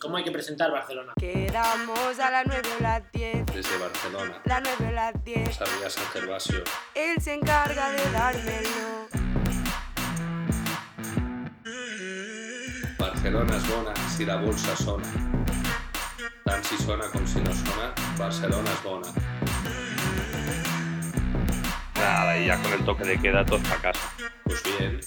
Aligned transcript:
¿Cómo 0.00 0.16
hay 0.16 0.24
que 0.24 0.30
presentar 0.30 0.70
Barcelona? 0.70 1.12
Quedamos 1.18 2.18
a 2.20 2.30
las 2.30 2.46
9 2.46 2.62
o 2.78 2.82
las 2.82 3.12
10. 3.12 3.46
Desde 3.46 3.78
Barcelona, 3.78 4.40
Las 4.44 4.62
9 4.62 4.88
o 4.88 4.92
las 4.92 5.24
10. 5.24 5.56
Sarriá 5.56 5.90
San 5.90 6.04
Gervasio. 6.12 6.62
Él 6.94 7.20
se 7.20 7.34
encarga 7.34 7.90
de 7.90 8.10
dármelo. 8.12 9.08
Barcelona 12.98 13.56
és 13.56 13.66
bona 13.68 13.94
si 14.14 14.24
la 14.26 14.36
bolsa 14.36 14.76
sona. 14.76 15.08
Tant 16.44 16.64
si 16.64 16.78
sona 16.78 17.10
com 17.12 17.26
si 17.26 17.42
no 17.42 17.52
sona, 17.54 17.90
Barcelona 18.18 18.70
és 18.70 18.82
bona. 18.82 19.12
Nada, 21.96 22.38
y 22.38 22.46
ya 22.46 22.62
con 22.62 22.72
el 22.72 22.84
toque 22.84 23.04
de 23.04 23.18
queda 23.20 23.44
todos 23.44 23.62
para 23.62 23.92
casa. 23.92 24.12
Pues 24.44 24.62
bien. 24.62 25.00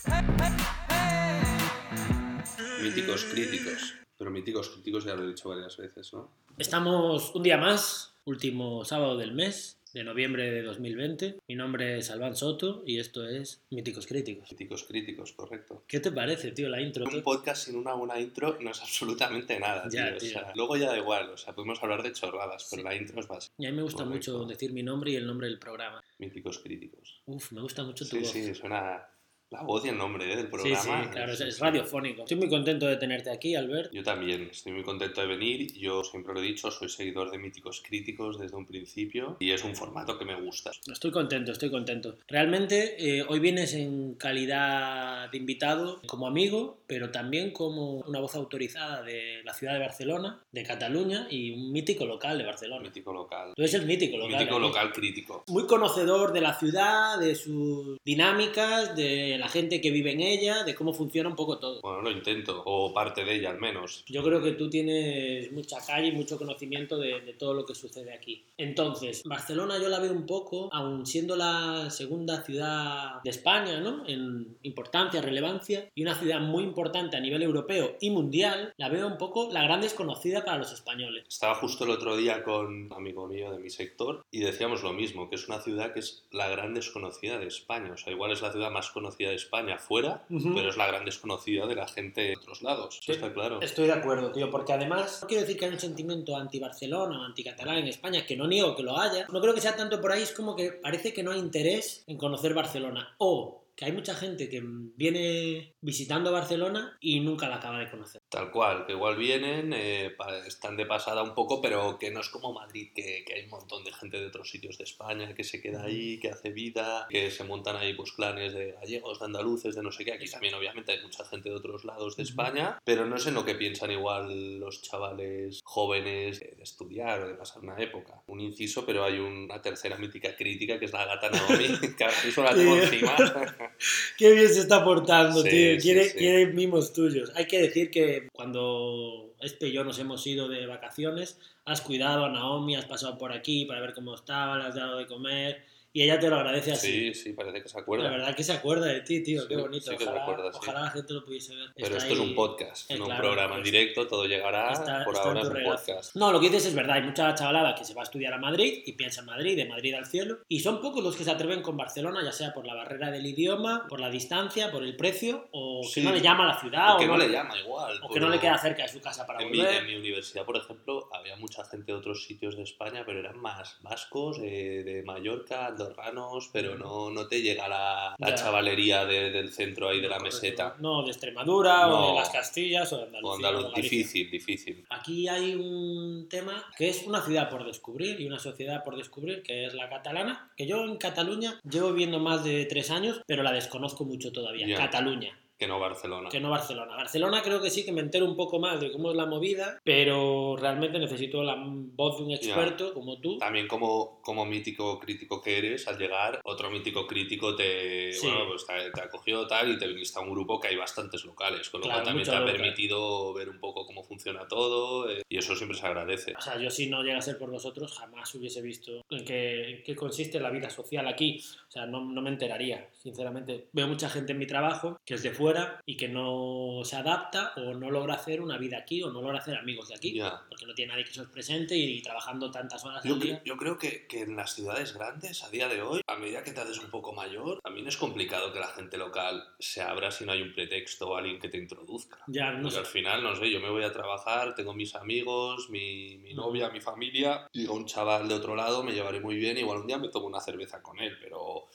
Míticos 2.81 3.25
críticos. 3.31 4.00
Pero 4.21 4.29
míticos 4.29 4.69
críticos 4.69 5.03
ya 5.03 5.15
lo 5.15 5.23
he 5.23 5.29
dicho 5.29 5.49
varias 5.49 5.75
veces, 5.77 6.13
¿no? 6.13 6.29
Estamos 6.59 7.33
un 7.33 7.41
día 7.41 7.57
más, 7.57 8.13
último 8.25 8.85
sábado 8.85 9.17
del 9.17 9.31
mes 9.31 9.79
de 9.95 10.03
noviembre 10.03 10.51
de 10.51 10.61
2020. 10.61 11.37
Mi 11.47 11.55
nombre 11.55 11.97
es 11.97 12.11
Albán 12.11 12.35
Soto 12.35 12.83
y 12.85 12.99
esto 12.99 13.27
es 13.27 13.63
Míticos 13.71 14.05
Críticos. 14.05 14.51
Míticos 14.51 14.83
críticos, 14.83 15.31
correcto. 15.33 15.83
¿Qué 15.87 15.99
te 15.99 16.11
parece, 16.11 16.51
tío, 16.51 16.69
la 16.69 16.79
intro? 16.79 17.05
Un 17.11 17.23
podcast 17.23 17.65
sin 17.65 17.75
una 17.77 17.93
buena 17.95 18.19
intro 18.19 18.59
no 18.61 18.69
es 18.69 18.79
absolutamente 18.83 19.59
nada, 19.59 19.89
tío. 19.89 19.99
Ya, 19.99 20.13
O 20.13 20.17
tío. 20.19 20.29
sea, 20.29 20.51
luego 20.53 20.77
ya 20.77 20.89
da 20.91 20.99
igual, 20.99 21.31
o 21.31 21.37
sea, 21.37 21.55
podemos 21.55 21.81
hablar 21.81 22.03
de 22.03 22.13
chorradas, 22.13 22.67
pero 22.69 22.83
Sí. 22.83 22.87
la 22.87 22.95
intro 22.95 23.19
es 23.21 23.27
básica. 23.27 23.55
Y 23.57 23.65
a 23.65 23.71
mí 23.71 23.77
me 23.77 23.81
gusta 23.81 24.03
Correcto. 24.03 24.33
mucho 24.33 24.45
decir 24.47 24.71
mi 24.71 24.83
nombre 24.83 25.09
y 25.09 25.15
el 25.15 25.25
nombre 25.25 25.47
del 25.47 25.57
programa. 25.57 25.99
Míticos 26.19 26.59
críticos. 26.59 27.23
Uf, 27.25 27.53
me 27.53 27.61
gusta 27.61 27.83
mucho 27.83 28.05
tu 28.05 28.11
Sí, 28.17 28.19
voz. 28.19 28.29
sí, 28.29 28.53
suena 28.53 29.03
la 29.51 29.63
voz 29.63 29.85
y 29.85 29.89
el 29.89 29.97
nombre 29.97 30.25
¿eh? 30.31 30.35
del 30.37 30.45
Sí, 30.45 30.51
programa. 30.51 31.03
sí, 31.03 31.09
claro, 31.11 31.31
es, 31.33 31.37
Sí, 31.39 31.43
es 31.45 31.55
sí. 31.55 31.61
radiofónico. 31.61 32.21
Estoy 32.23 32.37
muy 32.37 32.49
contento 32.49 32.87
de 32.87 32.95
tenerte 32.95 33.29
aquí, 33.29 33.53
Albert. 33.55 33.91
Yo 33.93 34.01
también, 34.01 34.47
estoy 34.51 34.71
muy 34.71 34.83
contento 34.83 35.19
de 35.21 35.27
venir. 35.27 35.73
Yo 35.73 36.03
siempre 36.05 36.33
lo 36.33 36.39
he 36.39 36.43
dicho, 36.43 36.71
soy 36.71 36.87
seguidor 36.89 37.31
de 37.31 37.37
Míticos 37.37 37.83
Críticos 37.85 38.39
desde 38.39 38.55
un 38.55 38.65
principio 38.65 39.35
y 39.39 39.51
es 39.51 39.63
un 39.65 39.75
formato 39.75 40.17
que 40.17 40.23
me 40.25 40.39
gusta. 40.41 40.71
Estoy 40.91 41.11
contento, 41.11 41.51
estoy 41.51 41.69
contento. 41.69 42.15
Realmente 42.29 42.95
eh, 43.19 43.25
hoy 43.27 43.39
vienes 43.39 43.73
en 43.73 44.13
calidad 44.15 45.29
de 45.29 45.37
invitado 45.37 46.01
como 46.07 46.27
amigo, 46.27 46.77
pero 46.87 47.11
también 47.11 47.51
como 47.51 47.95
una 48.07 48.19
voz 48.19 48.35
autorizada 48.35 49.01
de 49.03 49.41
la 49.43 49.53
ciudad 49.53 49.73
de 49.73 49.79
Barcelona, 49.79 50.39
de 50.51 50.63
Cataluña 50.63 51.27
y 51.29 51.51
un 51.51 51.71
mítico 51.73 52.05
local 52.05 52.37
de 52.37 52.45
Barcelona. 52.45 52.83
Mítico 52.83 53.11
local. 53.11 53.51
Tú 53.55 53.61
eres 53.61 53.73
el 53.73 53.85
mítico 53.85 54.17
local. 54.17 54.31
Mítico 54.39 54.55
aquí. 54.55 54.61
local 54.65 54.91
crítico. 54.93 55.43
Muy 55.47 55.65
conocedor 55.67 56.31
de 56.31 56.39
la 56.41 56.53
ciudad, 56.57 57.19
de 57.19 57.35
sus 57.35 57.97
dinámicas, 58.05 58.95
de 58.95 59.40
la 59.41 59.49
gente 59.49 59.81
que 59.81 59.91
vive 59.91 60.11
en 60.11 60.21
ella, 60.21 60.63
de 60.63 60.75
cómo 60.75 60.93
funciona 60.93 61.27
un 61.27 61.35
poco 61.35 61.57
todo. 61.57 61.81
Bueno, 61.81 62.03
lo 62.03 62.11
intento, 62.11 62.61
o 62.65 62.93
parte 62.93 63.25
de 63.25 63.35
ella 63.35 63.49
al 63.49 63.59
menos. 63.59 64.03
Yo 64.07 64.23
creo 64.23 64.41
que 64.41 64.51
tú 64.51 64.69
tienes 64.69 65.51
mucha 65.51 65.77
calle 65.85 66.09
y 66.09 66.11
mucho 66.11 66.37
conocimiento 66.37 66.97
de, 66.97 67.21
de 67.21 67.33
todo 67.33 67.53
lo 67.53 67.65
que 67.65 67.73
sucede 67.73 68.13
aquí. 68.13 68.43
Entonces, 68.57 69.23
Barcelona 69.25 69.79
yo 69.81 69.89
la 69.89 69.99
veo 69.99 70.13
un 70.13 70.27
poco, 70.27 70.69
aun 70.71 71.05
siendo 71.07 71.35
la 71.35 71.89
segunda 71.89 72.43
ciudad 72.43 73.21
de 73.23 73.29
España, 73.31 73.79
¿no? 73.79 74.05
En 74.07 74.57
importancia, 74.61 75.21
relevancia, 75.21 75.89
y 75.95 76.03
una 76.03 76.15
ciudad 76.15 76.39
muy 76.39 76.63
importante 76.63 77.17
a 77.17 77.19
nivel 77.19 77.41
europeo 77.41 77.97
y 77.99 78.11
mundial, 78.11 78.73
la 78.77 78.89
veo 78.89 79.07
un 79.07 79.17
poco 79.17 79.49
la 79.51 79.63
gran 79.63 79.81
desconocida 79.81 80.45
para 80.45 80.59
los 80.59 80.71
españoles. 80.71 81.25
Estaba 81.27 81.55
justo 81.55 81.83
el 81.83 81.89
otro 81.89 82.15
día 82.15 82.43
con 82.43 82.67
un 82.67 82.93
amigo 82.93 83.27
mío 83.27 83.51
de 83.51 83.57
mi 83.57 83.69
sector 83.69 84.23
y 84.29 84.41
decíamos 84.41 84.83
lo 84.83 84.93
mismo, 84.93 85.29
que 85.29 85.35
es 85.35 85.47
una 85.47 85.61
ciudad 85.61 85.93
que 85.93 85.99
es 85.99 86.23
la 86.31 86.47
gran 86.49 86.73
desconocida 86.73 87.39
de 87.39 87.47
España. 87.47 87.93
O 87.93 87.97
sea, 87.97 88.13
igual 88.13 88.31
es 88.31 88.41
la 88.41 88.51
ciudad 88.51 88.71
más 88.71 88.91
conocida 88.91 89.30
de 89.31 89.37
España 89.37 89.77
fuera, 89.77 90.23
pero 90.29 90.69
es 90.69 90.77
la 90.77 90.87
gran 90.87 91.05
desconocida 91.05 91.65
de 91.67 91.75
la 91.75 91.87
gente 91.87 92.21
de 92.21 92.35
otros 92.35 92.61
lados. 92.61 92.99
Eso 93.01 93.11
está 93.13 93.33
claro. 93.33 93.61
Estoy 93.61 93.87
de 93.87 93.93
acuerdo, 93.93 94.31
tío, 94.31 94.49
porque 94.49 94.73
además 94.73 95.19
no 95.21 95.27
quiero 95.27 95.41
decir 95.41 95.57
que 95.57 95.65
haya 95.65 95.73
un 95.73 95.79
sentimiento 95.79 96.35
anti-Barcelona 96.35 97.19
o 97.19 97.23
anti-catalán 97.23 97.77
en 97.77 97.87
España, 97.87 98.25
que 98.25 98.35
no 98.35 98.47
niego 98.47 98.75
que 98.75 98.83
lo 98.83 98.97
haya. 98.97 99.25
No 99.31 99.41
creo 99.41 99.53
que 99.53 99.61
sea 99.61 99.75
tanto 99.75 99.99
por 99.99 100.11
ahí, 100.11 100.21
es 100.21 100.31
como 100.31 100.55
que 100.55 100.71
parece 100.71 101.13
que 101.13 101.23
no 101.23 101.31
hay 101.31 101.39
interés 101.39 102.03
en 102.07 102.17
conocer 102.17 102.53
Barcelona. 102.53 103.15
O 103.17 103.60
que 103.81 103.85
hay 103.85 103.93
mucha 103.93 104.13
gente 104.13 104.47
que 104.47 104.61
viene 104.63 105.73
visitando 105.81 106.31
Barcelona 106.31 106.95
y 106.99 107.19
nunca 107.19 107.49
la 107.49 107.55
acaba 107.55 107.79
de 107.79 107.89
conocer. 107.89 108.21
Tal 108.29 108.51
cual, 108.51 108.85
que 108.85 108.91
igual 108.91 109.17
vienen, 109.17 109.73
eh, 109.73 110.15
están 110.45 110.77
de 110.77 110.85
pasada 110.85 111.23
un 111.23 111.33
poco, 111.33 111.63
pero 111.63 111.97
que 111.97 112.11
no 112.11 112.19
es 112.19 112.29
como 112.29 112.53
Madrid, 112.53 112.91
que, 112.93 113.23
que 113.25 113.33
hay 113.33 113.45
un 113.45 113.49
montón 113.49 113.83
de 113.83 113.91
gente 113.91 114.19
de 114.19 114.27
otros 114.27 114.51
sitios 114.51 114.77
de 114.77 114.83
España 114.83 115.33
que 115.33 115.43
se 115.43 115.59
queda 115.59 115.81
ahí, 115.81 116.19
que 116.19 116.29
hace 116.29 116.51
vida, 116.51 117.07
que 117.09 117.31
se 117.31 117.43
montan 117.43 117.75
ahí 117.75 117.95
pues 117.95 118.11
clanes 118.11 118.53
de 118.53 118.73
gallegos, 118.73 119.17
de 119.17 119.25
andaluces, 119.25 119.73
de 119.73 119.81
no 119.81 119.91
sé 119.91 120.05
qué. 120.05 120.13
Aquí 120.13 120.29
también 120.29 120.53
obviamente 120.53 120.91
hay 120.91 121.01
mucha 121.01 121.25
gente 121.25 121.49
de 121.49 121.55
otros 121.55 121.83
lados 121.83 122.15
de. 122.15 122.21
España, 122.21 122.77
pero 122.85 123.07
no 123.07 123.17
sé 123.17 123.29
en 123.29 123.35
lo 123.35 123.45
que 123.45 123.55
piensan 123.55 123.89
igual 123.89 124.59
los 124.59 124.83
chavales 124.83 125.59
jóvenes 125.63 126.39
de 126.39 126.51
de 126.55 126.63
estudiar 126.63 127.21
o 127.21 127.27
de 127.29 127.33
pasar 127.33 127.63
una 127.63 127.77
época. 127.77 128.21
Un 128.27 128.39
inciso, 128.39 128.85
pero 128.85 129.03
hay 129.03 129.17
una 129.17 129.59
tercera 129.59 129.97
mítica 129.97 130.35
crítica 130.35 130.77
que 130.77 130.85
es 130.85 130.93
la 130.93 131.05
gata 131.05 131.31
Naomi, 131.31 131.67
que 131.97 132.03
ahora 132.03 132.23
mismo 132.23 132.43
la 132.43 132.53
tengo 132.53 132.75
encima. 132.75 133.15
Qué 134.17 134.33
bien 134.33 134.49
se 134.49 134.59
está 134.59 134.83
portando, 134.83 135.41
Sí, 135.41 135.49
tío. 135.49 135.77
Quiere, 135.79 136.05
sí. 136.05 136.17
quiere 136.17 136.47
mimos 136.47 136.93
tuyos. 136.93 137.31
Hay 137.35 137.45
que 137.47 137.61
decir 137.61 137.91
que 137.91 138.27
cuando 138.33 139.33
este 139.39 139.67
y 139.67 139.71
yo 139.71 139.83
nos 139.83 139.99
hemos 139.99 140.25
ido 140.27 140.47
de 140.47 140.65
vacaciones, 140.67 141.39
has 141.65 141.81
cuidado 141.81 142.25
a 142.25 142.29
Naomi, 142.29 142.75
has 142.75 142.85
pasado 142.85 143.17
por 143.17 143.31
aquí 143.31 143.65
para 143.65 143.81
ver 143.81 143.93
cómo 143.93 144.13
estaba, 144.13 144.57
le 144.57 144.65
has 144.65 144.75
dado 144.75 144.97
de 144.97 145.07
comer 145.07 145.63
y 145.93 146.03
ella 146.03 146.19
te 146.19 146.29
lo 146.29 146.37
agradece 146.37 146.71
así. 146.73 147.13
Sí, 147.13 147.13
sí, 147.13 147.33
parece 147.33 147.61
que 147.61 147.69
se 147.69 147.79
acuerda. 147.79 148.05
La 148.05 148.11
verdad 148.11 148.35
que 148.35 148.43
se 148.43 148.53
acuerda 148.53 148.85
de 148.87 149.01
ti, 149.01 149.23
tío, 149.23 149.41
Sí, 149.41 149.47
qué 149.49 149.57
bonito. 149.57 149.91
sí 149.91 149.97
que 149.97 150.03
se 150.03 150.09
ojalá, 150.09 150.23
acuerda, 150.23 150.51
sí. 150.53 150.59
ojalá 150.61 150.81
la 150.81 150.89
gente 150.91 151.13
lo 151.13 151.25
pudiese 151.25 151.55
ver. 151.55 151.69
Pero 151.75 151.87
Está 151.87 151.97
esto 151.97 152.13
es 152.13 152.19
un 152.19 152.35
podcast, 152.35 152.89
eh, 152.91 152.97
no 152.97 153.05
claro, 153.05 153.21
un 153.21 153.27
programa 153.27 153.57
en 153.57 153.63
directo, 153.63 154.07
todo 154.07 154.25
llegará. 154.25 154.71
está- 154.73 155.03
por 155.03 155.13
está 155.15 155.27
ahora 155.27 155.41
es 155.41 155.47
un 155.47 155.53
regazo. 155.53 155.85
podcast. 155.85 156.15
No, 156.15 156.31
lo 156.31 156.39
que 156.39 156.47
dices 156.47 156.65
es 156.67 156.75
verdad, 156.75 156.95
hay 156.97 157.03
mucha 157.03 157.33
chavalada 157.35 157.75
que 157.75 157.83
se 157.85 157.93
va 157.93 158.01
a 158.01 158.03
estudiar 158.03 158.33
a 158.33 158.37
Madrid 158.37 158.83
y 158.85 158.93
piensa 158.93 159.21
en 159.21 159.25
Madrid, 159.27 159.55
de 159.55 159.65
Madrid 159.65 159.93
al 159.93 160.05
cielo, 160.05 160.39
y 160.47 160.59
son 160.61 160.81
pocos 160.81 161.03
los 161.03 161.15
que 161.15 161.23
se 161.23 161.31
atreven 161.31 161.61
con 161.61 161.75
Barcelona, 161.77 162.23
ya 162.23 162.31
sea 162.31 162.53
por 162.53 162.65
la 162.65 162.73
barrera 162.75 163.11
del 163.11 163.25
idioma, 163.25 163.85
por 163.89 163.99
la 163.99 164.09
distancia, 164.09 164.71
por 164.71 164.83
el 164.83 164.95
precio, 164.95 165.47
o 165.51 165.81
que 165.93 166.01
no 166.01 166.11
le 166.11 166.21
llama 166.21 166.43
a 166.45 166.53
la 166.55 166.59
ciudad, 166.59 166.95
O 166.95 166.99
que 166.99 167.07
no 167.07 167.17
le 167.17 167.29
llama 167.29 167.57
igual. 167.59 167.99
o 168.03 168.09
que 168.13 168.19
no 168.19 168.29
le 168.29 168.39
queda 168.39 168.57
cerca 168.57 168.83
de 168.83 168.89
su 168.89 169.01
casa 169.01 169.25
para 169.25 169.41
En 169.41 169.51
mi, 169.51 169.59
en 169.59 169.85
mi 169.85 169.95
universidad, 169.95 170.45
por 170.45 170.55
ejemplo, 170.57 171.09
había 171.13 171.35
mucha 171.35 171.63
gente 171.65 171.91
de 171.91 171.97
otros 171.97 172.23
sitios 172.25 172.55
de 172.55 172.63
España, 172.63 173.03
pero 173.05 173.19
eran 173.19 173.37
más 173.39 173.77
vascos, 173.81 174.37
eh, 174.41 174.83
de 174.85 175.03
Mallorca, 175.03 175.71
andorranos, 175.81 176.49
pero 176.53 176.77
no, 176.77 177.09
no 177.09 177.27
te 177.27 177.41
llega 177.41 177.67
la, 177.67 178.15
la 178.17 178.35
chavalería 178.35 179.05
de- 179.05 179.31
del 179.31 179.51
centro 179.51 179.89
ahí 179.89 179.99
de 180.01 180.07
la 180.09 180.19
meseta. 180.19 180.75
No, 180.79 181.03
de 181.03 181.11
Extremadura, 181.11 181.87
o 181.87 182.13
de 182.13 182.19
las 182.19 182.29
Castillas, 182.29 182.91
o 182.93 182.97
de 182.97 183.03
Andalucía. 183.03 183.31
O 183.31 183.35
andaluz, 183.35 183.73
difícil, 183.73 184.29
difícil. 184.31 184.85
Aquí 184.89 185.27
hay 185.27 185.55
un 185.55 186.27
tema 186.29 186.63
que 186.77 186.89
es 186.89 187.03
una 187.05 187.21
ciudad 187.21 187.49
por 187.49 187.65
descubrir 187.65 188.19
y 188.19 188.25
una 188.25 188.39
sociedad 188.39 188.83
por 188.83 188.95
descubrir, 188.97 189.43
que 189.43 189.65
es 189.65 189.73
la 189.73 189.89
catalana, 189.89 190.51
que 190.55 190.65
yo 190.67 190.83
en 190.85 190.97
Cataluña 190.97 191.59
llevo 191.69 191.89
viviendo 191.91 192.19
más 192.19 192.43
de 192.43 192.65
tres 192.65 192.91
años, 192.91 193.21
pero 193.25 193.43
la 193.43 193.51
desconozco 193.51 194.05
mucho 194.05 194.31
todavía. 194.31 194.75
Cataluña, 194.77 195.37
Que 195.61 195.67
no 195.67 195.79
Barcelona. 195.79 196.27
que 196.29 196.39
no 196.39 196.49
Barcelona. 196.49 196.95
Barcelona 196.95 197.43
creo 197.43 197.61
que 197.61 197.69
sí 197.69 197.85
que 197.85 197.91
me 197.91 198.01
entero 198.01 198.25
un 198.25 198.35
poco 198.35 198.57
más 198.59 198.79
de 198.81 198.91
cómo 198.91 199.11
es 199.11 199.15
la 199.15 199.27
movida, 199.27 199.79
pero 199.83 200.55
realmente 200.57 200.97
necesito 200.97 201.43
la 201.43 201.55
voz 201.63 202.17
de 202.17 202.23
un 202.23 202.31
experto 202.31 202.95
como 202.95 203.19
tú. 203.21 203.37
También 203.37 203.67
como, 203.67 204.19
como 204.23 204.43
mítico 204.43 204.99
crítico 204.99 205.39
que 205.39 205.59
eres, 205.59 205.87
al 205.87 205.99
llegar, 205.99 206.41
otro 206.45 206.71
mítico 206.71 207.05
crítico 207.05 207.55
te, 207.55 208.11
Sí. 208.11 208.25
bueno, 208.25 208.45
pues 208.47 208.65
te, 208.65 208.89
te 208.89 209.01
acogió 209.01 209.45
tal 209.45 209.71
y 209.71 209.77
te 209.77 209.85
viniste 209.87 210.17
a 210.17 210.23
un 210.23 210.31
grupo 210.31 210.59
que 210.59 210.69
hay 210.69 210.77
bastantes 210.77 211.23
locales, 211.25 211.69
con 211.69 211.81
lo 211.81 211.85
Claro, 211.85 211.99
cual 211.99 212.05
también 212.07 212.27
te 212.27 212.35
ha 212.35 212.39
local. 212.39 212.55
permitido 212.55 213.31
ver 213.33 213.47
un 213.49 213.59
poco 213.59 213.85
cómo 213.85 214.01
funciona 214.03 214.47
todo 214.47 215.11
eh, 215.11 215.21
y 215.29 215.37
eso 215.37 215.55
siempre 215.55 215.77
se 215.77 215.85
agradece. 215.85 216.33
O 216.35 216.41
sea, 216.41 216.57
yo 216.57 216.71
si 216.71 216.89
no 216.89 217.03
llega 217.03 217.19
a 217.19 217.21
ser 217.21 217.37
por 217.37 217.51
vosotros, 217.51 217.95
jamás 217.99 218.33
hubiese 218.33 218.63
visto 218.63 219.03
en 219.11 219.23
qué, 219.25 219.69
en 219.69 219.83
qué 219.83 219.95
consiste 219.95 220.39
la 220.39 220.49
vida 220.49 220.71
social 220.71 221.07
aquí. 221.07 221.39
O 221.67 221.71
sea, 221.71 221.85
no, 221.85 222.01
no 222.03 222.21
me 222.23 222.31
enteraría, 222.31 222.89
sinceramente. 222.97 223.67
Veo 223.73 223.87
mucha 223.87 224.09
gente 224.09 224.31
en 224.31 224.39
mi 224.39 224.47
trabajo 224.47 224.97
que 225.05 225.13
es 225.13 225.21
de 225.21 225.29
fuera 225.31 225.50
y 225.85 225.97
que 225.97 226.07
no 226.07 226.81
se 226.83 226.95
adapta 226.95 227.53
o 227.57 227.73
no 227.73 227.89
logra 227.91 228.15
hacer 228.15 228.41
una 228.41 228.57
vida 228.57 228.77
aquí 228.77 229.01
o 229.03 229.11
no 229.11 229.21
logra 229.21 229.39
hacer 229.39 229.57
amigos 229.57 229.89
de 229.89 229.95
aquí. 229.95 230.13
Ya. 230.13 230.41
Porque 230.49 230.65
no 230.65 230.73
tiene 230.73 230.91
nadie 230.91 231.05
que 231.05 231.13
se 231.13 231.23
presente 231.25 231.75
y, 231.75 232.01
trabajando 232.01 232.49
tantas 232.51 232.83
horas 232.85 233.03
Yo, 233.03 233.13
al 233.15 233.19
día. 233.19 233.41
yo 233.45 233.57
creo 233.57 233.77
que, 233.77 234.07
que 234.07 234.21
en 234.21 234.35
las 234.35 234.53
ciudades 234.53 234.93
grandes, 234.93 235.43
a 235.43 235.49
día 235.49 235.67
de 235.67 235.81
hoy, 235.81 236.01
a 236.07 236.15
medida 236.15 236.43
que 236.43 236.51
te 236.51 236.61
haces 236.61 236.79
un 236.79 236.89
poco 236.89 237.13
mayor, 237.13 237.59
también 237.61 237.87
es 237.87 237.97
complicado 237.97 238.51
que 238.53 238.59
la 238.59 238.67
gente 238.67 238.97
local 238.97 239.43
se 239.59 239.81
abra 239.81 240.11
si 240.11 240.25
no 240.25 240.31
hay 240.31 240.41
un 240.41 240.53
pretexto 240.53 241.09
o 241.09 241.15
alguien 241.15 241.39
que 241.39 241.49
te 241.49 241.57
introduzca. 241.57 242.17
Ya, 242.27 242.51
no 242.51 242.63
Porque 242.63 242.73
sé. 242.75 242.79
al 242.79 242.85
final, 242.85 243.23
no 243.23 243.35
sé, 243.35 243.49
yo 243.51 243.59
me 243.59 243.69
voy 243.69 243.83
a 243.83 243.91
trabajar, 243.91 244.55
tengo 244.55 244.73
mis 244.73 244.95
amigos, 244.95 245.69
mi, 245.69 246.17
mi 246.17 246.33
novia, 246.33 246.69
mi 246.69 246.81
familia, 246.81 247.47
y 247.53 247.65
un 247.67 247.85
chaval 247.85 248.27
de 248.27 248.35
otro 248.35 248.55
lado 248.55 248.83
me 248.83 248.93
llevaré 248.93 249.19
muy 249.19 249.35
bien, 249.35 249.57
igual 249.57 249.79
un 249.79 249.87
día 249.87 249.97
me 249.97 250.09
tomo 250.09 250.27
una 250.27 250.39
cerveza 250.39 250.81
con 250.81 250.99
él, 250.99 251.17
pero 251.21 251.67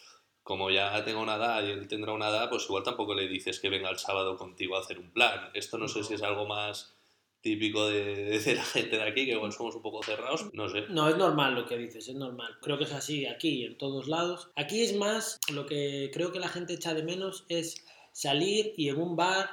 como 0.46 0.70
ya 0.70 1.04
tengo 1.04 1.22
una 1.22 1.34
edad 1.34 1.60
y 1.64 1.72
él 1.72 1.88
tendrá 1.88 2.12
una 2.12 2.28
edad, 2.28 2.48
pues 2.48 2.66
igual 2.66 2.84
tampoco 2.84 3.16
le 3.16 3.26
dices 3.26 3.58
que 3.58 3.68
venga 3.68 3.90
el 3.90 3.98
sábado 3.98 4.36
contigo 4.36 4.76
a 4.76 4.80
hacer 4.80 5.00
un 5.00 5.10
plan. 5.10 5.50
Esto 5.54 5.76
no 5.76 5.88
sé 5.88 6.04
si 6.04 6.14
es 6.14 6.22
algo 6.22 6.46
más 6.46 6.94
típico 7.40 7.88
de, 7.88 8.38
de 8.38 8.54
la 8.54 8.62
gente 8.62 8.96
de 8.96 9.02
aquí, 9.02 9.26
que 9.26 9.32
igual 9.32 9.52
somos 9.52 9.74
un 9.74 9.82
poco 9.82 10.04
cerrados, 10.04 10.54
no 10.54 10.68
sé. 10.68 10.84
No, 10.88 11.08
es 11.08 11.16
normal 11.16 11.56
lo 11.56 11.66
que 11.66 11.76
dices, 11.76 12.06
es 12.06 12.14
normal. 12.14 12.58
Creo 12.62 12.78
que 12.78 12.84
es 12.84 12.92
así 12.92 13.26
aquí, 13.26 13.64
en 13.64 13.76
todos 13.76 14.06
lados. 14.06 14.50
Aquí 14.54 14.84
es 14.84 14.94
más, 14.94 15.40
lo 15.52 15.66
que 15.66 16.12
creo 16.14 16.30
que 16.30 16.38
la 16.38 16.48
gente 16.48 16.74
echa 16.74 16.94
de 16.94 17.02
menos 17.02 17.44
es 17.48 17.84
salir 18.12 18.72
y 18.76 18.88
en 18.88 19.00
un 19.00 19.16
bar 19.16 19.50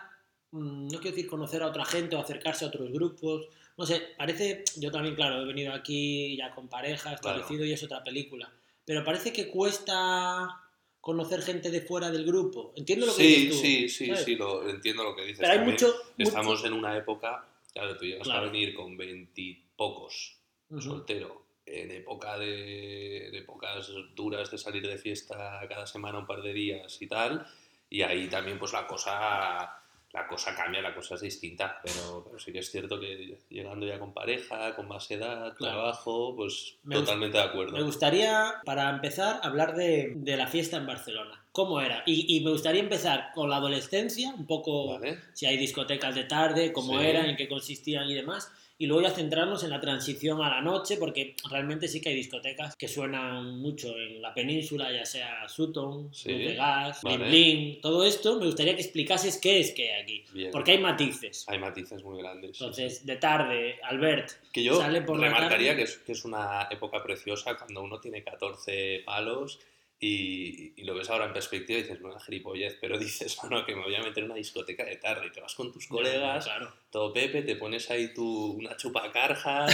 mm, 0.52 0.90
no 0.90 1.00
quiero 1.00 1.16
decir 1.16 1.28
conocer 1.28 1.64
a 1.64 1.70
otra 1.70 1.86
gente 1.86 2.16
o 2.16 2.20
acercarse 2.20 2.66
a 2.66 2.68
otros 2.68 2.92
grupos. 2.92 3.48
No 3.80 3.88
sé, 3.88 4.10
parece, 4.16 4.64
yo 4.78 4.92
también, 4.92 5.16
claro, 5.16 5.42
he 5.42 5.46
venido 5.46 5.74
aquí 5.74 6.38
ya 6.38 6.54
con 6.54 6.68
pareja, 6.68 7.14
establecido 7.14 7.66
y 7.66 7.74
es 7.74 7.82
otra 7.82 8.04
película. 8.04 8.54
Pero 8.86 9.04
parece 9.04 9.34
que 9.34 9.50
cuesta 9.50 10.63
conocer 11.04 11.42
gente 11.42 11.70
de 11.70 11.82
fuera 11.82 12.10
del 12.10 12.24
grupo. 12.26 12.72
Entiendo 12.78 13.06
lo 13.06 13.14
que 13.14 13.22
Sí, 13.24 13.28
dices 13.36 13.50
tú. 13.52 13.62
sí, 13.62 13.90
sí, 13.90 14.06
¿sabes? 14.08 14.24
sí, 14.24 14.36
lo, 14.38 14.70
entiendo 14.70 15.04
lo 15.04 15.14
que 15.14 15.24
dices. 15.24 15.40
Pero 15.40 15.52
hay 15.52 15.58
también. 15.58 15.74
mucho, 15.76 15.94
Estamos 16.18 16.56
mucho- 16.60 16.68
en 16.68 16.74
una 16.74 16.98
época, 16.98 17.46
claro, 17.74 17.98
tú 17.98 18.06
llegas 18.06 18.24
Claro. 18.24 18.48
a 18.48 18.50
venir 18.50 18.74
con 18.74 18.96
veintipocos, 18.96 20.38
Ujú. 20.70 20.82
soltero, 20.82 21.44
en 21.66 21.92
época 21.92 22.38
de 22.40 23.28
en 23.28 23.36
épocas 23.36 23.92
duras 24.16 24.50
de 24.50 24.58
salir 24.58 24.88
de 24.88 24.98
fiesta 24.98 25.60
cada 25.68 25.86
semana 25.86 26.20
un 26.20 26.26
par 26.26 26.42
de 26.42 26.54
días 26.54 27.02
y 27.02 27.08
tal, 27.08 27.46
y 27.90 28.02
ahí 28.02 28.30
también 28.30 28.58
pues 28.58 28.72
la 28.72 28.88
cosa 28.88 29.83
la 30.14 30.28
cosa 30.28 30.56
cambia, 30.56 30.80
la 30.82 30.94
cosa 30.94 31.16
es 31.16 31.22
distinta, 31.22 31.80
pero, 31.84 32.24
pero 32.24 32.38
sí 32.38 32.52
que 32.52 32.60
es 32.60 32.70
cierto 32.72 33.00
que 33.00 33.36
llegando 33.50 33.86
ya 33.88 33.98
con 33.98 34.14
pareja, 34.14 34.76
con 34.76 34.88
más 34.88 35.10
edad, 35.10 35.56
Claro. 35.56 35.76
trabajo, 35.78 36.36
pues 36.36 36.76
Me 36.84 36.96
totalmente 36.96 37.38
de 37.40 37.44
acuerdo. 37.44 37.74
Me 37.76 37.82
gustaría, 37.84 38.54
para 38.64 38.90
empezar, 38.92 39.40
hablar 39.42 39.76
de, 39.76 40.14
de 40.16 40.38
la 40.38 40.46
fiesta 40.48 40.78
en 40.78 40.86
Barcelona. 40.86 41.44
¿Cómo 41.52 41.82
era? 41.82 42.04
Y, 42.06 42.38
y 42.38 42.44
me 42.44 42.52
gustaría 42.52 42.82
empezar 42.82 43.32
con 43.34 43.50
la 43.50 43.58
adolescencia, 43.58 44.34
un 44.38 44.46
poco 44.46 44.94
¿Vale? 45.00 45.20
si 45.34 45.46
hay 45.48 45.58
discotecas 45.58 46.14
de 46.16 46.26
tarde, 46.26 46.72
cómo 46.74 47.00
Sí. 47.00 47.06
eran, 47.06 47.26
en 47.28 47.36
qué 47.36 47.48
consistían 47.48 48.08
y 48.10 48.14
demás. 48.14 48.52
Y 48.78 48.88
luego 48.88 49.04
ya 49.04 49.12
centrarnos 49.12 49.64
en 49.64 49.70
la 49.70 49.80
transición 49.80 50.42
a 50.42 50.50
la 50.50 50.60
noche, 50.62 50.98
porque 50.98 51.36
realmente 51.50 51.88
sí 51.88 52.02
que 52.02 52.10
hay 52.10 52.16
discotecas 52.16 52.76
que 52.76 52.88
suenan 52.88 53.60
mucho 53.60 53.96
en 53.98 54.22
la 54.22 54.34
península, 54.34 54.92
ya 54.92 55.06
sea 55.06 55.48
Sutton, 55.48 56.14
Sí. 56.14 56.30
Luz 56.32 56.40
de 56.40 56.56
Gas, 56.56 57.02
Vale. 57.04 57.80
Todo 57.82 58.04
esto. 58.04 58.40
Me 58.40 58.46
gustaría 58.48 58.76
que 58.76 58.82
explicases 58.82 59.38
qué 59.38 59.60
es 59.60 59.72
que 59.72 59.94
hay 59.94 60.02
aquí, 60.02 60.24
Bien. 60.34 60.52
porque 60.52 60.72
hay 60.72 60.80
matices. 60.80 61.46
Hay 61.48 61.60
matices 61.60 62.04
muy 62.04 62.18
grandes. 62.20 62.58
sí, 62.58 62.64
Entonces, 62.64 63.06
de 63.06 63.16
tarde, 63.18 63.80
Albert, 63.84 64.32
Que 64.52 64.64
yo 64.64 64.76
Sale 64.76 65.02
por 65.04 65.20
la 65.20 65.28
remarcaría 65.28 65.70
tarde. 65.72 65.78
que 65.78 65.84
es, 65.92 65.98
que 66.00 66.12
es 66.14 66.26
una 66.26 66.68
época 66.72 67.02
preciosa 67.04 67.56
cuando 67.56 67.84
uno 67.84 68.00
tiene 68.02 68.24
14 68.24 69.04
palos 69.06 69.60
y, 70.06 70.74
y 70.76 70.84
lo 70.84 70.96
ves 70.96 71.10
ahora 71.10 71.26
en 71.26 71.34
perspectiva 71.34 71.80
y 71.80 71.84
dices, 71.84 72.02
no, 72.02 72.20
gilipollez, 72.20 72.78
pero 72.82 72.98
dices, 73.00 73.38
no, 73.44 73.50
no, 73.50 73.66
que 73.66 73.76
me 73.76 73.84
voy 73.84 73.96
a 73.96 74.02
meter 74.02 74.20
en 74.24 74.32
una 74.32 74.36
discoteca 74.36 74.84
de 74.84 74.98
tarde 74.98 75.28
y 75.28 75.32
te 75.32 75.40
vas 75.42 75.56
con 75.56 75.72
tus 75.72 75.88
colegas, 75.88 76.46
claro. 76.46 76.74
todo 76.92 77.14
Pepe, 77.14 77.42
te 77.44 77.56
pones 77.56 77.90
ahí 77.92 78.14
tu, 78.14 78.52
una 78.54 78.76
chupacarja, 78.76 79.66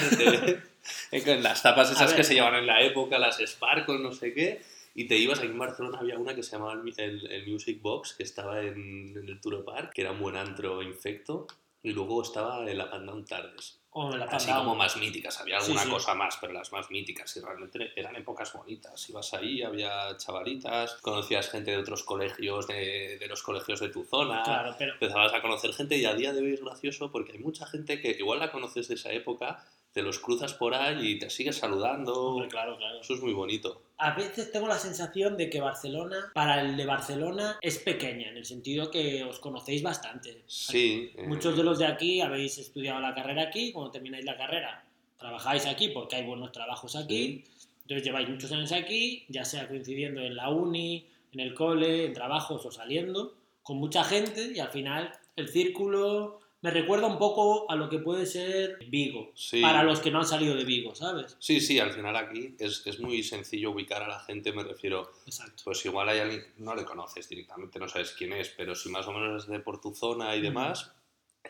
te, 1.11 1.23
con 1.23 1.41
las 1.43 1.63
tapas 1.63 1.91
esas 1.91 2.07
ver. 2.11 2.17
que 2.17 2.23
se 2.23 2.33
llevan 2.35 2.55
en 2.55 2.67
la 2.67 2.81
época, 2.81 3.17
las 3.17 3.37
Sparkle, 3.39 3.99
no 3.99 4.11
sé 4.11 4.33
qué, 4.33 4.61
y 4.95 5.05
te 5.07 5.17
ibas, 5.17 5.39
aquí 5.39 5.47
en 5.47 5.57
Barcelona 5.59 5.99
había 5.99 6.17
una 6.17 6.35
que 6.35 6.43
se 6.43 6.51
llamaba 6.51 6.73
el, 6.73 6.93
el- 6.97 7.31
el 7.31 7.47
Music 7.47 7.81
Box, 7.81 8.13
que 8.13 8.23
estaba 8.23 8.61
en, 8.61 9.15
en 9.17 9.27
el 9.29 9.39
Turo 9.41 9.63
Park, 9.63 9.93
que 9.93 10.01
era 10.01 10.11
un 10.11 10.19
buen 10.19 10.35
antro 10.35 10.81
infecto, 10.83 11.47
y 11.81 11.91
luego 11.93 12.21
estaba 12.21 12.69
en 12.69 12.77
la 12.77 12.89
Pandown 12.89 13.25
Tardes 13.25 13.78
O 13.91 14.15
la 14.15 14.25
así 14.25 14.51
como 14.51 14.75
más 14.75 14.97
míticas, 14.97 15.39
había 15.41 15.59
Sí, 15.59 15.71
alguna 15.71 15.83
sí. 15.85 15.89
cosa 15.89 16.13
más, 16.13 16.37
pero 16.39 16.53
las 16.53 16.71
más 16.71 16.91
míticas 16.91 17.35
y 17.35 17.39
realmente 17.39 17.91
eran 17.95 18.15
épocas 18.15 18.53
bonitas. 18.53 19.09
Ibas 19.09 19.33
ahí, 19.33 19.63
había 19.63 20.15
chavalitas, 20.17 20.93
conocías 21.01 21.49
gente 21.49 21.71
de 21.71 21.77
otros 21.77 22.03
colegios, 22.03 22.67
de, 22.67 23.17
de 23.19 23.27
los 23.27 23.41
colegios 23.41 23.79
de 23.79 23.89
tu 23.89 24.03
zona, 24.03 24.43
Claro, 24.43 24.75
pero 24.77 24.93
empezabas 24.93 25.33
a 25.33 25.41
conocer 25.41 25.73
gente 25.73 25.97
y 25.97 26.05
a 26.05 26.13
día 26.13 26.33
de 26.33 26.41
hoy 26.41 26.53
es 26.53 26.61
gracioso 26.63 27.11
porque 27.11 27.31
hay 27.33 27.39
mucha 27.39 27.65
gente 27.65 27.99
que 27.99 28.11
igual 28.11 28.39
la 28.39 28.51
conoces 28.51 28.87
de 28.87 28.93
esa 28.95 29.11
época, 29.11 29.65
te 29.91 30.01
los 30.01 30.19
cruzas 30.19 30.53
por 30.53 30.73
ahí 30.73 31.11
y 31.11 31.19
te 31.19 31.29
sigues 31.29 31.57
saludando. 31.57 32.13
hombre, 32.13 32.47
claro, 32.47 32.77
claro. 32.77 33.01
Eso 33.01 33.15
es 33.15 33.21
muy 33.21 33.33
bonito. 33.33 33.81
A 33.97 34.15
veces 34.15 34.51
tengo 34.51 34.67
la 34.67 34.77
sensación 34.79 35.35
de 35.35 35.49
que 35.49 35.59
Barcelona, 35.59 36.31
para 36.33 36.61
el 36.61 36.77
de 36.77 36.85
Barcelona, 36.85 37.57
es 37.61 37.79
pequeña, 37.79 38.29
en 38.29 38.37
el 38.37 38.45
sentido 38.45 38.89
que 38.91 39.23
os 39.23 39.39
conocéis 39.39 39.83
bastante. 39.83 40.43
Sí. 40.47 41.11
eh, 41.15 41.27
Muchos 41.27 41.57
de 41.57 41.63
los 41.63 41.79
de 41.79 41.87
aquí 41.87 42.21
habéis 42.21 42.57
estudiado 42.59 42.99
la 43.01 43.13
carrera 43.13 43.43
aquí, 43.43 43.71
cuando 43.71 43.91
termináis 43.91 44.25
la 44.25 44.37
carrera 44.37 44.85
trabajáis 45.19 45.65
aquí 45.65 45.89
porque 45.89 46.15
hay 46.15 46.25
buenos 46.25 46.51
trabajos 46.53 46.95
aquí, 46.95 47.43
entonces 47.81 48.05
lleváis 48.05 48.29
muchos 48.29 48.51
años 48.53 48.71
aquí, 48.71 49.25
ya 49.27 49.43
sea 49.43 49.67
coincidiendo 49.67 50.21
en 50.21 50.35
la 50.35 50.49
uni, 50.49 51.05
en 51.33 51.41
el 51.41 51.53
cole, 51.53 52.05
en 52.05 52.13
trabajos 52.13 52.65
o 52.65 52.71
saliendo, 52.71 53.33
con 53.61 53.77
mucha 53.77 54.03
gente 54.05 54.53
y 54.55 54.59
al 54.59 54.69
final 54.69 55.11
el 55.35 55.49
círculo 55.49 56.39
me 56.61 56.71
recuerda 56.71 57.07
un 57.07 57.17
poco 57.17 57.69
a 57.71 57.75
lo 57.75 57.89
que 57.89 57.99
puede 57.99 58.25
ser 58.25 58.77
Vigo, 58.89 59.31
Sí. 59.35 59.61
para 59.61 59.83
los 59.83 59.99
que 60.01 60.11
no 60.11 60.19
han 60.19 60.25
salido 60.25 60.55
de 60.55 60.65
Vigo, 60.65 60.93
¿sabes? 60.95 61.37
Sí, 61.39 61.61
sí, 61.61 61.79
al 61.79 61.91
final 61.93 62.15
aquí 62.15 62.55
es, 62.59 62.85
es 62.85 62.99
muy 62.99 63.23
sencillo 63.23 63.71
ubicar 63.71 64.03
a 64.03 64.07
la 64.09 64.19
gente, 64.19 64.51
me 64.51 64.63
refiero. 64.63 65.11
Exacto. 65.25 65.63
Pues 65.65 65.85
igual 65.85 66.09
hay 66.09 66.19
alguien, 66.19 66.45
no 66.57 66.75
le 66.75 66.83
conoces 66.85 67.29
directamente, 67.29 67.79
no 67.79 67.87
sabes 67.87 68.11
quién 68.17 68.33
es, 68.33 68.49
pero 68.49 68.75
si 68.75 68.89
más 68.89 69.07
o 69.07 69.13
menos 69.13 69.43
es 69.43 69.49
de 69.49 69.59
por 69.59 69.79
tu 69.79 69.93
zona 69.95 70.35
y 70.35 70.41
demás, 70.41 70.91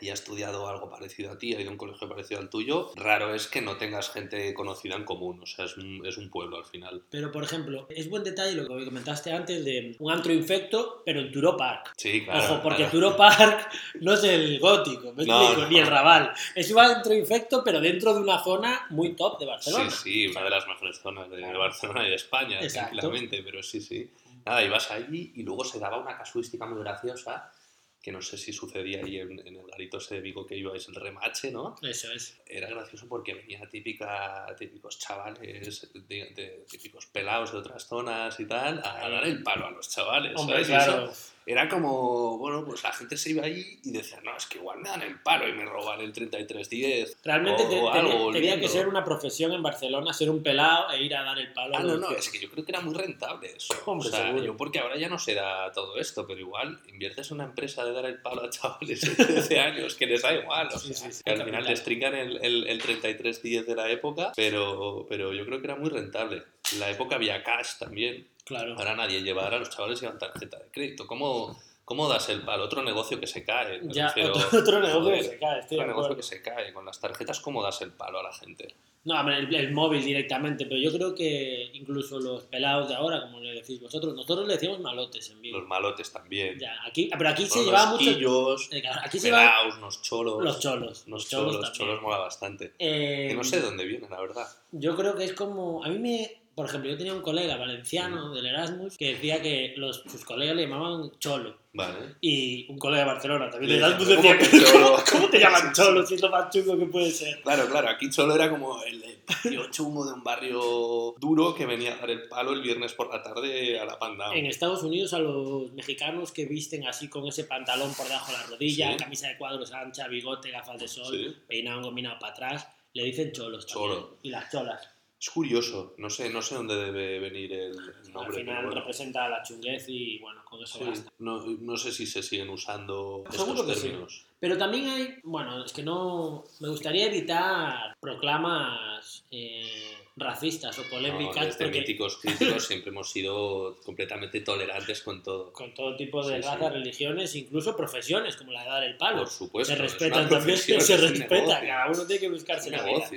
y 0.00 0.10
ha 0.10 0.14
estudiado 0.14 0.68
algo 0.68 0.88
parecido 0.90 1.32
a 1.32 1.38
ti, 1.38 1.54
ha 1.54 1.60
ido 1.60 1.70
a 1.70 1.72
un 1.72 1.78
colegio 1.78 2.08
parecido 2.08 2.40
al 2.40 2.48
tuyo, 2.50 2.90
raro 2.96 3.34
es 3.34 3.46
que 3.46 3.60
no 3.60 3.76
tengas 3.76 4.10
gente 4.10 4.52
conocida 4.54 4.96
en 4.96 5.04
común, 5.04 5.40
o 5.42 5.46
sea, 5.46 5.64
es 5.66 5.76
un, 5.76 6.04
es 6.06 6.16
un 6.16 6.30
pueblo 6.30 6.56
al 6.56 6.64
final. 6.64 7.02
Pero, 7.10 7.30
por 7.32 7.44
ejemplo, 7.44 7.86
es 7.90 8.08
buen 8.08 8.24
detalle 8.24 8.52
lo 8.54 8.66
que 8.66 8.84
comentaste 8.84 9.32
antes 9.32 9.64
de 9.64 9.96
un 9.98 10.10
antro 10.12 10.32
infecto, 10.32 11.02
pero 11.04 11.20
en 11.20 11.30
Turo 11.32 11.56
Park. 11.56 11.92
Sí, 11.96 12.24
claro. 12.24 12.44
Ojo, 12.44 12.62
porque 12.62 12.76
claro. 12.78 12.90
Turo 12.92 13.16
Park 13.16 13.68
no 14.00 14.14
es 14.14 14.24
el 14.24 14.58
gótico, 14.58 15.12
No, 15.16 15.56
no. 15.56 15.68
ni 15.68 15.78
el 15.78 15.86
Raval. 15.86 16.32
Es 16.54 16.70
un 16.70 16.78
antro 16.80 17.14
infecto, 17.14 17.62
pero 17.64 17.80
dentro 17.80 18.14
de 18.14 18.20
una 18.20 18.42
zona 18.42 18.86
muy 18.90 19.14
top 19.14 19.38
de 19.38 19.46
Barcelona. 19.46 19.90
Sí, 19.90 19.98
sí, 20.02 20.26
una 20.28 20.42
de 20.44 20.50
las 20.50 20.66
mejores 20.66 20.98
zonas 20.98 21.28
de 21.30 21.36
Claro. 21.38 21.58
Barcelona 21.58 22.06
y 22.06 22.10
de 22.10 22.16
España, 22.16 22.60
Exacto. 22.60 22.90
tranquilamente, 22.96 23.42
pero 23.42 23.62
sí, 23.62 23.80
sí. 23.80 24.10
Nada, 24.46 24.64
ibas 24.64 24.90
allí 24.90 25.32
y 25.36 25.42
luego 25.42 25.64
se 25.64 25.78
daba 25.78 25.98
una 25.98 26.16
casuística 26.16 26.64
muy 26.66 26.80
graciosa, 26.80 27.52
que 28.02 28.10
no 28.12 28.22
sé 28.22 28.38
si 28.38 28.52
sucedía 28.52 29.04
ahí 29.04 29.18
en, 29.18 29.38
en 29.46 29.56
el 29.56 29.66
garito 29.66 29.98
ese 29.98 30.14
de 30.16 30.20
Vigo 30.22 30.46
que 30.46 30.56
ibais, 30.56 30.88
el 30.88 30.94
remache, 30.94 31.50
¿no? 31.50 31.74
Eso 31.82 32.10
es. 32.12 32.40
era 32.46 32.68
gracioso 32.68 33.06
porque 33.08 33.34
venía 33.34 33.68
típica, 33.68 34.46
típicos 34.58 34.98
chavales, 34.98 35.90
de, 35.92 36.08
de- 36.34 36.64
típicos 36.70 37.06
pelados 37.06 37.52
de 37.52 37.58
otras 37.58 37.86
zonas 37.86 38.38
y 38.40 38.46
tal, 38.46 38.78
a, 38.84 39.04
a 39.04 39.08
dar 39.10 39.24
el 39.26 39.42
palo 39.42 39.66
a 39.66 39.70
los 39.70 39.88
chavales. 39.90 40.32
Hombre, 40.36 40.64
¿sabes? 40.64 40.82
Eso 40.82 40.92
claro. 40.94 41.12
Era 41.46 41.68
como, 41.68 42.38
bueno, 42.38 42.64
pues 42.64 42.82
la 42.82 42.92
gente 42.92 43.16
se 43.16 43.30
iba 43.30 43.44
ahí 43.44 43.80
y 43.82 43.90
decía, 43.92 44.20
no, 44.22 44.36
es 44.36 44.46
que 44.46 44.58
igual 44.58 44.78
me 44.78 44.88
dan 44.88 45.02
el 45.02 45.18
palo 45.20 45.48
y 45.48 45.52
me 45.52 45.64
roban 45.64 46.00
el 46.00 46.12
3310. 46.12 47.16
Realmente 47.24 47.64
o- 47.64 47.68
te- 47.68 47.80
o 47.80 47.90
tenía, 47.92 48.00
algo, 48.12 48.32
tenía 48.32 48.60
que 48.60 48.68
ser 48.68 48.86
una 48.86 49.04
profesión 49.04 49.52
en 49.52 49.62
Barcelona, 49.62 50.12
ser 50.12 50.30
un 50.30 50.42
pelado 50.42 50.90
e 50.92 51.02
ir 51.02 51.14
a 51.16 51.22
dar 51.22 51.38
el 51.38 51.52
palo. 51.52 51.74
Ah, 51.76 51.80
a 51.80 51.82
no, 51.82 51.96
no, 51.96 52.10
es 52.12 52.28
que 52.28 52.38
yo 52.38 52.50
creo 52.50 52.64
que 52.64 52.70
era 52.72 52.80
muy 52.82 52.94
rentable 52.94 53.52
eso. 53.56 53.74
Hombre, 53.86 54.08
o 54.08 54.10
sea, 54.12 54.26
seguro. 54.26 54.44
yo 54.44 54.56
porque 54.56 54.78
ahora 54.78 54.96
ya 54.96 55.08
no 55.08 55.18
se 55.18 55.34
da 55.34 55.72
todo 55.72 55.96
esto, 55.98 56.26
pero 56.26 56.38
igual 56.38 56.80
inviertes 56.88 57.30
en 57.30 57.36
una 57.36 57.44
empresa 57.44 57.84
de 57.84 57.92
dar 57.92 58.04
el 58.06 58.18
palo 58.20 58.42
a 58.44 58.50
chavales 58.50 59.00
de 59.00 59.24
13 59.24 59.58
años 59.60 59.94
que 59.94 60.06
les 60.06 60.22
da 60.22 60.34
igual. 60.34 60.68
O 60.72 60.78
Sí, 60.78 60.94
sea, 60.94 61.10
sí, 61.10 61.16
sí, 61.16 61.22
que 61.24 61.30
al 61.32 61.42
final 61.44 61.64
les 61.64 61.82
trincan 61.82 62.14
el, 62.14 62.36
el, 62.44 62.66
el 62.68 62.78
3310 62.80 63.66
de 63.66 63.74
la 63.74 63.90
época, 63.90 64.32
pero, 64.36 65.06
pero 65.08 65.32
yo 65.32 65.44
creo 65.46 65.58
que 65.60 65.66
era 65.66 65.76
muy 65.76 65.88
rentable. 65.90 66.42
En 66.72 66.80
la 66.80 66.90
época 66.90 67.16
había 67.16 67.42
cash 67.42 67.78
también. 67.78 68.28
Claro. 68.50 68.74
Ahora 68.76 68.96
nadie 68.96 69.22
lleva, 69.22 69.44
ahora 69.44 69.58
los 69.60 69.70
chavales 69.70 70.00
llevan 70.00 70.18
tarjeta 70.18 70.58
de 70.58 70.64
crédito. 70.72 71.06
¿Cómo, 71.06 71.56
cómo 71.84 72.08
das 72.08 72.28
el 72.30 72.42
palo? 72.42 72.64
Otro 72.64 72.82
negocio 72.82 73.20
que 73.20 73.26
se 73.28 73.44
cae. 73.44 73.80
Ya, 73.84 74.08
refiero. 74.08 74.34
otro, 74.34 74.58
otro 74.58 74.80
negocio 74.80 75.12
que 75.12 75.22
se 75.22 75.38
cae, 75.38 75.60
de 75.60 75.76
Otro 75.76 75.86
negocio 75.86 76.16
que 76.16 76.22
se 76.24 76.42
cae. 76.42 76.72
Con 76.72 76.84
las 76.84 77.00
tarjetas, 77.00 77.38
¿cómo 77.40 77.62
das 77.62 77.80
el 77.82 77.92
palo 77.92 78.18
a 78.18 78.24
la 78.24 78.32
gente? 78.32 78.74
No, 79.02 79.18
hombre, 79.18 79.38
el, 79.38 79.54
el 79.54 79.72
móvil 79.72 80.04
directamente, 80.04 80.66
pero 80.66 80.78
yo 80.78 80.92
creo 80.92 81.14
que 81.14 81.70
incluso 81.72 82.20
los 82.20 82.42
pelados 82.42 82.88
de 82.90 82.94
ahora, 82.96 83.22
como 83.22 83.40
le 83.40 83.54
decís 83.54 83.80
vosotros, 83.80 84.14
nosotros 84.14 84.46
le 84.46 84.54
decíamos 84.54 84.80
malotes 84.80 85.30
en 85.30 85.40
Vigo. 85.40 85.58
Los 85.58 85.66
malotes 85.66 86.12
también. 86.12 86.58
Ya, 86.58 86.74
aquí, 86.86 87.08
pero 87.16 87.30
aquí 87.30 87.46
se 87.46 87.56
Los 87.60 87.66
llevaba 87.66 87.92
mucho. 87.92 88.56
Eh, 88.70 88.80
claro, 88.82 89.00
Aquí 89.02 89.18
se 89.18 89.32
unos 89.78 90.02
cholos. 90.02 90.44
los 90.44 90.60
cholos. 90.60 91.04
Los 91.06 91.28
cholos, 91.30 91.54
los 91.56 91.72
cholos 91.72 92.02
mola 92.02 92.18
bastante. 92.18 92.74
Eh, 92.78 93.28
Que 93.30 93.34
no 93.34 93.42
sé 93.42 93.56
de 93.60 93.62
dónde 93.62 93.86
vienen, 93.86 94.10
la 94.10 94.20
verdad. 94.20 94.46
Yo 94.72 94.94
creo 94.96 95.14
que 95.16 95.24
es 95.24 95.32
como. 95.32 95.82
A 95.82 95.88
mí 95.88 95.98
me. 95.98 96.42
Por 96.60 96.68
ejemplo, 96.68 96.90
yo 96.90 96.98
tenía 96.98 97.14
un 97.14 97.22
colega 97.22 97.56
valenciano 97.56 98.34
del 98.34 98.44
Erasmus 98.44 98.98
que 98.98 99.14
decía 99.14 99.40
que 99.40 99.72
los, 99.78 100.02
sus 100.02 100.26
colegas 100.26 100.54
le 100.54 100.68
llamaban 100.68 101.10
cholo. 101.18 101.56
Vale. 101.72 102.16
Y 102.20 102.70
un 102.70 102.76
colega 102.78 103.04
de 103.04 103.10
Barcelona 103.12 103.48
también 103.48 103.72
del 103.72 103.78
Erasmus 103.78 104.08
decía: 104.08 104.36
¿cómo 104.36 104.50
que 104.50 104.60
¿Cómo, 104.60 104.70
cholo? 104.70 105.04
cómo 105.10 105.30
te 105.30 105.38
llaman 105.40 105.72
cholo 105.72 106.04
si 106.06 106.16
es 106.16 106.20
lo 106.20 106.28
más 106.28 106.52
chungo 106.52 106.78
que 106.78 106.84
puede 106.84 107.10
ser? 107.12 107.40
Claro, 107.40 107.66
claro, 107.70 107.88
aquí 107.88 108.10
cholo 108.10 108.34
era 108.34 108.50
como 108.50 108.78
el, 108.82 109.02
tío 109.42 109.70
chungo 109.70 110.04
de 110.04 110.12
un 110.12 110.22
barrio 110.22 111.14
duro 111.18 111.54
que 111.54 111.64
venía 111.64 111.94
a 111.94 111.96
dar 111.96 112.10
el 112.10 112.28
palo 112.28 112.52
el 112.52 112.60
viernes 112.60 112.92
por 112.92 113.08
la 113.10 113.22
tarde 113.22 113.80
a 113.80 113.86
la 113.86 113.98
panda. 113.98 114.34
En 114.34 114.44
Estados 114.44 114.82
Unidos, 114.82 115.14
a 115.14 115.18
los 115.18 115.72
mexicanos 115.72 116.30
que 116.30 116.44
visten 116.44 116.86
así 116.86 117.08
con 117.08 117.26
ese 117.26 117.44
pantalón 117.44 117.94
por 117.94 118.06
debajo 118.06 118.32
de 118.32 118.36
la 118.36 118.44
rodilla, 118.44 118.90
Sí. 118.90 118.96
camisa 118.98 119.28
de 119.28 119.38
cuadros 119.38 119.72
ancha, 119.72 120.08
bigote, 120.08 120.50
gafas 120.50 120.78
de 120.78 120.88
sol, 120.88 121.16
Sí. 121.16 121.36
peinado 121.48 121.80
combinado 121.80 122.18
para 122.18 122.32
atrás, 122.32 122.68
le 122.92 123.04
dicen 123.04 123.32
cholos. 123.32 123.66
Cholo. 123.66 124.18
Y 124.22 124.28
las 124.28 124.50
cholas. 124.52 124.90
Es 125.20 125.28
curioso, 125.28 125.94
no 125.98 126.08
sé, 126.08 126.30
no 126.30 126.40
sé 126.40 126.54
dónde 126.54 126.74
debe 126.76 127.18
venir 127.18 127.52
el, 127.52 127.72
el 127.72 128.06
Al 128.06 128.12
nombre. 128.14 128.38
final 128.38 128.64
bueno. 128.64 128.80
representa 128.80 129.28
la 129.28 129.42
chunguez 129.42 129.84
y 129.86 130.18
bueno, 130.18 130.40
con 130.48 130.62
eso 130.62 130.78
Sí, 130.78 130.84
basta. 130.84 131.12
no, 131.18 131.44
no 131.46 131.76
sé 131.76 131.92
si 131.92 132.06
se 132.06 132.22
siguen 132.22 132.48
usando 132.48 133.24
Seguro 133.30 133.60
estos 133.60 133.66
que 133.66 133.74
sí. 133.74 133.82
términos. 133.88 134.26
Pero 134.40 134.56
también 134.56 134.88
hay, 134.88 135.14
bueno, 135.22 135.62
es 135.62 135.74
que 135.74 135.82
no, 135.82 136.44
me 136.60 136.68
gustaría 136.70 137.06
evitar 137.08 137.94
proclamas 138.00 139.22
eh, 139.30 139.99
racistas 140.20 140.78
o 140.78 140.82
No, 140.84 140.88
polémicas, 140.90 141.46
desde 141.46 141.64
porque 141.64 141.78
míticos 141.80 142.18
críticos 142.18 142.66
siempre 142.66 142.90
hemos 142.90 143.10
sido 143.10 143.76
completamente 143.84 144.40
tolerantes 144.40 145.02
con 145.02 145.22
todo. 145.22 145.52
con 145.52 145.74
todo 145.74 145.96
tipo 145.96 146.24
de 146.26 146.36
Sí, 146.36 146.42
sí. 146.42 146.48
razas, 146.48 146.72
religiones, 146.72 147.34
incluso 147.34 147.76
profesiones, 147.76 148.36
como 148.36 148.52
la 148.52 148.62
de 148.62 148.68
dar 148.68 148.84
el 148.84 148.96
palo. 148.96 149.18
Por 149.20 149.28
supuesto. 149.28 149.74
se 149.74 149.82
es 149.84 149.90
respetan 149.92 150.28
también, 150.28 150.56
se 150.58 150.74
un 150.74 151.00
respeta, 151.00 151.60
cada 151.60 151.86
uno 151.90 152.06
tiene 152.06 152.20
que 152.20 152.28
buscarse 152.28 152.70
la 152.70 152.84
vida. 152.84 153.10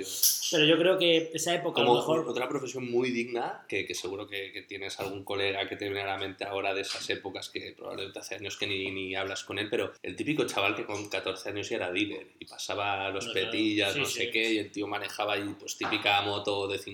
Pero 0.50 0.64
yo 0.64 0.78
creo 0.78 0.98
que 0.98 1.30
esa 1.34 1.54
época 1.54 1.80
a 1.80 1.84
lo 1.84 1.90
Como 1.90 2.00
mejor... 2.00 2.28
otra 2.28 2.48
profesión 2.48 2.90
muy 2.90 3.10
digna, 3.10 3.64
que, 3.68 3.86
que 3.86 3.94
seguro 3.94 4.26
que, 4.26 4.52
que 4.52 4.62
tienes 4.62 4.98
algún 5.00 5.24
colega 5.24 5.68
que 5.68 5.76
te 5.76 5.84
viene 5.86 6.02
a 6.02 6.06
la 6.06 6.18
mente 6.18 6.44
ahora 6.44 6.74
de 6.74 6.82
esas 6.82 7.08
épocas 7.10 7.48
que 7.50 7.72
probablemente 7.76 8.18
hace 8.18 8.34
años 8.36 8.56
que 8.56 8.66
ni, 8.66 8.90
ni 8.90 9.14
hablas 9.14 9.44
con 9.44 9.58
él, 9.58 9.68
pero 9.70 9.92
el 10.02 10.16
típico 10.16 10.44
chaval 10.46 10.74
que 10.76 10.84
con 10.84 11.08
14 11.08 11.48
años 11.50 11.68
ya 11.68 11.76
era 11.76 11.90
dealer 11.92 12.26
y 12.38 12.44
pasaba 12.46 13.10
los 13.10 13.26
No, 13.26 13.32
petillas, 13.32 13.92
Sí, 13.94 13.98
no 14.00 14.04
sí. 14.06 14.18
sé 14.18 14.30
qué, 14.30 14.52
y 14.54 14.58
el 14.58 14.70
tío 14.70 14.86
manejaba 14.86 15.34
ahí 15.34 15.54
pues 15.58 15.76
típica 15.76 16.20
moto 16.22 16.68
de 16.68 16.78
50 16.78 16.93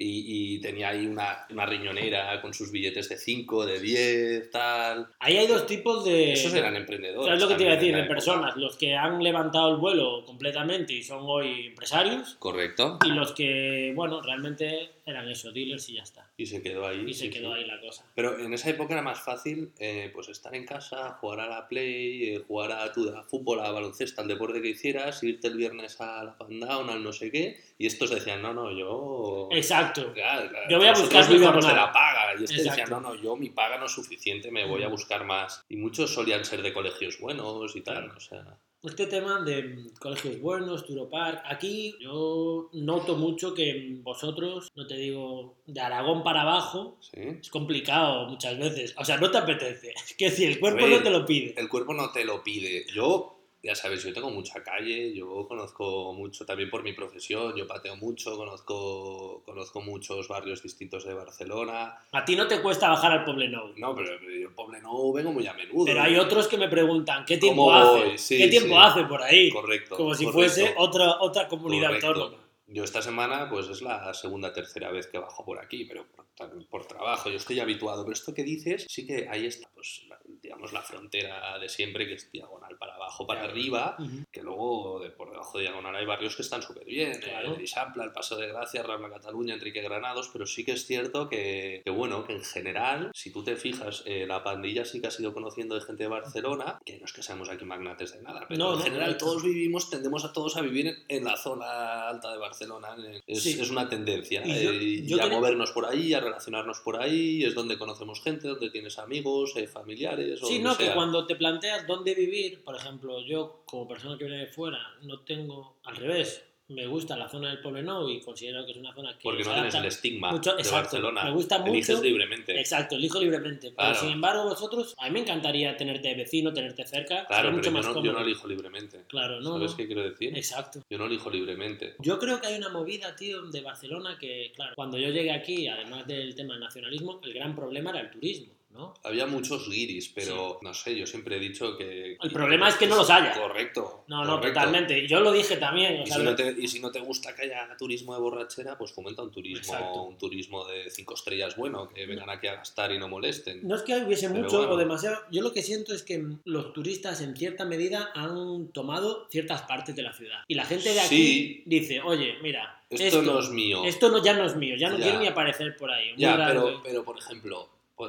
y, 0.00 0.54
y 0.54 0.60
tenía 0.60 0.90
ahí 0.90 1.06
una, 1.06 1.46
una 1.50 1.66
riñonera 1.66 2.40
con 2.40 2.54
sus 2.54 2.70
billetes 2.70 3.08
de 3.08 3.16
5, 3.16 3.66
de 3.66 3.80
10, 3.80 4.50
tal. 4.50 5.08
Ahí 5.18 5.36
hay 5.36 5.46
dos 5.46 5.66
tipos 5.66 6.04
de... 6.04 6.32
Esos 6.32 6.54
eran 6.54 6.76
emprendedores. 6.76 7.26
¿Sabes 7.26 7.42
lo 7.42 7.48
que 7.48 7.54
te 7.56 7.62
iba 7.64 7.72
a 7.72 7.76
decir? 7.76 7.96
De 7.96 8.04
personas, 8.04 8.56
los 8.56 8.76
que 8.76 8.94
han 8.94 9.22
levantado 9.22 9.70
el 9.70 9.78
vuelo 9.78 10.24
completamente 10.24 10.92
y 10.92 11.02
son 11.02 11.22
hoy 11.22 11.66
empresarios, 11.66 12.36
Correcto. 12.38 12.98
y 13.04 13.08
los 13.08 13.32
que, 13.32 13.92
bueno, 13.94 14.22
realmente 14.22 14.90
eran 15.10 15.28
eso, 15.28 15.52
dealers 15.52 15.88
y 15.88 15.94
ya 15.94 16.02
está. 16.02 16.30
Y 16.36 16.46
se 16.46 16.62
quedó 16.62 16.86
ahí. 16.86 17.04
Y 17.06 17.14
se 17.14 17.26
sí, 17.26 17.30
quedó 17.30 17.52
sí. 17.52 17.60
ahí 17.60 17.66
la 17.66 17.80
cosa. 17.80 18.04
Pero 18.14 18.38
en 18.38 18.52
esa 18.52 18.70
época 18.70 18.94
era 18.94 19.02
más 19.02 19.20
fácil 19.20 19.72
eh, 19.78 20.10
pues 20.12 20.28
estar 20.28 20.54
en 20.54 20.66
casa, 20.66 21.16
jugar 21.20 21.40
a 21.40 21.48
la 21.48 21.68
play, 21.68 22.34
eh, 22.34 22.44
jugar 22.46 22.72
a, 22.72 22.92
tu, 22.92 23.08
a 23.08 23.22
fútbol, 23.24 23.60
a 23.60 23.70
baloncesto, 23.70 24.20
al 24.20 24.28
deporte 24.28 24.60
que 24.60 24.68
hicieras, 24.68 25.22
irte 25.22 25.48
el 25.48 25.56
viernes 25.56 26.00
a 26.00 26.24
la 26.24 26.36
Down, 26.38 26.90
al 26.90 27.02
no 27.02 27.12
sé 27.12 27.30
qué, 27.30 27.60
y 27.78 27.86
estos 27.86 28.10
decían, 28.10 28.42
no, 28.42 28.52
no, 28.52 28.70
yo... 28.72 29.48
Exacto. 29.52 30.12
Claro, 30.12 30.48
claro, 30.48 30.70
Yo 30.70 30.78
voy 30.78 30.88
a 30.88 30.92
buscar 30.92 31.26
mi 31.28 31.34
vivíamos 31.34 31.66
de 31.66 31.74
la 31.74 31.92
paga, 31.92 32.32
y 32.38 32.44
este 32.44 32.56
decía, 32.56 32.72
Exacto. 32.72 33.00
no, 33.00 33.14
no, 33.14 33.14
yo 33.14 33.36
mi 33.36 33.50
paga 33.50 33.78
no 33.78 33.86
es 33.86 33.92
suficiente, 33.92 34.50
me 34.50 34.66
voy 34.66 34.82
a 34.82 34.88
buscar 34.88 35.24
más. 35.24 35.64
Y 35.68 35.76
muchos 35.76 36.12
solían 36.12 36.44
ser 36.44 36.62
de 36.62 36.72
colegios 36.72 37.18
buenos 37.18 37.74
y 37.76 37.80
tal, 37.80 38.10
o 38.10 38.20
sea... 38.20 38.58
Este 38.80 39.06
tema 39.06 39.40
de 39.40 39.62
mm, 39.62 39.94
colegios 39.98 40.40
buenos, 40.40 40.86
Turopark, 40.86 41.42
aquí 41.46 41.96
yo 42.00 42.70
noto 42.72 43.16
mucho 43.16 43.52
que 43.52 43.98
vosotros, 44.02 44.68
no 44.76 44.86
te 44.86 44.96
digo 44.96 45.56
de 45.66 45.80
Aragón 45.80 46.22
para 46.22 46.42
abajo, 46.42 46.96
¿sí? 47.00 47.38
es 47.40 47.48
complicado 47.50 48.28
muchas 48.28 48.56
veces. 48.56 48.94
O 48.96 49.04
sea, 49.04 49.16
no 49.16 49.30
te 49.32 49.38
apetece. 49.38 49.94
Es 50.08 50.14
que 50.14 50.30
si 50.30 50.44
el 50.44 50.60
cuerpo 50.60 50.84
ver, 50.84 50.98
no 50.98 51.02
te 51.02 51.10
lo 51.10 51.26
pide. 51.26 51.54
el 51.56 51.68
cuerpo 51.68 51.92
no 51.92 52.12
te 52.12 52.24
lo 52.24 52.44
pide. 52.44 52.86
Yo, 52.94 53.37
ya 53.62 53.74
sabes, 53.74 54.04
yo 54.04 54.12
tengo 54.12 54.30
mucha 54.30 54.62
calle, 54.62 55.12
yo 55.14 55.46
conozco 55.48 56.12
mucho 56.12 56.46
también 56.46 56.70
por 56.70 56.82
mi 56.82 56.92
profesión, 56.92 57.54
yo 57.56 57.66
pateo 57.66 57.96
mucho, 57.96 58.36
conozco, 58.36 59.42
conozco 59.44 59.80
muchos 59.80 60.28
barrios 60.28 60.62
distintos 60.62 61.04
de 61.04 61.14
Barcelona. 61.14 61.98
A 62.12 62.24
ti 62.24 62.36
no 62.36 62.46
te 62.46 62.62
cuesta 62.62 62.88
bajar 62.88 63.12
al 63.12 63.24
Poblenou. 63.24 63.72
No, 63.76 63.94
pero 63.94 64.10
yo 64.20 64.54
Poble 64.54 64.80
no 64.80 65.12
vengo 65.12 65.32
muy 65.32 65.46
a 65.46 65.54
menudo. 65.54 65.84
Pero 65.84 66.02
hay 66.02 66.16
otros 66.16 66.46
que 66.48 66.56
me 66.56 66.68
preguntan, 66.68 67.24
¿qué 67.24 67.38
tiempo 67.38 67.66
¿Cómo 67.66 67.74
hace? 67.76 68.18
Sí, 68.18 68.38
¿Qué 68.38 68.48
tiempo 68.48 68.74
sí. 68.74 68.80
hace 68.80 69.04
por 69.04 69.22
ahí? 69.22 69.50
Correcto. 69.50 69.96
Como 69.96 70.14
si 70.14 70.24
correcto, 70.24 70.54
fuese 70.54 70.74
otra, 70.76 71.20
otra 71.20 71.48
comunidad 71.48 71.88
correcto. 71.88 72.06
autónoma. 72.08 72.44
Yo 72.70 72.84
esta 72.84 73.00
semana 73.00 73.48
pues 73.48 73.66
es 73.68 73.80
la 73.80 74.12
segunda, 74.12 74.52
tercera 74.52 74.90
vez 74.92 75.06
que 75.06 75.18
bajo 75.18 75.42
por 75.44 75.58
aquí, 75.58 75.86
pero 75.86 76.04
por, 76.06 76.66
por 76.68 76.86
trabajo, 76.86 77.30
yo 77.30 77.36
estoy 77.36 77.60
habituado. 77.60 78.04
Pero 78.04 78.12
esto 78.12 78.34
que 78.34 78.42
dices, 78.44 78.86
sí 78.88 79.06
que 79.06 79.26
ahí 79.28 79.46
está, 79.46 79.70
pues, 79.74 80.02
la- 80.06 80.17
digamos, 80.48 80.72
la 80.72 80.80
frontera 80.80 81.58
de 81.58 81.68
siempre, 81.68 82.08
que 82.08 82.14
es 82.14 82.32
diagonal 82.32 82.78
para 82.78 82.94
abajo, 82.94 83.26
para 83.26 83.40
Claro. 83.40 83.52
arriba, 83.52 83.96
que 84.32 84.42
luego 84.42 84.98
de 85.00 85.10
por 85.10 85.30
debajo 85.30 85.58
de 85.58 85.64
diagonal 85.64 85.94
hay 85.94 86.06
barrios 86.06 86.34
que 86.36 86.40
están 86.42 86.62
súper 86.62 86.86
bien, 86.86 87.20
Claro. 87.20 87.54
el 87.54 87.60
Ixampla, 87.60 88.04
el 88.04 88.12
Paso 88.12 88.36
de 88.36 88.46
Gracia, 88.48 88.82
Rambla 88.82 89.10
Cataluña, 89.10 89.52
Enrique 89.54 89.82
Granados, 89.82 90.30
pero 90.32 90.46
sí 90.46 90.64
que 90.64 90.72
es 90.72 90.86
cierto 90.86 91.28
que, 91.28 91.82
que, 91.84 91.90
bueno, 91.90 92.24
que 92.24 92.32
en 92.32 92.42
general, 92.44 93.10
si 93.14 93.30
tú 93.30 93.44
te 93.44 93.56
fijas, 93.56 94.02
eh, 94.06 94.24
la 94.26 94.42
pandilla 94.42 94.86
sí 94.86 95.02
que 95.02 95.08
has 95.08 95.20
ido 95.20 95.34
conociendo 95.34 95.74
de 95.74 95.82
gente 95.82 96.04
de 96.04 96.08
Barcelona, 96.08 96.78
que 96.84 96.98
no 96.98 97.04
es 97.04 97.12
que 97.12 97.22
seamos 97.22 97.50
aquí 97.50 97.66
magnates 97.66 98.14
de 98.14 98.22
nada, 98.22 98.46
pero 98.48 98.58
No, 98.58 98.72
en 98.72 98.78
no, 98.78 98.84
general 98.84 99.18
todos 99.18 99.42
vivimos, 99.42 99.90
tendemos 99.90 100.24
a 100.24 100.32
todos 100.32 100.56
a 100.56 100.62
vivir 100.62 100.86
en, 100.86 100.96
en 101.08 101.24
la 101.24 101.36
zona 101.36 102.08
alta 102.08 102.32
de 102.32 102.38
Barcelona, 102.38 102.96
eh, 103.06 103.20
es, 103.26 103.42
Sí. 103.42 103.58
es 103.60 103.70
una 103.70 103.86
tendencia, 103.86 104.40
Y 104.46 104.64
yo- 104.64 104.70
eh, 104.70 104.82
y 104.82 105.20
a 105.20 105.26
movernos 105.26 105.72
por 105.72 105.84
ahí, 105.84 106.14
a 106.14 106.20
relacionarnos 106.20 106.80
por 106.80 106.96
ahí, 106.96 107.44
es 107.44 107.54
donde 107.54 107.76
conocemos 107.76 108.22
gente, 108.22 108.48
donde 108.48 108.70
tienes 108.70 108.98
amigos, 108.98 109.52
eh, 109.56 109.66
familiares, 109.66 110.37
o 110.42 110.46
Sí, 110.46 110.58
no, 110.60 110.76
que 110.76 110.92
cuando 110.92 111.26
te 111.26 111.36
planteas 111.36 111.86
dónde 111.86 112.14
vivir, 112.14 112.62
por 112.64 112.74
ejemplo, 112.76 113.20
yo 113.24 113.62
como 113.66 113.86
persona 113.88 114.16
que 114.18 114.24
viene 114.24 114.40
de 114.40 114.46
fuera, 114.46 114.78
no 115.02 115.20
tengo, 115.20 115.76
al 115.84 115.96
revés, 115.96 116.44
me 116.70 116.86
gusta 116.86 117.16
la 117.16 117.30
zona 117.30 117.48
del 117.48 117.60
Poblenou 117.62 118.10
y 118.10 118.20
considero 118.20 118.62
que 118.66 118.72
es 118.72 118.76
una 118.76 118.92
zona 118.92 119.14
que 119.16 119.22
Porque 119.22 119.42
no 119.42 119.54
tienes 119.54 119.74
el 119.74 119.86
estigma 119.86 120.30
mucho- 120.32 120.52
de 120.54 120.60
exacto, 120.60 120.82
Barcelona. 120.98 121.24
me 121.24 121.30
gusta 121.30 121.58
mucho. 121.60 121.72
Eliges 121.72 122.02
libremente. 122.02 122.60
Exacto, 122.60 122.96
elijo 122.96 123.18
libremente. 123.18 123.72
Pero 123.74 123.94
sin 123.94 124.10
embargo, 124.10 124.44
vosotros, 124.44 124.94
a 124.98 125.06
mí 125.06 125.12
me 125.12 125.20
encantaría 125.20 125.74
tenerte 125.78 126.14
vecino, 126.14 126.52
tenerte 126.52 126.86
cerca. 126.86 127.24
Claro, 127.26 127.44
pero 127.44 127.52
mucho 127.56 127.70
yo 127.70 127.72
más 127.72 127.86
no, 127.86 127.92
cómodo. 127.94 128.12
yo 128.12 128.18
no 128.18 128.22
elijo 128.22 128.46
libremente. 128.46 129.04
Claro, 129.08 129.40
no. 129.40 129.54
¿Sabes 129.54 129.70
no. 129.70 129.76
qué 129.78 129.86
quiero 129.86 130.02
decir? 130.10 130.36
Exacto. 130.36 130.82
Yo 130.90 130.98
no 130.98 131.06
elijo 131.06 131.30
libremente. 131.30 131.94
Yo 132.00 132.18
creo 132.18 132.38
que 132.38 132.48
hay 132.48 132.58
una 132.58 132.68
movida, 132.68 133.16
tío, 133.16 133.46
de 133.46 133.62
Barcelona 133.62 134.18
que, 134.20 134.52
claro, 134.54 134.74
cuando 134.76 134.98
yo 134.98 135.08
llegué 135.08 135.32
aquí, 135.32 135.68
además 135.68 136.06
del 136.06 136.34
tema 136.34 136.52
del 136.52 136.60
nacionalismo, 136.64 137.18
el 137.24 137.32
gran 137.32 137.56
problema 137.56 137.88
era 137.92 138.00
el 138.00 138.10
turismo, 138.10 138.52
¿no? 138.78 138.94
Había 139.02 139.26
muchos 139.26 139.68
guiris, 139.68 140.08
pero 140.14 140.58
no 140.62 140.72
sé, 140.72 140.96
yo 140.96 141.04
siempre 141.06 141.36
he 141.36 141.40
dicho 141.40 141.76
que... 141.76 142.16
El 142.22 142.30
problema 142.30 142.68
es 142.68 142.76
que 142.76 142.86
no 142.86 142.94
los 142.96 143.10
haya. 143.10 143.32
Correcto. 143.34 144.04
No, 144.06 144.24
no, 144.24 144.36
correcto. 144.36 144.60
totalmente. 144.60 145.06
Yo 145.08 145.18
lo 145.20 145.32
dije 145.32 145.56
también. 145.56 146.00
o 146.00 146.04
Y 146.04 146.06
si, 146.06 146.22
no 146.22 146.34
te, 146.36 146.54
y 146.56 146.68
si 146.68 146.78
no 146.80 146.90
te 146.92 147.00
gusta 147.00 147.34
que 147.34 147.42
haya 147.42 147.76
turismo 147.76 148.14
de 148.14 148.20
borrachera, 148.20 148.78
pues 148.78 148.92
fomenta 148.92 149.22
un 149.22 149.32
turismo, 149.32 149.58
Exacto. 149.74 150.02
un 150.04 150.16
turismo 150.16 150.64
de 150.64 150.88
cinco 150.90 151.14
estrellas 151.14 151.56
bueno, 151.56 151.88
que 151.88 152.06
vengan 152.06 152.30
aquí 152.30 152.46
a 152.46 152.54
gastar 152.54 152.92
y 152.92 152.98
no 152.98 153.08
molesten. 153.08 153.66
No 153.66 153.74
es 153.74 153.82
que 153.82 153.96
hubiese 153.96 154.28
Pero 154.30 154.42
mucho 154.44 154.58
bueno. 154.58 154.72
o 154.72 154.76
demasiado. 154.76 155.18
Yo 155.32 155.42
lo 155.42 155.52
que 155.52 155.62
siento 155.62 155.92
es 155.92 156.04
que 156.04 156.24
los 156.44 156.72
turistas 156.72 157.20
en 157.20 157.36
cierta 157.36 157.64
medida 157.64 158.10
han 158.14 158.68
tomado 158.68 159.26
ciertas 159.30 159.62
partes 159.62 159.96
de 159.96 160.02
la 160.02 160.12
ciudad. 160.12 160.38
Y 160.46 160.54
la 160.54 160.64
gente 160.64 160.92
de 160.94 161.00
aquí 161.00 161.08
Sí. 161.08 161.62
dice, 161.66 162.00
oye, 162.00 162.34
mira, 162.42 162.80
Esto, 162.90 163.22
no 163.22 163.40
es 163.40 163.50
mío. 163.50 163.82
esto 163.84 164.08
no, 164.08 164.22
ya 164.22 164.34
no 164.34 164.44
es 164.44 164.54
mío, 164.56 164.76
ya 164.78 164.88
no 164.88 164.96
Ya. 164.98 165.02
quiero 165.02 165.18
ni 165.20 165.26
aparecer 165.26 165.76
por 165.76 165.90
ahí. 165.90 166.12
Ya, 166.16 166.36
pero, 166.46 166.80
pero 166.84 167.04
por 167.04 167.18
ejemplo, 167.18 167.68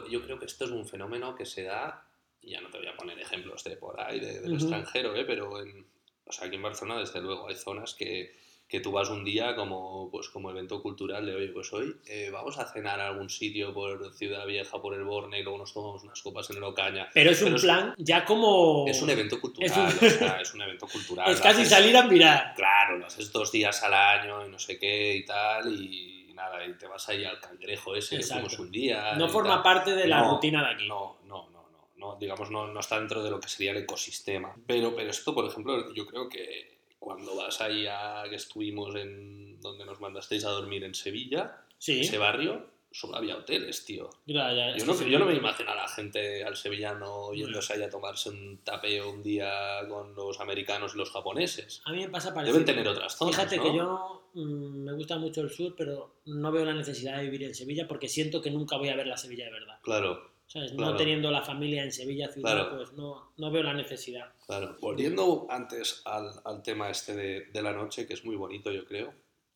yo 0.09 0.21
creo 0.23 0.39
que 0.39 0.45
esto 0.45 0.65
es 0.65 0.71
un 0.71 0.85
fenómeno 0.87 1.35
que 1.35 1.45
se 1.45 1.63
da, 1.63 2.05
y 2.41 2.51
ya 2.51 2.61
no 2.61 2.69
te 2.69 2.77
voy 2.77 2.87
a 2.87 2.95
poner 2.95 3.19
ejemplos 3.19 3.63
de 3.63 3.75
por 3.75 3.99
ahí, 3.99 4.19
de- 4.19 4.39
del 4.41 4.53
Ujú. 4.53 4.61
extranjero, 4.65 5.15
¿eh? 5.15 5.25
pero 5.25 5.61
en, 5.61 5.85
o 6.25 6.31
sea, 6.31 6.47
aquí 6.47 6.55
en 6.55 6.61
Barcelona, 6.63 6.99
desde 6.99 7.21
luego, 7.21 7.47
hay 7.47 7.55
zonas 7.55 7.93
que, 7.95 8.31
que 8.67 8.79
tú 8.81 8.91
vas 8.91 9.09
un 9.09 9.25
día 9.25 9.55
como, 9.55 10.09
pues, 10.11 10.29
como 10.29 10.51
evento 10.51 10.79
cultural 10.83 11.25
de, 11.25 11.33
oye, 11.35 11.47
pues 11.47 11.73
hoy 11.73 11.95
eh, 12.05 12.29
vamos 12.31 12.59
a 12.59 12.71
cenar 12.71 12.99
a 12.99 13.07
algún 13.07 13.27
sitio 13.29 13.73
por 13.73 14.13
Ciudad 14.13 14.45
Vieja, 14.45 14.79
por 14.79 14.93
el 14.93 15.03
Borne, 15.03 15.39
y 15.39 15.43
luego 15.43 15.57
nos 15.57 15.73
tomamos 15.73 16.03
unas 16.03 16.21
copas 16.21 16.47
en 16.51 16.57
el 16.57 16.63
Ocaña. 16.63 17.09
Pero 17.13 17.31
es 17.31 17.41
un 17.41 17.55
es- 17.55 17.61
plan 17.63 17.95
ya 17.97 18.23
como... 18.25 18.85
Es 18.87 19.01
un 19.01 19.09
evento 19.09 19.41
cultural, 19.41 19.71
Es 19.71 20.01
un- 20.01 20.07
o 20.07 20.11
sea, 20.11 20.39
es 20.41 20.53
un 20.53 20.61
evento 20.61 20.87
cultural. 20.87 21.31
Es 21.31 21.41
casi 21.41 21.61
haces- 21.63 21.69
salir 21.69 21.97
a 21.97 22.03
mirar. 22.03 22.53
Claro, 22.55 22.97
lo 22.99 23.07
haces 23.07 23.31
dos 23.31 23.51
días 23.51 23.81
al 23.81 23.93
año 23.95 24.45
y 24.45 24.49
no 24.49 24.59
sé 24.59 24.77
qué 24.77 25.15
y 25.15 25.25
tal, 25.25 25.73
y 25.73 26.18
nada, 26.39 26.65
y 26.65 26.73
te 26.73 26.87
vas 26.87 27.07
ahí 27.09 27.23
al 27.25 27.39
cangrejo 27.39 27.95
ese 27.95 28.15
que 28.15 28.21
Exacto. 28.21 28.45
fuimos 28.49 28.59
un 28.59 28.71
día. 28.71 29.13
No 29.15 29.27
forma 29.29 29.55
tal. 29.55 29.63
parte 29.63 29.95
de 29.95 30.07
la 30.07 30.21
No, 30.21 30.31
rutina 30.35 30.65
de 30.67 30.73
aquí. 30.75 30.87
No, 30.87 31.17
no, 31.25 31.49
no, 31.51 31.69
no, 31.71 31.87
no, 31.97 32.15
digamos, 32.17 32.49
no, 32.49 32.67
no 32.67 32.79
está 32.79 32.97
dentro 32.99 33.21
de 33.23 33.29
lo 33.29 33.39
que 33.39 33.49
sería 33.49 33.71
el 33.71 33.77
ecosistema. 33.77 34.55
Pero, 34.65 34.95
pero 34.95 35.09
esto, 35.09 35.33
por 35.33 35.45
ejemplo, 35.45 35.93
yo 35.93 36.05
creo 36.05 36.29
que 36.29 36.79
cuando 36.97 37.35
vas 37.35 37.59
ahí 37.61 37.85
a 37.87 38.23
que 38.29 38.35
estuvimos 38.35 38.95
en 38.95 39.59
donde 39.61 39.85
nos 39.85 39.99
mandasteis 39.99 40.45
a 40.45 40.49
dormir 40.49 40.83
en 40.83 40.93
Sevilla, 40.95 41.61
Sí, 41.77 42.01
ese 42.01 42.17
barrio, 42.17 42.67
solo 42.91 43.15
había 43.15 43.37
hoteles, 43.37 43.85
tío. 43.85 44.09
ya, 44.25 44.51
ya, 44.51 44.71
Yo 44.71 44.77
que 44.79 44.85
no, 44.85 44.93
sí. 44.93 45.09
yo 45.09 45.17
no 45.19 45.25
me 45.25 45.33
imagino 45.35 45.71
a 45.71 45.75
la 45.75 45.87
gente, 45.87 46.43
al 46.43 46.57
sevillano, 46.57 47.33
yéndose 47.33 47.73
ahí 47.73 47.83
a 47.83 47.89
tomarse 47.89 48.29
un 48.29 48.57
tapeo 48.65 49.11
un 49.11 49.23
día 49.23 49.49
con 49.87 50.13
los 50.15 50.39
americanos 50.41 50.93
y 50.95 50.97
los 50.97 51.09
japoneses. 51.11 51.81
A 51.85 51.91
mí 51.91 51.99
me 51.99 52.09
pasa 52.09 52.33
parecido. 52.33 52.59
Deben 52.59 52.65
tener 52.75 52.87
otras 52.87 53.15
zonas, 53.15 53.35
Fíjate 53.35 53.57
¿no? 53.57 53.63
que 53.63 53.77
yo 53.77 54.18
mm, 54.33 54.83
me 54.85 54.93
gusta 54.93 55.17
mucho 55.17 55.41
el 55.41 55.49
sur, 55.49 55.75
pero 55.77 56.15
no 56.25 56.51
veo 56.51 56.65
la 56.65 56.73
necesidad 56.73 57.17
de 57.17 57.23
vivir 57.23 57.43
en 57.43 57.55
Sevilla 57.55 57.87
porque 57.87 58.07
siento 58.07 58.41
que 58.41 58.51
nunca 58.51 58.77
voy 58.77 58.89
a 58.89 58.95
ver 58.95 59.07
la 59.07 59.17
Sevilla 59.17 59.45
de 59.45 59.51
verdad. 59.51 59.79
Claro, 59.83 60.29
¿Sabes? 60.47 60.71
Claro. 60.71 60.93
No 60.93 60.97
teniendo 60.97 61.29
la 61.29 61.43
familia 61.43 61.83
en 61.83 61.91
Sevilla 61.91 62.27
ciudad, 62.31 62.53
Claro. 62.55 62.75
pues 62.77 62.93
no, 62.93 63.31
no 63.37 63.51
veo 63.51 63.61
la 63.61 63.73
necesidad. 63.75 64.31
claro. 64.47 64.75
Volviendo 64.81 65.45
antes 65.49 66.01
al, 66.05 66.31
al 66.43 66.63
tema 66.63 66.89
este 66.89 67.15
de, 67.15 67.45
de 67.53 67.61
la 67.61 67.71
noche, 67.71 68.07
que 68.07 68.13
es 68.15 68.25
muy 68.25 68.35
bonito, 68.35 68.71
yo 68.71 68.83
creo. 68.85 69.13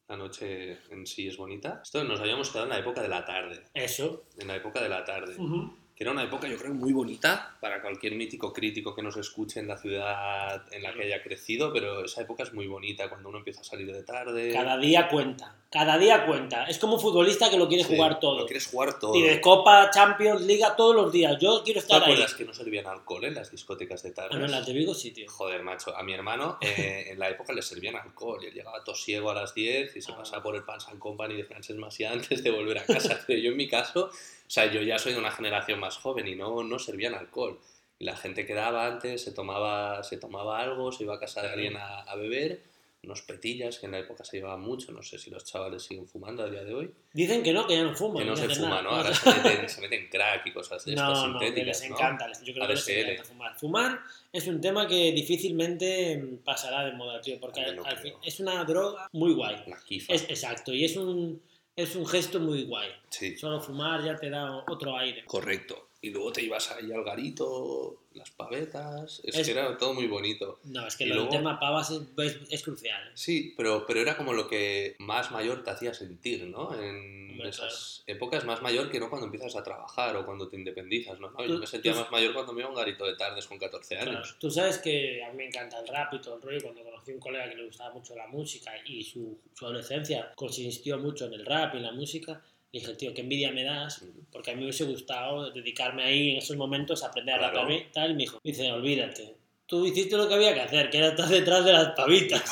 La 0.08 0.18
noche 0.18 0.78
en 0.92 1.08
sí 1.08 1.28
es 1.28 1.38
bonita. 1.38 1.80
Esto 1.82 2.04
nos 2.04 2.20
habíamos 2.20 2.50
quedado 2.50 2.66
en 2.66 2.70
la 2.74 2.80
época 2.80 3.02
de 3.02 3.08
la 3.08 3.26
tarde. 3.26 3.64
Eso. 3.74 4.26
En 4.38 4.48
la 4.50 4.58
época 4.58 4.84
de 4.84 4.90
la 4.90 5.04
tarde. 5.04 5.34
Ujú. 5.36 5.74
Era 6.04 6.12
una 6.12 6.24
época, 6.26 6.50
yo 6.50 6.58
creo, 6.58 6.74
muy 6.74 6.92
bonita 6.92 7.56
para 7.62 7.82
cualquier 7.82 8.16
mítico 8.16 8.52
crítico 8.52 8.94
que 8.94 9.02
nos 9.02 9.16
escuche 9.16 9.62
en 9.62 9.70
la 9.70 9.78
ciudad 9.78 10.62
en 10.74 10.84
la 10.84 10.94
que 10.94 11.04
haya 11.04 11.24
crecido, 11.24 11.72
pero 11.72 12.04
esa 12.04 12.22
época 12.24 12.44
es 12.44 12.52
muy 12.54 12.68
bonita 12.68 13.08
cuando 13.08 13.30
uno 13.30 13.38
empieza 13.38 13.62
a 13.62 13.64
salir 13.64 13.90
de 13.94 14.04
tarde. 14.04 14.52
Cada 14.52 14.78
día 14.78 15.08
cuenta. 15.08 15.56
Cada 15.72 15.98
día 15.98 16.26
cuenta. 16.26 16.66
Es 16.66 16.78
como 16.78 16.96
un 16.96 17.00
futbolista 17.00 17.50
que 17.50 17.58
lo 17.58 17.70
quiere 17.70 17.86
Sí, 17.86 17.96
jugar 17.96 18.20
todo. 18.20 18.40
Lo 18.40 18.46
quieres 18.46 18.68
jugar 18.68 19.00
todo. 19.00 19.16
Y 19.16 19.22
de 19.22 19.40
Copa, 19.40 19.90
Champions, 19.92 20.42
Liga 20.42 20.76
todos 20.76 20.94
los 20.94 21.10
días. 21.12 21.38
Yo 21.40 21.62
quiero 21.64 21.80
¿Te 21.80 21.86
estar 21.86 22.04
ahí. 22.04 22.12
acuerdas 22.12 22.34
que 22.36 22.44
no 22.44 22.54
servían 22.54 22.86
alcohol 22.86 23.24
en 23.24 23.36
las 23.36 23.50
discotecas 23.50 24.04
de 24.04 24.12
tarde? 24.12 24.32
Ah, 24.34 24.40
no, 24.40 24.46
en 24.46 24.52
las 24.52 24.66
de 24.68 24.74
Vigo 24.74 24.94
sí, 24.94 25.12
tío. 25.12 25.32
Joder, 25.32 25.64
macho, 25.64 25.96
a 25.96 26.04
mi 26.04 26.14
hermano 26.14 26.58
eh, 26.60 27.06
en 27.12 27.18
la 27.18 27.30
época 27.30 27.54
le 27.54 27.62
servían 27.62 27.96
alcohol 27.96 28.40
y 28.44 28.48
él 28.48 28.54
llegaba 28.54 28.84
tosiego 28.84 29.32
a 29.32 29.34
las 29.36 29.54
10 29.56 29.96
y 29.96 30.02
se 30.02 30.12
Ah. 30.12 30.18
pasaba 30.18 30.44
por 30.44 30.56
el 30.58 30.64
Pans 30.64 30.86
and 30.90 31.00
Company 31.00 31.36
de 31.36 31.46
Frances 31.46 31.78
Masia 31.78 32.12
antes 32.12 32.44
de 32.44 32.52
volver 32.52 32.78
a 32.80 32.84
casa. 32.86 33.18
Pero 33.26 33.40
yo 33.40 33.52
en 33.52 33.58
mi 33.58 33.68
caso, 33.70 34.12
sea, 34.54 34.72
yo 34.72 34.82
ya 34.82 35.00
soy 35.00 35.14
de 35.14 35.20
una 35.20 35.32
generación 35.32 35.80
más 35.80 35.98
joven 35.98 36.28
y 36.28 36.36
no, 36.36 36.64
no 36.64 36.78
servían 36.80 37.16
alcohol. 37.16 37.60
Y 38.00 38.06
la 38.06 38.16
gente 38.16 38.46
quedaba 38.46 38.86
antes, 38.86 39.22
se 39.24 39.32
tomaba, 39.32 40.04
se 40.04 40.18
tomaba 40.18 40.60
algo, 40.60 40.92
se 40.92 41.04
iba 41.04 41.16
a 41.16 41.20
casa 41.20 41.42
de 41.42 41.50
alguien 41.50 41.78
a, 41.78 42.02
a 42.02 42.16
beber, 42.16 42.62
unos 43.04 43.22
petillas 43.22 43.80
que 43.80 43.86
en 43.88 43.92
la 43.92 44.00
época 44.00 44.24
se 44.24 44.38
llevaban 44.38 44.62
mucho, 44.62 44.92
no 44.94 45.02
sé 45.04 45.18
si 45.18 45.30
los 45.30 45.44
chavales 45.44 45.84
siguen 45.84 46.08
fumando 46.08 46.42
a 46.44 46.50
día 46.50 46.64
de 46.64 46.74
hoy. 46.74 46.92
Dicen 47.12 47.44
que 47.44 47.52
no, 47.52 47.68
que 47.68 47.76
ya 47.76 47.84
no 47.84 47.94
fuman. 47.94 48.24
Que 48.24 48.30
no 48.30 48.36
se 48.36 48.48
fuma, 48.50 48.70
nada. 48.70 48.82
¿no? 48.84 48.90
Ahora 48.92 49.14
se 49.14 49.30
meten, 49.30 49.68
se 49.70 49.82
meten 49.82 50.08
crack 50.10 50.48
y 50.48 50.54
cosas 50.54 50.86
de 50.86 50.94
estas 50.94 51.10
No, 51.10 51.28
no, 51.28 51.40
que 51.40 51.48
sintéticas, 51.48 51.82
les 51.82 51.90
¿no? 51.90 51.96
encanta. 51.98 52.28
les- 52.30 52.42
Yo 52.44 52.54
creo 52.54 52.68
que 52.68 52.74
les 52.74 52.88
encanta 52.88 53.24
fumar. 53.26 53.56
Fumar 53.60 54.00
es 54.32 54.48
un 54.48 54.62
tema 54.62 54.88
que 54.88 55.12
difícilmente 55.12 56.24
pasará 56.46 56.86
de 56.86 56.94
moda, 56.94 57.20
tío, 57.22 57.40
porque 57.40 57.62
al 57.62 57.98
fin- 57.98 58.14
es 58.24 58.40
una 58.40 58.64
droga 58.64 59.10
muy 59.12 59.34
guay. 59.34 59.64
La 59.68 59.80
kifa. 59.84 60.14
Es, 60.14 60.24
exacto, 60.30 60.74
y 60.74 60.86
es 60.86 60.96
un, 60.96 61.42
es 61.76 61.96
un 61.96 62.06
gesto 62.06 62.40
muy 62.40 62.66
guay. 62.66 62.90
Sí. 63.10 63.38
Solo 63.38 63.60
fumar 63.62 64.04
ya 64.04 64.16
te 64.16 64.30
da 64.30 64.64
otro 64.68 64.98
aire. 64.98 65.26
Correcto. 65.26 65.90
Y 66.04 66.10
luego 66.10 66.34
te 66.34 66.42
ibas 66.44 66.70
ahí 66.72 66.92
al 66.92 67.02
garito, 67.06 68.02
las 68.14 68.30
pavetas. 68.32 69.22
Es, 69.24 69.36
Es- 69.38 69.46
que 69.46 69.54
era 69.54 69.78
todo 69.78 69.94
muy 69.94 70.06
bonito. 70.08 70.60
No, 70.66 70.86
es 70.86 70.98
que 70.98 71.06
del 71.06 71.14
luego- 71.16 71.30
tema 71.30 71.58
pavas 71.62 71.92
es, 71.92 72.02
es- 72.18 72.40
es 72.50 72.62
crucial. 72.62 73.08
¿eh? 73.08 73.12
Sí, 73.16 73.54
pero, 73.56 73.86
pero 73.88 74.02
era 74.02 74.18
como 74.18 74.34
lo 74.34 74.50
que 74.50 74.98
más 75.00 75.32
mayor 75.32 75.64
te 75.64 75.70
hacía 75.72 75.94
sentir, 75.94 76.44
¿no? 76.48 76.78
En 76.78 77.30
Hombre, 77.32 77.48
esas 77.50 78.04
épocas 78.06 78.44
más 78.44 78.62
mayor 78.62 78.92
que 78.92 79.00
no 79.00 79.10
cuando 79.10 79.28
empiezas 79.28 79.56
a 79.56 79.64
trabajar 79.64 80.14
o 80.18 80.26
cuando 80.26 80.50
te 80.50 80.58
independizas, 80.58 81.22
¿no? 81.22 81.30
Yo 81.48 81.58
me 81.58 81.66
sentía 81.68 81.94
más 81.96 82.12
mayor 82.12 82.34
cuando 82.34 82.52
me 82.52 82.60
iba 82.60 82.68
a 82.68 82.72
un 82.72 82.78
garito 82.78 83.06
de 83.06 83.16
tardes 83.16 83.48
con 83.48 83.58
14 83.58 83.96
Claro, 83.96 84.12
años. 84.12 84.36
Tú 84.42 84.52
sabes 84.52 84.80
que 84.80 85.24
a 85.24 85.30
mí 85.32 85.38
me 85.38 85.46
encanta 85.48 85.80
el 85.80 85.88
rap 85.88 86.14
y 86.16 86.20
todo 86.20 86.36
el 86.36 86.42
rollo. 86.42 86.60
Cuando 86.64 86.84
conocí 86.84 87.12
a 87.12 87.14
un 87.16 87.22
colega 87.22 87.50
que 87.50 87.56
le 87.56 87.66
gustaba 87.66 87.94
mucho 87.94 88.14
la 88.14 88.28
música 88.28 88.74
y 88.86 89.02
su, 89.06 89.40
su 89.54 89.66
adolescencia 89.66 90.34
consistió 90.36 90.98
mucho 91.00 91.28
en 91.28 91.34
el 91.36 91.46
rap 91.46 91.74
y 91.76 91.78
en 91.78 91.84
la 91.84 91.92
música, 91.94 92.44
le 92.74 92.80
dije, 92.80 92.96
tío, 92.96 93.14
qué 93.14 93.22
envidia 93.22 93.52
me 93.52 93.64
das, 93.64 94.04
porque 94.32 94.50
a 94.50 94.54
mí 94.56 94.60
me 94.60 94.66
hubiese 94.66 94.86
gustado 94.86 95.52
dedicarme 95.52 96.04
ahí 96.04 96.32
en 96.32 96.38
esos 96.38 96.58
momentos 96.58 97.04
a 97.04 97.08
aprender 97.08 97.36
a 97.36 97.52
rapear 97.52 97.72
y 97.72 97.92
tal. 97.92 98.12
Y 98.12 98.14
me 98.16 98.20
dijo, 98.24 98.40
dice, 98.44 98.72
olvídate, 98.72 99.36
tú 99.74 99.88
hiciste 99.88 100.16
lo 100.16 100.28
que 100.28 100.36
había 100.36 100.54
que 100.54 100.62
hacer, 100.62 100.88
que 100.92 101.00
era 101.00 101.08
estar 101.08 101.28
detrás 101.28 101.66
de 101.66 101.74
las 101.74 101.88
pavitas. 101.96 102.44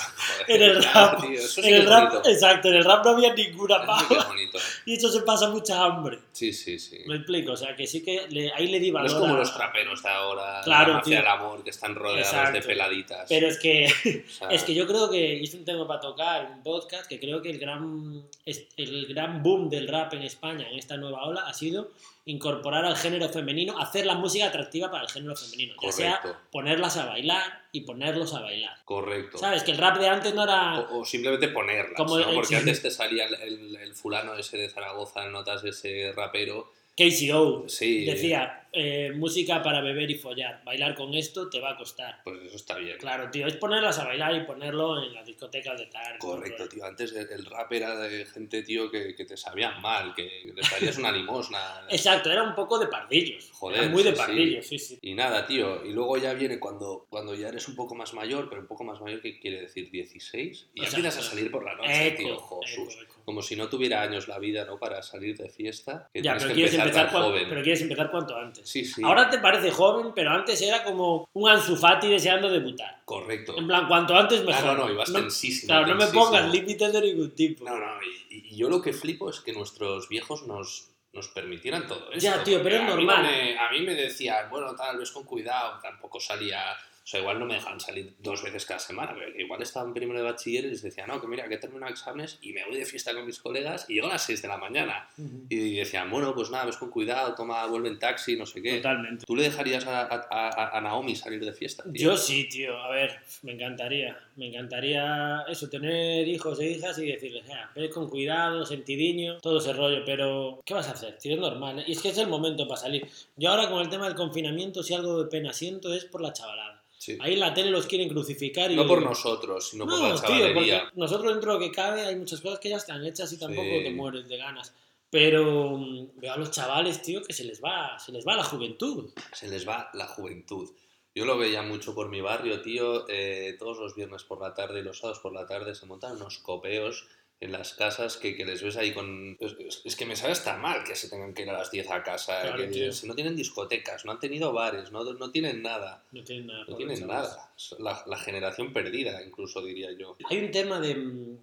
Joder, 0.48 0.48
En 0.48 0.64
el 0.64 0.80
claro, 0.80 1.12
rap, 1.12 1.22
tío, 1.22 1.40
eso 1.40 1.62
en 1.62 1.74
el 1.76 1.86
rap, 1.86 2.10
bonito. 2.14 2.30
exacto, 2.30 2.68
en 2.70 2.74
el 2.74 2.84
rap 2.84 3.06
no 3.06 3.12
había 3.12 3.34
ninguna 3.36 3.86
pava 3.86 4.08
y 4.88 4.96
eso 4.96 5.12
se 5.12 5.22
pasa 5.22 5.50
mucha 5.50 5.84
hambre. 5.84 6.18
Sí, 6.32 6.52
sí, 6.52 6.80
sí. 6.80 6.98
Me 7.06 7.18
explico, 7.18 7.52
o 7.52 7.58
sea, 7.58 7.76
que 7.76 7.86
sí 7.86 8.02
que 8.04 8.26
le- 8.30 8.52
ahí 8.54 8.66
le 8.68 8.80
di 8.80 8.88
No 8.90 8.96
valor 8.96 9.12
es 9.12 9.14
como 9.18 9.36
a- 9.36 9.38
los 9.38 9.54
traperos 9.54 10.02
de 10.02 10.10
ahora, 10.10 10.62
Claro, 10.64 11.00
tío. 11.04 11.16
del 11.18 11.28
amor, 11.28 11.64
que 11.64 11.70
están 11.70 11.94
rodeados 11.94 12.32
de 12.32 12.38
Exacto. 12.40 12.68
peladitas. 12.68 13.26
Pero 13.30 13.48
es 13.48 13.60
que 13.60 13.86
O 13.86 14.32
sea, 14.32 14.48
Es 14.50 14.64
que 14.64 14.74
yo 14.74 14.88
creo 14.88 15.08
que 15.12 15.36
y 15.36 15.44
es 15.44 15.54
un 15.54 15.64
tema 15.64 15.88
para 15.88 16.00
tocar, 16.00 16.52
un 16.56 16.64
podcast, 16.64 17.08
que 17.08 17.20
creo 17.20 17.40
que 17.42 17.52
el 17.52 17.60
gran, 17.60 18.24
el 18.46 19.06
gran 19.14 19.44
boom 19.44 19.70
del 19.70 19.88
rap 19.88 20.14
en 20.16 20.24
España 20.24 20.68
en 20.72 20.80
esta 20.80 20.98
nueva 20.98 21.24
ola 21.26 21.42
ha 21.46 21.54
sido 21.54 21.92
incorporar 22.26 22.86
al 22.86 22.96
género 22.96 23.30
femenino, 23.30 23.78
hacer 23.80 24.06
la 24.06 24.16
música 24.16 24.46
atractiva 24.48 24.92
para 24.92 25.04
el 25.06 25.10
género 25.10 25.36
femenino. 25.36 25.74
Ya 25.82 25.92
sea 25.92 26.22
ponerlas 26.52 26.98
a 26.98 27.06
bailar 27.06 27.42
y 27.72 27.82
ponerlos 27.82 28.34
a 28.36 28.42
bailar. 28.42 28.78
Correcto. 28.86 29.38
¿Sabes? 29.40 29.64
Que 29.64 29.72
el 29.72 29.78
rap 29.78 29.98
de 29.98 30.08
antes 30.08 30.34
no 30.34 30.44
era... 30.44 30.80
O, 30.80 31.00
o 31.00 31.06
simplemente 31.06 31.48
ponerlas, 31.48 31.96
Como 31.98 32.18
¿no? 32.20 32.30
el- 32.30 32.36
Porque 32.36 32.48
sí. 32.50 32.56
antes 32.56 32.82
te 32.82 32.92
salía 32.92 33.26
el, 33.26 33.36
el- 33.36 33.76
el 33.76 33.94
fulano 33.96 34.36
ese 34.36 34.58
de 34.58 34.70
Zaragoza, 34.70 35.26
en 35.26 35.32
notas 35.32 35.64
ese 35.64 36.12
rapero. 36.16 36.72
KCO 36.96 37.66
Sí. 37.68 38.06
decía, 38.06 38.61
eh, 38.74 39.12
música 39.16 39.62
para 39.62 39.82
beber 39.82 40.10
y 40.10 40.16
follar. 40.16 40.64
Bailar 40.64 40.96
con 40.96 41.14
esto 41.14 41.50
te 41.50 41.60
va 41.60 41.72
a 41.72 41.78
costar. 41.78 42.22
Pues 42.24 42.42
eso 42.44 42.56
está 42.56 42.78
bien. 42.78 42.98
Claro, 42.98 43.30
tío, 43.30 43.48
es 43.48 43.56
ponerlas 43.58 44.00
a 44.00 44.06
bailar 44.06 44.36
y 44.36 44.46
ponerlo 44.46 45.04
en 45.04 45.14
las 45.14 45.26
discotecas 45.26 45.78
de 45.78 45.88
tarde. 45.88 46.18
Correcto, 46.20 46.68
tío. 46.70 46.86
Antes 46.86 47.14
el, 47.14 47.46
rap 47.46 47.72
era 47.74 47.98
de 47.98 48.26
gente, 48.26 48.64
tío, 48.64 48.90
que, 48.90 49.14
que 49.16 49.26
te 49.26 49.36
sabía 49.36 49.72
mal, 49.80 50.14
que 50.16 50.52
les 50.56 50.72
darías 50.72 50.98
una 50.98 51.12
limosna. 51.12 51.86
Exacto, 51.90 52.32
era 52.32 52.44
un 52.44 52.56
poco 52.56 52.80
de 52.80 52.88
pardillos. 52.88 53.50
Joder, 53.52 53.84
Era 53.84 53.90
muy 53.90 54.04
de 54.04 54.12
sí, 54.12 54.18
pardillos, 54.18 54.68
sí, 54.68 54.80
sí. 54.80 55.00
Y 55.02 55.14
nada, 55.16 55.46
tío. 55.46 55.86
Y 55.86 55.92
luego 55.92 56.18
ya 56.18 56.34
viene 56.34 56.60
cuando, 56.60 57.08
cuando 57.10 57.36
ya 57.36 57.50
eres 57.50 57.68
un 57.68 57.76
poco 57.76 57.96
más 57.96 58.14
mayor, 58.14 58.48
pero 58.50 58.62
un 58.62 58.68
poco 58.68 58.84
más 58.84 59.02
mayor, 59.02 59.22
¿qué 59.22 59.40
quiere 59.40 59.62
decir? 59.62 59.92
16. 59.92 60.70
Y 60.74 60.82
ya 60.82 60.88
empiezas 60.88 61.18
a 61.18 61.22
salir 61.22 61.52
por 61.52 61.66
la 61.66 61.76
noche, 61.76 62.08
Eco, 62.08 62.18
tío. 62.18 62.62
Jesús. 62.62 63.08
Como 63.26 63.42
si 63.42 63.56
no 63.56 63.68
tuviera 63.70 64.02
años 64.02 64.28
la 64.28 64.40
vida, 64.40 64.66
¿no? 64.66 64.78
Para 64.78 65.02
salir 65.04 65.38
de 65.38 65.50
fiesta. 65.50 66.10
Que 66.14 66.22
Ya, 66.22 66.34
pero 66.36 66.48
que 66.50 66.54
quieres, 66.56 66.74
empezar, 66.74 66.88
empezar 66.88 67.06
tan 67.06 67.14
cuan- 67.14 67.24
joven. 67.32 67.46
pero 67.50 67.62
quieres 67.64 67.82
empezar 67.82 68.12
cuanto 68.12 68.36
antes. 68.38 68.70
Sí, 68.70 68.84
sí. 68.86 69.02
Ahora 69.04 69.30
te 69.30 69.38
parece 69.40 69.72
joven, 69.72 70.12
pero 70.16 70.32
antes 70.32 70.62
era 70.62 70.84
como 70.84 71.28
un 71.34 71.50
Ansu 71.50 71.76
Fati 71.76 72.08
deseando 72.10 72.50
debutar. 72.50 73.02
Correcto. 73.06 73.56
En 73.58 73.68
plan, 73.68 73.88
cuanto 73.88 74.16
antes 74.16 74.44
mejor. 74.44 74.70
Ah, 74.70 74.74
no, 74.74 74.86
no, 74.88 74.94
ibas 74.94 75.12
tensísimo, 75.12 75.68
Claro, 75.68 75.88
no 75.88 75.96
me 75.96 76.08
pongas 76.08 76.52
límites 76.52 76.94
de 76.94 77.02
ningún 77.02 77.32
tipo. 77.32 77.66
No, 77.66 77.78
no, 77.78 77.94
y, 78.30 78.50
y 78.54 78.56
yo 78.56 78.70
lo 78.70 78.82
que 78.82 78.94
flipo 78.94 79.30
es 79.30 79.40
que 79.40 79.54
nuestros 79.54 80.08
viejos 80.10 80.48
nos, 80.48 80.90
nos 81.14 81.28
permitieran 81.30 81.88
todo 81.88 82.12
esto. 82.12 82.20
Ya, 82.20 82.44
tío, 82.44 82.62
pero 82.64 82.78
es 82.78 82.84
normal. 82.84 83.24
no 83.24 83.30
me- 83.30 83.58
a 83.58 83.70
mí 83.72 83.82
me 83.82 83.96
decían, 83.96 84.50
bueno, 84.50 84.76
tal 84.76 84.98
vez 84.98 85.12
con 85.12 85.24
cuidado, 85.26 85.80
tampoco 85.82 86.20
salía... 86.20 86.64
O 87.04 87.08
sea, 87.12 87.20
igual 87.20 87.40
no 87.40 87.46
me 87.46 87.56
dejan 87.56 87.80
salir 87.80 88.14
dos 88.20 88.44
veces 88.44 88.66
cada 88.66 88.80
semana, 88.80 89.14
pero 89.18 89.38
igual 89.40 89.62
estaba 89.62 89.88
en 89.88 89.94
primero 89.94 90.20
de 90.20 90.26
bachiller 90.26 90.66
y 90.66 90.70
les 90.70 90.82
decía, 90.84 91.08
no, 91.08 91.20
que 91.20 91.28
mira, 91.28 91.48
que 91.50 91.56
he 91.56 91.58
terminado 91.58 91.92
exámenes 91.92 92.38
y 92.42 92.54
me 92.54 92.64
voy 92.66 92.78
de 92.78 92.86
fiesta 92.86 93.14
con 93.14 93.26
mis 93.26 93.40
colegas 93.40 93.86
y 93.90 93.96
llego 93.96 94.08
a 94.08 94.12
las 94.12 94.24
6 94.24 94.42
de 94.42 94.48
la 94.48 94.58
mañana. 94.58 95.10
Y 95.50 95.76
decían, 95.78 96.10
bueno, 96.12 96.34
pues 96.36 96.52
nada, 96.52 96.66
ves 96.66 96.78
con 96.78 96.90
cuidado, 96.92 97.34
toma, 97.36 97.66
vuelve 97.66 97.90
en 97.90 97.98
taxi, 98.00 98.36
no 98.38 98.46
sé 98.46 98.62
qué. 98.62 98.78
Totalmente. 98.78 99.26
¿Tú 99.26 99.36
le 99.36 99.44
dejarías 99.44 99.86
a, 99.88 100.02
a- 100.02 100.28
a- 100.30 100.78
a 100.78 100.82
Naomi 100.82 101.16
salir 101.16 101.44
de 101.44 101.52
fiesta? 101.54 101.84
tío? 101.92 102.12
Yo 102.12 102.18
sí, 102.18 102.48
tío. 102.48 102.78
A 102.78 102.90
ver, 102.92 103.20
me 103.42 103.54
encantaría. 103.54 104.18
Me 104.36 104.48
encantaría 104.50 105.44
eso, 105.50 105.70
tener 105.70 106.28
hijos 106.28 106.60
e 106.60 106.70
hijas 106.72 106.98
y 107.00 107.08
decirles, 107.08 107.44
"Ah, 107.52 107.70
ve 107.76 107.90
con 107.90 108.10
cuidado, 108.10 108.66
sentidiño, 108.66 109.40
todo 109.40 109.58
ese 109.58 109.74
rollo. 109.74 110.04
Pero, 110.06 110.62
¿qué 110.66 110.74
vas 110.74 110.88
a 110.88 110.92
hacer? 110.92 111.18
Tío, 111.18 111.34
es 111.34 111.40
normal. 111.40 111.80
¿eh? 111.80 111.84
Y 111.88 111.92
es 111.94 112.02
que 112.02 112.10
es 112.10 112.18
el 112.20 112.28
momento 112.28 112.68
para 112.68 112.80
salir. 112.82 113.08
Yo 113.36 113.50
ahora 113.50 113.70
con 113.70 113.82
el 113.82 113.90
tema 113.90 114.06
del 114.06 114.16
confinamiento, 114.16 114.84
si 114.84 114.94
algo 114.94 115.24
de 115.24 115.30
pena 115.30 115.52
siento 115.52 115.94
es 115.94 116.06
por 116.06 116.22
la 116.22 116.32
chavalada. 116.34 116.81
Sí. 117.02 117.18
Ahí 117.20 117.34
en 117.34 117.40
la 117.40 117.52
tele 117.52 117.72
los 117.72 117.88
quieren 117.88 118.10
crucificar 118.10 118.72
y... 118.72 118.76
No 118.76 118.86
por 118.86 119.02
nosotros, 119.02 119.70
sino 119.72 119.86
por 119.88 120.00
la 120.00 120.10
No, 120.10 120.14
tío, 120.16 120.22
chavalería. 120.22 120.84
porque 120.84 121.00
nosotros 121.00 121.32
dentro 121.34 121.54
de 121.54 121.60
lo 121.60 121.66
que 121.66 121.72
cabe 121.72 122.02
hay 122.06 122.16
muchas 122.16 122.42
cosas 122.42 122.60
que 122.60 122.70
ya 122.70 122.78
están 122.78 123.04
hechas 123.04 123.34
y 123.34 123.40
tampoco 123.40 123.68
Sí. 123.76 123.84
te 123.86 123.90
mueres 123.90 124.28
de 124.30 124.38
ganas. 124.38 124.72
Pero 125.10 125.78
mm, 125.78 126.20
veo 126.20 126.34
a 126.34 126.38
los 126.38 126.52
chavales, 126.52 127.02
tío, 127.02 127.24
que 127.24 127.34
se 127.34 127.44
les 127.44 127.60
va, 127.60 127.98
se 127.98 128.12
les 128.12 128.24
va 128.24 128.36
la 128.36 128.44
juventud. 128.44 129.10
se 129.34 129.48
les 129.48 129.68
va 129.68 129.90
la 129.96 130.06
juventud. 130.06 130.70
Yo 131.16 131.26
lo 131.26 131.40
veía 131.40 131.64
mucho 131.64 131.96
por 131.96 132.08
mi 132.10 132.22
barrio, 132.22 132.62
tío. 132.62 133.06
eh, 133.10 133.56
todos 133.58 133.80
los 133.80 133.96
viernes 133.96 134.24
por 134.24 134.40
la 134.40 134.54
tarde 134.54 134.82
y 134.82 134.84
los 134.84 135.00
sábados 135.00 135.20
por 135.22 135.34
la 135.34 135.48
tarde 135.48 135.74
se 135.74 135.88
montan 135.88 136.18
unos 136.18 136.38
copeos 136.38 137.08
en 137.42 137.52
las 137.52 137.74
casas 137.74 138.18
que, 138.18 138.36
que 138.36 138.46
les 138.46 138.62
ves 138.62 138.78
ahí 138.78 138.94
con... 138.94 139.36
Es, 139.40 139.96
que 139.96 140.06
me 140.06 140.16
sabe 140.16 140.32
hasta 140.34 140.56
mal 140.58 140.84
que 140.84 140.96
se 140.96 141.10
tengan 141.10 141.34
que 141.34 141.42
ir 141.42 141.50
a 141.50 141.54
las 141.54 141.72
10 141.72 141.90
a 141.90 142.04
casa. 142.04 142.42
Claro, 142.44 142.70
que 142.72 142.92
no 143.06 143.16
tienen 143.16 143.36
discotecas, 143.36 144.06
no 144.06 144.12
han 144.12 144.20
tenido 144.20 144.54
bares, 144.54 144.92
no, 144.92 145.04
no 145.04 145.32
tienen 145.32 145.64
nada. 145.64 146.06
No 146.12 146.24
tienen 146.24 146.48
nada. 146.48 146.66
No 146.68 146.76
tienen 146.78 147.08
nada. 147.08 147.52
La, 147.80 148.04
la 148.06 148.18
generación 148.18 148.72
perdida, 148.72 149.24
incluso 149.26 149.64
diría 149.64 149.90
yo. 149.98 150.16
Hay 150.30 150.38
un 150.38 150.52
tema 150.52 150.80
de, 150.80 150.94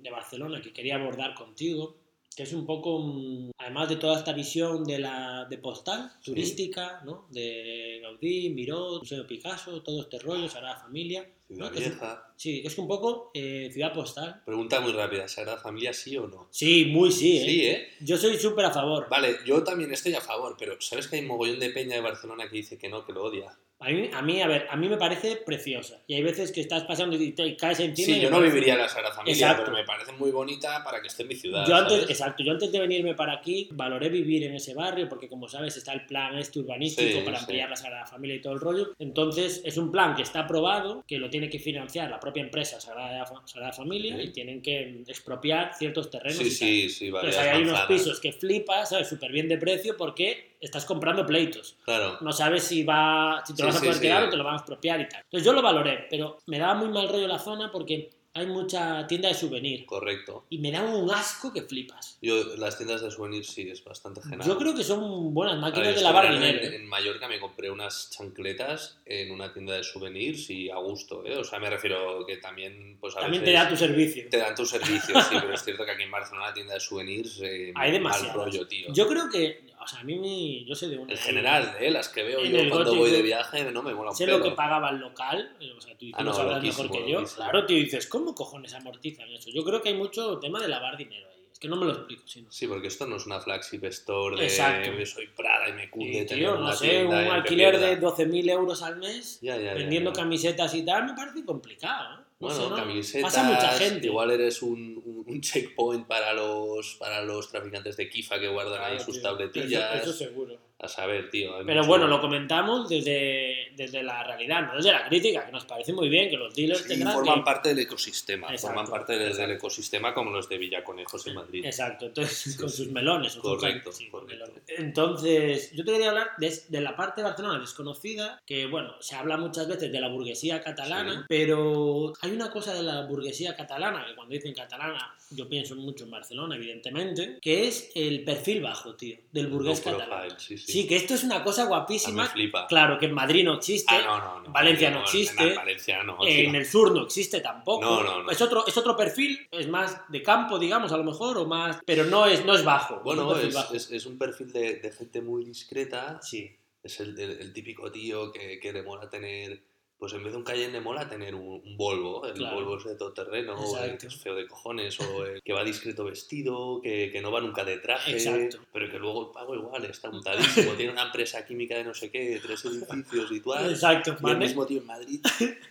de 0.00 0.10
Barcelona 0.10 0.62
que 0.62 0.72
quería 0.72 0.94
abordar 0.94 1.34
contigo, 1.34 1.96
que 2.36 2.44
es 2.44 2.52
un 2.52 2.64
poco, 2.64 3.00
mm, 3.00 3.50
además 3.58 3.88
de 3.88 3.96
toda 3.96 4.18
esta 4.18 4.32
visión 4.32 4.84
de 4.84 5.00
la 5.00 5.46
de 5.50 5.58
postal, 5.58 6.12
Sí. 6.20 6.30
turística, 6.30 7.00
¿no? 7.04 7.26
De 7.30 7.98
Gaudí, 8.02 8.50
Miró, 8.50 9.00
Museo 9.00 9.26
Picasso, 9.26 9.82
todo 9.82 10.02
este 10.02 10.20
rollo, 10.20 10.48
Sagrada 10.48 10.78
Familia. 10.78 11.28
Ciudad. 11.48 11.72
Que 11.72 11.80
Vieja. 11.80 12.32
sí, 12.36 12.60
que 12.62 12.68
es 12.68 12.76
un 12.78 12.86
poco 12.86 13.30
eh, 13.32 13.70
ciudad 13.72 13.92
postal. 13.94 14.42
Pregunta 14.44 14.80
muy 14.80 14.92
rápida, 14.92 15.26
¿Sagrada 15.26 15.58
Familia 15.58 15.92
sí 15.94 16.16
o 16.16 16.26
no? 16.28 16.46
Sí, 16.50 16.84
muy 16.84 17.10
sí, 17.10 17.38
¿eh? 17.38 17.44
Sí, 17.44 17.66
¿eh? 17.66 17.88
Yo 18.00 18.18
soy 18.18 18.36
súper 18.38 18.66
a 18.66 18.70
favor. 18.70 19.08
Vale, 19.08 19.38
yo 19.46 19.64
también 19.64 19.90
estoy 19.92 20.14
a 20.14 20.20
favor, 20.20 20.56
pero 20.58 20.78
¿sabes 20.80 21.08
que 21.08 21.16
hay 21.16 21.22
mogollón 21.22 21.58
de 21.58 21.70
peña 21.70 21.96
de 21.96 22.02
Barcelona 22.02 22.48
que 22.50 22.56
dice 22.56 22.76
que 22.78 22.88
no, 22.90 23.04
que 23.06 23.12
lo 23.14 23.24
odia? 23.24 23.58
A 23.80 23.90
mí, 23.90 24.10
a 24.12 24.22
mí, 24.22 24.42
a 24.42 24.48
ver, 24.48 24.66
a 24.70 24.76
mí 24.76 24.88
me 24.88 24.96
parece 24.96 25.36
preciosa. 25.36 26.02
Y 26.08 26.14
hay 26.14 26.22
veces 26.22 26.50
que 26.50 26.60
estás 26.60 26.82
pasando 26.82 27.14
y 27.16 27.30
te 27.30 27.56
caes 27.56 27.78
encima. 27.78 28.06
Sí, 28.06 28.18
y 28.18 28.20
yo 28.22 28.28
no 28.28 28.40
viviría 28.40 28.72
en 28.74 28.80
la 28.80 28.88
Sagrada 28.88 29.14
Familia, 29.14 29.34
Exacto. 29.46 29.62
pero 29.66 29.76
me 29.76 29.84
parece 29.84 30.10
muy 30.12 30.32
bonita 30.32 30.82
para 30.82 31.00
que 31.00 31.06
esté 31.06 31.22
en 31.22 31.28
mi 31.28 31.36
ciudad. 31.36 31.64
Yo 31.64 31.76
antes, 31.76 31.92
¿sabes? 31.94 32.10
exacto, 32.10 32.42
yo 32.42 32.50
antes 32.50 32.72
de 32.72 32.80
venirme 32.80 33.14
para 33.14 33.34
aquí 33.34 33.68
valoré 33.70 34.08
vivir 34.08 34.42
en 34.42 34.54
ese 34.54 34.74
barrio 34.74 35.08
porque 35.08 35.28
como 35.28 35.48
sabes 35.48 35.76
está 35.76 35.92
el 35.92 36.04
plan 36.06 36.36
este 36.38 36.58
urbanístico 36.58 37.18
Sí, 37.18 37.22
para 37.24 37.38
sí. 37.38 37.44
ampliar 37.44 37.70
la 37.70 37.76
Sagrada 37.76 38.06
Familia 38.06 38.34
y 38.36 38.40
todo 38.40 38.52
el 38.54 38.60
rollo. 38.60 38.94
Entonces 38.98 39.62
es 39.64 39.76
un 39.76 39.92
plan 39.92 40.16
que 40.16 40.22
está 40.22 40.40
aprobado, 40.40 41.04
que 41.06 41.18
lo 41.18 41.30
tiene 41.30 41.48
que 41.48 41.60
financiar 41.60 42.10
la 42.10 42.18
propia 42.18 42.42
empresa 42.42 42.80
Sagrada, 42.80 43.24
Sagrada 43.44 43.72
Familia 43.72 44.16
Sí. 44.16 44.22
y 44.24 44.28
tienen 44.32 44.60
que 44.60 45.02
expropiar 45.06 45.72
ciertos 45.78 46.10
terrenos. 46.10 46.38
Sí, 46.38 46.46
y 46.46 46.50
sí, 46.50 46.88
sí, 46.88 47.10
vale. 47.10 47.28
Entonces 47.28 47.52
hay 47.52 47.62
unos 47.62 47.80
pisos 47.82 48.18
que 48.18 48.32
flipas, 48.32 48.88
¿sabes? 48.90 49.08
Súper 49.08 49.30
bien 49.30 49.48
de 49.48 49.56
precio 49.56 49.96
porque 49.96 50.56
estás 50.60 50.84
comprando 50.84 51.24
pleitos. 51.26 51.76
Claro. 51.84 52.18
No 52.20 52.32
sabes 52.32 52.64
si 52.64 52.82
va 52.84 53.42
si 53.46 53.52
te 53.54 53.58
Sí, 53.58 53.62
lo 53.62 53.68
vas 53.68 53.76
a 53.76 53.80
poder 53.80 53.94
sí. 53.94 54.00
quedar 54.00 54.24
o 54.24 54.28
te 54.28 54.36
lo 54.36 54.44
van 54.44 54.54
a 54.54 54.58
expropiar 54.58 55.00
y 55.00 55.08
tal. 55.08 55.22
Entonces 55.24 55.44
yo 55.44 55.52
lo 55.52 55.62
valoré, 55.62 56.06
pero 56.10 56.38
me 56.46 56.58
daba 56.58 56.74
muy 56.74 56.88
mal 56.88 57.08
rollo 57.08 57.26
la 57.26 57.38
zona 57.38 57.70
porque 57.70 58.10
hay 58.34 58.46
mucha 58.46 59.04
tienda 59.08 59.28
de 59.28 59.34
souvenir. 59.34 59.84
Correcto. 59.84 60.44
Y 60.50 60.58
me 60.58 60.70
da 60.70 60.82
un 60.82 61.10
asco 61.10 61.52
que 61.52 61.62
flipas. 61.62 62.18
Yo, 62.22 62.54
las 62.56 62.76
tiendas 62.76 63.00
de 63.00 63.10
souvenirs 63.10 63.48
sí, 63.48 63.68
es 63.68 63.82
bastante 63.82 64.20
genial. 64.22 64.46
Yo 64.46 64.56
creo 64.56 64.76
que 64.76 64.84
son 64.84 65.34
buenas 65.34 65.58
máquinas 65.58 65.88
ver, 65.88 65.96
de 65.96 66.02
lavar 66.02 66.30
dinero. 66.32 66.60
En, 66.62 66.74
en 66.74 66.86
Mallorca 66.86 67.26
me 67.26 67.40
compré 67.40 67.68
unas 67.68 68.10
chancletas 68.10 69.00
en 69.06 69.32
una 69.32 69.52
tienda 69.52 69.74
de 69.74 69.82
souvenirs 69.82 70.50
y 70.50 70.70
a 70.70 70.76
gusto, 70.76 71.24
¿eh? 71.26 71.36
O 71.36 71.42
sea, 71.42 71.58
me 71.58 71.68
refiero 71.68 72.24
que 72.26 72.36
también, 72.36 72.98
pues 73.00 73.16
a 73.16 73.20
También 73.20 73.42
te 73.42 73.50
veces 73.50 73.64
da 73.64 73.70
tu 73.70 73.76
servicio. 73.76 74.24
te 74.30 74.36
dan 74.36 74.54
tu 74.54 74.66
servicio, 74.66 75.20
sí, 75.20 75.34
pero 75.40 75.52
es 75.54 75.64
cierto 75.64 75.84
que 75.84 75.90
aquí 75.90 76.02
en 76.04 76.10
Barcelona 76.10 76.48
la 76.48 76.54
tienda 76.54 76.74
de 76.74 76.80
souvenirs 76.80 77.40
eh, 77.42 77.72
Hay 77.74 77.90
mal 77.90 77.92
demasiadas. 77.92 78.34
rollo, 78.36 78.68
tío. 78.68 78.92
Yo 78.92 79.08
creo 79.08 79.28
que, 79.30 79.67
o 79.80 79.86
sea, 79.86 80.00
a 80.00 80.04
mí 80.04 80.18
me- 80.18 80.64
yo 80.64 80.74
sé 80.74 80.88
de 80.88 80.98
una. 80.98 81.12
En 81.12 81.18
general, 81.18 81.76
¿eh? 81.80 81.90
Las 81.90 82.08
que 82.08 82.22
veo 82.22 82.44
yo 82.44 82.70
cuando 82.70 82.94
voy 82.94 83.10
de 83.10 83.22
viaje 83.22 83.70
no 83.70 83.82
me 83.82 83.94
mola 83.94 84.10
un 84.10 84.16
Sé 84.16 84.24
pelo. 84.26 84.38
lo 84.38 84.44
que 84.44 84.50
pagaba 84.52 84.90
el 84.90 84.98
local, 84.98 85.56
eh, 85.60 85.72
o 85.76 85.80
sea, 85.80 85.96
tú, 85.96 86.06
Ah, 86.14 86.22
no, 86.22 86.32
sabrás 86.32 86.62
mejor 86.62 86.90
que 86.90 87.10
yo. 87.10 87.24
Claro, 87.24 87.66
tío, 87.66 87.76
dices, 87.76 88.06
¿cómo 88.06 88.34
cojones 88.34 88.74
amortizan 88.74 89.28
eso? 89.30 89.50
Yo 89.50 89.64
creo 89.64 89.80
que 89.82 89.90
hay 89.90 89.94
mucho 89.96 90.38
tema 90.38 90.60
de 90.60 90.68
lavar 90.68 90.96
dinero 90.96 91.26
ahí. 91.32 91.44
Es 91.52 91.58
que 91.58 91.66
no 91.68 91.76
me 91.76 91.86
lo 91.86 91.92
explico, 91.92 92.22
si 92.28 92.42
no. 92.42 92.52
Sí, 92.52 92.68
porque 92.68 92.86
esto 92.86 93.04
no 93.06 93.16
es 93.16 93.26
una 93.26 93.40
flagship 93.40 93.82
store 93.86 94.36
de 94.36 94.44
Exacto. 94.44 94.92
de 94.92 95.04
soy 95.06 95.26
Prada 95.28 95.68
y 95.68 95.72
me 95.72 95.90
cunde 95.90 96.24
tener 96.24 96.44
tío, 96.44 96.54
no 96.54 96.60
una 96.66 96.72
sé, 96.72 97.04
un 97.04 97.12
alquiler 97.14 97.78
de 97.80 97.96
12.000 97.96 98.48
euros 98.48 98.80
al 98.82 98.96
mes 98.98 99.40
Ya, 99.40 99.56
ya, 99.56 99.62
ya, 99.62 99.74
vendiendo 99.74 100.12
ya. 100.12 100.16
camisetas 100.20 100.72
y 100.74 100.84
tal, 100.84 101.06
me 101.06 101.14
parece 101.14 101.44
complicado. 101.44 102.20
¿eh? 102.20 102.24
No 102.40 102.46
Bueno, 102.46 102.62
sé, 102.62 102.70
¿no? 102.70 102.76
camisetas, 102.76 103.34
Pasa 103.34 103.42
mucha 103.48 103.68
gente. 103.72 104.06
igual 104.06 104.30
eres 104.30 104.62
un, 104.62 105.02
un- 105.04 105.24
un 105.26 105.40
checkpoint 105.40 106.06
para 106.06 106.32
los, 106.32 106.94
para 106.94 107.20
los 107.22 107.50
traficantes 107.50 107.96
de 107.96 108.08
Kifa 108.08 108.38
que 108.38 108.46
guardan 108.46 108.80
ahí 108.84 109.00
sus 109.00 109.14
tío, 109.14 109.22
tabletillas. 109.22 110.02
Eso, 110.02 110.10
eso 110.10 110.12
seguro. 110.12 110.56
A 110.80 110.86
saber, 110.86 111.28
tío. 111.28 111.54
Pero 111.66 111.80
mucho- 111.80 111.88
bueno, 111.88 112.06
lo 112.06 112.20
comentamos 112.20 112.88
desde, 112.88 113.72
desde 113.74 114.00
la 114.04 114.22
realidad, 114.22 114.62
no 114.64 114.76
desde 114.76 114.92
la 114.92 115.08
crítica, 115.08 115.44
que 115.44 115.50
nos 115.50 115.64
parece 115.64 115.92
muy 115.92 116.08
bien 116.08 116.30
que 116.30 116.36
los 116.36 116.54
dealers 116.54 116.82
Sí, 116.82 116.88
tendrán 116.90 117.14
forman 117.14 117.40
que... 117.40 117.44
parte 117.44 117.68
del 117.70 117.80
ecosistema. 117.80 118.46
Exacto, 118.46 118.66
forman 118.76 118.86
parte 118.88 119.12
del, 119.14 119.22
del 119.22 119.30
exacto. 119.32 119.52
ecosistema 119.54 120.14
como 120.14 120.30
los 120.30 120.48
de 120.48 120.56
Villaconejos 120.58 121.26
en 121.26 121.34
Madrid. 121.34 121.64
Exacto, 121.64 122.06
entonces 122.06 122.56
con 122.60 122.70
sus 122.70 122.86
melones. 122.92 123.32
sus 123.32 123.42
Correcto, 123.42 123.90
sí, 123.90 124.08
correcto. 124.08 124.34
melones. 124.34 124.62
Entonces, 124.68 125.72
yo 125.72 125.84
te 125.84 125.90
quería 125.92 126.10
hablar 126.10 126.28
de, 126.38 126.56
de 126.68 126.80
la 126.80 126.94
parte 126.94 127.22
de 127.22 127.28
Barcelona 127.28 127.58
desconocida, 127.58 128.40
que 128.46 128.66
bueno, 128.66 128.94
se 129.00 129.16
habla 129.16 129.36
muchas 129.36 129.66
veces 129.66 129.90
de 129.90 130.00
la 130.00 130.08
burguesía 130.08 130.62
catalana, 130.62 131.24
pero 131.28 132.12
hay 132.20 132.30
una 132.30 132.50
cosa 132.52 132.72
de 132.74 132.82
la 132.84 133.02
burguesía 133.06 133.56
catalana, 133.56 134.04
que 134.06 134.14
cuando 134.14 134.32
dicen 134.34 134.54
catalana, 134.54 135.14
yo 135.30 135.48
pienso 135.48 135.76
mucho 135.76 136.04
en 136.04 136.10
Barcelona, 136.10 136.56
evidentemente, 136.56 137.38
que 137.42 137.68
es 137.68 137.90
el 137.94 138.24
perfil 138.24 138.62
bajo, 138.62 138.94
tío, 138.96 139.16
del 139.32 139.48
burgués 139.48 139.80
catalán. 139.80 140.30
sí, 140.38 140.56
sí. 140.56 140.72
Sí, 140.72 140.86
que 140.86 140.96
esto 140.96 141.14
es 141.14 141.24
una 141.24 141.44
cosa 141.44 141.62
A 141.62 141.64
mí 141.64 141.68
guapísima. 141.68 142.26
flipa. 142.26 142.66
Claro, 142.66 142.98
que 142.98 143.06
en 143.06 143.14
Madrid 143.14 143.44
no 143.44 143.54
existe. 143.54 143.94
Ah, 143.94 144.02
no, 144.04 144.18
no, 144.18 144.40
no. 144.40 144.46
en 144.46 144.52
Valencia 144.52 144.90
no 144.90 144.98
en- 144.98 145.02
existe. 145.04 145.48
En 145.50 145.54
Valencia 145.56 146.02
no. 146.02 146.18
En 146.26 146.50
tío. 146.50 146.60
el 146.60 146.66
sur 146.66 146.94
no 146.94 147.02
existe 147.04 147.40
tampoco. 147.40 147.84
No, 147.84 148.02
no, 148.02 148.22
no. 148.22 148.30
Es 148.30 148.40
otro, 148.40 148.66
es 148.66 148.76
otro 148.76 148.96
perfil, 148.96 149.46
es 149.50 149.68
más 149.68 150.00
de 150.08 150.22
campo, 150.22 150.58
digamos, 150.58 150.92
a 150.92 150.96
lo 150.96 151.04
mejor, 151.04 151.36
o 151.38 151.44
más. 151.46 151.78
Pero 151.84 152.04
no 152.04 152.26
es, 152.26 152.44
no 152.44 152.54
es 152.54 152.64
bajo. 152.64 152.94
es 152.94 152.98
un 152.98 153.04
Bueno, 153.04 153.28
perfil 153.28 153.48
es, 153.48 153.54
bajo. 153.54 153.74
es- 153.74 153.90
es 153.90 154.06
un 154.06 154.18
perfil 154.18 154.52
de, 154.52 154.76
de 154.76 154.92
gente 154.92 155.20
muy 155.20 155.44
discreta. 155.44 156.20
Sí. 156.22 156.50
Es 156.82 157.00
el, 157.00 157.18
el- 157.18 157.40
el 157.40 157.52
típico 157.52 157.90
tío 157.90 158.32
que, 158.32 158.58
que 158.60 158.72
le 158.72 158.82
mola 158.82 159.10
tener, 159.10 159.62
pues 159.98 160.12
en 160.12 160.22
vez 160.22 160.32
de 160.32 160.38
un 160.38 160.44
Cayenne 160.44 160.72
le 160.72 160.80
mola 160.80 161.08
tener 161.08 161.34
un, 161.34 161.60
un 161.64 161.76
Volvo. 161.76 162.24
El 162.26 162.34
Claro. 162.34 162.56
Volvo 162.56 162.76
es 162.78 162.84
de 162.84 162.94
todoterreno, 162.94 163.54
o 163.54 163.78
el 163.78 163.98
que 163.98 164.06
es 164.06 164.16
feo 164.16 164.34
de 164.34 164.46
cojones, 164.46 164.98
o 165.00 165.24
el 165.26 165.42
que 165.42 165.52
va 165.52 165.64
discreto 165.64 166.04
vestido, 166.04 166.80
que, 166.82 167.10
que 167.10 167.20
no 167.20 167.30
va 167.32 167.40
nunca 167.40 167.64
de 167.64 167.78
traje, 167.78 168.12
Exacto. 168.12 168.58
pero 168.72 168.90
que 168.90 168.98
luego 168.98 169.26
el 169.26 169.32
pago 169.32 169.54
igual 169.54 169.84
está 169.86 170.08
untadísimo. 170.08 170.72
tiene 170.72 170.92
una 170.92 171.02
empresa 171.02 171.44
química 171.44 171.76
de 171.76 171.84
no 171.84 171.94
sé 171.94 172.10
qué, 172.10 172.38
tres 172.42 172.64
edificios 172.64 173.30
y 173.32 173.40
tal. 173.40 173.70
Exacto. 173.70 174.16
Y 174.18 174.22
¿vale? 174.22 174.38
mismo 174.38 174.64
tío 174.66 174.80
en 174.80 174.86
Madrid 174.86 175.20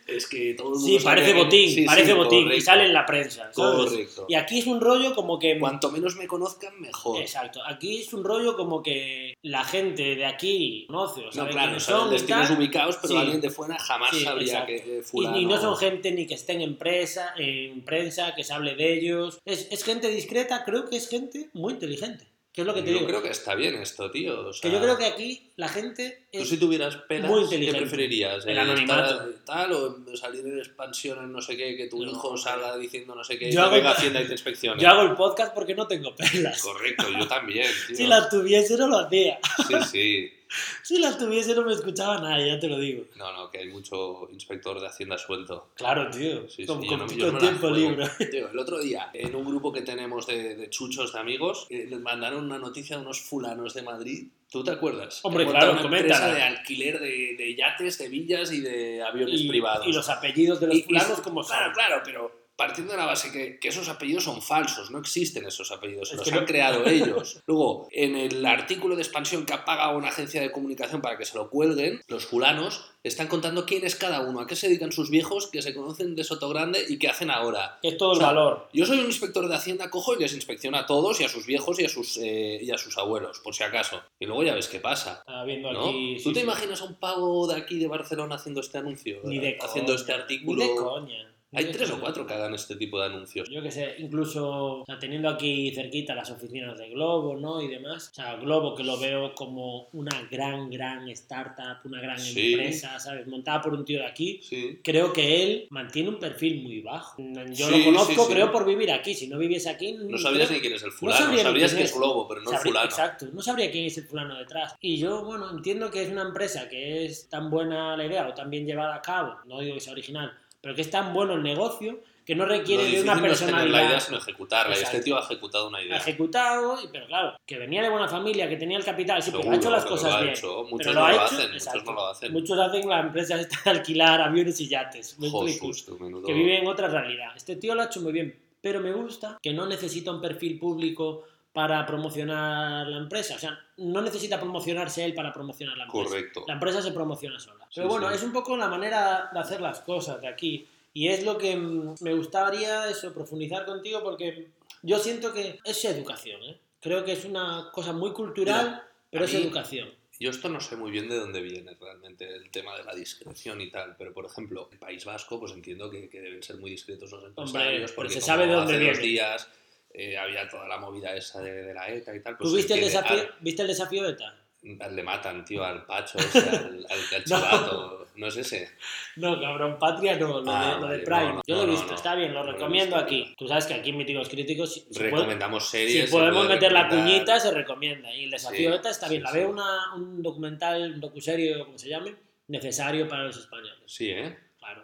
es 0.08 0.28
que 0.28 0.54
todo 0.56 0.74
el 0.74 0.80
mundo 0.80 1.00
Sí, 1.00 1.04
parece 1.04 1.34
botín, 1.34 1.70
Sí, 1.70 1.86
parece 1.86 2.08
sí, 2.12 2.14
botín. 2.18 2.40
Y 2.40 2.44
correcto, 2.44 2.66
sale 2.66 2.86
en 2.86 2.94
la 2.94 3.06
prensa. 3.06 3.52
¿sabes? 3.54 3.56
Correcto. 3.86 4.26
Y 4.28 4.36
aquí 4.36 4.60
es 4.60 4.68
un 4.68 4.82
rollo 4.82 5.16
como 5.16 5.40
que. 5.40 5.58
Cuanto 5.60 5.92
menos 5.92 6.16
me 6.18 6.28
conozcan, 6.28 6.80
mejor. 6.82 7.22
Exacto. 7.22 7.62
Aquí 7.66 8.00
es 8.00 8.14
un 8.14 8.24
rollo 8.24 8.56
como 8.56 8.82
que 8.84 9.34
la 9.42 9.64
gente 9.64 10.16
de 10.16 10.26
aquí 10.26 10.86
conoce 10.88 11.22
o 11.22 11.26
No, 11.26 11.32
sabe 11.32 11.52
claro, 11.52 11.68
quiénes 11.68 11.84
saben 11.84 12.02
son 12.02 12.10
y 12.10 12.12
destinos 12.14 12.50
ubicados, 12.52 12.98
pero 12.98 13.08
Sí. 13.14 13.18
alguien 13.18 13.42
de 13.42 13.50
fuera 13.50 13.78
jamás 13.80 14.17
Sí, 14.18 14.56
que 14.66 15.02
Y, 15.40 15.46
no 15.46 15.60
son 15.60 15.78
gente 15.78 16.12
ni 16.12 16.26
que 16.28 16.34
estén 16.36 16.62
en 16.62 16.78
prensa, 16.78 17.34
en 17.38 17.82
prensa, 17.84 18.34
que 18.36 18.44
se 18.44 18.54
hable 18.54 18.76
de 18.76 18.94
ellos. 18.98 19.40
Es, 19.46 19.68
es 19.72 19.84
gente 19.84 20.08
discreta, 20.10 20.64
creo 20.66 20.90
que 20.90 20.98
es 20.98 21.08
gente 21.10 21.50
muy 21.54 21.74
inteligente. 21.74 22.26
Que 22.54 22.62
es 22.62 22.66
lo 22.68 22.74
que 22.74 22.82
te 22.82 22.88
yo 22.90 22.96
digo. 22.96 23.08
creo 23.08 23.22
que 23.22 23.30
está 23.30 23.54
bien 23.54 23.76
esto, 23.76 24.10
tío. 24.10 24.48
o 24.50 24.52
Que 24.60 24.72
yo 24.72 24.80
creo 24.82 24.98
que 24.98 25.06
aquí 25.06 25.52
la 25.58 25.70
gente 25.70 26.26
Tú 26.32 26.44
si 26.44 26.58
tuvieras 26.58 26.96
pelas, 27.08 27.30
muy 27.30 27.48
¿qué 27.48 27.72
preferirías? 27.72 28.48
El 28.48 28.58
Eh, 28.58 28.60
anonimato. 28.60 29.30
estar 29.30 29.46
tal 29.46 29.74
o 29.74 30.18
salir 30.18 30.44
en 30.44 30.58
expansión 30.58 31.20
en 31.24 31.32
no 31.32 31.40
sé 31.40 31.56
qué, 31.56 31.78
que 31.78 31.86
tu 31.86 32.04
No, 32.04 32.10
hijo 32.10 32.36
salga 32.36 32.76
diciendo 32.76 33.14
no 33.14 33.24
sé 33.24 33.38
qué, 33.38 33.52
Yo 33.52 33.62
hago- 33.62 33.74
venga 33.76 33.92
a 33.92 33.94
Hacienda 33.94 34.24
y 34.24 34.26
te 34.26 34.32
inspeccione? 34.32 34.82
Yo 34.82 34.90
hago 34.90 35.04
el 35.04 35.14
podcast 35.16 35.54
porque 35.54 35.76
no 35.76 35.86
tengo 35.86 36.16
pelas. 36.16 36.60
Correcto, 36.64 37.06
yo 37.16 37.28
también, 37.28 37.68
tío. 37.90 37.96
Si 37.96 38.08
las 38.08 38.28
tuviese 38.28 38.76
no 38.76 38.88
lo 38.88 38.98
hacía. 39.02 39.38
Sí, 39.68 39.76
sí. 39.92 40.34
Si 40.84 41.00
las 41.00 41.18
tuviese 41.18 41.54
no 41.56 41.64
me 41.64 41.74
escuchaba 41.74 42.20
nadie, 42.20 42.48
ya 42.48 42.60
te 42.60 42.68
lo 42.68 42.80
digo. 42.80 43.06
No, 43.16 43.32
no, 43.34 43.50
que 43.52 43.60
hay 43.60 43.68
mucho 43.70 44.28
inspector 44.32 44.80
de 44.80 44.88
Hacienda 44.88 45.18
suelto. 45.18 45.70
Claro, 45.76 46.10
tío. 46.10 46.48
Sí, 46.50 46.66
con 46.66 46.82
sí, 46.82 46.88
con- 46.88 47.00
no- 47.00 47.08
con 47.08 47.34
no 47.34 47.38
tiempo 47.40 47.70
libre. 47.70 48.08
Tío, 48.32 48.50
el 48.50 48.58
otro 48.60 48.80
día, 48.80 49.10
en 49.14 49.36
un 49.36 49.46
grupo 49.46 49.72
que 49.74 49.82
tenemos 49.82 50.26
de, 50.28 50.56
de 50.56 50.70
chuchos 50.70 51.14
de 51.14 51.20
amigos, 51.20 51.68
eh, 51.70 51.86
les 51.90 52.00
mandaron 52.00 52.46
una 52.46 52.58
noticia 52.60 52.96
de 52.98 53.02
unos 53.04 53.22
fulanos 53.22 53.74
de 53.74 53.82
Madrid. 53.82 54.28
¿Tú 54.50 54.64
te 54.64 54.72
acuerdas? 54.72 55.20
Hombre, 55.24 55.44
Que 55.46 55.52
claro, 55.52 55.72
una 55.74 55.82
empresa 55.82 56.20
coméntala. 56.20 56.34
de 56.34 56.42
alquiler 56.44 57.00
de, 57.02 57.36
de 57.38 57.56
yates, 57.56 57.98
de 57.98 58.08
villas 58.08 58.52
y 58.54 58.62
de 58.62 59.04
aviones 59.04 59.42
Y, 59.42 59.48
privados. 59.50 59.86
y 59.86 59.92
los 59.92 60.08
apellidos 60.08 60.62
de 60.62 60.68
los 60.68 60.76
Y- 60.76 60.80
y- 60.80 60.84
fulanos 60.84 61.20
como 61.22 61.44
son. 61.44 61.58
Claro, 61.58 61.74
claro, 61.74 62.02
pero 62.06 62.47
partiendo 62.58 62.92
de 62.92 62.98
la 62.98 63.06
base 63.06 63.32
que, 63.32 63.60
que 63.60 63.68
esos 63.70 63.88
apellidos 63.88 64.26
son 64.26 64.42
falsos, 64.42 64.92
no 64.92 64.98
existen 65.00 65.46
esos 65.46 65.72
apellidos, 65.72 66.12
Es 66.12 66.18
los 66.18 66.28
han 66.34 66.40
no- 66.42 66.46
creado 66.46 66.86
ellos. 66.88 67.40
Luego, 67.48 67.88
en 67.92 68.18
el 68.18 68.46
artículo 68.46 68.96
de 68.96 69.04
expansión 69.04 69.46
que 69.46 69.54
ha 69.54 69.64
pagado 69.64 69.98
una 69.98 70.10
agencia 70.10 70.42
de 70.42 70.52
comunicación 70.52 71.02
para 71.02 71.18
que 71.18 71.24
se 71.26 71.38
lo 71.38 71.50
cuelguen, 71.50 72.02
los 72.08 72.26
fulanos 72.26 72.84
están 73.04 73.28
contando 73.28 73.66
quién 73.66 73.86
es 73.86 73.96
cada 73.96 74.22
uno, 74.22 74.42
a 74.42 74.48
qué 74.48 74.56
se 74.58 74.68
dedican 74.68 74.92
sus 74.92 75.10
viejos 75.10 75.48
que 75.48 75.62
se 75.62 75.74
conocen 75.74 76.16
de 76.16 76.26
Soto 76.26 76.50
Grande 76.50 76.84
y 76.90 76.98
qué 77.00 77.08
hacen 77.08 77.32
ahora. 77.32 77.80
Es 77.82 77.96
todo 77.96 78.10
O 78.10 78.14
el 78.14 78.18
sea, 78.18 78.28
valor. 78.28 78.68
Yo 78.74 78.86
soy 78.86 79.00
un 79.00 79.06
inspector 79.06 79.48
de 79.48 79.56
Hacienda, 79.56 79.90
cojo 79.90 80.14
y 80.16 80.20
les 80.20 80.34
inspecciono 80.34 80.78
a 80.78 80.86
todos 80.86 81.22
y 81.22 81.24
a 81.24 81.30
sus 81.30 81.46
viejos 81.46 81.80
y 81.80 81.86
a 81.86 81.90
sus, 81.90 82.18
eh, 82.18 82.60
y 82.62 82.70
a 82.72 82.78
sus 82.78 82.98
abuelos, 82.98 83.40
por 83.40 83.56
si 83.56 83.64
acaso. 83.64 84.02
Y 84.20 84.26
luego 84.26 84.44
ya 84.44 84.56
ves 84.56 84.68
qué 84.68 84.80
pasa. 84.80 85.20
Estaba 85.20 85.46
viendo 85.46 85.72
¿no? 85.72 85.88
aquí. 85.90 86.16
¿Tú 86.24 86.30
sí, 86.30 86.34
te 86.34 86.40
sí. 86.42 86.46
imaginas 86.46 86.82
a 86.82 86.86
un 86.86 86.96
pavo 86.96 87.48
de 87.48 87.56
aquí 87.56 87.78
de 87.80 87.88
Barcelona 87.88 88.36
haciendo 88.36 88.60
este 88.62 88.80
anuncio? 88.80 89.20
Ni 89.24 89.40
de 89.40 89.58
haciendo 89.62 89.92
coña, 89.94 90.00
este 90.02 90.14
artículo. 90.14 90.64
Ni 90.64 90.70
de 90.70 90.76
coña. 90.76 91.34
Hay 91.58 91.66
de 91.66 91.72
tres 91.74 91.92
o 91.92 92.00
cuatro 92.00 92.26
que 92.26 92.34
hagan 92.34 92.54
este 92.54 92.76
tipo 92.76 93.00
de 93.00 93.06
anuncios. 93.08 93.50
Yo 93.50 93.62
que 93.62 93.72
sé, 93.72 93.96
incluso 94.00 94.82
o 94.82 94.86
sea, 94.86 95.00
teniendo 95.00 95.30
aquí 95.30 95.72
cerquita 95.74 96.16
las 96.16 96.30
oficinas 96.32 96.78
de 96.78 96.90
Globo, 96.90 97.36
¿no? 97.36 97.62
Y 97.62 97.68
demás. 97.68 98.10
O 98.12 98.16
sea, 98.16 98.36
Globo 98.36 98.76
que 98.76 98.84
lo 98.84 98.98
veo 99.00 99.34
como 99.34 99.90
una 99.94 100.28
gran, 100.32 100.70
gran 100.70 101.08
startup, 101.10 101.78
una 101.86 102.02
gran 102.02 102.20
Sí. 102.20 102.54
empresa, 102.54 103.00
¿sabes? 103.00 103.28
Montada 103.28 103.62
por 103.62 103.74
un 103.74 103.84
tío 103.86 104.00
de 104.00 104.06
aquí. 104.06 104.40
Sí. 104.44 104.80
Creo 104.84 105.14
que 105.14 105.44
él 105.44 105.68
mantiene 105.70 106.10
un 106.10 106.20
perfil 106.20 106.64
muy 106.64 106.82
bajo. 106.82 107.22
Yo 107.54 107.68
Sí, 107.68 107.80
lo 107.80 107.86
conozco, 107.86 108.28
creo, 108.28 108.52
por 108.52 108.66
vivir 108.66 108.92
aquí. 108.92 109.14
Si 109.14 109.28
no 109.28 109.38
viviese 109.38 109.70
aquí... 109.70 109.94
No 109.94 110.18
sabrías 110.18 110.52
ni 110.52 110.60
quién 110.60 110.74
es 110.74 110.84
el 110.84 110.92
fulano, 110.92 111.18
sabría 111.20 111.38
ni 111.38 111.44
sabrías 111.44 111.74
que 111.74 111.84
es. 111.84 111.92
es 111.92 111.98
Globo, 111.98 112.28
pero 112.28 112.42
no 112.42 112.52
el 112.52 112.58
Sabría- 112.58 112.72
fulano. 112.72 112.86
Exacto, 112.90 113.26
no 113.34 113.42
sabría 113.42 113.72
quién 113.72 113.86
es 113.86 113.98
el 113.98 114.04
fulano 114.06 114.38
detrás. 114.38 114.76
Y 114.80 114.98
yo, 114.98 115.24
bueno, 115.26 115.50
entiendo 115.52 115.90
que 115.92 116.04
es 116.04 116.10
una 116.10 116.22
empresa 116.24 116.68
que 116.70 117.06
es 117.06 117.30
tan 117.30 117.50
buena 117.50 117.96
la 117.98 118.06
idea 118.06 118.28
o 118.28 118.34
tan 118.34 118.50
bien 118.50 118.66
llevada 118.66 118.96
a 118.96 119.02
cabo, 119.02 119.36
no 119.46 119.60
digo 119.60 119.76
que 119.76 119.80
sea 119.82 119.94
original, 119.94 120.32
pero 120.62 120.76
que 120.76 120.82
es 120.82 120.90
tan 120.92 121.14
bueno 121.14 121.34
el 121.34 121.44
negocio 121.44 122.00
que 122.26 122.36
no 122.36 122.46
requiere 122.46 122.84
de 122.84 123.02
una 123.02 123.16
no 123.16 123.26
es 123.28 123.40
tener 123.40 123.54
la 123.54 123.58
personalidad. 123.62 123.90
idea, 123.90 124.00
sino 124.02 124.18
ejecutarla. 124.18 124.72
Y 124.76 124.78
Exacto. 124.80 124.98
este 124.98 125.06
tío 125.06 125.18
ha 125.18 125.22
ejecutado 125.22 125.68
una 125.70 125.78
ha 125.78 125.82
idea. 125.84 125.98
ejecutado, 125.98 126.78
y- 126.84 126.88
pero 126.92 127.08
claro, 127.08 127.38
que 127.46 127.58
venía 127.58 127.82
de 127.82 127.90
buena 127.90 128.08
familia, 128.10 128.50
que 128.50 128.58
tenía 128.58 128.78
el 128.78 128.84
capital, 128.84 129.24
sí, 129.24 129.32
pero 129.32 129.50
ha 129.50 129.56
hecho 129.56 129.70
las 129.72 129.86
cosas 129.86 130.12
lo 130.12 130.18
ha 130.18 130.22
bien. 130.22 130.34
hecho. 130.34 130.64
Muchos 130.66 130.78
Pero 130.80 130.94
no 130.94 131.00
lo 131.00 131.06
ha 131.06 131.24
hacen, 131.26 131.52
muchos 131.54 131.84
no 131.86 131.94
lo 131.94 132.08
hacen. 132.08 132.34
Muchos 132.34 132.60
hacen 132.60 132.90
la 132.90 133.00
empresa 133.00 133.40
esta 133.40 133.58
de 133.64 133.70
alquilar 133.80 134.20
aviones 134.22 134.60
y 134.60 134.68
yates. 134.68 135.18
¿me 135.20 135.30
tú, 135.30 135.98
menudo. 136.02 136.26
que 136.28 136.34
vive 136.34 136.58
en 136.60 136.68
otra 136.68 136.90
realidad. 136.90 137.30
Este 137.36 137.56
tío 137.56 137.74
lo 137.74 137.84
ha 137.84 137.86
hecho 137.86 138.02
muy 138.02 138.12
bien, 138.12 138.38
pero 138.60 138.82
me 138.82 138.92
gusta 138.92 139.38
que 139.42 139.54
no 139.54 139.66
necesita 139.66 140.12
un 140.12 140.20
perfil 140.20 140.60
público 140.60 141.24
para 141.58 141.84
promocionar 141.88 142.86
la 142.86 142.98
empresa. 142.98 143.34
O 143.34 143.40
sea, 143.40 143.60
no 143.78 144.00
necesita 144.04 144.40
promocionarse 144.40 145.04
él 145.04 145.16
para 145.16 145.34
promocionar 145.34 145.76
la 145.76 145.86
empresa. 145.86 146.08
Correcto. 146.08 146.44
La 146.48 146.54
empresa 146.54 146.84
se 146.84 146.92
promociona 146.92 147.40
sola. 147.40 147.66
Sí, 147.66 147.78
Pero 147.78 147.88
bueno, 147.88 148.10
sí. 148.10 148.16
es 148.16 148.22
un 148.22 148.32
poco 148.32 148.56
la 148.56 148.68
manera 148.68 149.32
de 149.34 149.40
hacer 149.40 149.60
las 149.60 149.80
cosas 149.80 150.22
de 150.22 150.28
aquí. 150.28 150.68
Y 150.94 151.08
es 151.08 151.24
lo 151.24 151.36
que 151.36 151.56
me 151.56 152.14
gustaría 152.14 152.88
eso, 152.88 153.12
profundizar 153.12 153.66
contigo 153.66 154.04
porque 154.04 154.50
yo 154.84 155.00
siento 155.00 155.34
que 155.34 155.60
es 155.64 155.84
educación. 155.86 156.44
¿eh? 156.44 156.60
Creo 156.80 157.04
que 157.04 157.14
es 157.14 157.26
una 157.26 157.70
cosa 157.74 157.92
muy 157.92 158.12
cultural, 158.12 158.66
Mira, 158.68 158.88
pero 159.10 159.26
es 159.26 159.34
mí- 159.34 159.42
educación. 159.42 159.90
Yo 160.20 160.30
esto 160.30 160.50
no 160.50 160.60
sé 160.60 160.76
muy 160.76 160.92
bien 160.92 161.10
de 161.10 161.16
dónde 161.18 161.42
viene 161.42 161.76
realmente 161.82 162.28
el 162.36 162.52
tema 162.52 162.78
de 162.78 162.84
la 162.84 162.94
discreción 162.94 163.62
y 163.62 163.72
tal, 163.72 163.96
pero 163.98 164.14
por 164.14 164.26
ejemplo, 164.26 164.70
el 164.72 164.78
País 164.78 165.06
Vasco, 165.06 165.40
pues 165.40 165.54
entiendo 165.54 165.90
que, 165.90 166.08
que 166.08 166.22
deben 166.22 166.44
ser 166.44 166.58
muy 166.58 166.70
discretos 166.70 167.12
los 167.12 167.24
empresarios, 167.24 167.92
pero 167.92 167.96
porque 167.96 168.14
se 168.14 168.22
sabe 168.22 168.46
de 168.46 168.54
dónde 168.54 168.78
viene. 168.78 168.98
días 169.00 169.48
eh, 169.98 170.18
había 170.18 170.48
toda 170.48 170.68
la 170.68 170.78
movida 170.78 171.16
esa 171.16 171.42
de, 171.42 171.52
de 171.64 171.74
la 171.74 171.90
ETA 171.90 172.16
y 172.16 172.22
tal. 172.22 172.38
Pues 172.38 172.50
¿Tú 172.50 172.56
viste 172.56 172.74
el, 172.76 172.82
desafío, 172.82 173.18
ah, 173.20 173.36
viste 173.42 173.62
el 173.64 173.68
desafío 173.68 174.08
ETA? 174.08 174.36
Le 174.62 175.04
matan, 175.04 175.46
tío, 175.46 175.64
al 175.64 175.86
Pacho, 175.86 176.18
ese, 176.20 176.40
al, 176.40 176.86
al, 176.90 177.00
al 177.16 177.24
chivato. 177.24 178.08
No 178.16 178.28
es 178.28 178.38
ese. 178.38 178.70
No, 179.16 179.40
cabrón, 179.40 179.78
Patria 179.80 180.18
no, 180.18 180.42
lo, 180.42 180.52
Ah, 180.52 180.74
de, 180.76 180.82
lo 180.82 180.88
de 180.88 180.98
vale, 180.98 181.04
Prime. 181.04 181.26
no, 181.28 181.34
no, 181.36 181.42
Yo 181.48 181.56
lo 181.56 181.62
he 181.62 181.66
no, 181.68 181.72
visto, 181.74 181.88
no. 181.90 181.96
está 181.96 182.16
bien, 182.16 182.34
lo 182.34 182.44
No 182.44 182.52
recomiendo 182.52 182.96
aquí. 182.96 183.34
Tú 183.38 183.48
sabes 183.48 183.66
que 183.68 183.76
aquí 183.76 183.92
en 183.92 183.98
Míticos 183.98 184.28
Críticos, 184.28 184.74
si, 184.74 184.80
si 184.92 185.00
Recomendamos 185.00 185.64
si 185.70 185.78
series. 185.78 186.06
se 186.06 186.12
podemos 186.12 186.48
meter 186.50 186.72
la 186.72 186.90
cuñita, 186.90 187.40
se 187.40 187.52
recomienda. 187.52 188.12
Y 188.14 188.26
el 188.26 188.32
desafío 188.32 188.72
Sí, 188.72 188.76
ETA 188.78 188.90
está 188.90 189.06
sí, 189.08 189.12
bien. 189.14 189.24
La 189.24 189.32
sí. 189.32 189.38
veo 189.38 189.50
una, 189.52 189.94
un 189.96 190.22
documental, 190.24 190.94
un 190.96 191.00
docuserio, 191.00 191.64
como 191.66 191.78
se 191.78 191.90
llame, 191.90 192.16
necesario 192.48 193.08
para 193.08 193.24
los 193.26 193.38
españoles. 193.38 193.78
Sí, 193.86 194.10
¿eh? 194.10 194.36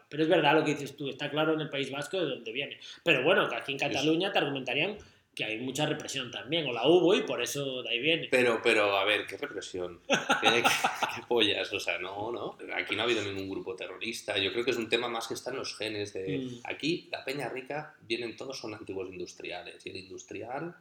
Pero 0.09 0.23
es 0.23 0.29
verdad 0.29 0.53
lo 0.55 0.63
que 0.63 0.71
dices 0.75 0.95
tú, 0.95 1.09
está 1.09 1.29
claro 1.29 1.53
en 1.53 1.61
el 1.61 1.69
País 1.69 1.89
Vasco 1.91 2.19
de 2.19 2.25
dónde 2.27 2.51
viene. 2.51 2.79
Pero 3.03 3.23
bueno, 3.23 3.47
que 3.49 3.55
aquí 3.55 3.71
en 3.73 3.79
Cataluña 3.79 4.31
te 4.31 4.39
argumentarían 4.39 4.97
que 5.35 5.43
hay 5.45 5.57
mucha 5.57 5.87
represión 5.87 6.29
también, 6.29 6.67
o 6.67 6.71
la 6.73 6.87
hubo 6.87 7.15
y 7.15 7.21
por 7.23 7.41
eso 7.41 7.81
de 7.81 7.89
ahí 7.89 7.99
viene. 7.99 8.27
Pero, 8.29 8.59
pero, 8.63 8.95
a 8.95 9.03
ver, 9.03 9.25
qué 9.25 9.35
represión. 9.35 9.99
¿Qué, 10.07 10.15
qué- 10.41 10.61
qué 10.61 11.21
pollas? 11.27 11.73
O 11.73 11.79
sea, 11.79 11.97
no, 11.97 12.31
no. 12.31 12.55
Aquí 12.75 12.95
no 12.95 13.01
ha 13.01 13.05
habido 13.05 13.23
ningún 13.23 13.49
grupo 13.49 13.75
terrorista. 13.75 14.37
Yo 14.37 14.51
creo 14.53 14.63
que 14.63 14.69
es 14.69 14.77
un 14.77 14.89
tema 14.89 15.07
más 15.07 15.27
que 15.27 15.33
está 15.33 15.49
en 15.49 15.57
los 15.57 15.75
genes. 15.75 16.13
De... 16.13 16.37
Mm. 16.37 16.59
Aquí, 16.65 17.09
la 17.11 17.25
Peña 17.25 17.49
Rica, 17.49 17.95
vienen 18.01 18.37
todos 18.37 18.59
son 18.59 18.75
antiguos 18.75 19.09
industriales. 19.09 19.83
Y 19.85 19.89
el 19.89 19.97
industrial 19.97 20.75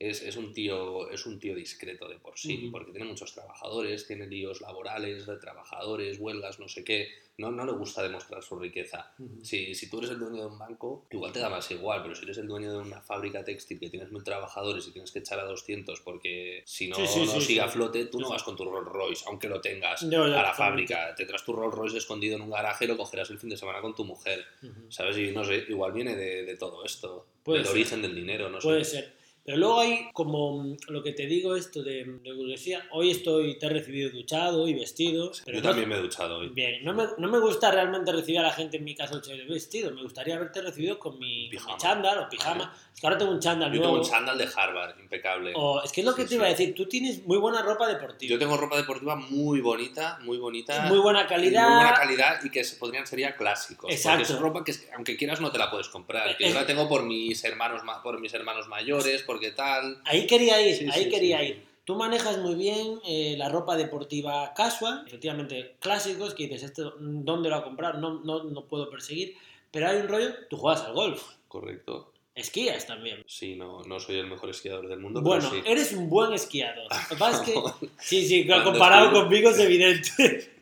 es, 0.00 0.22
es, 0.22 0.36
un, 0.36 0.52
tío, 0.54 1.08
es 1.10 1.26
un 1.26 1.38
tío 1.38 1.54
discreto 1.54 2.08
de 2.08 2.18
por 2.18 2.38
sí, 2.38 2.68
porque 2.72 2.90
tiene 2.90 3.06
muchos 3.06 3.32
trabajadores, 3.34 4.06
tiene 4.06 4.26
líos 4.26 4.60
laborales 4.62 5.26
de 5.26 5.36
trabajadores, 5.36 6.18
huelgas, 6.18 6.58
no 6.58 6.68
sé 6.68 6.82
qué. 6.84 7.08
No, 7.36 7.50
no 7.50 7.64
le 7.64 7.72
gusta 7.72 8.02
demostrar 8.02 8.42
su 8.42 8.58
riqueza. 8.58 9.12
Si, 9.42 9.74
si 9.74 9.88
tú 9.88 9.98
eres 9.98 10.10
el 10.10 10.18
dueño 10.18 10.40
de 10.42 10.46
un 10.48 10.58
banco, 10.58 11.06
igual 11.10 11.32
te 11.32 11.38
da 11.38 11.48
más 11.48 11.70
igual, 11.70 12.02
pero 12.02 12.14
si 12.14 12.24
eres 12.24 12.36
el 12.38 12.46
dueño 12.46 12.70
de 12.70 12.78
una 12.78 13.00
fábrica 13.00 13.42
textil 13.44 13.78
que 13.80 13.88
tienes 13.88 14.10
mil 14.12 14.22
trabajadores 14.24 14.86
y 14.88 14.92
tienes 14.92 15.10
que 15.10 15.20
echar 15.20 15.38
a 15.40 15.44
200 15.44 16.00
porque 16.02 16.62
si 16.66 16.88
no, 16.88 16.96
Sí, 16.96 17.06
sí, 17.06 17.20
no 17.26 17.32
sí, 17.32 17.40
sigue 17.42 17.60
a 17.62 17.68
flote, 17.68 18.06
tú 18.06 18.20
no 18.20 18.28
vas 18.28 18.42
con 18.42 18.56
tu 18.56 18.64
Rolls 18.66 18.88
Royce, 18.88 19.24
aunque 19.26 19.48
lo 19.48 19.58
tengas 19.60 20.02
No, 20.02 20.28
ya, 20.28 20.40
a 20.40 20.42
la 20.42 20.54
fábrica. 20.54 21.14
Tendrás 21.14 21.42
tu 21.44 21.52
Rolls 21.54 21.74
Royce 21.74 21.96
escondido 21.98 22.36
en 22.36 22.42
un 22.42 22.50
garaje 22.50 22.84
y 22.84 22.88
lo 22.88 22.96
cogerás 22.98 23.30
el 23.30 23.38
fin 23.38 23.48
de 23.50 23.56
semana 23.56 23.80
con 23.80 23.94
tu 23.94 24.04
mujer. 24.04 24.44
¿Sabes? 24.90 25.16
Y 25.16 25.32
no 25.32 25.42
sé, 25.44 25.64
igual 25.68 25.92
viene 25.92 26.16
de, 26.16 26.44
de 26.44 26.56
todo 26.56 26.84
esto, 26.84 27.26
Puede 27.42 27.58
del 27.60 27.66
ser. 27.68 27.74
origen 27.74 28.02
del 28.02 28.14
dinero, 28.14 28.50
no 28.50 28.58
Puede 28.58 28.84
sé. 28.84 28.96
ser. 28.96 29.19
Pero 29.44 29.56
luego 29.58 29.80
hay 29.80 30.08
como 30.12 30.62
mm, 30.62 30.76
lo 30.88 31.02
que 31.02 31.12
te 31.12 31.26
digo 31.26 31.56
esto 31.56 31.82
de, 31.82 32.04
de 32.04 32.34
curiosidad. 32.34 32.82
Hoy 32.92 33.10
estoy, 33.10 33.58
te 33.58 33.66
he 33.66 33.68
recibido 33.70 34.10
duchado 34.10 34.68
y 34.68 34.74
vestido. 34.74 35.32
Pero 35.44 35.56
Yo 35.58 35.62
no- 35.62 35.68
también 35.70 35.88
me 35.88 35.96
he 35.96 36.00
duchado 36.00 36.38
hoy. 36.38 36.48
Bien, 36.50 36.84
no 36.84 36.92
me, 36.94 37.04
no 37.18 37.28
me 37.28 37.38
gusta 37.40 37.70
realmente 37.70 38.12
recibir 38.12 38.40
a 38.40 38.42
la 38.42 38.52
gente 38.52 38.76
en 38.76 38.84
mi 38.84 38.94
casa 38.94 39.18
de 39.18 39.44
vestido. 39.46 39.90
Me 39.92 40.02
gustaría 40.02 40.36
haberte 40.36 40.60
recibido 40.60 40.98
con 40.98 41.18
mi, 41.18 41.48
mi 41.48 41.56
chándal 41.78 42.18
o 42.18 42.28
pijama. 42.28 42.74
Es 42.94 43.00
que 43.00 43.06
ahora 43.06 43.18
tengo 43.18 43.32
un 43.32 43.40
chándal 43.40 43.72
Yo 43.72 43.78
nuevo. 43.78 43.94
tengo 43.94 44.04
un 44.04 44.10
chándal 44.10 44.36
de 44.38 44.48
Harvard, 44.54 45.00
impecable. 45.00 45.52
O- 45.56 45.82
es 45.82 45.90
que 45.90 46.00
es 46.02 46.06
lo 46.06 46.14
que 46.14 46.22
Sí, 46.22 46.28
te 46.28 46.34
iba 46.34 46.44
a 46.46 46.50
decir. 46.50 46.74
Tú 46.74 46.86
tienes 46.86 47.26
muy 47.26 47.38
buena 47.38 47.62
ropa 47.62 47.88
deportiva. 47.88 48.30
Yo 48.30 48.38
tengo 48.38 48.56
ropa 48.58 48.76
deportiva 48.76 49.16
muy 49.16 49.60
bonita, 49.60 50.18
muy 50.22 50.36
bonita. 50.38 50.82
muy 50.86 50.98
buena 50.98 51.22
y 51.22 51.26
calidad. 51.26 51.66
Muy 51.68 51.74
buena 51.76 51.94
calidad 51.94 52.44
y 52.44 52.50
que 52.50 52.62
se 52.62 52.76
podrían 52.76 53.06
sería 53.06 53.34
clásicos. 53.36 53.90
Exacto. 53.90 54.22
Es 54.34 54.38
ropa 54.38 54.62
que, 54.64 54.74
aunque 54.94 55.16
quieras, 55.16 55.40
no 55.40 55.50
te 55.50 55.58
la 55.58 55.70
puedes 55.70 55.88
comprar. 55.88 56.36
Que 56.36 56.44
Eh, 56.44 56.48
yo 56.50 56.54
la 56.54 56.66
tengo 56.66 56.88
por 56.88 57.04
mis 57.04 57.42
hermanos, 57.44 57.82
ma- 57.84 58.02
por 58.02 58.20
mis 58.20 58.34
hermanos 58.34 58.68
mayores, 58.68 59.22
porque 59.30 59.52
tal. 59.52 60.00
Ahí 60.06 60.26
quería 60.26 60.60
ir, 60.60 60.74
Sí, 60.74 60.88
ahí 60.92 61.04
sí, 61.04 61.08
quería 61.08 61.38
sí. 61.38 61.44
ir. 61.46 61.64
Tú 61.84 61.94
manejas 61.94 62.38
muy 62.38 62.56
bien 62.56 62.98
eh, 63.06 63.36
la 63.38 63.48
ropa 63.48 63.76
deportiva 63.76 64.52
casual, 64.54 65.04
efectivamente 65.06 65.76
clásicos, 65.78 66.34
que 66.34 66.44
dices, 66.48 66.64
esto, 66.64 66.94
¿dónde 66.98 67.48
lo 67.48 67.54
voy 67.56 67.62
a 67.62 67.64
comprar? 67.64 67.98
No, 67.98 68.20
no, 68.24 68.42
no 68.44 68.64
puedo 68.64 68.90
perseguir. 68.90 69.36
Pero 69.70 69.88
hay 69.88 69.98
un 69.98 70.08
rollo, 70.08 70.34
tú 70.48 70.56
juegas 70.56 70.82
al 70.82 70.94
golf, 70.94 71.22
Correcto. 71.46 72.12
esquías 72.34 72.86
también. 72.86 73.22
Sí, 73.26 73.54
no, 73.54 73.82
no 73.84 74.00
soy 74.00 74.18
el 74.18 74.26
mejor 74.26 74.50
esquiador 74.50 74.88
del 74.88 74.98
mundo, 74.98 75.20
Bueno, 75.22 75.48
pero 75.50 75.62
sí. 75.62 75.70
eres 75.70 75.92
un 75.92 76.08
buen 76.10 76.32
esquiador. 76.32 76.84
Lo 76.90 77.08
que 77.08 77.16
pasa 77.16 77.44
es 77.44 77.50
que, 77.50 77.86
sí, 78.00 78.26
sí, 78.26 78.46
comparado 78.64 79.12
conmigo 79.12 79.50
es 79.50 79.58
evidente. 79.68 80.52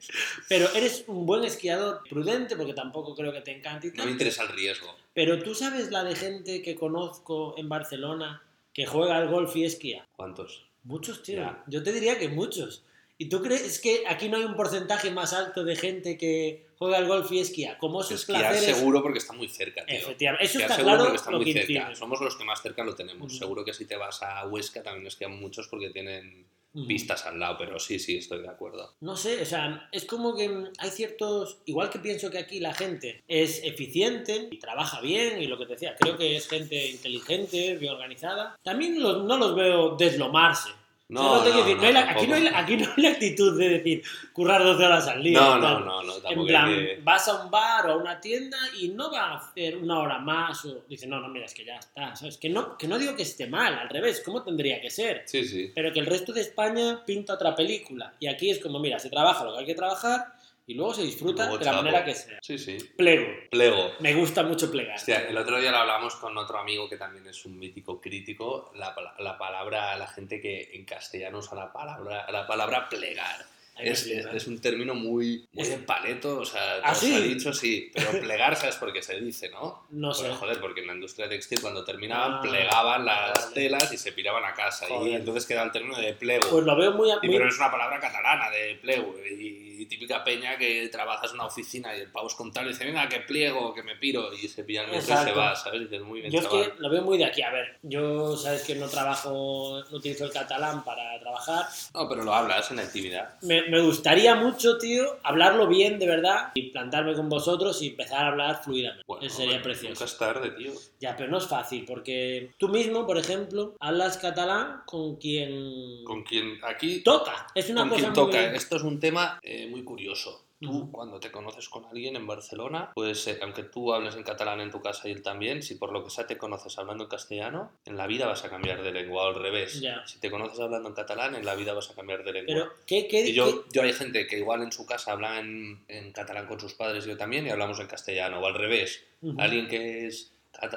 Pero 0.48 0.68
eres 0.74 1.04
un 1.09 1.24
buen 1.26 1.44
esquiador, 1.44 2.00
prudente, 2.09 2.54
porque 2.57 2.74
tampoco 2.74 3.14
creo 3.14 3.33
que 3.33 3.40
te 3.40 3.52
encante 3.57 3.92
No 3.94 4.04
me 4.04 4.12
interesa 4.12 4.42
el 4.44 4.50
riesgo. 4.50 4.94
Pero 5.14 5.42
tú 5.42 5.54
sabes 5.54 5.90
la 5.90 6.04
de 6.04 6.14
gente 6.14 6.62
que 6.62 6.74
conozco 6.74 7.54
en 7.59 7.68
Barcelona 7.68 8.42
que 8.79 8.87
juega 8.87 9.17
al 9.17 9.27
golf 9.27 9.57
y 9.57 9.64
esquía. 9.64 10.07
¿Cuántos? 10.14 10.69
Muchos, 10.85 11.25
tío. 11.25 11.38
Ya. 11.38 11.64
Yo 11.67 11.83
te 11.83 11.93
diría 11.93 12.17
que 12.17 12.29
muchos. 12.29 12.85
¿Y 13.17 13.29
tú 13.29 13.43
crees 13.43 13.81
que 13.81 14.05
aquí 14.07 14.29
no 14.29 14.37
hay 14.37 14.45
un 14.45 14.55
porcentaje 14.55 15.11
más 15.11 15.33
alto 15.33 15.64
de 15.64 15.75
gente 15.75 16.17
que 16.17 16.69
juega 16.79 16.99
al 16.99 17.09
golf 17.09 17.33
y 17.33 17.41
esquía? 17.41 17.77
Como 17.79 18.03
esos 18.03 18.21
Esquiar 18.21 18.53
placeres. 18.53 18.77
seguro 18.77 19.03
porque 19.03 19.19
está 19.19 19.33
muy 19.33 19.49
cerca, 19.49 19.85
tío. 19.85 19.97
Efectivamente. 19.97 20.45
Eso 20.45 20.61
Esquiar 20.61 20.71
está 20.71 20.77
seguro 20.77 20.95
claro 20.95 21.05
porque 21.07 21.17
está 21.17 21.31
muy 21.33 21.53
cerca. 21.53 21.95
Somos 21.97 22.21
los 22.21 22.37
que 22.37 22.45
más 22.45 22.62
cerca 22.62 22.85
lo 22.85 22.95
tenemos. 22.95 23.37
Seguro 23.37 23.64
que 23.64 23.75
si 23.75 23.85
te 23.85 23.97
vas 23.97 24.23
a 24.23 24.47
Huesca 24.47 24.81
también 24.81 25.09
esquian 25.09 25.41
muchos 25.41 25.67
porque 25.67 25.91
tienen 25.91 26.47
Ujú. 26.79 26.87
pistas 26.87 27.25
al 27.27 27.38
lado, 27.41 27.57
pero 27.59 27.79
sí, 27.79 27.99
sí, 27.99 28.17
estoy 28.19 28.43
de 28.43 28.49
acuerdo. 28.49 28.95
No 29.01 29.17
sé, 29.17 29.43
o 29.43 29.47
sea, 29.47 29.88
es 29.93 30.05
como 30.05 30.37
que 30.37 30.49
hay 30.79 30.91
ciertos. 30.91 31.59
Igual 31.67 31.91
que 31.91 31.99
pienso 31.99 32.31
que 32.31 32.38
aquí 32.38 32.61
la 32.61 32.75
gente 32.75 33.23
es 33.29 33.62
eficiente 33.64 34.49
y 34.51 34.59
trabaja 34.59 35.01
bien, 35.01 35.41
y 35.43 35.47
lo 35.47 35.59
que 35.59 35.67
te 35.67 35.73
decía, 35.75 35.97
creo 35.99 36.17
que 36.17 36.37
es 36.37 36.49
gente 36.49 36.88
inteligente, 36.88 37.77
bien 37.77 37.93
organizada. 37.93 38.57
También 38.62 39.03
los- 39.03 39.25
no 39.25 39.37
los 39.37 39.55
veo 39.55 39.97
deslomarse. 39.97 40.71
No, 41.11 41.38
¿Sabes 41.38 41.55
lo 41.55 41.64
que 41.64 41.71
no, 41.71 41.77
no, 41.77 41.81
No 41.83 41.87
hay 41.88 41.92
la- 41.94 42.11
aquí, 42.11 42.27
no 42.27 42.35
hay, 42.35 42.42
la- 42.42 42.59
aquí 42.59 42.77
no 42.77 42.87
hay 42.94 43.03
la 43.03 43.09
actitud 43.11 43.59
de 43.59 43.68
decir 43.71 44.03
currar 44.35 44.62
12 44.62 44.85
horas 44.85 45.09
al 45.09 45.23
día. 45.23 45.40
No, 45.40 45.57
no, 45.59 45.81
no, 45.81 46.03
no, 46.03 46.16
En 46.16 46.23
tampoco 46.23 46.47
plan, 46.47 46.66
hay 46.66 46.75
que- 46.75 47.01
vas 47.03 47.29
a 47.29 47.42
un 47.44 47.51
bar 47.51 47.87
o 47.87 47.92
a 47.92 47.97
una 47.97 48.21
tienda 48.21 48.59
y 48.79 48.88
no 48.88 49.11
va 49.11 49.21
a 49.33 49.37
hacer 49.38 49.79
una 49.79 50.01
hora 50.01 50.18
más 50.18 50.62
o 50.66 50.85
dice, 50.87 51.07
no, 51.07 51.18
no, 51.18 51.29
mira, 51.29 51.47
es 51.47 51.55
que 51.55 51.64
ya 51.64 51.77
está, 51.77 52.14
¿sabes? 52.14 52.37
Que 52.37 52.51
no, 52.51 52.77
que 52.77 52.87
no 52.87 52.99
digo 52.99 53.16
que 53.16 53.23
esté 53.23 53.47
mal, 53.47 53.73
al 53.79 53.88
revés, 53.88 54.21
¿cómo 54.23 54.42
tendría 54.42 54.81
que 54.83 54.90
ser? 54.90 55.23
Sí, 55.25 55.44
sí. 55.47 55.73
Pero 55.75 55.92
que 55.94 56.01
el 56.01 56.07
resto 56.07 56.33
de 56.35 56.42
España 56.42 57.03
pinta 57.07 57.33
otra 57.35 57.55
película 57.55 58.12
y 58.21 58.27
aquí 58.27 58.51
es 58.51 58.59
como, 58.59 58.79
mira, 58.79 58.99
se 58.99 59.09
trabaja 59.09 59.44
lo 59.44 59.55
que 59.55 59.61
hay 59.61 59.66
que 59.66 59.75
trabajar 59.75 60.27
y 60.68 60.74
luego 60.74 60.94
se 60.94 61.02
disfruta 61.02 61.44
Luego 61.46 61.59
de 61.59 61.64
la 61.64 61.70
chapo. 61.72 61.83
manera 61.83 62.04
que 62.04 62.14
sea. 62.14 62.38
Sí, 62.42 62.59
sí. 62.59 62.76
Plego. 62.96 63.26
Plego. 63.50 63.92
Me 64.00 64.14
gusta 64.14 64.42
mucho 64.44 64.70
plegar. 64.70 64.96
Hostia, 64.96 65.26
el 65.28 65.37
otro 65.37 65.59
día 65.61 65.70
lo 65.72 65.78
hablamos 65.78 66.14
con 66.16 66.37
otro 66.38 66.59
amigo 66.59 66.88
que 66.88 66.96
también 66.96 67.26
es 67.26 67.44
un 67.46 67.59
mítico 67.59 68.00
crítico, 68.00 68.70
la, 68.76 68.94
la 69.18 69.37
palabra, 69.37 69.96
la 69.96 70.07
gente 70.07 70.40
que 70.40 70.70
en 70.74 70.85
castellano 70.85 71.38
usa 71.38 71.57
la 71.57 71.72
palabra, 71.72 72.31
la 72.31 72.46
palabra 72.46 72.88
plegar. 72.88 73.46
Es, 73.81 74.07
es, 74.07 74.27
es 74.27 74.47
un 74.47 74.61
término 74.61 74.95
muy, 74.95 75.47
muy 75.53 75.62
Es- 75.64 75.71
de 75.71 75.79
paleto, 75.79 76.38
o 76.41 76.45
sea, 76.45 76.77
¿Ah, 76.83 76.93
todo 76.93 77.01
se 77.03 77.14
ha 77.14 77.19
sí? 77.19 77.23
dicho, 77.35 77.53
sí, 77.53 77.91
pero 77.95 78.11
plegar, 78.21 78.57
¿sabes 78.57 78.77
por 78.77 78.93
qué 78.93 79.03
se 79.03 79.19
dice, 79.21 79.49
no? 79.51 79.87
No 79.91 80.12
sé. 80.12 80.27
Pues, 80.27 80.38
joder, 80.38 80.61
porque 80.61 80.81
en 80.81 80.88
la 80.88 80.95
industria 80.95 81.29
textil 81.29 81.61
cuando 81.61 81.85
terminaban 81.85 82.35
Ah, 82.35 82.41
plegaban 82.43 83.05
las 83.05 83.41
vale. 83.41 83.55
telas 83.55 83.93
y 83.93 83.97
se 83.99 84.12
piraban 84.12 84.45
a 84.45 84.55
casa 84.55 84.87
y 85.05 85.12
entonces 85.14 85.47
queda 85.47 85.62
el 85.62 85.71
término 85.73 85.99
de 85.99 86.12
plego. 86.14 86.49
Pues 86.51 86.64
lo 86.64 86.77
veo 86.77 86.93
muy... 86.93 87.09
Y 87.23 87.29
pero 87.29 87.49
es 87.49 87.57
una 87.57 87.71
palabra 87.71 88.01
catalana 88.01 88.51
de 88.51 88.75
plego 88.83 89.14
y, 89.31 89.69
típica 89.88 90.23
peña 90.25 90.59
que 90.59 90.88
trabajas 90.88 91.31
en 91.31 91.37
una 91.37 91.47
oficina 91.47 91.97
y 91.97 92.01
el 92.01 92.11
pavo 92.11 92.27
es 92.27 92.35
contable 92.35 92.71
y 92.71 92.73
dice, 92.73 92.85
venga, 92.85 93.09
que 93.09 93.21
pliego, 93.21 93.73
que 93.73 93.83
me 93.83 93.95
piro 93.97 94.33
y 94.35 94.49
se 94.49 94.64
pilla 94.64 94.83
el 94.83 94.91
metro 94.91 95.14
y 95.14 95.17
se 95.25 95.33
va, 95.33 95.55
¿sabes? 95.57 95.81
Y 95.81 95.85
dices, 95.85 96.03
muy 96.03 96.21
bien, 96.21 96.33
Yo 96.33 96.41
es 96.41 96.47
que 96.49 96.73
lo 96.79 96.91
veo 96.91 97.03
muy 97.03 97.17
de 97.17 97.25
aquí. 97.25 97.41
A 97.43 97.51
ver, 97.51 97.79
yo 97.83 98.37
sabes 98.37 98.62
que 98.64 98.75
no 98.75 98.88
trabajo, 98.88 99.83
no 99.91 99.97
utilizo 99.97 100.25
el 100.25 100.33
catalán 100.33 100.85
para 100.85 101.19
trabajar. 101.21 101.67
No, 101.95 102.09
pero 102.09 102.25
lo 102.25 102.35
hablas 102.35 102.71
en 102.71 102.79
la 102.79 102.85
intimidad. 102.85 103.41
Me, 103.43 103.67
me 103.68 103.81
gustaría 103.81 104.35
mucho, 104.35 104.78
tío, 104.78 105.18
hablarlo 105.22 105.68
bien 105.68 105.98
de 105.98 106.07
verdad 106.07 106.52
y 106.54 106.70
plantarme 106.70 107.14
con 107.14 107.28
vosotros 107.28 107.81
y 107.83 107.88
empezar 107.88 108.24
a 108.24 108.28
hablar 108.28 108.62
fluidamente. 108.62 109.04
Bueno, 109.07 109.26
Eso 109.26 109.37
sería 109.38 109.62
precioso. 109.62 109.94
Nunca 109.94 110.04
es 110.04 110.18
tarde, 110.18 110.50
tío. 110.52 110.72
Ya, 111.00 111.16
pero 111.16 111.31
no 111.31 111.38
es 111.38 111.46
fácil 111.46 111.85
porque 111.87 112.50
tú 112.59 112.68
mismo, 112.68 113.07
por 113.07 113.18
ejemplo, 113.18 113.76
hablas 113.81 114.18
catalán 114.18 114.83
con 114.87 115.16
quien 115.16 116.04
Con 116.04 116.22
quien 116.22 116.59
aquí... 116.64 117.02
toca. 117.02 117.46
Es 117.54 117.70
una 117.70 117.83
con 117.83 117.90
cosa 117.90 118.00
quien 118.12 118.24
muy... 118.24 118.33
toca. 118.33 118.52
Esto 118.54 118.76
es 118.76 118.83
un 118.83 118.98
tema 119.00 119.38
eh, 119.42 119.66
muy 119.68 119.85
curioso. 119.85 120.47
Tú, 120.61 120.90
cuando 120.90 121.21
te 121.21 121.31
conoces 121.31 121.68
con 121.68 121.85
alguien 121.85 122.16
en 122.16 122.27
Barcelona, 122.27 122.90
pues 122.94 123.27
eh, 123.29 123.38
aunque 123.42 123.62
tú 123.62 123.92
hables 123.94 124.16
en 124.16 124.25
catalán 124.25 124.61
en 124.61 124.71
tu 124.73 124.81
casa 124.83 125.09
y 125.09 125.12
él 125.12 125.23
también, 125.23 125.62
si 125.62 125.77
por 125.77 125.92
lo 125.92 126.03
que 126.03 126.11
sea 126.11 126.27
te 126.27 126.37
conoces 126.37 126.77
hablando 126.79 127.05
en 127.05 127.11
castellano, 127.11 127.71
en 127.85 127.97
la 127.97 128.09
vida 128.09 128.27
vas 128.27 128.44
a 128.44 128.51
cambiar 128.51 128.83
de 128.83 128.90
lengua, 128.90 129.23
o 129.25 129.29
al 129.29 129.35
revés. 129.37 129.81
Si 130.07 130.18
te 130.18 130.31
conoces 130.31 130.59
hablando 130.59 130.88
en 130.88 130.94
catalán, 130.97 131.37
en 131.37 131.44
la 131.47 131.55
vida 131.55 131.75
vas 131.75 131.90
a 131.90 131.94
cambiar 131.94 132.25
de 132.25 132.33
lengua. 132.33 132.55
Pero, 132.55 132.71
¿qué, 132.87 133.07
qué, 133.07 133.29
Y 133.29 133.35
yo, 133.35 133.64
qué- 133.64 133.71
yo 133.73 133.83
hay 133.83 133.92
gente 133.92 134.27
que 134.27 134.38
igual 134.38 134.62
en 134.62 134.73
su 134.73 134.85
casa 134.85 135.12
habla 135.12 135.38
en, 135.38 135.85
en 135.87 136.11
catalán 136.12 136.47
con 136.47 136.59
sus 136.59 136.75
padres, 136.75 137.05
yo 137.05 137.16
también, 137.16 137.47
y 137.47 137.51
hablamos 137.51 137.79
en 137.79 137.87
castellano, 137.87 138.40
o 138.40 138.47
al 138.47 138.55
revés. 138.55 139.05
Alguien 139.38 139.68
que 139.68 140.07
es, 140.09 140.33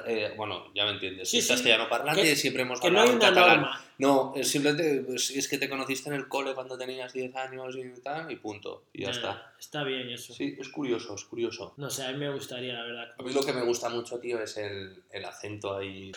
eh, 0.06 0.32
bueno, 0.36 0.66
ya 0.74 0.84
me 0.84 0.92
entiendes, 0.92 1.28
Sí, 1.28 1.44
castellano 1.44 1.88
parlante, 1.88 2.22
Que- 2.22 2.36
siempre 2.36 2.62
hemos 2.62 2.80
que 2.80 2.88
no 2.90 3.00
hablado 3.00 3.08
hay 3.08 3.14
en 3.14 3.34
catalán. 3.34 3.60
norma. 3.62 3.84
No, 3.98 4.32
es 4.34 4.48
simplemente 4.50 5.02
pues, 5.02 5.30
es 5.30 5.46
que 5.48 5.58
te 5.58 5.68
conociste 5.68 6.08
en 6.08 6.16
el 6.16 6.26
cole 6.28 6.54
cuando 6.54 6.76
tenías 6.76 7.12
10 7.12 7.34
años 7.36 7.76
y 7.76 8.00
tal, 8.00 8.30
y 8.32 8.36
punto, 8.36 8.84
y 8.92 9.02
ya 9.02 9.06
Ya, 9.06 9.10
está. 9.12 9.48
Está 9.58 9.84
bien 9.84 10.10
eso. 10.10 10.32
Sí, 10.34 10.56
es 10.58 10.68
curioso, 10.70 11.14
es 11.14 11.22
curioso. 11.24 11.72
No 11.76 11.88
sé, 11.88 12.04
a 12.04 12.10
mí 12.10 12.18
me 12.18 12.30
gustaría, 12.32 12.72
la 12.72 12.82
verdad. 12.82 13.14
A 13.16 13.22
mí 13.22 13.32
lo 13.32 13.44
que 13.44 13.52
me 13.52 13.62
gusta 13.62 13.88
mucho, 13.90 14.18
tío, 14.18 14.42
es 14.42 14.56
el, 14.56 15.02
el 15.12 15.24
acento 15.24 15.76
ahí 15.76 16.10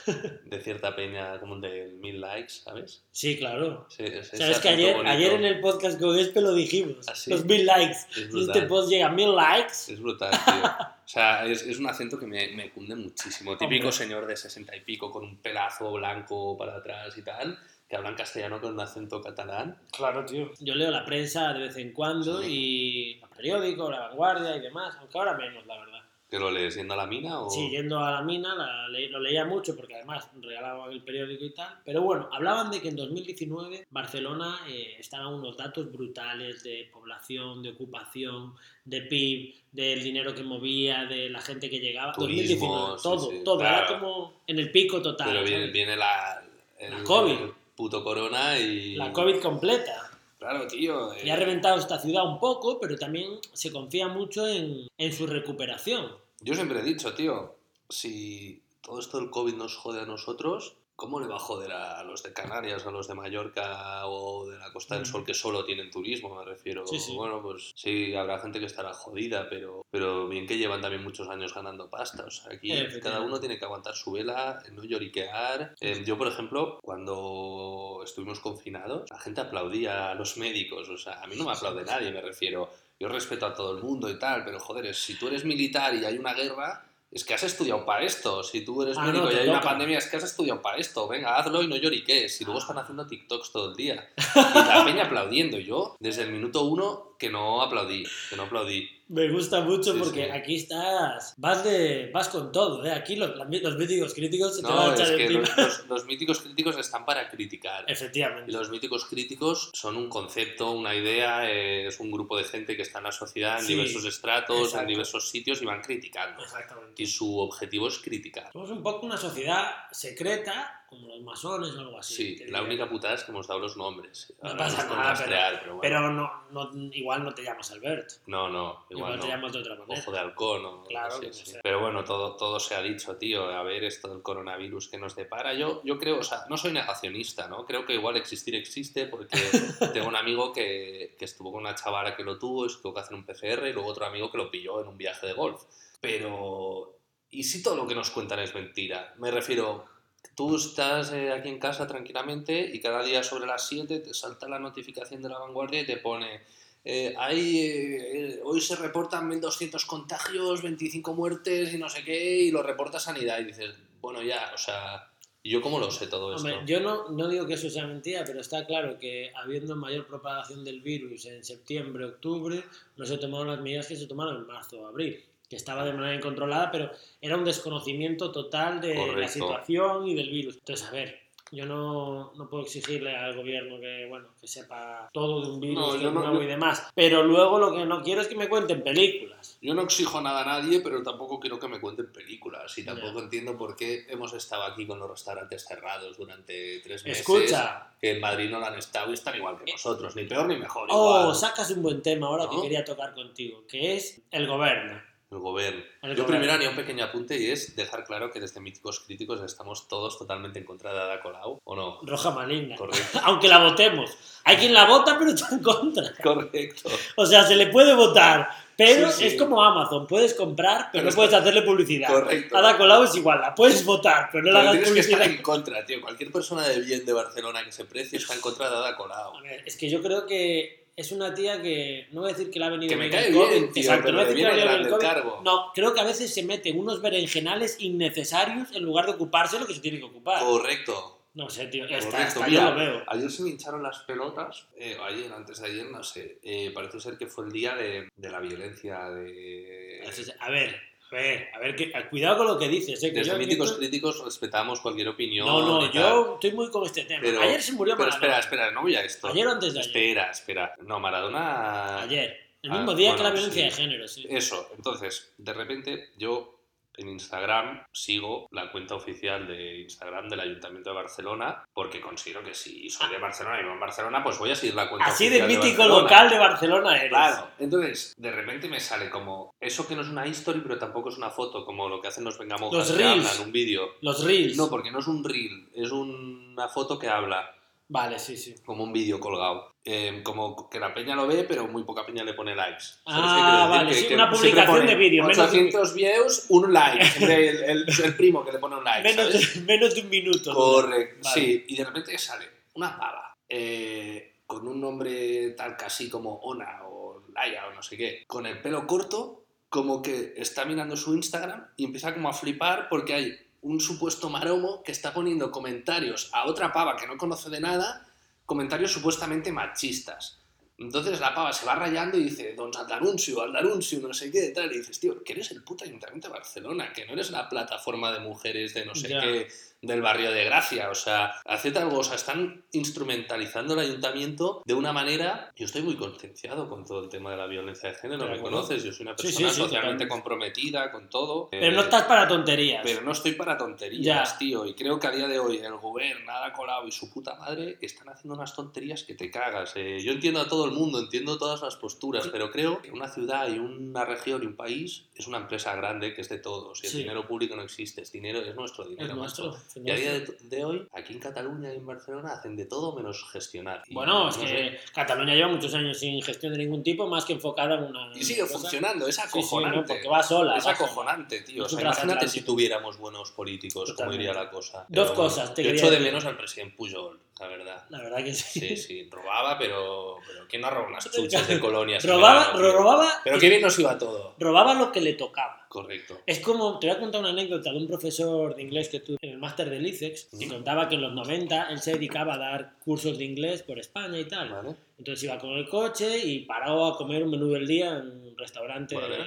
de 0.46 0.62
cierta 0.62 0.96
peña, 0.96 1.40
como 1.40 1.58
del 1.60 1.94
mil 1.98 2.20
likes, 2.20 2.54
¿sabes? 2.64 3.04
Sí, 3.12 3.38
claro. 3.38 3.86
Sí, 3.90 4.04
es- 4.04 4.30
Sabes 4.30 4.58
que 4.60 4.70
ayer, 4.70 4.96
bonito. 4.96 5.12
ayer 5.12 5.34
en 5.34 5.46
el 5.46 5.60
podcast 5.62 6.00
con 6.00 6.18
Espe 6.18 6.42
lo 6.42 6.56
dijimos. 6.56 7.06
¿Ah, 7.08 7.14
sí? 7.14 7.30
Los 7.30 7.46
mil 7.46 7.66
likes. 7.68 7.98
Es 8.16 8.32
Si 8.34 8.42
este 8.42 8.62
post 8.64 8.90
llega 8.90 9.08
a 9.08 9.12
mil 9.12 9.36
likes, 9.36 9.94
Es 9.94 10.00
brutal, 10.02 10.32
tío. 10.32 10.64
O 11.06 11.08
sea, 11.08 11.46
es, 11.46 11.62
es 11.62 11.78
un 11.78 11.86
acento 11.86 12.18
que 12.18 12.26
me, 12.26 12.48
me 12.56 12.72
cunde 12.72 12.96
muchísimo. 12.96 13.56
Típico 13.58 13.90
Hombre. 13.90 13.92
señor 13.92 14.26
de 14.26 14.36
sesenta 14.36 14.76
y 14.76 14.82
pico 14.82 15.12
con 15.12 15.24
un 15.24 15.38
pelazo 15.38 15.92
blanco 15.94 16.58
para 16.58 16.78
atrás 16.78 17.16
y 17.16 17.22
tal. 17.22 17.60
Que 17.96 18.00
hablan 18.00 18.16
castellano 18.16 18.60
con 18.60 18.74
un 18.74 18.80
acento 18.82 19.22
catalán. 19.22 19.78
Claro, 19.96 20.26
tío. 20.26 20.52
Yo 20.60 20.76
leo 20.76 20.92
la 20.92 21.06
prensa 21.06 21.54
de 21.54 21.60
vez 21.62 21.78
en 21.78 21.94
cuando 21.94 22.42
Sí. 22.42 22.52
y 22.52 23.20
los 23.22 23.30
periódicos, 23.30 23.90
la 23.90 24.00
vanguardia 24.10 24.58
y 24.58 24.60
demás, 24.60 24.96
aunque 25.00 25.18
ahora 25.18 25.36
menos, 25.38 25.66
la 25.66 25.78
verdad. 25.80 26.02
¿Que 26.30 26.40
lo 26.40 26.52
lees 26.52 26.76
yendo 26.76 26.96
a 26.96 26.98
la 26.98 27.06
mina 27.06 27.40
o...? 27.40 27.50
Sí, 27.50 27.70
yendo 27.70 28.00
a 28.00 28.12
la 28.12 28.22
mina, 28.22 28.54
la 28.56 28.90
le- 28.90 29.08
lo 29.10 29.20
leía 29.20 29.46
mucho 29.46 29.76
porque 29.78 29.96
además 29.96 30.28
regalaban 30.42 30.92
el 30.92 31.02
periódico 31.04 31.46
y 31.46 31.52
tal. 31.54 31.70
Pero 31.86 32.02
bueno, 32.02 32.28
hablaban 32.34 32.70
de 32.72 32.82
que 32.82 32.90
en 32.90 32.96
2019 32.98 33.88
Barcelona 33.92 34.60
eh, 34.68 34.96
estaban 35.00 35.28
unos 35.36 35.56
datos 35.56 35.90
brutales 35.94 36.64
de 36.64 36.90
población, 36.92 37.64
de 37.64 37.70
ocupación, 37.70 38.56
de 38.84 39.02
PIB, 39.04 39.56
del 39.72 40.04
dinero 40.04 40.34
que 40.36 40.44
movía, 40.44 41.06
de 41.06 41.30
la 41.30 41.40
gente 41.40 41.70
que 41.70 41.80
llegaba. 41.80 42.12
Turismo, 42.12 42.68
2019, 42.76 42.98
sí, 42.98 43.04
todo, 43.04 43.32
sí, 43.32 43.42
todo. 43.46 43.62
Era 43.62 43.86
claro. 43.86 44.00
como 44.02 44.34
en 44.48 44.60
el 44.60 44.72
pico 44.72 45.02
total. 45.02 45.30
Pero 45.32 45.44
viene, 45.46 45.68
viene 45.68 45.96
la... 45.96 46.42
El, 46.78 46.92
La 46.92 47.04
COVID. 47.06 47.32
el 47.32 47.54
puto 47.76 48.04
corona 48.04 48.58
y... 48.60 48.96
La 48.96 49.12
COVID 49.14 49.40
completa. 49.42 50.12
Claro, 50.40 50.68
tío. 50.68 51.14
eh, 51.14 51.22
Y 51.26 51.30
ha 51.30 51.36
reventado 51.36 51.78
esta 51.80 52.00
ciudad 52.00 52.26
un 52.26 52.40
poco, 52.40 52.80
pero 52.80 52.98
también 52.98 53.40
se 53.54 53.72
confía 53.72 54.08
mucho 54.08 54.48
en, 54.48 54.88
en 54.98 55.14
su 55.14 55.26
recuperación. 55.28 56.12
Yo 56.42 56.54
siempre 56.54 56.80
he 56.80 56.84
dicho, 56.84 57.14
tío, 57.14 57.56
si 57.90 58.62
todo 58.82 59.00
esto 59.00 59.20
del 59.20 59.30
COVID 59.30 59.54
nos 59.56 59.76
jode 59.76 60.02
a 60.02 60.06
nosotros, 60.06 60.76
¿cómo 60.96 61.20
le 61.20 61.28
va 61.28 61.36
a 61.36 61.40
joder 61.40 61.72
a 61.72 62.04
los 62.04 62.24
de 62.24 62.32
Canarias, 62.34 62.86
a 62.86 62.92
los 62.92 63.08
de 63.08 63.16
Mallorca 63.16 64.06
o 64.08 64.48
de 64.48 64.58
la 64.58 64.72
Costa 64.72 64.96
del 64.96 65.04
Mm. 65.04 65.08
Sol 65.12 65.26
que 65.26 65.34
solo 65.34 65.66
tienen 65.66 65.92
turismo, 65.92 66.34
me 66.36 66.46
refiero? 66.46 66.88
Sí, 66.88 67.00
sí. 67.00 67.16
Bueno, 67.16 67.42
pues 67.42 67.74
sí, 67.76 68.16
habrá 68.16 68.40
gente 68.40 68.60
que 68.60 68.66
estará 68.66 68.94
jodida, 68.94 69.48
pero, 69.50 69.86
pero 69.92 70.28
bien 70.28 70.48
que 70.48 70.58
llevan 70.58 70.82
también 70.82 71.04
muchos 71.04 71.28
años 71.28 71.54
ganando 71.54 71.90
pasta. 71.90 72.24
O 72.26 72.32
sea, 72.32 72.54
aquí 72.54 72.72
Efectivamente. 72.72 73.00
cada 73.02 73.22
uno 73.22 73.40
tiene 73.40 73.58
que 73.60 73.66
aguantar 73.66 73.94
su 73.96 74.12
vela, 74.14 74.60
no 74.72 74.84
lloriquear. 74.84 75.76
Eh, 75.80 76.04
yo, 76.06 76.18
por 76.18 76.28
ejemplo, 76.28 76.80
cuando 76.82 78.02
estuvimos 78.04 78.40
confinados, 78.40 79.10
la 79.10 79.20
gente 79.20 79.42
aplaudía 79.42 80.12
a 80.12 80.16
los 80.16 80.38
médicos. 80.38 80.90
O 80.90 80.98
sea, 80.98 81.22
a 81.22 81.28
mí 81.28 81.36
no 81.36 81.46
me 81.46 81.52
aplaude 81.52 81.84
nadie, 81.84 82.12
me 82.12 82.22
refiero. 82.22 82.70
Yo 83.00 83.10
respeto 83.10 83.46
a 83.46 83.54
todo 83.54 83.76
el 83.78 83.84
mundo 83.84 84.10
y 84.10 84.18
tal, 84.18 84.46
pero 84.46 84.58
joder, 84.60 84.96
si 84.96 85.20
tú 85.20 85.28
eres 85.28 85.44
militar 85.44 85.94
y 85.94 86.06
hay 86.06 86.18
una 86.18 86.34
guerra, 86.34 86.86
es 87.16 87.24
que 87.24 87.34
has 87.34 87.44
estudiado 87.44 87.86
para 87.86 88.04
esto. 88.04 88.44
Si 88.44 88.66
tú 88.66 88.82
eres 88.82 88.98
Ah, 88.98 89.06
médico 89.06 89.24
no, 89.24 89.32
y 89.32 89.36
hay 89.36 89.48
una 89.48 89.62
pandemia, 89.62 89.98
es 89.98 90.06
que 90.08 90.18
has 90.18 90.24
estudiado 90.26 90.62
para 90.62 90.78
esto. 90.78 91.08
Venga, 91.08 91.38
hazlo 91.38 91.64
y 91.64 91.68
no 91.68 91.78
lloriques. 91.78 92.42
Y 92.42 92.44
luego 92.44 92.60
están 92.60 92.78
haciendo 92.78 93.08
TikToks 93.08 93.54
todo 93.54 93.70
el 93.70 93.76
día. 93.78 94.10
Y 94.36 94.40
la 94.40 94.84
peña 94.86 95.06
aplaudiendo. 95.06 95.58
Yo, 95.58 95.96
desde 96.02 96.24
el 96.24 96.34
minuto 96.34 96.64
uno, 96.66 97.15
que 97.18 97.30
no 97.30 97.62
aplaudí. 97.62 98.04
Que 98.30 98.36
no 98.36 98.44
aplaudí. 98.44 98.90
Me 99.08 99.30
gusta 99.30 99.62
mucho 99.62 99.94
Sí, 99.94 100.00
porque 100.00 100.26
sí. 100.26 100.32
aquí 100.32 100.56
estás, 100.56 101.36
vas 101.38 101.64
de, 101.64 102.10
vas 102.12 102.28
con 102.28 102.52
todo, 102.52 102.84
¿eh? 102.84 102.92
Aquí 102.92 103.16
los, 103.16 103.36
los 103.38 103.78
míticos 103.78 104.16
críticos 104.16 104.56
se 104.56 104.64
te 104.64 104.68
van 104.68 104.90
a 104.90 104.94
es 104.96 105.00
echar 105.00 105.16
que 105.16 105.24
encima. 105.26 105.40
los, 105.42 105.58
los- 105.58 105.88
los 105.90 106.06
míticos 106.06 106.42
críticos 106.42 106.78
están 106.80 107.06
para 107.06 107.30
criticar. 107.30 107.86
Y 107.88 107.92
Efectivamente. 107.92 108.52
los 108.52 108.70
míticos 108.72 109.06
críticos 109.06 109.70
son 109.74 109.96
un 109.98 110.10
concepto, 110.10 110.72
una 110.72 110.96
idea, 110.96 111.48
eh, 111.48 111.86
es 111.88 112.00
un 112.00 112.10
grupo 112.12 112.36
de 112.36 112.46
gente 112.46 112.76
que 112.76 112.82
está 112.82 112.98
en 112.98 113.04
la 113.04 113.12
sociedad 113.12 113.60
en 113.60 113.66
Sí, 113.68 113.74
diversos 113.74 114.06
estratos, 114.06 114.58
exacto. 114.60 114.80
en 114.82 114.88
diversos 114.88 115.30
sitios 115.30 115.62
y 115.62 115.66
van 115.66 115.82
criticando. 115.82 116.42
Exactamente. 116.44 117.04
Y 117.04 117.06
su 117.06 117.38
objetivo 117.38 117.88
es 117.90 118.00
criticar. 118.00 118.52
Somos 118.54 118.72
un 118.72 118.82
poco 118.82 119.06
una 119.06 119.18
sociedad 119.18 119.68
secreta, 119.92 120.84
como 120.96 121.08
los 121.10 121.22
masones 121.22 121.76
o 121.76 121.80
algo 121.80 122.00
así. 122.00 122.16
Sí, 122.16 122.36
la 122.40 122.46
diría. 122.46 122.62
única 122.64 122.90
putada 122.90 123.14
es 123.16 123.24
que 123.24 123.32
hemos 123.32 123.48
dado 123.48 123.60
los 123.60 123.78
nombres. 123.78 124.34
No 124.42 124.50
Ahora 124.50 124.66
pasa 124.66 124.86
nada, 124.86 125.04
rastrear, 125.10 125.60
pero, 125.62 125.76
bueno. 125.76 125.82
Pero 125.82 126.12
no, 126.12 126.32
no, 126.52 126.90
igual 126.94 127.24
no 127.24 127.34
te 127.34 127.44
llamas 127.44 127.72
Albert. 127.72 128.10
No, 128.28 128.50
no, 128.50 128.86
Igual, 128.90 129.14
igual 129.16 129.20
te 129.20 129.26
no. 129.28 129.28
llamas 129.28 129.54
de 129.54 129.60
otra 129.60 129.76
manera. 129.76 130.00
Ojo 130.02 130.12
de 130.12 130.20
halcón 130.20 130.66
o 130.66 130.84
Claro, 130.86 131.20
sí. 131.32 131.54
Pero 131.62 131.80
bueno, 131.82 132.04
todo, 132.04 132.36
todo 132.36 132.60
se 132.60 132.76
ha 132.76 132.82
dicho, 132.82 133.16
tío. 133.18 133.46
A 133.50 133.64
ver, 133.64 133.84
esto 133.84 134.08
del 134.08 134.22
coronavirus 134.22 134.90
que 134.90 134.98
nos 134.98 135.16
depara. 135.16 135.54
Yo, 135.54 135.82
yo 135.84 135.98
creo, 136.00 136.20
o 136.20 136.24
sea, 136.24 136.46
no 136.50 136.58
soy 136.58 136.72
negacionista, 136.72 137.48
¿no? 137.48 137.66
Creo 137.66 137.86
que 137.86 137.94
igual 137.94 138.16
existir 138.18 138.56
existe 138.56 139.06
porque 139.08 139.38
tengo 139.94 140.08
un 140.08 140.16
amigo 140.16 140.52
que, 140.54 141.16
que 141.20 141.26
estuvo 141.26 141.52
con 141.52 141.62
una 141.62 141.76
chavala 141.76 142.16
que 142.16 142.24
lo 142.24 142.40
tuvo 142.40 142.66
y 142.66 142.70
se 142.70 142.82
tuvo 142.82 142.94
que 142.94 143.00
hacer 143.02 143.16
un 143.16 143.26
PCR 143.26 143.68
y 143.68 143.74
luego 143.74 143.90
otro 143.90 144.06
amigo 144.06 144.32
que 144.32 144.38
lo 144.38 144.50
pilló 144.52 144.82
en 144.82 144.88
un 144.88 144.98
viaje 144.98 145.28
de 145.28 145.34
golf. 145.34 145.62
Pero, 146.02 146.98
¿y 147.32 147.44
si 147.44 147.64
todo 147.64 147.76
lo 147.76 147.88
que 147.88 147.96
nos 147.96 148.12
cuentan 148.12 148.40
es 148.40 148.54
mentira? 148.54 149.14
Me 149.18 149.32
refiero, 149.32 149.86
tú 150.36 150.56
estás 150.56 151.12
eh, 151.12 151.32
aquí 151.32 151.50
en 151.50 151.60
casa 151.60 151.86
tranquilamente 151.88 152.72
y 152.74 152.80
cada 152.80 153.04
día 153.04 153.24
sobre 153.24 153.46
las 153.46 153.68
7 153.68 154.00
te 154.00 154.14
salta 154.14 154.48
la 154.48 154.60
notificación 154.60 155.22
de 155.22 155.30
la 155.30 155.40
vanguardia 155.40 155.82
y 155.82 155.86
te 155.86 155.98
pone 155.98 156.42
eh, 156.88 157.16
hay, 157.18 157.60
eh, 157.62 158.36
eh, 158.36 158.42
hoy 158.44 158.62
se 158.62 158.76
reportan 158.76 159.28
1.200 159.28 159.84
contagios, 159.88 160.62
25 160.62 161.16
muertes 161.16 161.74
y 161.74 161.80
no 161.80 161.90
sé 161.90 162.04
qué, 162.04 162.42
y 162.42 162.52
lo 162.52 162.62
reporta 162.62 163.00
Sanidad. 163.00 163.40
Y 163.40 163.46
dices, 163.46 163.74
bueno, 164.02 164.22
ya, 164.22 164.52
o 164.54 164.58
sea, 164.58 165.10
¿y 165.42 165.50
¿yo 165.50 165.62
cómo 165.62 165.80
lo 165.80 165.90
sé 165.90 166.06
todo 166.06 166.36
esto? 166.36 166.48
Hombre, 166.48 166.62
yo 166.68 166.80
no, 166.82 167.10
no 167.10 167.28
digo 167.28 167.48
que 167.48 167.56
eso 167.56 167.72
sea 167.72 167.88
mentira, 167.88 168.24
pero 168.24 168.40
está 168.40 168.68
claro 168.68 169.00
que 169.00 169.32
habiendo 169.36 169.76
mayor 169.76 170.06
propagación 170.06 170.64
del 170.64 170.82
virus 170.82 171.26
en 171.26 171.44
septiembre, 171.44 172.06
octubre, 172.06 172.64
no 172.98 173.06
se 173.08 173.18
tomaron 173.18 173.48
las 173.48 173.62
medidas 173.62 173.88
que 173.88 173.96
se 173.96 174.06
tomaron 174.06 174.38
en 174.38 174.46
marzo 174.46 174.82
o 174.82 174.86
abril, 174.86 175.24
que 175.56 175.60
estaba 175.60 175.86
de 175.86 175.94
manera 175.94 176.16
incontrolada, 176.16 176.70
pero 176.70 176.92
era 177.22 177.38
un 177.38 177.46
desconocimiento 177.46 178.30
total 178.30 178.82
de 178.82 178.94
la 178.94 179.08
Correcto. 179.08 179.32
situación 179.32 180.06
y 180.10 180.14
del 180.14 180.30
virus. 180.30 180.56
Entonces, 180.58 180.86
a 180.86 180.92
ver, 180.92 181.20
yo 181.52 181.66
no, 181.66 182.34
no 182.34 182.50
puedo 182.50 182.64
exigirle 182.64 183.16
al 183.16 183.36
gobierno 183.38 183.80
que, 183.80 184.08
bueno, 184.10 184.28
que 184.42 184.48
sepa 184.48 185.08
todo 185.14 185.42
de 185.46 185.52
un 185.52 185.60
virus 185.62 186.02
No, 186.02 186.12
nuevo 186.12 186.34
yo- 186.34 186.42
y 186.44 186.48
demás, 186.48 186.88
pero 186.94 187.24
luego 187.24 187.58
lo 187.60 187.72
que 187.74 187.86
no 187.86 188.02
quiero 188.02 188.20
es 188.22 188.28
que 188.28 188.36
me 188.36 188.50
cuenten 188.50 188.84
películas. 188.84 189.58
Yo 189.62 189.74
no 189.74 189.84
exijo 189.84 190.20
nada 190.20 190.42
a 190.42 190.46
nadie, 190.62 190.82
pero 190.82 191.02
tampoco 191.04 191.40
quiero 191.40 191.58
que 191.60 191.68
me 191.70 191.80
cuenten 191.80 192.12
películas. 192.12 192.78
Y 192.78 192.84
tampoco 192.84 193.20
entiendo 193.22 193.56
por 193.58 193.76
qué 193.78 194.06
hemos 194.10 194.34
estado 194.34 194.64
aquí 194.64 194.86
con 194.86 195.00
los 195.00 195.10
restaurantes 195.10 195.64
cerrados 195.66 196.18
durante 196.18 196.80
tres 196.82 197.04
meses. 197.06 197.20
Escucha, 197.22 197.88
Que 198.02 198.12
en 198.12 198.20
Madrid 198.22 198.50
no 198.50 198.60
lo 198.60 198.66
han 198.66 198.78
estado 198.78 199.10
y 199.12 199.14
están 199.14 199.36
igual 199.38 199.58
que 199.64 199.72
nosotros. 199.72 200.16
Ni 200.16 200.26
peor 200.26 200.48
ni 200.48 200.58
mejor. 200.58 200.88
oh, 200.92 201.22
igual. 201.22 201.36
sacas 201.36 201.72
un 201.72 201.82
buen 201.82 202.02
tema 202.02 202.28
ahora 202.28 202.48
que 202.50 202.62
quería 202.62 202.84
tocar 202.84 203.14
contigo, 203.14 203.64
que 203.68 203.96
es 203.96 204.22
el 204.32 204.46
gobierno. 204.48 205.02
El 205.32 205.40
gobierno. 205.40 205.84
El 206.04 206.16
Yo 206.16 206.26
primero 206.26 206.54
haría 206.54 206.70
un 206.70 206.76
pequeño 206.76 207.04
apunte 207.04 207.36
y 207.38 207.50
es 207.50 207.76
dejar 207.76 208.04
claro 208.06 208.32
que 208.32 208.40
desde 208.40 208.60
Míticos 208.62 209.00
Críticos 209.00 209.42
estamos 209.42 209.88
todos 209.88 210.18
totalmente 210.20 210.60
en 210.60 210.66
contra 210.66 210.94
de 210.94 211.00
Ada 211.00 211.20
Colau, 211.22 211.60
¿o 211.64 211.76
no? 211.76 212.00
Roja 212.04 212.30
maligna. 212.32 212.76
Correcto. 212.76 213.20
Aunque 213.24 213.48
la 213.48 213.58
votemos. 213.58 214.12
Hay 214.44 214.58
quien 214.58 214.74
la 214.74 214.86
vota, 214.86 215.18
pero 215.18 215.32
está 215.32 215.50
en 215.52 215.64
contra. 215.64 216.14
Correcto. 216.24 216.90
O 217.18 217.26
sea, 217.26 217.44
se 217.44 217.56
le 217.56 217.68
puede 217.68 217.96
votar, 217.96 218.48
pero 218.78 219.10
Sí, 219.12 219.18
sí. 219.22 219.26
es 219.28 219.36
como 219.42 219.64
Amazon. 219.64 220.06
Puedes 220.06 220.36
comprar, 220.36 220.90
pero, 220.92 220.92
Pero 220.92 221.04
no 221.06 221.10
está- 221.10 221.20
puedes 221.22 221.34
hacerle 221.34 221.62
publicidad. 221.64 222.08
Correcto. 222.14 222.56
Ada 222.56 222.78
Colau 222.78 223.04
es 223.04 223.16
igual, 223.16 223.42
la 223.42 223.56
puedes 223.56 223.84
votar, 223.84 224.30
pero 224.32 224.44
no 224.44 224.50
Pero 224.52 224.60
hagas 224.60 224.72
tienes 224.74 224.94
que 224.94 225.00
estar 225.00 225.18
publicidad. 225.18 225.38
en 225.38 225.42
contra, 225.44 225.86
tío. 225.88 226.02
Cualquier 226.02 226.32
persona 226.32 226.68
de 226.68 226.80
bien 226.82 227.04
de 227.04 227.14
Barcelona 227.14 227.66
que 227.66 227.72
se 227.72 227.86
precie 227.86 228.20
está 228.20 228.36
en 228.36 228.42
contra 228.42 228.70
de 228.70 228.76
Ada 228.76 228.96
Colau. 228.96 229.36
A 229.38 229.42
ver, 229.42 229.64
es 229.66 229.76
que 229.76 229.90
yo 229.90 230.04
creo 230.04 230.28
que 230.28 230.85
es 230.96 231.12
una 231.12 231.34
tía 231.34 231.62
que, 231.62 232.08
no 232.12 232.22
voy 232.22 232.30
a 232.30 232.34
decir 232.34 232.50
que 232.52 232.60
le 232.60 232.66
ha 232.66 232.70
venido 232.70 232.90
Que 232.90 232.96
me 232.96 233.10
cae 233.10 233.28
el 233.28 233.34
bien, 233.34 233.46
COVID, 233.46 233.72
tío, 233.74 233.84
exacto, 233.84 234.04
pero 234.06 234.18
no 234.18 234.24
voy 234.24 234.26
a 234.26 234.30
decir 234.30 234.46
que 234.46 234.62
ha 234.62 234.76
venido 234.78 234.96
el 234.96 235.02
cargo. 235.02 235.42
No, 235.44 235.72
creo 235.74 235.94
que 235.94 236.00
a 236.02 236.06
veces 236.06 236.34
se 236.34 236.44
mete 236.44 236.70
en 236.70 236.80
unos 236.80 237.02
berenjenales 237.02 237.78
innecesarios 237.80 238.70
en 238.74 238.84
lugar 238.84 239.06
de 239.06 239.12
ocuparse 239.14 239.56
de 239.58 239.62
lo 239.62 239.68
que 239.68 239.74
se 239.74 239.82
tiene 239.82 240.00
que 240.00 240.06
ocupar. 240.06 240.42
Correcto. 240.42 241.12
No 241.34 241.50
sé, 241.50 241.68
tío, 241.68 241.84
está, 241.84 241.98
Correcto. 242.00 242.28
está, 242.28 242.48
Mira, 242.48 242.62
yo 242.64 242.70
lo 242.72 242.76
veo. 242.78 243.04
Ayer 243.08 243.30
se 243.30 243.44
me 243.44 243.50
hincharon 243.50 243.84
las 243.84 244.00
pelotas, 244.00 244.68
eh, 244.78 244.96
ayer, 245.06 245.34
antes 245.34 245.60
de 245.60 245.68
ayer, 245.68 245.86
no 245.92 246.02
sé. 246.02 246.40
eh, 246.42 246.72
parece 246.74 247.02
ser 247.02 247.18
que 247.18 247.28
fue 247.28 247.46
el 247.46 247.52
día 247.52 247.76
de, 247.76 248.08
de 248.16 248.30
la 248.30 248.40
violencia 248.40 249.10
de... 249.10 250.02
A 250.40 250.50
ver, 250.50 250.80
a 251.12 251.16
ver, 251.16 251.48
a 251.54 251.60
ver, 251.60 251.76
que, 251.76 251.92
cuidado 252.10 252.38
con 252.38 252.48
lo 252.48 252.58
que 252.60 252.68
dices. 252.68 253.02
Eh, 253.04 253.10
que 253.12 253.20
Desde 253.20 253.32
yo- 253.32 253.38
Míticos 253.38 253.74
Críticos 253.74 254.24
respetamos 254.26 254.80
cualquier 254.82 255.08
opinión. 255.10 255.46
No, 255.48 255.62
no, 255.82 255.92
yo 255.92 256.34
estoy 256.36 256.52
muy 256.52 256.70
con 256.70 256.86
este 256.86 257.06
tema. 257.06 257.22
Pero- 257.22 257.42
ayer 257.42 257.62
se 257.62 257.74
murió 257.74 257.96
Pero 257.96 258.10
Maradona. 258.10 258.38
espera, 258.38 258.40
espera, 258.40 258.72
no 258.72 258.82
voy 258.82 258.96
a 258.96 259.04
esto. 259.04 259.28
Ayer 259.28 259.48
o 259.48 259.52
antes 259.52 259.74
de 259.74 259.80
ayer. 259.80 259.88
Espera, 259.98 260.32
espera. 260.32 260.76
No, 260.86 261.00
Maradona... 261.00 262.02
Ayer. 262.02 262.38
El 262.64 262.72
Ah, 262.72 262.78
mismo 262.78 262.96
día 262.96 263.16
que 263.16 263.22
la 263.24 263.30
violencia 263.30 263.64
sí. 263.64 263.70
de 263.70 263.84
género, 263.84 264.08
sí. 264.08 264.26
Eso, 264.28 264.70
entonces, 264.76 265.34
de 265.38 265.54
repente 265.54 266.10
yo 266.18 266.55
en 266.98 267.10
Instagram 267.10 267.84
sigo 267.92 268.48
la 268.52 268.72
cuenta 268.72 268.96
oficial 268.96 269.48
de 269.48 269.82
Instagram 269.82 270.30
del 270.30 270.40
Ayuntamiento 270.40 270.90
de 270.92 270.96
Barcelona 270.96 271.64
porque 271.74 272.00
considero 272.02 272.44
que 272.44 272.54
si 272.54 272.90
soy 272.90 273.10
de 273.10 273.18
Barcelona 273.18 273.58
y 273.60 273.64
vivo 273.64 273.74
en 273.74 273.80
Barcelona, 273.80 274.24
pues 274.24 274.38
voy 274.38 274.52
a 274.52 274.56
seguir 274.56 274.76
la 274.76 274.90
cuenta 274.90 275.08
Así 275.08 275.30
de 275.30 275.44
oficial 275.44 275.48
mítico 275.64 275.78
Barcelona. 275.84 276.02
local 276.04 276.30
de 276.30 276.40
Barcelona 276.40 276.96
eres. 276.98 277.10
Claro, 277.10 277.48
entonces 277.60 278.14
de 278.18 278.32
repente 278.32 278.68
me 278.68 278.80
sale 278.80 279.10
como 279.10 279.54
eso 279.60 279.88
que 279.88 279.96
no 279.96 280.02
es 280.02 280.08
una 280.10 280.28
history, 280.28 280.62
pero 280.62 280.78
tampoco 280.78 281.10
es 281.10 281.18
una 281.18 281.30
foto, 281.30 281.66
como 281.66 281.90
lo 281.90 282.02
que 282.02 282.08
hacen 282.08 282.24
los 282.24 282.38
Vengamojas 282.38 282.78
Los 282.90 282.92
que 282.98 283.04
reels. 283.04 283.30
hablan, 283.32 283.46
un 283.48 283.52
vídeo. 283.52 283.90
Los 284.02 284.24
reels. 284.24 284.58
No, 284.58 284.70
porque 284.70 284.92
no 284.92 285.00
es 285.00 285.08
un 285.08 285.24
reel, 285.24 285.70
es 285.74 285.92
una 285.92 286.68
foto 286.70 286.98
que 287.00 287.08
habla, 287.10 287.55
Vale, 287.88 288.18
sí, 288.20 288.36
sí. 288.38 288.56
como 288.66 288.84
un 288.84 288.92
vídeo 288.94 289.20
colgado. 289.20 289.74
Eh, 289.88 290.22
como 290.24 290.68
que 290.70 290.80
la 290.80 290.94
peña 290.96 291.16
lo 291.16 291.28
ve, 291.28 291.44
pero 291.44 291.68
muy 291.68 291.84
poca 291.84 292.04
peña 292.06 292.24
le 292.24 292.34
pone 292.34 292.56
likes. 292.56 292.84
¿Sabes 292.84 292.98
qué 293.06 293.22
quiero 293.22 293.24
Ah, 293.38 293.68
vale, 293.70 293.90
Que- 293.90 293.96
sí, 293.96 294.08
que 294.08 294.16
una 294.16 294.30
publicación 294.32 294.86
de 294.88 294.96
vídeo. 294.96 295.24
Menos, 295.24 295.38
de- 295.38 295.44
800 295.44 295.94
views, 295.94 296.46
un 296.50 296.74
like. 296.74 297.06
Siempre 297.06 297.50
el, 297.50 297.64
el- 297.64 297.86
el 298.04 298.16
primo 298.16 298.44
que 298.44 298.52
le 298.52 298.58
pone 298.60 298.76
un 298.78 298.84
like. 298.84 299.08
menos, 299.08 299.32
¿sabes? 299.32 299.56
de, 299.56 299.62
menos 299.62 299.94
de 299.94 300.02
un 300.02 300.10
minuto. 300.10 300.54
Correcto, 300.56 301.20
Vale. 301.24 301.42
sí. 301.42 301.66
Y 301.68 301.76
de 301.78 301.86
repente 301.86 302.18
sale 302.18 302.46
una 302.74 302.98
pava 302.98 303.36
eh, 303.48 304.38
con 304.48 304.68
un 304.68 304.82
nombre 304.82 305.52
tal 305.52 305.78
casi 305.78 306.10
como 306.10 306.34
Ona 306.38 306.82
o 306.88 307.24
Laia 307.36 307.68
o 307.68 307.74
no 307.74 307.84
sé 307.84 307.96
qué, 307.98 308.24
con 308.26 308.48
el 308.48 308.62
pelo 308.62 308.88
corto, 308.88 309.44
como 309.70 310.02
que 310.02 310.34
está 310.38 310.66
mirando 310.66 310.98
su 310.98 311.14
Instagram 311.16 311.68
y 311.78 311.86
empieza 311.86 312.14
como 312.14 312.30
a 312.30 312.34
flipar 312.34 312.88
porque 312.90 313.14
hay 313.14 313.38
un 313.66 313.82
supuesto 313.82 314.30
maromo 314.30 314.84
que 314.84 314.92
está 314.92 315.12
poniendo 315.12 315.50
comentarios 315.50 316.30
a 316.34 316.46
otra 316.46 316.72
pava 316.72 316.96
que 316.96 317.08
no 317.08 317.18
conoce 317.18 317.50
de 317.50 317.60
nada, 317.60 318.06
comentarios 318.46 318.92
supuestamente 318.92 319.52
machistas. 319.52 320.40
Entonces 320.78 321.20
la 321.20 321.34
pava 321.34 321.52
se 321.52 321.66
va 321.66 321.74
rayando 321.74 322.16
y 322.18 322.26
dice, 322.26 322.54
don 322.54 322.70
Aldaruncio, 322.76 323.42
Aldaruncio, 323.42 324.00
no 324.02 324.14
sé 324.14 324.30
qué, 324.30 324.50
tal. 324.50 324.72
Y 324.72 324.78
dices, 324.80 325.00
tío, 325.00 325.24
que 325.24 325.34
eres 325.34 325.50
el 325.52 325.64
puto 325.64 325.84
ayuntamiento 325.84 326.28
de 326.28 326.34
Barcelona, 326.34 326.94
que 326.94 327.06
no 327.08 327.14
eres 327.14 327.32
la 327.32 327.50
plataforma 327.50 328.12
de 328.12 328.20
mujeres 328.20 328.76
de 328.76 328.86
no 328.86 328.94
sé 328.94 329.10
Ya. 329.10 329.22
qué 329.22 329.48
del 329.86 330.02
barrio 330.02 330.32
de 330.32 330.44
Gracia. 330.46 330.90
O 330.90 330.96
sea, 330.96 331.34
haced 331.46 331.76
algo, 331.78 332.00
o 332.00 332.04
sea, 332.04 332.16
están 332.16 332.64
instrumentalizando 332.72 333.74
el 333.74 333.80
ayuntamiento 333.82 334.62
de 334.66 334.74
una 334.74 334.94
manera. 334.94 335.52
Yo 335.56 335.66
estoy 335.66 335.82
muy 335.82 335.96
concienciado 335.96 336.70
con 336.70 336.86
todo 336.86 337.04
el 337.04 337.10
tema 337.10 337.32
de 337.32 337.38
la 337.38 337.48
violencia 337.48 337.90
de 337.90 337.96
género, 337.96 338.28
me 338.28 338.40
conoces, 338.40 338.84
yo 338.84 338.92
soy 338.92 339.04
una 339.08 339.18
Sí, 339.18 339.28
sí, 339.28 339.34
persona 339.34 339.50
sí, 339.50 339.62
socialmente 339.62 340.06
totalmente. 340.06 340.08
comprometida 340.08 340.92
con 340.92 341.10
todo. 341.10 341.50
Pero 341.52 341.72
no 341.72 341.82
Eh, 341.82 341.84
estás 341.84 342.04
para 342.04 342.28
tonterías. 342.28 342.82
pero 342.84 343.02
no 343.02 343.12
estoy 343.12 343.34
para 343.34 343.58
tonterías, 343.58 344.32
Ya. 344.32 344.38
tío. 344.38 344.66
Y 344.66 344.74
creo 344.74 345.00
que 345.00 345.08
a 345.08 345.12
día 345.12 345.28
de 345.28 345.40
hoy 345.40 345.58
el 345.58 345.76
gobierno, 345.78 346.26
Nada 346.26 346.52
Colau 346.54 346.88
y 346.88 346.92
su 346.92 347.12
puta 347.12 347.36
madre 347.36 347.78
están 347.82 348.10
haciendo 348.10 348.36
unas 348.36 348.56
tonterías 348.56 349.04
que 349.04 349.14
te 349.16 349.30
cagas. 349.30 349.74
eh. 349.76 350.00
Yo 350.02 350.12
entiendo 350.12 350.42
a 350.42 350.48
todo 350.48 350.66
el 350.66 350.72
mundo, 350.72 351.00
entiendo 351.00 351.38
todas 351.38 351.62
las 351.62 351.76
posturas, 351.76 352.28
pero 352.32 352.50
creo 352.52 352.82
que 352.82 352.92
una 352.92 353.08
ciudad 353.08 353.48
y 353.48 353.60
una 353.60 354.06
región 354.06 354.44
y 354.44 354.46
un 354.48 354.56
país 354.56 355.06
es 355.16 355.28
una 355.28 355.38
empresa 355.38 355.76
grande 355.76 356.14
que 356.14 356.22
es 356.22 356.30
de 356.30 356.40
todos. 356.40 356.84
Y 356.84 356.88
el 356.88 356.92
Sí. 356.92 356.98
dinero 357.00 357.28
público 357.28 357.56
no 357.56 357.62
existe, 357.64 358.02
es 358.02 358.12
dinero, 358.12 358.40
es 358.40 358.56
nuestro 358.56 358.86
dinero. 358.86 359.10
es 359.12 359.16
macho. 359.16 359.44
nuestro. 359.48 359.68
es 359.68 359.75
Y 359.76 359.92
a 359.92 359.96
día 359.96 360.12
de, 360.14 360.38
de 360.42 360.64
hoy, 360.66 360.88
aquí 360.94 361.14
en 361.14 361.20
Cataluña 361.20 361.74
y 361.74 361.78
en 361.78 361.86
Barcelona 361.86 362.34
hacen 362.34 362.56
de 362.56 362.66
todo 362.66 362.96
menos 362.96 363.26
gestionar. 363.32 363.84
Y 363.88 363.94
Bueno, 363.94 364.30
es 364.30 364.38
no 364.38 364.44
que 364.44 364.48
sé. 364.50 364.80
Cataluña 364.94 365.34
lleva 365.36 365.50
muchos 365.50 365.74
años 365.74 366.00
sin 366.00 366.22
gestión 366.22 366.54
de 366.54 366.60
ningún 366.60 366.82
tipo, 366.84 367.08
más 367.08 367.26
que 367.26 367.34
enfocada 367.34 367.76
en 367.76 367.84
una. 367.84 368.12
Y 368.16 368.24
sigue 368.24 368.42
cosa. 368.42 368.60
funcionando, 368.60 369.08
es 369.08 369.16
Sí, 369.16 369.22
sí, 369.22 369.28
acojonante. 369.28 369.78
¿no? 369.80 369.86
porque 369.86 370.08
va 370.08 370.24
sola. 370.24 370.58
Es 370.58 370.66
va 370.66 370.76
sola. 370.76 370.86
acojonante, 370.88 371.42
tío. 371.42 371.66
O 371.66 371.70
sea, 371.70 371.82
imagínate 371.82 372.28
si 372.28 372.42
tuviéramos 372.42 372.98
buenos 372.98 373.32
políticos, 373.32 373.90
Totalmente. 373.90 374.24
iría 374.24 374.34
la 374.34 374.50
cosa. 374.50 374.86
Dos 374.88 375.12
cosas 375.12 375.54
te 375.54 375.64
Yo 375.64 375.72
echo 375.72 375.90
de 375.92 376.00
menos 376.00 376.24
al 376.26 376.38
presidente 376.38 376.76
Pujol, 376.78 377.20
la 377.40 377.48
verdad. 377.48 377.84
La 377.90 378.00
verdad 378.02 378.24
que 378.24 378.34
sí. 378.34 378.60
Sí, 378.60 378.78
sí, 378.78 379.10
robaba, 379.12 379.58
pero, 379.58 380.18
pero 380.26 380.48
¿quién 380.48 380.62
no 380.62 380.70
robó 380.70 380.88
unas 380.88 381.12
chuchas 381.12 381.48
de 381.48 381.60
colonias? 381.60 382.06
robaba, 382.06 382.54
robaba, 382.54 383.10
Pero 383.24 383.40
qué 383.40 383.50
bien 383.50 383.62
nos 383.62 383.78
iba 383.80 383.98
todo. 383.98 384.36
robaba 384.40 384.74
lo 384.74 384.92
que 384.92 385.02
le 385.02 385.14
tocaba. 385.14 385.65
Correcto. 385.82 386.20
Es 386.26 386.40
como, 386.40 386.80
te 386.80 386.88
voy 386.88 386.96
a 386.96 387.00
contar 387.00 387.22
una 387.22 387.30
anécdota 387.32 387.72
de 387.72 387.78
un 387.78 387.88
profesor 387.88 388.56
de 388.56 388.62
inglés 388.64 388.90
que 388.90 389.00
tuve 389.02 389.18
en 389.22 389.32
el 389.32 389.38
máster 389.38 389.70
del 389.70 389.86
ICEX, 389.86 390.30
que 390.40 390.48
contaba 390.48 390.88
que 390.90 390.96
en 390.96 391.02
los 391.02 391.14
90 391.14 391.70
él 391.70 391.80
se 391.80 391.94
dedicaba 391.94 392.36
a 392.36 392.38
dar 392.38 392.74
cursos 392.84 393.18
de 393.18 393.26
inglés 393.26 393.64
por 393.64 393.78
España 393.80 394.20
y 394.20 394.26
tal. 394.26 394.50
Vale. 394.50 394.76
Entonces 394.98 395.24
iba 395.24 395.38
con 395.38 395.52
el 395.52 395.68
coche 395.68 396.18
y 396.26 396.40
paraba 396.46 396.90
a 396.90 396.96
comer 396.96 397.24
un 397.24 397.32
menú 397.32 397.50
del 397.52 397.68
día 397.68 397.98
en 397.98 398.08
un 398.30 398.38
restaurante 398.38 398.96
Vale. 398.96 399.18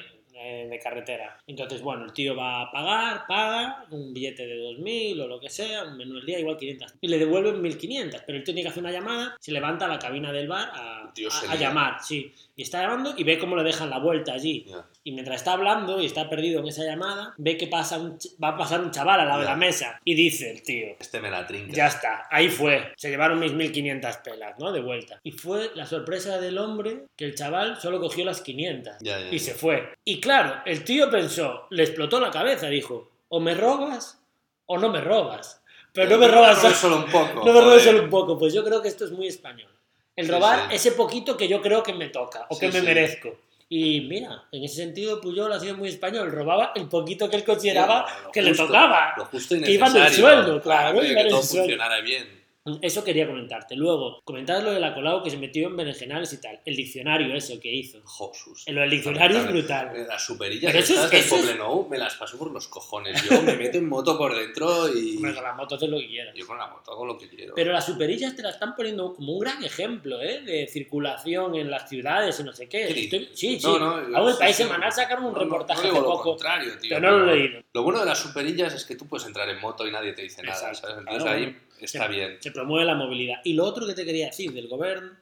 eh, 0.40 0.68
de 0.70 0.78
carretera. 0.78 1.36
Entonces, 1.48 1.82
bueno, 1.82 2.04
el 2.04 2.12
tío 2.12 2.36
va 2.36 2.62
a 2.62 2.70
pagar, 2.70 3.24
paga 3.26 3.84
un 3.90 4.14
billete 4.14 4.46
de 4.46 4.54
2.000 4.56 5.20
o 5.20 5.26
lo 5.26 5.40
que 5.40 5.50
sea, 5.50 5.82
un 5.84 5.96
menú 5.96 6.14
del 6.14 6.26
día, 6.26 6.38
igual 6.38 6.56
500. 6.56 6.94
Y 7.00 7.08
le 7.08 7.18
devuelven 7.18 7.60
1.500, 7.60 8.22
pero 8.24 8.38
él 8.38 8.44
tiene 8.44 8.62
que 8.62 8.68
hacer 8.68 8.82
una 8.82 8.92
llamada, 8.92 9.36
se 9.40 9.50
levanta 9.50 9.86
a 9.86 9.88
la 9.88 9.98
cabina 9.98 10.30
del 10.32 10.46
bar 10.46 10.70
a, 10.72 11.10
Tío, 11.12 11.28
a- 11.28 11.52
a 11.52 11.56
llamar, 11.56 11.96
sí. 12.02 12.32
Y 12.54 12.62
está 12.62 12.82
llamando 12.82 13.14
y 13.16 13.24
ve 13.24 13.36
cómo 13.38 13.56
le 13.56 13.64
dejan 13.64 13.90
la 13.90 13.98
vuelta 13.98 14.32
allí. 14.32 14.64
Y 15.08 15.12
mientras 15.12 15.36
está 15.36 15.52
hablando 15.54 16.02
y 16.02 16.04
está 16.04 16.28
perdido 16.28 16.60
en 16.60 16.68
esa 16.68 16.84
llamada, 16.84 17.32
ve 17.38 17.56
que 17.56 17.66
pasa 17.66 17.96
un 17.96 18.18
va 18.44 18.48
a 18.48 18.56
pasar 18.58 18.80
un 18.82 18.90
chaval 18.90 19.20
al 19.20 19.28
lado 19.28 19.40
de 19.40 19.46
Ya. 19.46 19.50
la 19.52 19.56
mesa. 19.56 19.98
Y 20.04 20.14
dice 20.14 20.50
el 20.50 20.62
tío, 20.62 20.88
Este 21.00 21.18
me 21.18 21.30
la 21.30 21.46
trinca. 21.46 21.72
ya 21.72 21.86
está, 21.86 22.26
ahí 22.30 22.50
fue. 22.50 22.92
Se 22.94 23.08
llevaron 23.08 23.38
mis 23.40 23.54
1500 23.54 24.16
pelas, 24.18 24.58
¿no? 24.58 24.70
De 24.70 24.82
vuelta. 24.82 25.18
Y 25.22 25.30
fue 25.32 25.70
la 25.74 25.86
sorpresa 25.86 26.38
del 26.42 26.58
hombre 26.58 27.04
que 27.16 27.24
el 27.24 27.34
chaval 27.34 27.80
solo 27.80 28.00
cogió 28.00 28.22
las 28.26 28.42
500 28.42 28.96
Ya, 29.00 29.18
ya, 29.18 29.28
y 29.30 29.38
se 29.38 29.54
fue. 29.54 29.94
Y 30.04 30.20
claro, 30.20 30.56
el 30.66 30.84
tío 30.84 31.08
pensó, 31.10 31.66
le 31.70 31.84
explotó 31.84 32.20
la 32.20 32.30
cabeza, 32.30 32.66
dijo, 32.68 33.10
o 33.30 33.40
me 33.40 33.54
robas 33.54 34.20
o 34.66 34.76
no 34.76 34.90
me 34.90 35.00
robas. 35.00 35.62
Pero 35.94 36.10
no 36.10 36.18
me 36.18 36.28
robas 36.28 36.60
Robas 36.62 36.76
solo 36.80 36.96
un 36.98 37.06
poco. 37.10 37.46
no 37.46 37.52
me 37.54 37.60
joder. 37.62 37.80
solo 37.80 38.02
un 38.02 38.10
poco. 38.10 38.38
Pues 38.38 38.52
yo 38.52 38.62
creo 38.62 38.82
que 38.82 38.88
esto 38.88 39.06
es 39.06 39.10
muy 39.12 39.26
español. 39.26 39.70
El 40.16 40.28
robar 40.28 40.68
sí. 40.68 40.76
ese 40.76 40.92
poquito 40.92 41.34
que 41.38 41.48
yo 41.48 41.62
creo 41.62 41.82
que 41.82 41.94
me 41.94 42.08
toca 42.10 42.44
o 42.50 42.54
Sí, 42.56 42.60
que 42.60 42.72
me 42.72 42.82
merezco. 42.82 43.38
Y 43.70 44.00
mira, 44.02 44.44
en 44.50 44.64
ese 44.64 44.76
sentido 44.76 45.20
Puyol 45.20 45.52
ha 45.52 45.60
sido 45.60 45.76
muy 45.76 45.90
español. 45.90 46.30
Robaba 46.32 46.72
el 46.74 46.88
poquito 46.88 47.28
que 47.28 47.36
él 47.36 47.44
consideraba 47.44 48.06
lo 48.24 48.30
que 48.30 48.40
le 48.40 48.50
justo, 48.50 48.66
tocaba. 48.66 49.12
Lo 49.16 49.26
justo 49.26 49.56
y 49.56 49.62
Que 49.62 49.72
iba 49.72 49.90
del 49.90 50.12
sueldo, 50.12 50.62
claro, 50.62 51.00
que 51.00 51.14
del 51.14 51.28
todo 51.28 51.42
funcionara 51.42 52.00
bien. 52.00 52.37
Eso 52.82 53.04
quería 53.04 53.26
comentarte. 53.26 53.76
Luego, 53.76 54.20
comentar 54.24 54.62
lo 54.62 54.70
de 54.72 54.80
la 54.80 54.94
Colau 54.94 55.22
que 55.22 55.30
se 55.30 55.36
metió 55.36 55.68
en 55.68 55.76
berenjenales 55.76 56.32
y 56.32 56.40
tal. 56.40 56.60
El 56.64 56.76
diccionario 56.76 57.34
eso 57.34 57.58
que 57.60 57.72
hizo. 57.74 58.00
Josus. 58.04 58.64
El 58.66 58.76
del 58.76 58.90
diccionario 58.90 59.38
es 59.38 59.46
brutal. 59.48 60.06
Las 60.08 60.24
superillas 60.24 60.72
Pero 60.72 60.84
eso 60.84 60.92
es- 60.94 60.98
estas 61.00 61.10
del 61.10 61.20
es- 61.20 61.28
Poblenou 61.30 61.88
me 61.88 61.98
las 61.98 62.14
paso 62.16 62.38
por 62.38 62.50
los 62.50 62.68
cojones. 62.68 63.22
Yo 63.28 63.42
me 63.42 63.56
meto 63.56 63.78
en 63.78 63.88
moto 63.88 64.16
por 64.18 64.34
dentro 64.34 64.88
y... 64.94 65.16
Hombre, 65.16 65.34
con 65.34 65.42
la 65.44 65.52
moto 65.54 65.74
haces 65.76 65.88
lo 65.88 65.98
que 65.98 66.08
quieras. 66.08 66.34
Yo 66.36 66.46
con 66.46 66.58
la 66.58 66.66
moto 66.68 66.92
hago 66.92 67.06
lo 67.06 67.18
que 67.18 67.28
quiero. 67.28 67.54
Pero 67.54 67.72
las 67.72 67.86
superillas 67.86 68.34
te 68.36 68.42
la 68.42 68.50
están 68.50 68.74
poniendo 68.74 69.14
como 69.14 69.32
un 69.34 69.38
gran 69.40 69.62
ejemplo, 69.64 70.20
¿eh? 70.22 70.40
De 70.42 70.66
circulación 70.66 71.54
en 71.54 71.70
las 71.70 71.88
ciudades 71.88 72.38
y 72.40 72.44
no 72.44 72.52
sé 72.52 72.68
qué. 72.68 72.86
¿Qué 72.88 73.00
Estoy- 73.00 73.18
dices? 73.20 73.38
sí, 73.38 73.60
sí. 73.60 73.66
No, 73.66 73.78
no, 73.78 74.16
Aún 74.18 74.30
el 74.30 74.36
País 74.36 74.56
sí. 74.56 74.62
Semanal 74.64 74.92
sacaron 74.92 75.24
un 75.24 75.32
No, 75.32 75.38
no, 75.38 75.44
reportaje 75.44 75.82
no 75.82 75.92
hace 75.92 76.00
lo 76.00 76.04
poco. 76.06 76.22
contrario, 76.30 76.72
tío, 76.80 76.96
pero 76.96 77.10
no 77.12 77.18
lo 77.18 77.32
he 77.32 77.36
leído. 77.36 77.62
Lo 77.72 77.82
bueno 77.82 78.00
de 78.00 78.06
las 78.06 78.18
superillas 78.18 78.74
es 78.74 78.84
que 78.84 78.96
tú 78.96 79.06
puedes 79.06 79.26
entrar 79.26 79.48
en 79.48 79.60
moto 79.60 79.86
y 79.86 79.90
nadie 79.92 80.12
te 80.12 80.22
dice 80.22 80.42
nada, 80.42 80.74
¿sabes? 80.74 80.82
Entonces 80.98 81.24
ahí 81.28 81.56
está 81.84 82.06
Se- 82.06 82.12
bien. 82.12 82.36
Se 82.40 82.50
promueve 82.50 82.84
la 82.86 82.94
movilidad. 82.94 83.40
Y 83.44 83.52
lo 83.54 83.64
otro 83.64 83.86
que 83.86 83.94
te 83.94 84.04
quería 84.04 84.26
decir 84.26 84.52
del 84.52 84.68
gobierno, 84.68 85.12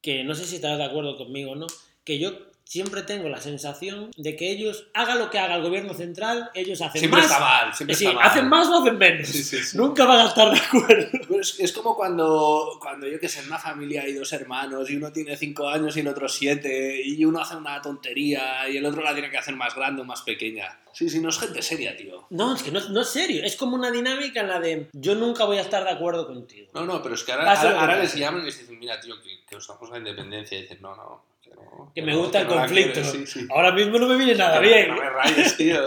que 0.00 0.24
no 0.24 0.34
sé 0.34 0.44
si 0.44 0.56
estarás 0.56 0.78
de 0.78 0.84
acuerdo 0.84 1.16
conmigo 1.16 1.52
o 1.52 1.56
no, 1.56 1.66
que 2.04 2.18
yo 2.18 2.32
siempre 2.68 3.02
tengo 3.02 3.30
la 3.30 3.40
sensación 3.40 4.10
de 4.18 4.36
que 4.36 4.50
ellos, 4.50 4.88
haga 4.92 5.14
lo 5.14 5.30
que 5.30 5.38
haga 5.38 5.56
el 5.56 5.62
gobierno 5.62 5.94
central, 5.94 6.50
ellos 6.52 6.82
hacen 6.82 7.00
Siempre 7.00 7.22
más. 7.22 7.30
está 7.30 7.40
mal, 7.40 7.74
siempre 7.74 7.96
Sí, 7.96 8.04
está 8.04 8.16
mal. 8.18 8.26
hacen 8.28 8.48
más 8.48 8.68
o 8.68 8.82
hacen 8.82 8.98
menos. 8.98 9.26
Sí, 9.26 9.42
sí, 9.42 9.56
sí. 9.62 9.76
Nunca 9.78 10.04
van 10.04 10.20
a 10.20 10.28
estar 10.28 10.52
de 10.52 10.58
acuerdo. 10.60 11.08
Pero 11.26 11.40
es, 11.40 11.58
es 11.58 11.72
como 11.72 11.96
cuando, 11.96 12.76
cuando 12.78 13.08
yo 13.08 13.18
que 13.18 13.28
sé, 13.30 13.40
en 13.40 13.46
una 13.46 13.58
familia 13.58 14.02
hay 14.02 14.12
dos 14.12 14.30
hermanos 14.34 14.90
y 14.90 14.96
uno 14.96 15.10
tiene 15.10 15.34
cinco 15.38 15.66
años 15.66 15.96
y 15.96 16.00
el 16.00 16.08
otro 16.08 16.28
siete 16.28 17.00
y 17.02 17.24
uno 17.24 17.40
hace 17.40 17.56
una 17.56 17.80
tontería 17.80 18.68
y 18.68 18.76
el 18.76 18.84
otro 18.84 19.02
la 19.02 19.14
tiene 19.14 19.30
que 19.30 19.38
hacer 19.38 19.56
más 19.56 19.74
grande 19.74 20.02
o 20.02 20.04
más 20.04 20.20
pequeña. 20.20 20.78
Sí, 20.92 21.08
sí, 21.08 21.20
no 21.20 21.30
es 21.30 21.38
gente 21.38 21.62
seria, 21.62 21.96
tío. 21.96 22.26
No, 22.28 22.54
es 22.54 22.62
que 22.62 22.70
no, 22.70 22.86
no 22.90 23.00
es 23.00 23.08
serio. 23.08 23.42
Es 23.44 23.56
como 23.56 23.76
una 23.76 23.90
dinámica 23.90 24.40
en 24.40 24.48
la 24.48 24.60
de 24.60 24.88
yo 24.92 25.14
nunca 25.14 25.44
voy 25.46 25.56
a 25.56 25.62
estar 25.62 25.84
de 25.84 25.90
acuerdo 25.90 26.26
contigo. 26.26 26.68
No, 26.74 26.84
no, 26.84 27.02
pero 27.02 27.14
es 27.14 27.22
que 27.24 27.32
ahora, 27.32 27.50
ahora, 27.58 27.80
ahora 27.80 27.96
les 27.98 28.14
llaman 28.14 28.42
y 28.42 28.46
les 28.46 28.58
dicen, 28.58 28.78
mira, 28.78 29.00
tío, 29.00 29.14
que, 29.22 29.44
que 29.48 29.56
os 29.56 29.66
damos 29.66 29.88
la 29.90 29.98
independencia. 29.98 30.58
Y 30.58 30.62
dicen, 30.62 30.78
no, 30.82 30.94
no, 30.96 31.22
que 31.48 31.54
no. 31.56 31.92
Que 31.94 32.02
me 32.02 32.14
gusta 32.16 32.38
que 32.38 32.44
el 32.44 32.50
no 32.50 32.56
conflicto. 32.56 32.92
quieres, 32.92 33.10
sí, 33.10 33.26
sí. 33.26 33.46
Ahora 33.50 33.72
mismo 33.72 33.98
no 33.98 34.06
me 34.06 34.16
viene 34.16 34.34
nada 34.34 34.60
bien. 34.60 34.88
No 34.88 34.96
me 34.96 35.10
rayes, 35.10 35.56
tío. 35.56 35.80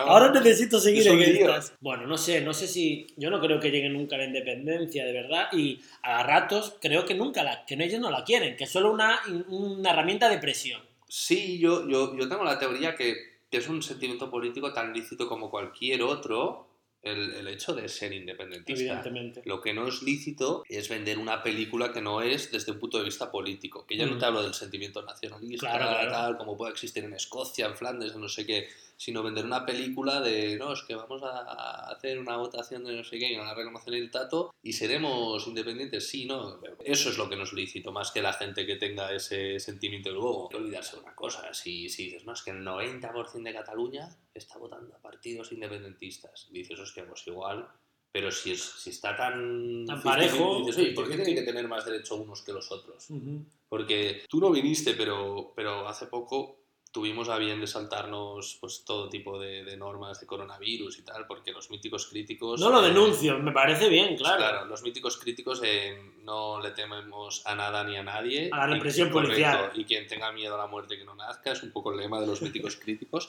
Ahora 0.00 0.30
necesito 0.30 0.80
seguir 0.80 1.06
en 1.08 1.20
estas. 1.20 1.74
Bueno, 1.80 2.06
no 2.06 2.16
sé, 2.16 2.40
no 2.40 2.54
sé 2.54 2.66
si. 2.66 3.06
Yo 3.16 3.30
no 3.30 3.40
creo 3.40 3.60
que 3.60 3.70
llegue 3.70 3.88
nunca 3.88 4.16
a 4.16 4.18
la 4.18 4.24
independencia, 4.26 5.04
de 5.04 5.12
verdad. 5.12 5.48
Y 5.52 5.80
a 6.02 6.22
ratos 6.22 6.76
creo 6.80 7.04
que 7.04 7.14
nunca 7.14 7.42
la. 7.42 7.64
que 7.64 7.74
ellos 7.74 8.00
no 8.00 8.10
la 8.10 8.24
quieren, 8.24 8.56
que 8.56 8.64
es 8.64 8.70
solo 8.70 8.92
una, 8.92 9.20
una 9.48 9.90
herramienta 9.90 10.28
de 10.28 10.38
presión. 10.38 10.80
Sí, 11.08 11.58
yo, 11.58 11.86
yo, 11.88 12.16
yo 12.16 12.28
tengo 12.28 12.42
la 12.42 12.58
teoría 12.58 12.94
que, 12.94 13.14
que 13.50 13.58
es 13.58 13.68
un 13.68 13.82
sentimiento 13.82 14.30
político 14.30 14.72
tan 14.72 14.92
lícito 14.92 15.28
como 15.28 15.50
cualquier 15.50 16.02
otro 16.02 16.71
el, 17.02 17.34
el 17.34 17.48
hecho 17.48 17.74
de 17.74 17.88
ser 17.88 18.12
independentista. 18.12 18.80
Evidentemente. 18.80 19.42
Lo 19.44 19.60
que 19.60 19.74
no 19.74 19.88
es 19.88 20.02
lícito 20.02 20.62
es 20.68 20.88
vender 20.88 21.18
una 21.18 21.42
película 21.42 21.92
que 21.92 22.00
no 22.00 22.22
es 22.22 22.50
desde 22.52 22.72
un 22.72 22.78
punto 22.78 22.98
de 22.98 23.04
vista 23.04 23.30
político. 23.30 23.84
Que 23.86 23.96
ya 23.96 24.06
no 24.06 24.14
Mm. 24.14 24.18
te 24.18 24.24
hablo 24.26 24.42
del 24.42 24.54
sentimiento 24.54 25.02
nacionalista, 25.02 25.66
Claro, 25.68 25.84
claro. 25.90 26.10
tal, 26.12 26.36
como 26.38 26.56
puede 26.56 26.72
existir 26.72 27.02
en 27.04 27.12
Escocia, 27.14 27.66
en 27.66 27.76
Flandes, 27.76 28.14
no 28.16 28.28
sé 28.28 28.46
qué, 28.46 28.68
sino 29.02 29.24
vender 29.24 29.44
una 29.44 29.66
película 29.66 30.20
de, 30.20 30.56
no, 30.56 30.72
es 30.72 30.82
que 30.82 30.94
vamos 30.94 31.20
a 31.24 31.90
hacer 31.90 32.20
una 32.20 32.36
votación 32.36 32.84
de 32.84 32.94
no 32.94 33.02
sé 33.02 33.18
qué 33.18 33.32
y 33.32 33.36
van 33.36 33.48
a 33.48 33.54
reconocer 33.54 33.94
el 33.94 34.12
tato 34.12 34.54
y 34.62 34.74
seremos 34.74 35.44
independientes. 35.48 36.08
Sí, 36.08 36.24
no, 36.24 36.60
eso 36.84 37.10
es 37.10 37.18
lo 37.18 37.28
que 37.28 37.34
no 37.34 37.42
es 37.42 37.52
lícito, 37.52 37.90
más 37.90 38.12
que 38.12 38.22
la 38.22 38.32
gente 38.32 38.64
que 38.64 38.76
tenga 38.76 39.12
ese 39.12 39.58
sentimiento. 39.58 40.08
Y 40.08 40.12
luego, 40.12 40.44
hay 40.44 40.50
que 40.50 40.62
olvidarse 40.62 40.94
de 40.94 41.02
una 41.02 41.16
cosa, 41.16 41.52
si, 41.52 41.88
si 41.88 42.04
dices, 42.04 42.24
no, 42.24 42.32
es 42.32 42.42
que 42.42 42.52
el 42.52 42.64
90% 42.64 43.42
de 43.42 43.52
Cataluña 43.52 44.08
está 44.32 44.56
votando 44.58 44.94
a 44.94 45.00
partidos 45.00 45.50
independentistas. 45.50 46.48
Dices, 46.52 46.78
hostia, 46.78 47.04
pues 47.04 47.26
igual 47.26 47.68
pero 48.12 48.30
si, 48.30 48.52
es, 48.52 48.62
si 48.62 48.90
está 48.90 49.16
tan... 49.16 49.86
Tan 49.86 49.98
50-50, 49.98 50.02
parejo, 50.02 50.58
dices, 50.58 50.76
oye, 50.76 50.92
¿por 50.92 51.08
qué 51.08 51.14
50-50? 51.14 51.24
tienen 51.24 51.34
que 51.34 51.50
tener 51.50 51.66
más 51.66 51.84
derecho 51.86 52.16
unos 52.16 52.42
que 52.42 52.52
los 52.52 52.70
otros? 52.70 53.08
Ujú. 53.08 53.46
Porque 53.70 54.26
tú 54.28 54.38
no 54.38 54.50
viniste, 54.50 54.92
pero, 54.92 55.54
pero 55.56 55.88
hace 55.88 56.06
poco 56.08 56.61
tuvimos 56.92 57.30
a 57.30 57.38
bien 57.38 57.58
de 57.60 57.66
saltarnos 57.66 58.58
pues, 58.60 58.84
todo 58.84 59.08
tipo 59.08 59.38
de, 59.40 59.64
de 59.64 59.76
normas 59.78 60.20
de 60.20 60.26
coronavirus 60.26 60.98
y 60.98 61.02
tal, 61.02 61.26
porque 61.26 61.50
los 61.50 61.70
míticos 61.70 62.06
críticos... 62.06 62.60
No 62.60 62.68
lo 62.68 62.84
eh, 62.84 62.88
denuncio, 62.88 63.38
me 63.38 63.50
parece 63.50 63.88
bien, 63.88 64.08
pues 64.10 64.20
claro. 64.20 64.36
claro, 64.38 64.64
los 64.66 64.82
míticos 64.82 65.16
críticos 65.16 65.62
eh, 65.64 65.98
no 66.22 66.60
le 66.60 66.70
tememos 66.72 67.46
a 67.46 67.54
nada 67.54 67.82
ni 67.82 67.96
a 67.96 68.02
nadie. 68.02 68.50
A 68.52 68.66
la 68.66 68.72
Y- 68.72 68.74
represión 68.74 69.08
correcto, 69.10 69.30
policial. 69.32 69.70
Y 69.74 69.84
quien 69.84 70.06
tenga 70.06 70.30
miedo 70.32 70.54
a 70.54 70.58
la 70.58 70.66
muerte 70.66 70.98
que 70.98 71.04
no 71.04 71.14
nazca, 71.14 71.52
es 71.52 71.62
un 71.62 71.72
poco 71.72 71.92
el 71.92 71.98
lema 71.98 72.20
de 72.20 72.26
los 72.26 72.42
míticos 72.42 72.76
críticos. 72.76 73.28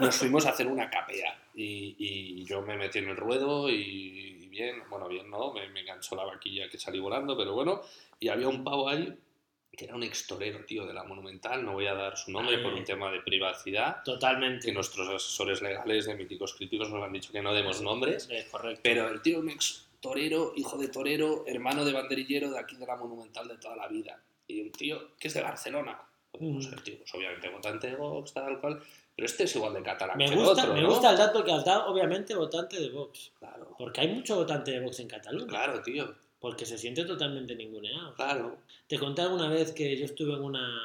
Nos 0.00 0.16
fuimos 0.16 0.44
a 0.46 0.50
hacer 0.50 0.66
una 0.66 0.90
capea 0.90 1.38
y, 1.54 1.94
y 1.98 2.44
yo 2.44 2.60
me 2.62 2.76
metí 2.76 2.98
en 2.98 3.08
el 3.08 3.16
ruedo 3.16 3.70
y, 3.70 3.74
y 4.42 4.46
bien, 4.48 4.82
bueno, 4.90 5.06
bien 5.06 5.30
no, 5.30 5.52
me, 5.52 5.68
me 5.68 5.80
enganchó 5.82 6.16
la 6.16 6.24
vaquilla 6.24 6.68
que 6.68 6.78
salí 6.78 6.98
volando, 6.98 7.36
pero 7.36 7.54
bueno, 7.54 7.82
y 8.18 8.28
había 8.28 8.48
un 8.48 8.64
pavo 8.64 8.88
ahí 8.88 9.16
que 9.76 9.84
era 9.84 9.94
un 9.94 10.02
ex 10.02 10.26
torero, 10.26 10.64
tío, 10.64 10.86
de 10.86 10.94
la 10.94 11.04
Monumental, 11.04 11.64
no 11.64 11.74
voy 11.74 11.86
a 11.86 11.94
dar 11.94 12.16
su 12.16 12.30
nombre 12.30 12.56
Ay. 12.56 12.62
por 12.62 12.72
un 12.72 12.82
tema 12.84 13.10
de 13.12 13.20
privacidad, 13.20 14.02
Totalmente. 14.04 14.66
que 14.66 14.72
nuestros 14.72 15.06
asesores 15.08 15.60
legales 15.60 16.06
de 16.06 16.14
Míticos 16.14 16.54
Críticos 16.54 16.88
nos 16.90 17.02
han 17.04 17.12
dicho 17.12 17.30
que 17.30 17.42
no 17.42 17.52
demos 17.52 17.82
nombres, 17.82 18.26
Es 18.30 18.46
correcto. 18.46 18.80
pero 18.82 19.08
el 19.08 19.20
tío 19.20 19.38
un 19.40 19.50
ex 19.50 19.86
torero, 20.00 20.52
hijo 20.56 20.78
de 20.78 20.88
torero, 20.88 21.44
hermano 21.46 21.84
de 21.84 21.92
banderillero 21.92 22.50
de 22.50 22.58
aquí 22.58 22.76
de 22.76 22.86
la 22.86 22.96
Monumental 22.96 23.46
de 23.48 23.58
toda 23.58 23.76
la 23.76 23.86
vida. 23.88 24.18
Y 24.48 24.60
un 24.62 24.72
tío 24.72 25.16
que 25.18 25.28
es 25.28 25.34
de 25.34 25.42
Barcelona. 25.42 26.00
Podemos 26.30 26.66
Mm. 26.66 26.70
ser, 26.70 26.80
tío, 26.82 26.98
pues 26.98 27.14
obviamente 27.14 27.48
votante 27.48 27.86
de 27.88 27.96
Vox, 27.96 28.32
tal 28.32 28.60
cual, 28.60 28.80
pero 29.14 29.26
este 29.26 29.44
es 29.44 29.56
igual 29.56 29.72
de 29.74 29.82
catalán 29.82 30.16
me 30.18 30.26
que 30.26 30.34
el 30.34 30.38
gusta, 30.38 30.62
otro, 30.62 30.74
me 30.74 30.82
¿no? 30.82 30.88
gusta 30.90 31.10
el 31.10 31.16
dato 31.16 31.42
que 31.44 31.52
has 31.52 31.64
dado, 31.64 31.86
obviamente, 31.92 32.34
votante 32.34 32.78
de 32.80 32.90
Vox. 32.90 33.32
Claro, 33.38 33.74
Porque 33.78 34.00
hay 34.02 34.08
mucho 34.08 34.36
votante 34.36 34.70
de 34.70 34.80
Vox 34.80 35.00
en 35.00 35.08
Cataluña. 35.08 35.46
claro, 35.48 35.82
tío, 35.82 36.14
Porque 36.46 36.64
se 36.64 36.78
siente 36.78 37.04
totalmente 37.04 37.56
ninguneado. 37.56 38.14
claro. 38.14 38.56
Te 38.86 38.98
conté 39.00 39.22
alguna 39.22 39.48
vez 39.48 39.72
que 39.72 39.96
yo 39.96 40.04
estuve 40.04 40.34
en 40.34 40.42
una, 40.44 40.80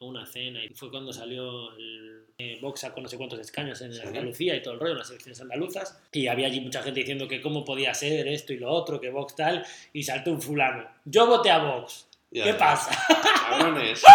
en 0.00 0.06
una 0.06 0.26
cena 0.26 0.62
y 0.62 0.68
fue 0.74 0.90
cuando 0.90 1.14
salió 1.14 1.72
el 1.78 2.24
eh, 2.36 2.58
Vox 2.60 2.84
con 2.92 3.02
no 3.04 3.08
sé 3.08 3.16
cuántos 3.16 3.38
escaños 3.38 3.80
en 3.80 3.94
Sí. 3.94 4.00
Andalucía 4.04 4.54
y 4.54 4.62
todo 4.62 4.74
el 4.74 4.80
rollo, 4.80 4.92
en 4.92 4.98
las 4.98 5.08
elecciones 5.08 5.40
andaluzas. 5.40 5.98
Y 6.12 6.26
había 6.26 6.46
allí 6.48 6.60
mucha 6.60 6.82
gente 6.82 7.00
diciendo 7.00 7.26
que 7.26 7.40
cómo 7.40 7.64
podía 7.64 7.94
ser 7.94 8.28
esto 8.28 8.52
y 8.52 8.58
lo 8.58 8.70
otro, 8.70 9.00
que 9.00 9.08
Vox 9.08 9.34
tal. 9.34 9.64
Y 9.94 10.02
saltó 10.02 10.30
un 10.30 10.42
fulano. 10.42 10.86
Yo 11.06 11.26
voté 11.26 11.50
a 11.50 11.58
Vox. 11.58 12.06
Ya, 12.30 12.44
¿Qué 12.44 12.50
ya. 12.50 12.58
pasa? 12.58 12.90
Cabrones. 13.48 14.02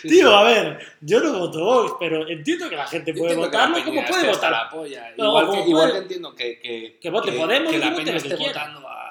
Sí, 0.00 0.08
Tío, 0.08 0.28
sí. 0.30 0.34
a 0.34 0.42
ver, 0.42 0.78
yo 1.02 1.20
no 1.20 1.38
voto 1.38 1.62
Vox, 1.62 1.94
pero 2.00 2.26
entiendo 2.26 2.70
que 2.70 2.76
la 2.76 2.86
gente 2.86 3.12
puede 3.12 3.36
votarlo 3.36 3.84
como 3.84 4.02
puede 4.06 4.28
votar. 4.28 4.50
la 4.50 4.70
polla. 4.70 5.12
No, 5.18 5.26
igual, 5.26 5.50
que, 5.50 5.68
igual 5.68 5.88
puede- 5.88 5.92
que 5.92 5.98
entiendo 5.98 6.34
que, 6.34 6.58
que, 6.60 6.98
Que 6.98 7.10
vote 7.10 7.32
Podemos 7.32 7.70
que 7.72 7.78
la 7.78 7.94
peña 7.94 8.16
esté 8.16 8.36
votando 8.36 8.88
a 8.88 9.05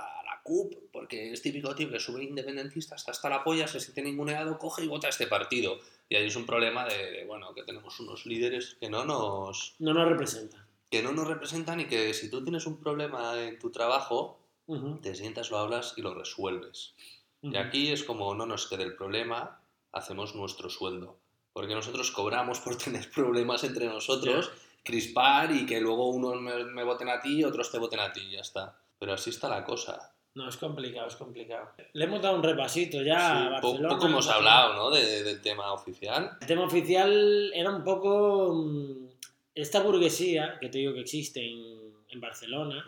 CUP, 0.45 0.91
porque 0.93 1.31
es 1.33 1.41
típico 1.41 1.73
tío 1.75 1.89
que 1.89 1.99
sube 1.99 2.23
independentista, 2.23 2.95
está 2.95 3.11
hasta 3.11 3.29
la 3.29 3.43
polla, 3.43 3.67
se 3.67 3.79
siente 3.79 4.03
ninguneado, 4.03 4.57
coge 4.59 4.83
y 4.83 4.87
vota 4.87 5.07
a 5.07 5.09
este 5.09 5.27
partido. 5.27 5.79
Y 6.07 6.15
ahí 6.15 6.27
es 6.27 6.35
un 6.35 6.45
problema 6.45 6.85
de, 6.85 7.11
de, 7.11 7.25
bueno, 7.25 7.53
que 7.55 7.63
tenemos 7.63 7.99
unos 7.99 8.25
líderes 8.25 8.77
que 8.79 8.89
no 8.89 9.05
nos 9.05 9.75
No 9.79 9.93
nos 9.93 10.07
representa. 10.07 10.57
que 10.89 11.01
no 11.01 11.11
nos 11.11 11.27
representan 11.27 11.79
y 11.79 11.85
que 11.87 12.13
si 12.13 12.29
tú 12.29 12.43
tienes 12.43 12.65
un 12.67 12.79
problema 12.79 13.41
en 13.41 13.57
tu 13.59 13.71
trabajo, 13.71 14.39
Ujú, 14.67 14.99
te 15.01 15.13
sientas, 15.15 15.51
lo 15.51 15.57
hablas 15.59 15.93
y 15.97 16.01
lo 16.01 16.13
resuelves. 16.13 16.93
Y 17.41 17.47
ujú. 17.47 17.57
aquí 17.57 17.91
es 17.91 18.03
como 18.03 18.33
no 18.35 18.45
nos 18.45 18.67
quede 18.67 18.83
el 18.83 18.95
problema, 18.95 19.61
hacemos 19.91 20.35
nuestro 20.35 20.69
sueldo. 20.69 21.17
Porque 21.53 21.73
nosotros 21.75 22.11
cobramos 22.11 22.59
por 22.59 22.77
tener 22.85 23.09
problemas 23.11 23.63
entre 23.63 23.87
nosotros, 23.87 24.51
crispar 24.83 25.51
y 25.51 25.65
que 25.65 25.81
luego 25.81 26.09
unos 26.09 26.39
me, 26.41 26.63
me 26.65 26.83
voten 26.83 27.09
a 27.09 27.19
ti 27.19 27.39
y 27.39 27.43
otros 27.43 27.71
te 27.71 27.79
voten 27.79 27.99
a 27.99 28.11
ti 28.11 28.21
y 28.21 28.31
ya 28.33 28.41
está. 28.41 28.79
Pero 28.99 29.13
así 29.13 29.29
está 29.31 29.49
la 29.49 29.63
cosa. 29.65 30.14
No, 30.35 30.49
es 30.49 30.57
complicado, 30.57 31.07
es 31.07 31.15
complicado. 31.15 31.69
Le 31.93 32.03
hemos 32.05 32.21
dado 32.21 32.35
un 32.35 32.43
repasito 32.43 33.01
ya 33.01 33.17
Sí, 33.19 33.45
a 33.47 33.49
Barcelona. 33.49 33.89
poco 33.89 34.05
hemos 34.07 34.27
hablado 34.29 34.73
¿no? 34.73 34.89
de- 34.91 35.23
del 35.23 35.41
tema 35.41 35.71
oficial. 35.71 36.31
El 36.41 36.47
tema 36.47 36.65
oficial 36.65 37.51
era 37.53 37.71
un 37.71 37.83
poco 37.85 38.53
mm, 38.53 39.07
esta 39.55 39.79
burguesía 39.79 40.57
que 40.59 40.67
te 40.67 40.79
digo 40.79 40.93
que 40.93 40.99
existe 40.99 41.39
en, 41.45 41.93
en 42.09 42.19
Barcelona 42.19 42.85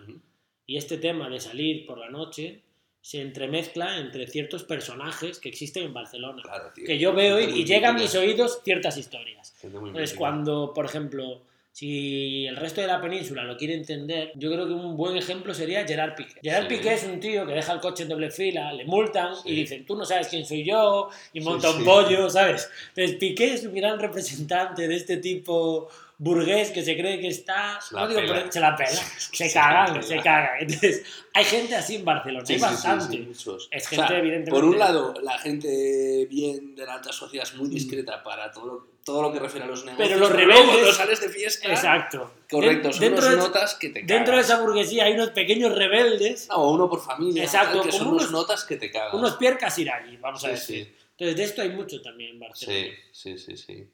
y 0.65 0.75
este 0.75 0.97
tema 0.97 1.29
de 1.29 1.39
salir 1.39 1.85
por 1.85 1.97
la 1.97 2.09
noche 2.09 2.63
se 2.99 3.21
entremezcla 3.21 3.97
entre 3.99 4.27
ciertos 4.27 4.65
personajes 4.65 5.39
que 5.39 5.47
existen 5.47 5.83
en 5.85 5.93
Barcelona. 5.93 6.41
Claro, 6.43 6.71
tío. 6.75 6.85
Que 6.85 6.99
yo 6.99 7.13
veo 7.13 7.39
y, 7.39 7.63
llegan 7.63 7.95
a 7.95 7.99
mis 7.99 8.13
oídos 8.15 8.59
ciertas 8.65 8.97
historias. 8.97 9.55
Entonces, 9.63 10.13
cuando, 10.13 10.73
por 10.73 10.83
ejemplo, 10.83 11.43
si 11.77 12.47
el 12.47 12.55
resto 12.55 12.81
de 12.81 12.87
la 12.87 12.99
península 12.99 13.43
lo 13.43 13.55
quiere 13.55 13.75
entender, 13.75 14.31
yo 14.33 14.49
creo 14.51 14.65
que 14.65 14.73
un 14.73 14.97
buen 14.97 15.15
ejemplo 15.15 15.53
sería 15.53 15.85
Gerard 15.85 16.15
Piqué. 16.15 16.39
Gerard 16.41 16.63
Sí. 16.67 16.75
Piqué 16.75 16.93
es 16.95 17.03
un 17.03 17.19
tío 17.19 17.45
que 17.45 17.53
deja 17.53 17.71
el 17.73 17.79
coche 17.79 18.01
en 18.01 18.09
doble 18.09 18.31
fila, 18.31 18.73
le 18.73 18.83
multan 18.85 19.35
Sí. 19.35 19.41
y 19.49 19.55
dicen, 19.57 19.85
tú 19.85 19.95
no 19.95 20.03
sabes 20.03 20.27
quién 20.27 20.43
soy 20.43 20.63
yo, 20.65 21.09
y 21.33 21.39
Sí, 21.39 21.45
monta 21.45 21.69
un 21.69 21.77
sí. 21.77 21.83
pollo, 21.83 22.31
¿sabes? 22.31 22.67
Entonces, 22.95 23.17
Piqué 23.17 23.53
es 23.53 23.63
un 23.63 23.75
gran 23.75 23.99
representante 23.99 24.87
de 24.87 24.95
este 24.95 25.17
tipo 25.17 25.87
burgués 26.17 26.71
que 26.71 26.81
se 26.81 26.97
cree 26.97 27.21
que 27.21 27.27
está... 27.27 27.79
Se 27.79 27.93
la 27.93 28.01
no 28.01 28.07
digo 28.07 28.21
pela. 28.21 28.41
por- 28.41 28.51
se 28.53 28.59
la 28.59 28.75
pela. 28.75 28.89
Se 28.89 29.47
Se 29.47 29.53
cagan, 29.53 30.01
se 30.01 30.17
cagan. 30.17 30.49
Entonces, 30.61 31.03
hay 31.31 31.43
gente 31.45 31.75
así 31.75 31.97
en 31.97 32.05
Barcelona, 32.05 32.43
Sí, 32.43 32.53
hay 32.53 32.59
sí, 32.59 32.65
bastante. 32.65 33.17
sí. 33.17 33.29
Es 33.31 33.47
O 33.47 33.59
gente, 33.89 34.07
sea, 34.07 34.17
evidentemente... 34.17 34.49
Por 34.49 34.65
un 34.65 34.79
lado, 34.79 35.13
la 35.21 35.37
gente 35.37 36.25
bien 36.27 36.73
de 36.75 36.87
la 36.87 36.95
alta 36.95 37.11
sociedad 37.13 37.45
es 37.47 37.53
muy 37.55 37.69
discreta 37.69 38.23
para 38.23 38.49
todo 38.51 38.65
lo, 38.65 38.87
todo 39.07 39.21
lo 39.21 39.31
que 39.31 39.39
refiere 39.39 39.63
a 39.65 39.69
los 39.69 39.85
negocios. 39.85 40.17
Mm. 40.17 40.19
los 40.19 40.31
rebeldes- 40.31 40.93
sales 40.95 41.21
de 41.21 41.29
fiesta, 41.29 41.69
Exacto. 41.69 42.33
correcto, 42.51 42.91
son 42.91 42.99
dentro 43.01 43.25
unos 43.25 43.31
de- 43.31 43.37
notas 43.47 43.75
que 43.75 43.89
te 43.89 44.03
Dentro 44.03 44.35
de 44.35 44.41
esa 44.41 44.59
burguesía 44.59 45.05
hay 45.05 45.13
unos 45.13 45.29
pequeños 45.29 45.73
rebeldes, 45.73 46.49
No, 46.49 46.69
uno 46.71 46.89
por 46.89 47.01
familia, 47.01 47.43
Exacto, 47.43 47.81
que 47.83 47.91
son 47.93 48.07
unos 48.09 48.23
unos- 48.23 48.31
notas 48.31 48.65
que 48.65 48.75
te 48.75 48.91
cagas. 48.91 49.13
unos 49.13 49.37
piercas 49.37 49.79
irallí, 49.79 50.17
vamos 50.17 50.43
a 50.43 50.47
Sí, 50.47 50.53
decir. 50.53 50.85
sí, 50.85 51.03
Entonces, 51.11 51.37
de 51.37 51.43
esto 51.45 51.61
hay 51.61 51.69
mucho 51.69 52.01
también 52.01 52.31
en 52.33 52.39
Barcelona. 52.41 52.77
sí, 52.77 52.91
sí, 53.13 53.37
sí, 53.37 53.55
sí. 53.57 53.87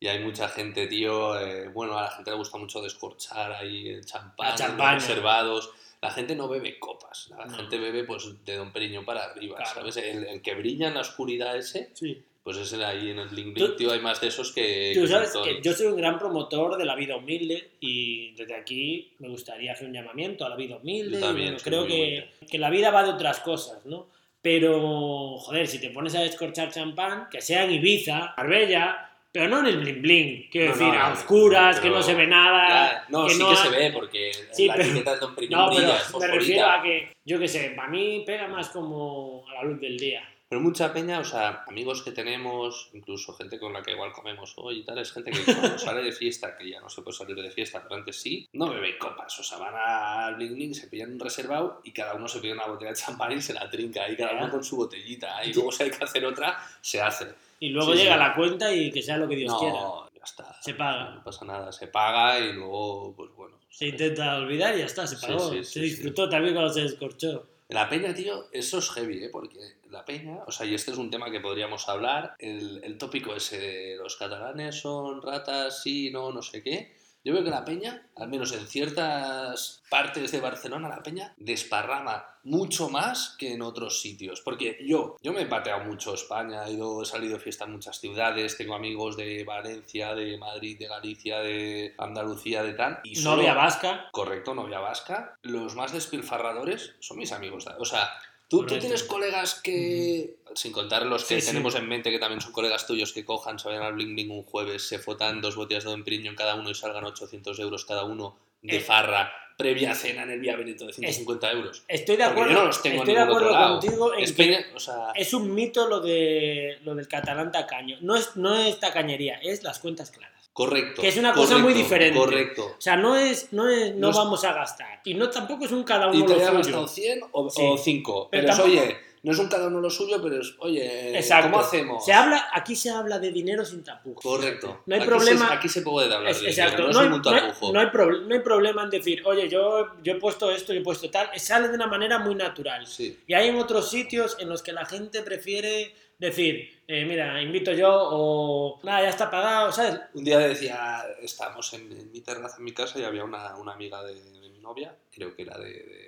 Y 0.00 0.06
hay 0.08 0.18
mucha 0.24 0.48
gente, 0.48 0.86
tío, 0.88 1.38
eh, 1.38 1.68
bueno, 1.68 1.96
a 1.96 2.02
la 2.02 2.10
gente 2.10 2.30
le 2.32 2.36
gusta 2.36 2.58
mucho 2.58 2.82
descorchar 2.82 3.52
ahí 3.52 3.88
el 3.90 4.04
champán, 4.04 4.56
reservados. 5.00 5.70
La 6.02 6.10
gente 6.10 6.34
no 6.36 6.48
bebe 6.48 6.78
copas, 6.78 7.28
la 7.30 7.46
No. 7.46 7.56
gente 7.56 7.78
bebe 7.78 8.02
pues 8.04 8.24
de 8.44 8.56
Don 8.56 8.72
Periño 8.72 9.04
para 9.04 9.24
arriba, 9.24 9.56
Claro. 9.56 9.72
¿sabes? 9.74 9.96
El, 9.98 10.24
el 10.26 10.42
que 10.42 10.54
brilla 10.54 10.88
en 10.88 10.94
la 10.94 11.00
oscuridad 11.00 11.56
ese, 11.56 11.90
Sí. 11.94 12.22
Pues 12.56 12.70
de 12.70 12.84
ahí 12.84 13.10
en 13.10 13.18
el 13.18 13.28
bling, 13.28 13.54
tío, 13.76 13.92
hay 13.92 14.00
más 14.00 14.20
de 14.20 14.28
esos 14.28 14.52
que... 14.52 14.92
Tú 14.94 15.02
que 15.02 15.08
sabes 15.08 15.32
que 15.44 15.60
yo 15.62 15.72
soy 15.74 15.86
un 15.88 15.96
gran 15.96 16.18
promotor 16.18 16.76
de 16.78 16.84
la 16.86 16.94
vida 16.94 17.16
humilde 17.16 17.72
y 17.80 18.32
desde 18.32 18.54
aquí 18.54 19.12
me 19.18 19.28
gustaría 19.28 19.72
hacer 19.72 19.86
un 19.86 19.92
llamamiento 19.92 20.46
a 20.46 20.48
la 20.48 20.56
vida 20.56 20.76
humilde. 20.76 21.18
Yo 21.20 21.26
también, 21.26 21.48
bueno, 21.48 21.60
creo 21.62 21.86
que, 21.86 22.28
que 22.50 22.58
la 22.58 22.70
vida 22.70 22.90
va 22.90 23.02
de 23.02 23.10
otras 23.10 23.40
cosas, 23.40 23.84
¿no? 23.84 24.06
Pero, 24.40 25.36
joder, 25.38 25.66
si 25.66 25.78
te 25.80 25.90
pones 25.90 26.14
a 26.14 26.20
descorchar 26.20 26.70
champán, 26.72 27.28
que 27.30 27.40
sea 27.42 27.64
en 27.64 27.72
Ibiza, 27.72 28.32
Marbella, 28.36 29.10
pero 29.30 29.48
no 29.48 29.60
en 29.60 29.66
el 29.66 29.76
bling 29.78 30.00
bling. 30.00 30.48
Quiero 30.50 30.68
No, 30.68 30.72
decir, 30.72 30.86
no, 30.94 31.00
a 31.04 31.08
no, 31.08 31.14
oscuras, 31.14 31.76
que 31.76 31.82
pero- 31.82 31.96
no 31.96 32.02
se 32.02 32.14
ve 32.14 32.26
nada. 32.26 32.68
Ya, 32.68 33.04
no, 33.10 33.26
que 33.26 33.34
sí 33.34 33.38
no 33.40 33.48
que 33.50 33.54
ha- 33.54 33.62
se 33.62 33.68
ve 33.70 33.90
porque 33.92 34.30
Sí, 34.52 34.66
la 34.66 34.74
pero- 34.74 34.88
etiqueta 34.88 35.16
No, 35.50 35.70
pero 35.70 35.92
es 35.92 36.18
me 36.18 36.26
refiero 36.28 36.66
a 36.66 36.82
que, 36.82 37.12
yo 37.26 37.38
qué 37.38 37.46
sé, 37.46 37.70
para 37.76 37.88
mí 37.88 38.22
pega 38.24 38.48
más 38.48 38.70
como 38.70 39.44
a 39.50 39.54
la 39.54 39.64
luz 39.64 39.80
del 39.80 39.98
día. 39.98 40.22
Pero 40.48 40.62
mucha 40.62 40.92
peña, 40.94 41.18
o 41.20 41.24
sea, 41.24 41.62
amigos 41.66 42.02
que 42.02 42.10
tenemos, 42.10 42.88
incluso 42.94 43.34
gente 43.34 43.58
con 43.58 43.72
la 43.74 43.82
que 43.82 43.92
igual 43.92 44.12
comemos 44.12 44.54
hoy 44.56 44.78
y 44.78 44.84
tal, 44.84 44.98
es 44.98 45.12
gente 45.12 45.30
que 45.30 45.44
cuando 45.44 45.78
sale 45.78 46.02
de 46.02 46.12
fiesta, 46.12 46.56
que 46.56 46.70
ya 46.70 46.80
no 46.80 46.88
se 46.88 47.02
puede 47.02 47.18
salir 47.18 47.36
de 47.36 47.50
fiesta, 47.50 47.82
pero 47.82 47.96
antes 47.96 48.20
sí, 48.20 48.48
no 48.54 48.70
bebe 48.70 48.96
copas, 48.96 49.38
o 49.38 49.42
sea, 49.42 49.58
van 49.58 49.74
al 49.76 50.36
bling 50.36 50.54
bling, 50.54 50.74
se 50.74 50.86
pillan 50.88 51.12
un 51.12 51.20
reservado 51.20 51.82
y 51.84 51.92
cada 51.92 52.14
uno 52.14 52.26
se 52.28 52.40
pide 52.40 52.52
una 52.54 52.66
botella 52.66 52.92
de 52.92 52.96
champán 52.96 53.32
y 53.32 53.42
se 53.42 53.52
la 53.52 53.68
trinca, 53.68 54.08
y 54.08 54.16
cada 54.16 54.32
uno 54.32 54.50
con 54.50 54.64
su 54.64 54.76
botellita, 54.76 55.44
y 55.44 55.52
luego 55.54 55.70
si 55.70 55.82
hay 55.82 55.90
que 55.90 56.02
hacer 56.02 56.24
otra, 56.24 56.58
se 56.80 57.00
hace. 57.02 57.26
Y 57.60 57.68
luego 57.70 57.92
Sí, 57.92 57.98
llega 57.98 58.14
sí. 58.14 58.18
la 58.20 58.34
cuenta 58.34 58.72
y 58.72 58.90
que 58.90 59.02
sea 59.02 59.18
lo 59.18 59.28
que 59.28 59.36
Dios 59.36 59.52
quiera. 59.58 59.74
no, 59.74 60.08
ya 60.14 60.22
está. 60.24 60.56
Se 60.62 60.72
paga. 60.74 61.10
No 61.16 61.24
pasa 61.24 61.44
nada, 61.44 61.72
se 61.72 61.88
paga 61.88 62.38
y 62.38 62.52
luego, 62.54 63.12
pues 63.16 63.30
bueno. 63.36 63.56
Se 63.68 63.88
intenta 63.88 64.36
olvidar 64.38 64.74
y 64.76 64.78
ya 64.78 64.86
está, 64.86 65.06
se 65.06 65.18
pagó. 65.24 65.50
sí, 65.52 65.62
se 65.64 65.80
disfrutó 65.80 66.28
también 66.28 66.54
cuando 66.54 66.72
se 66.72 66.82
descorchó. 66.82 67.46
La 67.68 67.88
peña, 67.88 68.14
tío, 68.14 68.46
eso 68.50 68.78
es 68.78 68.90
heavy, 68.92 69.24
¿eh? 69.24 69.28
Porque 69.30 69.58
la 69.90 70.04
peña, 70.04 70.38
o 70.46 70.50
sea, 70.52 70.66
y 70.66 70.74
este 70.74 70.90
es 70.90 70.98
un 70.98 71.10
tema 71.10 71.30
que 71.30 71.40
podríamos 71.40 71.88
hablar, 71.88 72.34
el, 72.38 72.80
el 72.84 72.98
tópico 72.98 73.34
ese 73.34 73.58
de 73.58 73.96
los 73.96 74.16
catalanes 74.16 74.80
son 74.80 75.22
ratas, 75.22 75.82
sí, 75.82 76.10
no, 76.10 76.32
no 76.32 76.42
sé 76.42 76.62
qué. 76.62 76.96
Yo 77.24 77.34
veo 77.34 77.42
que 77.44 77.50
la 77.50 77.64
peña, 77.64 78.06
al 78.16 78.28
menos 78.28 78.52
en 78.52 78.66
ciertas 78.66 79.82
partes 79.90 80.30
de 80.32 80.40
Barcelona, 80.40 80.88
la 80.88 81.02
peña 81.02 81.34
desparrama 81.36 82.24
mucho 82.44 82.88
más 82.88 83.34
que 83.38 83.52
en 83.52 83.60
otros 83.60 84.00
sitios. 84.00 84.40
Porque 84.40 84.78
yo, 84.86 85.16
yo 85.20 85.32
me 85.32 85.42
he 85.42 85.46
pateado 85.46 85.84
mucho 85.84 86.14
España, 86.14 86.64
he, 86.66 86.72
ido, 86.72 87.02
he 87.02 87.04
salido 87.04 87.34
de 87.34 87.40
fiesta 87.40 87.64
en 87.64 87.72
muchas 87.72 87.98
ciudades, 88.00 88.56
tengo 88.56 88.74
amigos 88.74 89.16
de 89.16 89.44
Valencia, 89.44 90.14
de 90.14 90.38
Madrid, 90.38 90.78
de 90.78 90.86
Galicia, 90.86 91.40
de 91.40 91.94
Andalucía, 91.98 92.62
de 92.62 92.72
tal. 92.74 93.00
Y 93.04 93.16
solo- 93.16 93.36
Novia 93.38 93.52
vasca. 93.54 94.08
correcto, 94.12 94.54
novia 94.54 94.78
vasca, 94.78 95.36
los 95.42 95.74
más 95.74 95.92
despilfarradores 95.92 96.94
son 97.00 97.18
mis 97.18 97.32
amigos. 97.32 97.66
O 97.78 97.84
sea, 97.84 98.08
tú, 98.48 98.64
tú 98.66 98.78
tienes 98.78 99.02
colegas 99.04 99.54
que, 99.62 100.36
sin 100.54 100.72
contar 100.72 101.06
los 101.06 101.24
que 101.24 101.36
Sí, 101.36 101.40
sí. 101.42 101.46
tenemos 101.48 101.74
en 101.74 101.86
mente, 101.88 102.10
que 102.10 102.18
también 102.18 102.40
son 102.40 102.52
colegas 102.52 102.86
tuyos, 102.86 103.12
que 103.12 103.24
cojan, 103.24 103.58
se 103.58 103.68
vayan 103.68 103.82
al 103.84 103.92
Bling 103.94 104.14
Bling 104.14 104.30
un 104.30 104.42
jueves, 104.44 104.82
se 104.88 104.98
fotan 104.98 105.40
dos 105.40 105.56
botellas 105.56 105.84
de 105.84 105.90
Don 105.90 106.04
Periño 106.04 106.30
en 106.30 106.36
cada 106.36 106.54
uno 106.54 106.70
y 106.70 106.74
salgan 106.74 107.04
800 107.04 107.58
euros 107.60 107.84
cada 107.84 108.04
uno 108.04 108.36
de 108.62 108.76
Eh. 108.78 108.80
farra, 108.80 109.30
previa 109.56 109.94
cena 109.94 110.22
en 110.22 110.30
el 110.30 110.40
Vía 110.40 110.56
Benito 110.56 110.86
de 110.86 110.92
150 110.92 111.50
euros. 111.52 111.82
Estoy 111.88 112.16
de 112.16 112.22
acuerdo, 112.24 112.52
yo 112.52 112.58
no 112.60 112.64
los 112.66 112.80
tengo 112.82 112.98
estoy 113.02 113.14
de 113.14 113.20
acuerdo 113.20 113.50
contigo 113.56 114.14
en 114.14 114.20
Es 114.24 114.32
que 114.32 114.44
peña- 114.44 114.66
o 114.74 114.78
sea, 114.80 115.12
es 115.14 115.34
un 115.34 115.52
mito 115.54 115.88
lo, 115.88 116.00
de, 116.00 116.78
lo 116.84 116.94
del 116.94 117.08
catalán 117.08 117.50
tacaño. 117.52 117.98
No 118.00 118.14
es, 118.16 118.36
no 118.36 118.56
es 118.56 118.78
tacañería, 118.80 119.38
es 119.42 119.62
las 119.64 119.78
cuentas 119.80 120.10
claras. 120.12 120.37
Correcto. 120.66 121.00
que 121.02 121.08
es 121.08 121.16
una 121.16 121.32
cosa 121.32 121.54
muy 121.54 121.62
correcto, 121.72 121.78
diferente. 121.82 122.18
Correcto. 122.18 122.64
O 122.76 122.80
sea, 122.80 122.96
no 122.96 123.16
es, 123.16 123.52
no 123.52 123.68
es, 123.68 123.94
no 123.94 124.10
No 124.10 124.16
vamos 124.16 124.44
a 124.44 124.52
gastar. 124.52 125.00
Y 125.04 125.14
no 125.14 125.30
tampoco 125.30 125.64
es 125.64 125.72
un 125.72 125.84
cada 125.84 126.06
Y 126.12 126.18
uno 126.18 126.26
te 126.26 126.32
lo 126.34 126.38
suyo. 126.40 126.52
gastado 126.58 126.88
100 126.88 127.20
o, 127.32 127.48
Sí. 127.50 127.62
5. 127.82 128.28
Pero 128.30 128.42
Pero, 128.42 128.56
tampoco- 128.56 128.68
oye, 128.82 128.96
No 129.22 129.32
es 129.32 129.38
un 129.38 129.48
cada 129.48 129.66
uno 129.66 129.80
lo 129.80 129.90
suyo, 129.90 130.20
pero 130.22 130.40
es, 130.40 130.54
oye, 130.60 131.16
Exacto. 131.18 131.50
¿cómo 131.50 131.62
hacemos? 131.62 132.04
Se 132.04 132.12
habla, 132.12 132.48
aquí 132.52 132.76
se 132.76 132.90
habla 132.90 133.18
de 133.18 133.30
dinero 133.32 133.64
sin 133.64 133.82
tapujos. 133.82 134.22
Correcto. 134.22 134.82
No 134.86 134.94
hay 134.94 135.00
Aquí 135.00 135.08
problema- 135.10 135.48
Se, 135.48 135.54
aquí 135.54 135.68
se 135.68 135.82
puede 135.82 136.14
hablar 136.14 136.30
Es- 136.30 136.40
de 136.42 136.48
exacto, 136.50 136.86
dinero, 136.86 136.92
no, 136.92 136.92
no, 136.92 137.00
hay, 137.00 137.06
es 137.06 137.10
ningún 137.12 137.32
no 137.32 137.36
hay- 137.38 137.48
tapujo. 137.52 137.72
no 137.72 137.80
hay 137.80 137.86
prob- 137.86 138.26
no 138.26 138.34
hay 138.34 138.40
problema 138.40 138.82
en 138.84 138.90
decir, 138.90 139.22
oye, 139.24 139.48
yo, 139.48 139.88
yo 140.02 140.12
he 140.12 140.16
puesto 140.16 140.50
esto, 140.50 140.72
yo 140.72 140.80
he 140.80 140.84
puesto 140.84 141.10
tal. 141.10 141.28
Sale 141.38 141.68
de 141.68 141.74
una 141.74 141.86
manera 141.86 142.18
muy 142.18 142.34
natural. 142.34 142.86
Sí. 142.86 143.18
Y 143.26 143.34
hay 143.34 143.48
en 143.48 143.56
otros 143.56 143.90
sitios 143.90 144.36
en 144.40 144.48
los 144.48 144.62
que 144.62 144.72
la 144.72 144.86
gente 144.86 145.22
prefiere 145.22 145.94
decir, 146.18 146.82
eh, 146.88 147.04
mira, 147.04 147.40
invito 147.40 147.70
yo 147.72 147.88
o 147.92 148.80
nada, 148.82 149.02
ya 149.02 149.08
está 149.10 149.30
pagado, 149.30 149.70
¿sabes? 149.70 150.00
Un 150.14 150.24
día 150.24 150.38
decía, 150.38 151.04
estábamos 151.22 151.72
en, 151.74 151.92
en 151.92 152.10
mi 152.10 152.20
terraza 152.22 152.56
en 152.58 152.64
mi 152.64 152.72
casa 152.72 152.98
y 152.98 153.04
había 153.04 153.22
una, 153.24 153.56
una 153.56 153.72
amiga 153.74 154.02
de, 154.02 154.14
de 154.14 154.48
mi 154.48 154.58
novia, 154.58 154.96
creo 155.12 155.34
que 155.36 155.42
era 155.42 155.56
de, 155.58 155.70
de, 155.70 156.07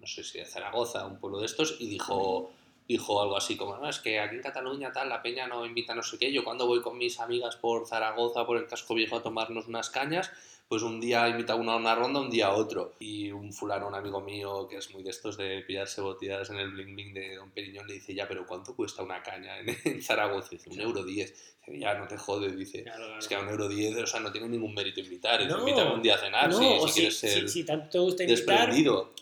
no 0.00 0.06
sé 0.06 0.22
si 0.24 0.38
de 0.38 0.44
Zaragoza, 0.44 1.06
un 1.06 1.18
pueblo 1.18 1.40
de 1.40 1.46
estos, 1.46 1.76
y 1.78 1.88
dijo, 1.88 2.50
dijo 2.86 3.22
algo 3.22 3.36
así 3.36 3.56
como, 3.56 3.76
no, 3.76 3.88
es 3.88 3.98
que 3.98 4.20
aquí 4.20 4.36
en 4.36 4.42
Cataluña 4.42 4.92
tal, 4.92 5.08
la 5.08 5.22
peña 5.22 5.46
no 5.46 5.66
invita 5.66 5.94
no 5.94 6.02
sé 6.02 6.18
qué, 6.18 6.32
yo 6.32 6.44
cuando 6.44 6.66
voy 6.66 6.80
con 6.80 6.96
mis 6.96 7.20
amigas 7.20 7.56
por 7.56 7.86
Zaragoza, 7.86 8.46
por 8.46 8.56
el 8.56 8.66
casco 8.66 8.94
viejo 8.94 9.16
a 9.16 9.22
tomarnos 9.22 9.68
unas 9.68 9.90
cañas, 9.90 10.30
pues 10.68 10.82
un 10.82 11.00
día 11.00 11.26
invita 11.28 11.54
uno 11.54 11.72
a 11.72 11.76
una 11.76 11.94
ronda, 11.94 12.20
un 12.20 12.28
día 12.28 12.48
a 12.48 12.52
otro. 12.54 12.94
Y 13.00 13.30
un 13.30 13.52
fulano, 13.52 13.88
un 13.88 13.94
amigo 13.94 14.20
mío, 14.20 14.68
que 14.68 14.76
es 14.76 14.90
muy 14.92 15.02
de 15.02 15.10
estos 15.10 15.36
de 15.38 15.62
pillarse 15.66 16.00
botellas 16.02 16.50
en 16.50 16.58
el 16.58 16.70
bling 16.70 16.94
bling 16.94 17.14
de 17.14 17.36
Don 17.36 17.50
Periñón, 17.50 17.86
le 17.86 17.94
dice, 17.94 18.14
ya, 18.14 18.28
pero 18.28 18.46
¿cuánto 18.46 18.76
cuesta 18.76 19.02
una 19.02 19.22
caña 19.22 19.58
en, 19.60 19.68
en 19.84 20.02
Zaragoza? 20.02 20.48
Dice, 20.50 20.68
un 20.70 20.80
euro 20.80 21.02
diez. 21.04 21.32
Dice, 21.66 21.78
ya, 21.80 21.94
no 21.94 22.06
te 22.06 22.16
jodes, 22.18 22.56
dice. 22.56 22.82
Claro, 22.82 23.04
claro. 23.06 23.18
Es 23.18 23.28
que 23.28 23.34
a 23.34 23.40
un 23.40 23.48
euro 23.48 23.68
diez, 23.68 23.96
o 23.96 24.06
sea, 24.06 24.20
no 24.20 24.30
tiene 24.30 24.48
ningún 24.48 24.74
mérito 24.74 25.00
invitar. 25.00 25.44
No. 25.46 25.58
Invítame 25.60 25.94
un 25.94 26.02
día 26.02 26.16
a 26.16 26.18
cenar 26.18 26.50
no, 26.50 26.58
si, 26.58 26.64
si 26.64 26.88
si, 26.88 26.92
quieres 27.00 27.18
si- 27.18 27.28
ser 27.28 27.48
si 27.48 27.64
tanto 27.64 27.88
te 27.90 27.98
gusta 27.98 28.24
invitar, 28.24 28.70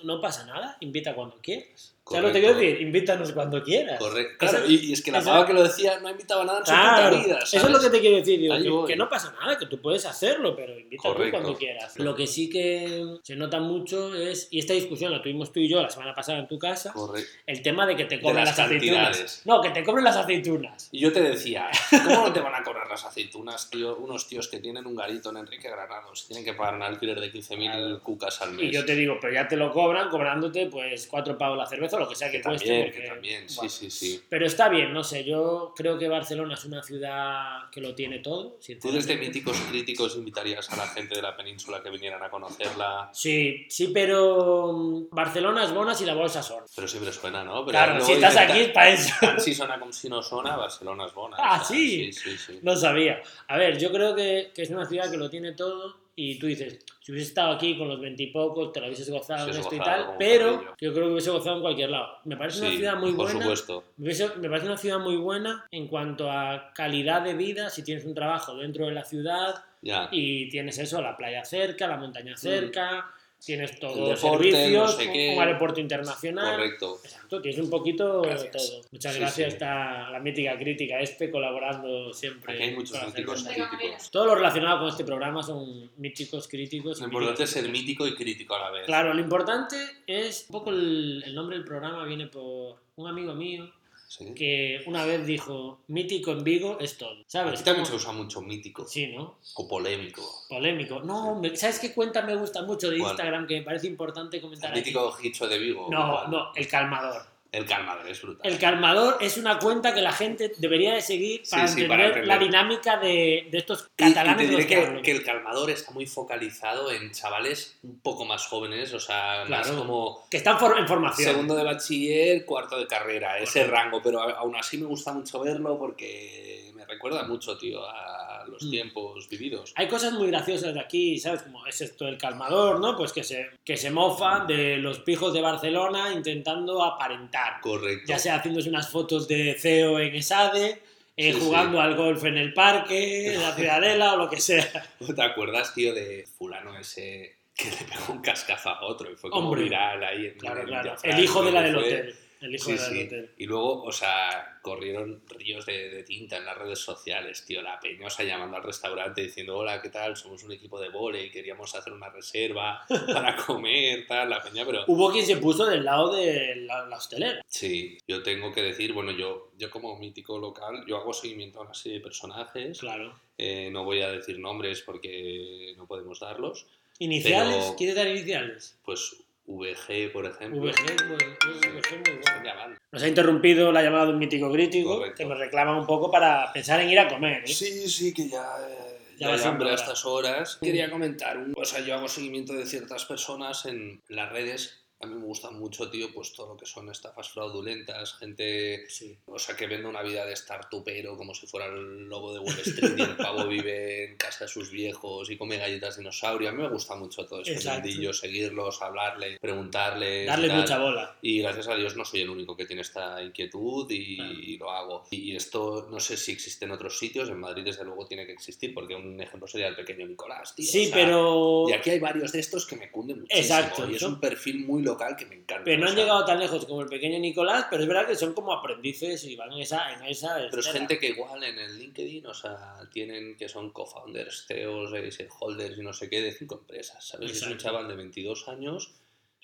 no 0.05 0.21
pasa 0.21 0.45
nada, 0.47 0.77
invita 0.81 1.15
cuando 1.15 1.39
quieras. 1.41 1.96
¿Sabes 2.09 2.23
lo 2.23 2.29
que 2.29 2.35
te 2.35 2.41
Correcto. 2.47 2.59
quiero 2.61 2.71
decir? 2.73 2.87
Invítanos 2.87 3.33
cuando 3.33 3.63
quieras. 3.65 3.99
Correcto. 3.99 4.47
Claro, 4.47 4.67
y, 4.69 4.75
y 4.77 4.93
es 4.93 5.03
que 5.03 5.11
la 5.11 5.19
esa- 5.19 5.31
pava 5.33 5.47
que 5.47 5.53
lo 5.53 5.63
decía 5.65 5.99
no 5.99 6.07
ha 6.07 6.11
invitado 6.13 6.43
a 6.43 6.45
nada 6.45 6.59
en 6.61 6.67
su 6.67 6.73
Claro, 6.73 7.17
puta 7.17 7.27
vida. 7.27 7.39
eso 7.43 7.57
es 7.57 7.71
lo 7.73 7.81
que 7.81 7.91
te 7.91 8.01
quiero 8.01 8.17
decir, 8.19 8.39
digo, 8.41 8.87
que, 8.87 8.95
no 8.95 9.09
pasa 9.09 9.35
nada, 9.41 9.59
que 9.59 9.67
tú 9.67 9.81
puedes 9.81 10.07
hacerlo, 10.07 10.55
pero 10.55 10.73
Correcto. 10.99 11.31
cuando 11.33 11.59
quieras. 11.59 11.99
Lo 11.99 12.15
que 12.15 12.29
sí 12.29 12.49
que 12.49 13.17
se 13.25 13.35
nota 13.35 13.59
mucho 13.59 14.15
es, 14.15 14.47
y 14.53 14.61
esta 14.61 14.73
discusión 14.75 15.11
la 15.11 15.21
tuvimos 15.21 15.51
tú 15.51 15.59
y 15.59 15.69
yo 15.69 15.83
la 15.83 15.91
semana 15.91 16.15
pasada 16.15 16.39
en 16.39 16.47
tu 16.47 16.59
casa, 16.61 16.93
Correcto. 16.93 17.29
el 17.47 17.61
tema 17.63 17.87
de 17.87 17.97
que 17.97 18.05
te 18.05 18.21
cobren 18.21 18.45
las 18.45 18.57
las, 18.57 18.67
aceitunas. 18.67 19.43
No, 19.45 19.61
que 19.61 19.71
te 19.71 19.83
cobren 19.83 20.05
las 20.05 20.17
aceitunas. 20.17 20.89
Y 20.93 21.01
yo 21.01 21.13
te 21.13 21.21
decía, 21.23 21.69
¿cómo 21.91 22.27
no 22.29 22.33
te 22.33 22.39
van 22.41 22.55
a 22.55 22.63
cobrar 22.63 22.89
las 22.89 23.05
aceitunas, 23.05 23.69
tío? 23.69 23.97
Unos 23.97 24.29
tíos 24.29 24.47
que 24.47 24.61
tienen 24.61 24.87
un 24.87 24.95
garito 24.95 25.31
en 25.31 25.39
Enrique 25.39 25.69
Granados, 25.69 26.27
tienen 26.29 26.45
que 26.45 26.53
pagar 26.55 26.75
un 26.77 26.83
alquiler 26.85 27.19
de 27.21 27.33
15.000 27.33 27.57
Claro. 27.67 28.01
cucas 28.05 28.41
al 28.43 28.53
mes. 28.53 28.67
Y 28.67 28.71
yo 28.71 28.85
te 28.85 28.95
digo, 28.95 29.19
pero 29.21 29.33
ya 29.35 29.49
te 29.49 29.57
lo 29.57 29.73
cobran 29.73 30.09
cobrándote 30.09 30.67
pues 30.67 31.09
cuatro 31.09 31.37
pavos 31.37 31.59
la 31.59 31.67
cerveza 31.67 31.96
lo 31.99 32.09
que 32.09 32.15
sea 32.15 32.31
que, 32.31 32.39
que 32.39 32.43
cueste. 32.43 32.67
también, 32.67 32.87
porque, 32.87 33.03
que 33.03 33.09
también, 33.09 33.49
sí, 33.49 33.57
bueno. 33.57 33.71
sí, 33.71 33.91
sí. 33.91 34.23
Pero 34.29 34.47
está 34.47 34.69
bien, 34.69 34.93
no 34.93 35.05
sé, 35.05 35.25
yo 35.25 35.73
creo 35.77 35.99
que 35.99 36.09
Barcelona 36.09 36.55
es 36.55 36.65
una 36.65 36.83
ciudad 36.83 37.71
que 37.71 37.81
lo 37.81 37.95
tiene 37.95 38.19
todo. 38.19 38.59
¿Tú 38.81 38.93
desde 38.93 39.17
Míticos 39.17 39.57
Críticos 39.69 40.17
invitarías 40.17 40.71
a 40.71 40.77
la 40.77 40.87
gente 40.89 41.15
de 41.15 41.23
la 41.23 41.37
península 41.37 41.83
que 41.83 41.91
vinieran 41.91 42.23
a 42.23 42.31
conocerla? 42.31 43.11
Sí, 43.13 43.67
sí, 43.69 43.91
pero 43.93 44.73
mm, 44.73 45.09
Barcelona 45.11 45.65
es 45.65 45.73
bona 45.73 45.95
si 45.95 46.05
la 46.05 46.15
bolsa 46.15 46.43
son. 46.43 46.65
Pero 46.75 46.89
siempre 46.89 47.13
suena, 47.13 47.45
¿no? 47.45 47.65
Pero 47.65 47.79
Claro, 47.79 48.05
si 48.05 48.13
estás 48.13 48.37
aquí 48.37 48.61
es 48.61 48.69
para 48.71 48.91
eso. 48.91 49.15
Si 49.39 49.55
sona 49.55 49.79
como 49.79 49.93
si 49.93 50.09
no 50.09 50.23
sona, 50.23 50.57
Barcelona 50.57 51.07
es 51.07 51.15
bona. 51.15 51.37
Ah, 51.39 51.61
o 51.63 51.65
sea, 51.65 51.77
¿sí? 51.77 52.13
Sí, 52.13 52.31
sí, 52.31 52.39
sí. 52.39 52.59
No 52.63 52.77
sabía. 52.77 53.23
A 53.49 53.57
ver, 53.57 53.79
yo 53.79 53.93
creo 53.93 54.15
que, 54.15 54.51
que 54.55 54.63
es 54.63 54.71
una 54.71 54.87
ciudad 54.87 55.11
que 55.11 55.17
lo 55.17 55.31
tiene 55.31 55.53
todo 55.53 56.06
y 56.19 56.39
tú 56.39 56.47
dices, 56.47 56.79
si 57.01 57.13
hubiese 57.13 57.29
estado 57.29 57.53
aquí 57.53 57.77
con 57.77 57.89
los 57.89 58.01
veintipocos, 58.01 58.73
te 58.73 58.81
lo 58.81 58.87
hubieses 58.87 59.11
gozado 59.11 59.51
en 59.51 59.57
esto 59.59 59.75
y 59.75 59.79
tal, 59.79 60.15
pero 60.19 60.75
yo 60.81 60.93
creo 60.95 61.07
que 61.07 61.13
hubiese 61.13 61.31
gozado 61.31 61.57
en 61.57 61.63
cualquier 61.63 61.91
lado. 61.91 62.09
Me 62.25 62.37
parece 62.39 62.61
una 62.63 62.71
ciudad 62.71 62.97
muy 62.97 63.13
por 63.13 63.27
buena. 63.27 63.41
supuesto. 63.43 63.85
Me 63.99 64.05
parece, 64.07 64.29
me 64.39 64.49
parece 64.49 64.67
una 64.67 64.77
ciudad 64.79 64.99
muy 64.99 65.17
buena 65.17 65.67
en 65.71 65.87
cuanto 65.89 66.31
a 66.31 66.73
calidad 66.75 67.21
de 67.23 67.35
vida, 67.35 67.69
si 67.69 67.85
tienes 67.85 68.05
un 68.07 68.15
trabajo 68.15 68.57
dentro 68.57 68.87
de 68.87 68.93
la 68.93 69.05
ciudad 69.05 69.55
Ya. 69.83 70.09
y 70.11 70.49
tienes 70.49 70.79
eso, 70.79 71.03
la 71.03 71.17
playa 71.17 71.45
cerca, 71.45 71.87
la 71.87 71.99
montaña 71.99 72.35
cerca, 72.37 73.11
tienes 73.45 73.79
todos 73.79 73.97
los 73.97 74.09
Mm. 74.09 74.15
deporte, 74.25 74.51
servicios, 74.51 74.83
no 74.83 74.89
sé 74.99 75.07
un- 75.07 75.13
qué. 75.13 75.35
un 75.37 75.41
aeropuerto 75.43 75.81
internacional. 75.81 76.57
Correcto. 76.57 76.99
Exacto, 77.05 77.43
tienes 77.43 77.61
un 77.61 77.71
poquito 77.71 78.23
Gracias. 78.23 78.51
todo. 78.53 78.81
Muchas 78.91 79.13
Sí, 79.15 79.21
gracias, 79.21 79.49
sí. 79.49 79.55
está 79.55 80.11
la 80.11 80.19
mítica 80.21 80.59
crítica 80.59 81.01
este 81.01 81.31
colaborando 81.31 82.13
siempre. 82.13 82.55
Aquí 82.55 82.63
hay 82.63 82.75
muchos 82.75 83.07
míticos 83.07 83.45
críticos. 83.45 84.11
Todo 84.11 84.27
lo 84.27 84.35
relacionado 84.35 84.81
con 84.81 84.89
este 84.89 85.05
programa 85.05 85.43
son 85.43 85.91
míticos 85.97 86.49
críticos. 86.49 86.99
Lo 87.01 87.07
importante 87.07 87.45
es 87.45 87.51
ser 87.51 87.69
mítico 87.69 88.07
y 88.07 88.15
crítico 88.15 88.55
a 88.57 88.61
la 88.61 88.71
vez. 88.71 88.87
Claro, 88.87 89.15
lo 89.15 89.21
importante 89.21 89.77
es 90.07 90.47
un 90.49 90.53
poco 90.53 90.71
el, 90.71 91.23
el 91.27 91.35
nombre 91.35 91.57
del 91.57 91.65
programa 91.65 92.05
viene 92.05 92.27
por 92.27 92.77
un 92.97 93.09
amigo 93.09 93.35
mío 93.35 93.71
Sí. 94.09 94.33
que 94.35 94.83
una 94.87 95.05
vez 95.05 95.27
dijo 95.27 95.81
mítico 95.89 96.31
en 96.31 96.45
Vigo 96.45 96.79
es 96.81 96.97
todo. 96.97 97.17
¿Sabes? 97.27 97.55
Aquí 97.55 97.65
también 97.65 97.87
se 97.87 97.95
usa 97.97 98.13
mucho 98.13 98.41
mítico 98.41 98.87
Sí, 98.87 99.09
¿no? 99.09 99.39
o 99.57 99.67
polémico. 99.69 100.23
Polémico. 100.49 101.01
No, 101.01 101.35
me- 101.41 101.57
¿sabes 101.57 101.79
qué 101.81 101.93
cuenta 101.93 102.23
me 102.23 102.37
gusta 102.37 102.63
mucho 102.63 102.89
de 102.91 102.99
¿Cuál? 102.99 103.11
Instagram 103.13 103.47
que 103.47 103.57
me 103.59 103.63
parece 103.63 103.89
importante 103.89 104.41
comentar 104.41 104.71
El 104.71 104.77
mítico 104.77 105.17
Hicho 105.23 105.49
de 105.49 105.59
Vigo. 105.59 105.89
No, 105.91 106.29
no, 106.29 106.53
el 106.55 106.69
calmador. 106.69 107.23
El 107.57 107.65
calmador 107.65 108.09
es 108.09 108.21
brutal. 108.23 108.53
El 108.53 108.59
calmador 108.59 109.17
es 109.21 109.37
una 109.39 109.59
cuenta 109.59 109.95
que 109.95 110.03
la 110.03 110.13
gente 110.13 110.53
debería 110.59 110.95
de 110.95 111.01
seguir 111.01 111.43
para, 111.51 111.67
sí, 111.67 111.73
entender, 111.83 111.89
para 111.89 112.07
entender. 112.09 112.29
la 112.29 112.39
dinámica 112.39 112.97
de, 112.99 113.49
de 113.51 113.59
estos 113.59 113.89
Y- 113.97 114.05
y 114.05 114.09
catalanes 114.09 114.37
te 114.37 114.47
diré 114.57 114.67
que, 115.03 115.11
el 115.11 115.25
calmador 115.25 115.71
está 115.71 115.91
muy 115.93 116.07
focalizado 116.07 116.91
en 116.91 117.11
chavales 117.13 117.79
un 117.83 117.99
poco 118.01 118.25
más 118.27 118.47
jóvenes, 118.47 118.93
o 118.93 119.01
sea, 119.01 119.45
más 119.49 119.71
como 119.71 120.27
Que 120.31 120.37
están 120.37 120.59
for- 120.59 120.79
en 120.79 120.87
formación. 120.87 121.31
segundo 121.31 121.55
de 121.57 121.65
bachiller, 121.65 122.45
cuarto 122.45 122.79
de 122.79 122.87
carrera, 122.87 123.39
ese 123.39 123.65
rango, 123.67 124.03
pero 124.03 124.21
aún 124.21 124.55
así 124.57 124.77
me 124.77 124.87
gusta 124.87 125.13
mucho 125.13 125.41
verlo 125.41 125.79
porque 125.79 126.71
me 126.75 126.85
recuerda 126.85 127.23
mucho, 127.23 127.57
tío, 127.57 127.81
a 127.89 128.26
los 128.49 128.63
Mm. 128.63 128.71
tiempos 128.71 129.29
vividos. 129.29 129.73
Hay 129.77 129.89
cosas 129.89 130.13
muy 130.13 130.29
graciosas 130.29 130.75
de 130.75 130.81
aquí, 130.81 131.19
¿sabes? 131.19 131.43
Como 131.43 131.67
es 131.67 131.81
esto 131.81 132.05
del 132.07 132.19
calmador, 132.19 132.81
¿no? 132.81 132.97
Pues 132.97 133.13
que 133.13 133.23
se, 133.25 133.51
que 133.65 133.77
se 133.77 133.91
mofan 133.91 134.47
de 134.47 134.77
los 134.79 135.01
pijos 135.01 135.33
de 135.33 135.41
Barcelona 135.41 136.13
intentando 136.13 136.83
aparentar. 136.83 137.61
Correcto. 137.61 138.05
Ya 138.07 138.19
sea 138.19 138.37
haciéndose 138.37 138.69
unas 138.69 138.91
fotos 138.91 139.27
de 139.29 139.55
CEO 139.59 139.99
en 140.01 140.15
Esade, 140.15 140.83
eh, 141.17 141.33
Sí, 141.33 141.41
jugando 141.41 141.81
al 141.81 141.95
golf 141.97 142.23
en 142.25 142.37
el 142.37 142.53
parque, 142.53 143.35
en 143.35 143.41
la 143.43 143.53
Ciudadela 143.57 144.15
o 144.15 144.17
lo 144.19 144.29
que 144.29 144.41
sea. 144.41 144.71
¿Te 145.15 145.23
acuerdas, 145.23 145.73
tío, 145.75 145.95
de 145.95 146.27
fulano 146.39 146.77
ese 146.79 147.37
que 147.57 147.71
le 147.71 147.77
pegó 147.91 148.13
un 148.13 148.21
cascazo 148.21 148.69
a 148.69 148.85
otro 148.85 149.11
y 149.11 149.15
fue 149.17 149.31
como 149.31 149.49
Hombre. 149.49 149.63
viral 149.65 150.05
ahí 150.05 150.27
en 150.27 150.35
Claro, 150.39 150.61
en 150.61 150.67
claro. 150.67 150.83
Villafranca, 150.91 151.17
El 151.17 151.25
hijo 151.25 151.43
de 151.43 151.53
la 151.53 151.63
del 151.63 151.77
hotel. 151.77 152.15
El 152.41 152.55
hijo 152.55 152.65
Sí, 152.67 152.73
de 152.73 152.79
sí. 152.79 152.95
del 152.95 153.07
hotel. 153.07 153.31
Y 153.39 153.47
luego, 153.47 153.83
o 153.83 153.93
sea, 153.93 154.59
corrieron 154.63 155.23
ríos 155.29 155.65
de, 155.67 155.89
de 155.91 156.03
tinta 156.03 156.37
en 156.37 156.45
las 156.45 156.59
redes 156.59 156.79
sociales, 156.81 157.45
tío. 157.45 157.63
La 157.63 157.81
peñosa 157.81 158.25
llamando 158.25 158.57
al 158.57 158.63
restaurante 158.63 159.23
diciendo, 159.23 159.57
hola, 159.57 159.81
¿qué 159.81 159.89
tal? 159.89 160.17
Somos 160.17 160.43
un 160.45 160.53
equipo 160.53 160.81
de 160.81 160.89
volei, 160.91 161.31
queríamos 161.31 161.75
hacer 161.75 161.93
una 161.93 162.11
reserva 162.11 162.85
para 163.13 163.37
comer, 163.37 164.07
tal, 164.07 164.29
la 164.31 164.43
peña, 164.43 164.65
pero... 164.67 164.85
Hubo 164.87 165.11
quien 165.11 165.25
se 165.25 165.37
puso 165.39 165.65
del 165.67 165.85
lado 165.85 166.15
de 166.15 166.57
la, 166.57 166.87
la 166.87 166.97
hostelera. 166.97 167.43
Sí, 167.47 167.99
yo 168.07 168.23
tengo 168.23 168.53
que 168.53 168.63
decir, 168.63 168.93
bueno, 168.93 169.13
yo, 169.13 169.53
yo 169.59 169.71
como 169.71 169.97
mítico 169.99 170.39
local, 170.39 170.85
yo 170.87 170.97
hago 170.99 171.13
seguimiento 171.13 171.61
a 171.61 171.63
una 171.63 171.75
serie 171.75 171.99
de 171.99 172.05
personajes. 172.05 172.79
Claro. 172.81 173.19
Eh, 173.39 173.69
no 173.71 173.85
voy 173.85 174.01
a 174.03 174.11
decir 174.11 174.39
nombres 174.39 174.83
porque 174.83 175.75
no 175.77 175.87
podemos 175.87 176.21
darlos. 176.21 176.67
Iniciales, 176.99 177.57
Pero- 177.65 177.77
¿quieres 177.77 177.97
dar 177.97 178.07
iniciales? 178.09 178.79
Pues 178.85 179.17
VG, 179.47 180.13
por 180.13 180.27
ejemplo. 180.27 180.61
VG, 180.63 180.95
es 180.95 181.05
muy- 181.07 181.17
VG 181.17 181.71
muy 181.71 181.79
Están 181.79 182.03
bueno. 182.03 182.45
llamando. 182.45 182.79
Nos 182.93 183.03
ha 183.03 183.09
interrumpido 183.09 183.73
la 183.73 183.83
llamada 183.83 184.07
de 184.07 184.13
un 184.13 184.19
mítico 184.19 184.51
crítico 184.51 184.97
Correcto. 184.97 185.17
que 185.17 185.25
nos 185.27 185.39
reclama 185.39 185.79
un 185.79 185.87
poco 185.87 186.11
para 186.11 186.53
pensar 186.53 186.81
en 186.81 186.91
ir 186.91 186.99
a 186.99 187.09
comer. 187.09 187.45
¿eh? 187.45 187.49
Sí, 187.49 187.89
sí, 187.89 188.13
que 188.15 188.29
ya, 188.29 188.45
eh, 188.69 188.93
Ya 189.19 189.33
hambre 189.49 189.71
a 189.71 189.75
estas 189.75 190.05
horas. 190.05 190.59
Quería 190.61 190.91
comentar, 190.91 191.39
un- 191.39 191.55
o 191.57 191.65
sea, 191.65 191.81
yo 191.81 191.95
hago 191.95 192.07
seguimiento 192.09 192.53
de 192.53 192.67
ciertas 192.67 193.05
personas 193.07 193.65
en 193.67 194.03
las 194.09 194.31
redes. 194.31 194.83
A 195.01 195.07
mí 195.07 195.15
me 195.15 195.25
gusta 195.27 195.51
mucho, 195.51 195.91
tío, 195.91 196.13
pues 196.15 196.33
todo 196.33 196.49
lo 196.55 196.57
que 196.57 196.65
son 196.65 196.89
estafas 196.91 197.29
fraudulentas, 197.29 198.15
gente, 198.15 198.89
Sí. 198.89 199.19
o 199.27 199.39
sea, 199.39 199.55
que 199.55 199.67
vende 199.67 199.87
una 199.89 200.03
vida 200.03 200.25
de 200.25 200.35
startupero 200.35 201.17
como 201.19 201.35
si 201.35 201.47
fuera 201.47 201.67
el 201.67 202.09
lobo 202.09 202.33
de 202.33 202.39
Wall 202.39 202.59
Street 202.65 202.95
y 202.97 203.03
el 203.03 203.17
pavo 203.17 203.47
vive 203.49 204.05
en 204.11 204.17
casa 204.17 204.45
de 204.47 204.49
sus 204.51 204.71
viejos 204.71 205.31
y 205.31 205.37
come 205.37 205.59
galletas 205.59 205.99
dinosaurio. 205.99 206.49
A 206.49 206.53
mí 206.53 206.63
me 206.63 206.71
gusta 206.71 206.95
mucho 206.97 207.27
todo 207.27 207.41
Exacto. 207.45 207.87
mundillo, 207.89 208.13
seguirlos, 208.15 208.81
hablarle, 208.81 209.39
preguntarles. 209.39 210.27
Darle 210.27 210.49
tal. 210.49 210.61
mucha 210.61 210.79
bola. 210.79 211.17
Y 211.21 211.41
gracias 211.43 211.69
a 211.69 211.75
Dios 211.77 211.95
no 211.95 212.05
soy 212.05 212.23
el 212.23 212.31
único 212.31 212.57
que 212.57 212.65
tiene 212.65 212.81
esta 212.83 213.23
inquietud 213.23 213.91
y, 213.91 214.19
y 214.55 214.57
lo 214.57 214.71
hago. 214.71 215.05
Y 215.11 215.37
esto 215.37 215.89
no 215.91 216.01
sé 216.01 216.17
si 216.17 216.33
existe 216.33 216.65
en 216.65 216.71
otros 216.71 216.99
sitios, 216.99 217.29
en 217.29 217.39
Madrid 217.39 217.65
desde 217.65 217.85
luego 217.85 218.07
tiene 218.07 218.25
que 218.25 218.33
existir, 218.33 218.73
porque 218.73 218.95
un 218.95 219.21
ejemplo 219.21 219.47
sería 219.47 219.69
el 219.69 219.77
pequeño 219.77 220.07
Nicolás, 220.07 220.55
tío. 220.55 220.67
Sí, 220.67 220.87
o 220.87 220.89
sea, 220.89 220.95
pero, 220.95 221.65
Y 221.69 221.73
aquí 221.73 221.91
hay 221.91 221.99
varios 221.99 222.33
de 222.33 222.41
estos 222.41 222.65
que 222.67 222.77
me 222.77 222.91
cunden 222.91 223.21
muchísimo. 223.21 223.43
Exacto, 223.59 223.91
Y 223.91 223.97
es 223.97 224.03
un 224.03 224.19
perfil 224.21 224.65
muy 224.65 224.86
local 224.87 225.15
que 225.17 225.27
me 225.27 225.35
encanta. 225.35 225.65
pero 225.65 225.79
no 225.79 225.85
o 225.85 225.89
han 225.91 225.95
sea, 225.95 226.03
llegado 226.05 226.25
tan 226.25 226.41
lejos 226.41 226.65
como 226.65 226.81
el 226.81 226.89
pequeño 226.89 227.19
Nicolás, 227.19 227.67
pero 227.69 227.83
es 227.83 227.89
verdad 227.89 228.07
que 228.07 228.17
son 228.17 228.33
como 228.33 228.53
aprendices 228.55 229.23
y 229.25 229.37
van 229.37 229.53
en 229.53 229.61
esa... 229.61 229.93
En 229.93 230.03
esa 230.05 230.37
Pero 230.51 230.61
es 230.61 230.69
gente 230.73 230.99
que 230.99 231.09
igual 231.09 231.45
en 231.45 231.59
el 231.59 231.79
LinkedIn, 231.79 232.27
o 232.27 232.33
sea, 232.35 232.79
tienen 232.91 233.37
que 233.37 233.49
son 233.51 233.71
co-founders, 233.73 234.47
CEOs, 234.47 234.93
eh, 234.95 235.11
shareholders 235.11 235.79
y 235.79 235.83
no 235.83 235.93
sé 235.93 236.09
qué 236.09 236.23
de 236.23 236.33
cinco 236.33 236.55
empresas, 236.61 237.07
¿sabes? 237.07 237.29
Y 237.29 237.33
Es 237.33 237.43
un 237.43 237.53
Exacto. 237.53 237.65
chaval 237.65 237.89
de 237.89 237.97
22 237.97 238.49
años 238.49 238.95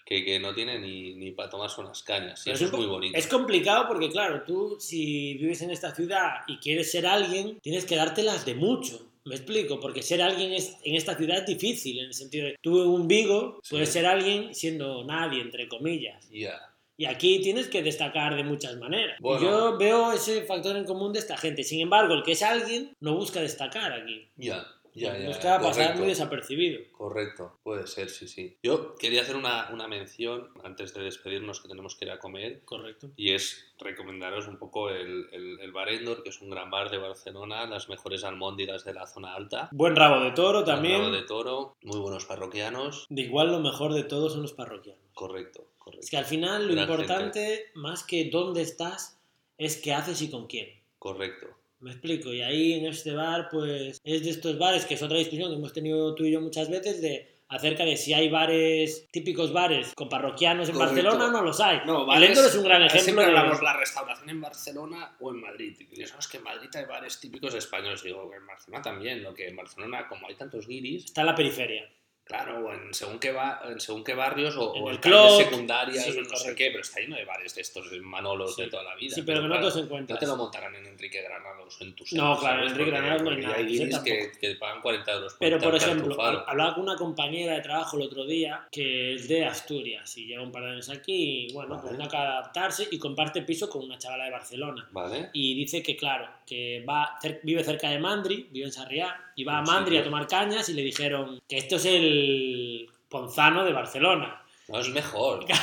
que, 0.05 0.25
que 0.25 0.41
no 0.41 0.55
tiene 0.55 0.79
ni, 0.79 1.15
ni 1.15 1.31
para 1.31 1.49
tomarse 1.51 1.81
unas 1.81 2.03
cañas. 2.03 2.47
Y 2.47 2.51
eso 2.51 2.65
es 2.65 2.73
muy 2.73 2.87
bonito. 2.87 3.17
Es 3.17 3.27
complicado 3.27 3.87
porque, 3.87 4.11
claro, 4.11 4.43
tú 4.45 4.77
si 4.81 5.35
vives 5.35 5.63
en 5.63 5.71
esta 5.71 5.95
ciudad 5.95 6.41
y 6.47 6.57
quieres 6.59 6.91
ser 6.91 7.07
alguien, 7.07 7.59
tienes 7.61 7.85
que 7.87 7.97
dártelas 7.97 8.45
de 8.45 8.55
mucho. 8.55 9.07
Me 9.25 9.35
explico, 9.37 9.79
porque 9.79 10.03
ser 10.03 10.21
alguien 10.21 10.53
es, 10.53 10.77
en 10.85 10.97
esta 10.97 11.17
ciudad 11.17 11.39
es 11.39 11.47
difícil, 11.47 11.99
en 12.01 12.07
el 12.07 12.15
sentido 12.15 12.47
de 12.47 12.57
tú 12.61 12.83
en 12.83 12.89
un 12.89 13.07
Vigo 13.09 13.61
Sí. 13.63 13.71
puedes 13.75 13.91
ser 13.91 14.07
alguien 14.07 14.55
siendo 14.55 15.05
nadie, 15.05 15.41
entre 15.41 15.69
comillas. 15.69 16.29
Ya. 16.31 16.61
Y 16.97 17.05
aquí 17.07 17.41
tienes 17.41 17.69
que 17.69 17.83
destacar 17.83 18.37
de 18.37 18.45
muchas 18.45 18.77
maneras. 18.77 19.17
Bueno. 19.21 19.43
Yo 19.43 19.79
veo 19.79 20.13
ese 20.13 20.43
factor 20.43 20.77
en 20.77 20.85
común 20.85 21.13
de 21.13 21.21
esta 21.21 21.37
gente. 21.37 21.65
Sin 21.65 21.81
embargo, 21.81 22.15
el 22.15 22.23
que 22.23 22.33
es 22.33 22.43
alguien 22.43 22.95
no 23.01 23.15
busca 23.17 23.41
destacar 23.41 23.93
aquí. 23.93 24.29
Ya, 24.37 24.67
ya, 24.95 25.17
ya. 25.17 25.29
pasar 25.31 25.61
correcto. 25.61 25.99
muy 25.99 26.09
desapercibido. 26.09 26.81
Correcto, 26.93 27.59
puede 27.63 27.87
ser, 27.87 28.11
sí, 28.11 28.29
sí. 28.29 28.57
Yo 28.63 28.95
quería 28.97 29.23
hacer 29.23 29.37
una, 29.37 29.71
una 29.73 29.89
mención 29.89 30.49
antes 30.63 30.95
de 30.95 31.03
despedirnos 31.03 31.61
que 31.61 31.69
tenemos 31.69 31.97
que 31.97 32.05
ir 32.05 32.11
a 32.11 32.19
comer 32.19 32.63
Correcto. 32.65 33.11
y 33.17 33.33
es 33.33 33.73
recomendaros 33.79 34.47
un 34.49 34.59
poco 34.59 34.91
el, 34.91 35.29
el, 35.33 35.61
el 35.61 35.73
Bar 35.73 35.89
Endor, 35.89 36.23
que 36.23 36.29
es 36.29 36.41
un 36.41 36.51
gran 36.51 36.71
bar 36.71 36.91
de 36.91 36.99
Barcelona, 36.99 37.67
las 37.67 37.89
mejores 37.89 38.25
almóndigas 38.25 38.85
de 38.85 38.95
la 38.95 39.07
zona 39.07 39.35
alta. 39.35 39.69
Buen 39.73 39.97
rabo 39.97 40.23
de 40.23 40.33
toro 40.33 40.65
también. 40.65 41.01
rabo 41.01 41.13
de 41.13 41.23
toro, 41.23 41.77
muy 41.83 41.99
buenos 41.99 42.25
parroquianos. 42.27 43.07
De 43.09 43.23
igual 43.23 43.51
lo 43.51 43.61
mejor 43.61 43.93
de 43.95 44.05
todos 44.05 44.33
son 44.33 44.43
los 44.43 44.53
parroquianos. 44.53 45.03
Correcto, 45.15 45.67
correcto. 45.79 46.05
Es 46.05 46.11
que 46.11 46.17
al 46.17 46.25
final 46.25 46.67
lo 46.67 46.75
Gran 46.75 46.89
importante, 46.89 47.67
más 47.75 48.05
que 48.05 48.31
dónde 48.31 48.63
estás, 48.63 49.19
es 49.59 49.77
qué 49.81 49.93
haces 49.93 50.23
y 50.23 50.31
con 50.31 50.47
quién. 50.47 50.69
Correcto. 50.99 51.49
Me 51.83 51.91
explico. 51.91 52.33
Y 52.33 52.41
ahí 52.43 52.75
en 52.75 52.87
este 52.87 53.13
bar, 53.13 53.49
pues 53.51 54.01
es 54.05 54.25
de 54.25 54.31
estos 54.31 54.59
bares, 54.59 54.85
que 54.87 54.95
es 54.95 55.03
otra 55.03 55.19
discusión 55.19 55.51
que 55.51 55.57
hemos 55.57 55.73
tenido 55.73 56.15
tú 56.15 56.25
y 56.25 56.31
yo 56.33 56.41
muchas 56.41 56.71
veces, 56.71 57.03
de 57.03 57.29
acerca 57.49 57.85
de 57.85 57.97
si 57.99 58.15
hay 58.15 58.31
bares, 58.31 59.07
típicos 59.11 59.53
bares 59.53 59.93
con 59.95 60.09
parroquianos 60.09 60.69
en 60.71 60.75
Correcto. 60.77 60.95
Barcelona, 60.95 61.31
no 61.31 61.43
los 61.43 61.61
hay. 61.61 61.81
No, 61.85 62.07
bares- 62.07 62.39
es 62.39 62.55
un 62.55 62.65
gran 62.65 62.83
ejemplo. 62.83 63.03
Siempre 63.05 63.25
de- 63.27 63.31
hablamos 63.37 63.61
la 63.63 63.77
restauración 63.77 64.31
en 64.31 64.41
Barcelona 64.41 65.17
o 65.21 65.31
en 65.33 65.41
Madrid. 65.41 65.77
Y 65.79 65.85
dices, 65.85 66.13
"No, 66.15 66.21
es 66.21 66.29
que 66.29 66.39
en 66.39 66.45
Madrid 66.45 66.69
hay 66.75 66.85
bares 66.87 67.21
típicos 67.21 67.53
españoles. 67.55 68.03
Digo, 68.03 68.31
en 68.35 68.47
Barcelona 68.47 68.83
también. 68.83 69.23
Lo 69.23 69.35
que 69.35 69.49
en 69.49 69.57
Barcelona, 69.57 70.07
como 70.09 70.29
hay 70.29 70.35
tantos 70.37 70.67
guiris, 70.67 71.05
Está 71.05 71.21
en 71.23 71.27
la 71.27 71.35
periferia. 71.35 71.91
Claro, 72.25 72.67
o 72.67 72.73
en 72.73 72.95
según 72.95 73.19
qué, 73.19 73.33
va, 73.33 73.61
en 73.69 73.81
según 73.81 74.05
qué 74.05 74.15
barrios 74.15 74.57
o, 74.57 74.75
En 74.77 74.83
o 74.85 74.91
el 74.91 75.01
club, 75.01 75.37
secundarias 75.37 76.05
sí, 76.05 76.11
o 76.17 76.23
no 76.23 76.37
sé 76.37 76.55
qué, 76.55 76.69
pero 76.71 76.81
está 76.83 77.01
lleno 77.01 77.17
de 77.17 77.25
bares 77.25 77.55
de 77.55 77.61
estos 77.63 77.91
Manolos 78.01 78.55
Sí. 78.55 78.63
de 78.63 78.69
toda 78.69 78.85
la 78.85 78.95
vida. 78.95 79.15
Sí, 79.15 79.23
pero 79.23 79.39
que 79.39 79.43
no 79.43 79.49
claro, 79.49 79.61
todos 79.63 79.75
se 79.75 79.81
encuentran. 79.81 80.15
No 80.15 80.21
te 80.21 80.27
lo 80.27 80.37
montarán 80.37 80.75
en 80.77 80.87
Enrique 80.87 81.21
Granados 81.21 81.81
o 81.81 81.85
en 81.85 81.95
tu 81.95 82.05
No, 82.13 82.39
claro, 82.39 82.63
en 82.63 82.69
Enrique 82.69 82.91
Granados 82.91 83.23
no 83.23 83.31
hay 83.31 83.37
nada, 83.39 83.57
Hay 83.57 83.67
guiris 83.67 83.99
que, 83.99 84.33
que 84.41 84.55
pagan 84.55 84.81
40 84.81 85.13
euros 85.13 85.33
por 85.33 85.39
Pero, 85.41 85.59
por 85.59 85.75
ejemplo, 85.75 86.23
hablaba 86.23 86.75
con 86.75 86.85
una 86.85 86.97
compañera 86.97 87.55
de 87.55 87.61
trabajo 87.61 87.97
el 87.97 88.05
otro 88.05 88.25
día 88.25 88.69
que 88.71 89.15
es 89.15 89.29
de 89.29 89.45
Asturias 89.45 90.17
y 90.17 90.27
lleva 90.27 90.43
un 90.45 90.53
par 90.53 90.63
de 90.63 90.71
años 90.71 90.89
aquí 90.91 91.49
y, 91.49 91.53
bueno, 91.53 91.75
pues 91.81 91.87
Vale. 91.93 91.99
no 91.99 92.05
acaba 92.05 92.25
de 92.25 92.31
adaptarse 92.31 92.89
y 92.91 92.99
comparte 92.99 93.43
piso 93.43 93.69
con 93.69 93.85
una 93.85 93.99
chavala 93.99 94.25
de 94.25 94.31
Barcelona. 94.31 94.89
Vale. 94.93 95.31
Y 95.33 95.55
dice 95.55 95.83
que, 95.83 95.97
claro, 95.97 96.29
que 96.47 96.85
va 96.89 97.19
vive 97.43 97.65
cerca 97.65 97.91
de 97.91 97.99
Mandri, 97.99 98.49
vive 98.51 98.67
en 98.67 98.73
Sarriá, 98.73 99.32
y 99.35 99.45
va 99.45 99.59
a 99.59 99.63
Mandri 99.63 99.97
a 99.97 100.05
tomar 100.05 100.27
cañas 100.27 100.69
y 100.69 100.75
le 100.75 100.83
dijeron 100.83 101.41
que 101.49 101.59
esto 101.59 101.77
es 101.77 101.85
el 101.87 102.89
Ponzano 103.09 103.65
de 103.65 103.73
Barcelona. 103.73 104.42
No, 104.73 104.81
es 104.81 104.89
mejor. 104.89 105.45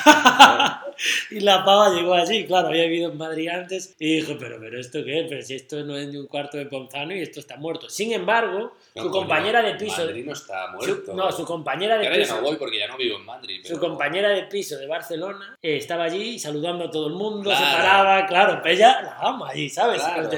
Y 1.31 1.39
la 1.39 1.63
pava 1.63 1.91
llegó 1.95 2.13
allí, 2.13 2.45
claro, 2.45 2.67
había 2.67 2.83
vivido 2.83 3.09
en 3.11 3.17
Madrid 3.17 3.47
antes 3.47 3.95
y 3.99 4.15
dijo, 4.15 4.33
pero, 4.37 4.57
pero 4.59 4.77
¿esto 4.79 4.99
qué? 5.05 5.25
Pero 5.29 5.41
si 5.41 5.55
esto 5.55 5.81
no 5.85 5.95
es 5.95 6.09
ni 6.09 6.17
un 6.17 6.27
cuarto 6.27 6.57
de 6.57 6.65
Ponzano 6.65 7.15
y 7.15 7.21
esto 7.21 7.39
está 7.39 7.55
muerto. 7.55 7.87
Sin 7.89 8.11
embargo, 8.11 8.73
No, 8.95 9.03
su 9.03 9.09
compañera 9.09 9.61
de 9.61 9.75
piso... 9.75 10.03
Madrid 10.05 10.25
no 10.25 10.33
está 10.33 10.65
su- 10.71 10.75
muerto. 10.87 11.13
no, 11.13 11.31
su 11.31 11.45
compañera 11.45 11.97
de 11.97 12.05
Ahora 12.07 12.17
ya 12.17 12.23
piso... 12.23 12.35
no 12.35 12.41
voy 12.41 12.57
porque 12.57 12.79
ya 12.79 12.87
no 12.89 12.97
vivo 12.97 13.17
en 13.17 13.23
Madrid. 13.25 13.61
Su 13.63 13.75
pero- 13.75 13.79
compañera 13.79 14.29
de 14.29 14.43
piso 14.43 14.77
de 14.77 14.87
Barcelona 14.87 15.57
eh, 15.61 15.77
estaba 15.77 16.03
allí 16.03 16.37
saludando 16.37 16.83
a 16.85 16.91
todo 16.91 17.07
el 17.07 17.13
mundo, 17.13 17.49
se 17.49 17.55
Claro. 17.57 17.77
paraba, 17.77 18.25
claro, 18.25 18.59
pero 18.61 18.75
ella 18.75 19.01
la 19.01 19.17
ama 19.19 19.49
allí, 19.51 19.69
¿sabes? 19.69 20.01
Claro. 20.01 20.29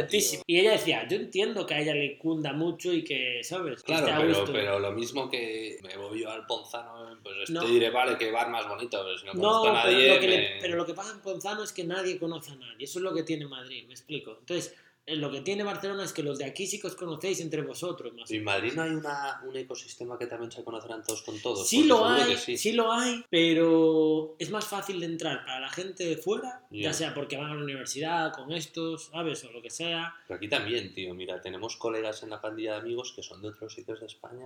Y 0.45 0.59
ella 0.59 0.71
decía, 0.73 1.07
yo 1.07 1.17
entiendo 1.17 1.65
que 1.65 1.73
a 1.73 1.79
ella 1.79 1.95
le 1.95 2.19
cunda 2.19 2.53
mucho 2.53 2.93
y 2.93 3.03
que, 3.03 3.41
¿sabes? 3.43 3.81
Que 3.81 3.93
Claro, 3.93 4.21
pero, 4.21 4.45
pero 4.51 4.79
lo 4.79 4.91
mismo 4.91 5.27
que 5.27 5.79
me 5.81 5.97
voy 5.97 6.21
yo 6.21 6.29
al 6.29 6.45
Ponzano, 6.45 7.17
pues 7.23 7.49
No. 7.49 7.61
te 7.61 7.67
diré, 7.67 7.89
vale, 7.89 8.15
qué 8.19 8.29
bar 8.29 8.47
más 8.61 8.69
bonito, 8.69 9.01
pero 9.03 9.17
si 9.17 9.25
no 9.25 9.33
No, 9.33 9.39
conozco 9.41 9.67
a 9.67 9.83
pero, 9.83 9.93
nadie, 9.97 10.13
lo 10.15 10.19
que 10.19 10.27
le- 10.27 10.37
me- 10.37 10.61
pero 10.61 10.75
lo 10.75 10.85
que 10.85 10.93
pasa 10.93 11.11
en 11.11 11.19
Ponzano 11.21 11.63
es 11.63 11.73
que 11.73 11.83
nadie 11.83 12.17
conoce 12.19 12.51
a 12.51 12.55
nadie. 12.55 12.85
Eso 12.85 12.99
es 12.99 13.03
lo 13.03 13.13
que 13.13 13.23
tiene 13.23 13.45
Madrid, 13.47 13.85
me 13.87 13.93
explico. 13.93 14.37
Entonces, 14.39 14.75
eh, 15.07 15.15
lo 15.15 15.31
que 15.31 15.41
tiene 15.41 15.63
Barcelona 15.63 16.03
es 16.03 16.13
que 16.13 16.21
los 16.21 16.37
de 16.37 16.45
aquí 16.45 16.67
sí 16.67 16.79
que 16.79 16.85
os 16.85 16.95
conocéis 16.95 17.39
entre 17.41 17.63
vosotros. 17.63 18.13
Más 18.13 18.29
o 18.29 18.33
¿En 18.35 18.43
Madrid 18.43 18.73
no 18.75 18.83
hay 18.83 18.91
una, 18.91 19.41
un 19.47 19.55
ecosistema 19.57 20.15
que 20.19 20.27
también 20.27 20.51
se 20.51 20.63
conocerán 20.63 21.01
todos 21.03 21.23
con 21.23 21.39
todos? 21.41 21.67
Sí 21.67 21.85
lo 21.85 22.05
hay, 22.07 22.37
sí. 22.37 22.55
sí. 22.55 22.71
lo 22.73 22.91
hay, 22.91 23.25
pero 23.29 24.35
es 24.37 24.51
más 24.51 24.65
fácil 24.65 24.99
de 24.99 25.07
entrar 25.07 25.43
para 25.43 25.59
la 25.59 25.69
gente 25.69 26.05
de 26.05 26.17
fuera, 26.17 26.67
Ya. 26.69 26.83
ya 26.83 26.93
sea 26.93 27.13
porque 27.15 27.35
van 27.35 27.51
a 27.51 27.55
la 27.55 27.63
universidad 27.63 28.31
con 28.33 28.51
estos, 28.51 29.05
¿sabes? 29.05 29.43
O 29.43 29.51
lo 29.51 29.61
que 29.61 29.71
sea. 29.71 30.13
Pero 30.27 30.37
aquí 30.37 30.47
también, 30.47 30.93
tío. 30.93 31.13
Mira, 31.15 31.41
tenemos 31.41 31.77
colegas 31.77 32.21
en 32.23 32.29
la 32.29 32.39
pandilla 32.39 32.73
de 32.73 32.77
amigos 32.81 33.11
que 33.15 33.23
son 33.23 33.41
de 33.41 33.49
otros 33.49 33.73
sitios 33.73 33.99
de 33.99 34.05
España 34.05 34.45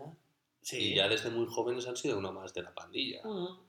Sí. 0.62 0.78
y 0.78 0.96
ya 0.96 1.08
desde 1.10 1.30
muy 1.30 1.46
jóvenes 1.48 1.86
han 1.88 1.98
sido 1.98 2.18
uno 2.18 2.32
más 2.32 2.54
de 2.54 2.64
la 2.64 2.74
pandilla. 2.74 3.22
Mm. 3.26 3.60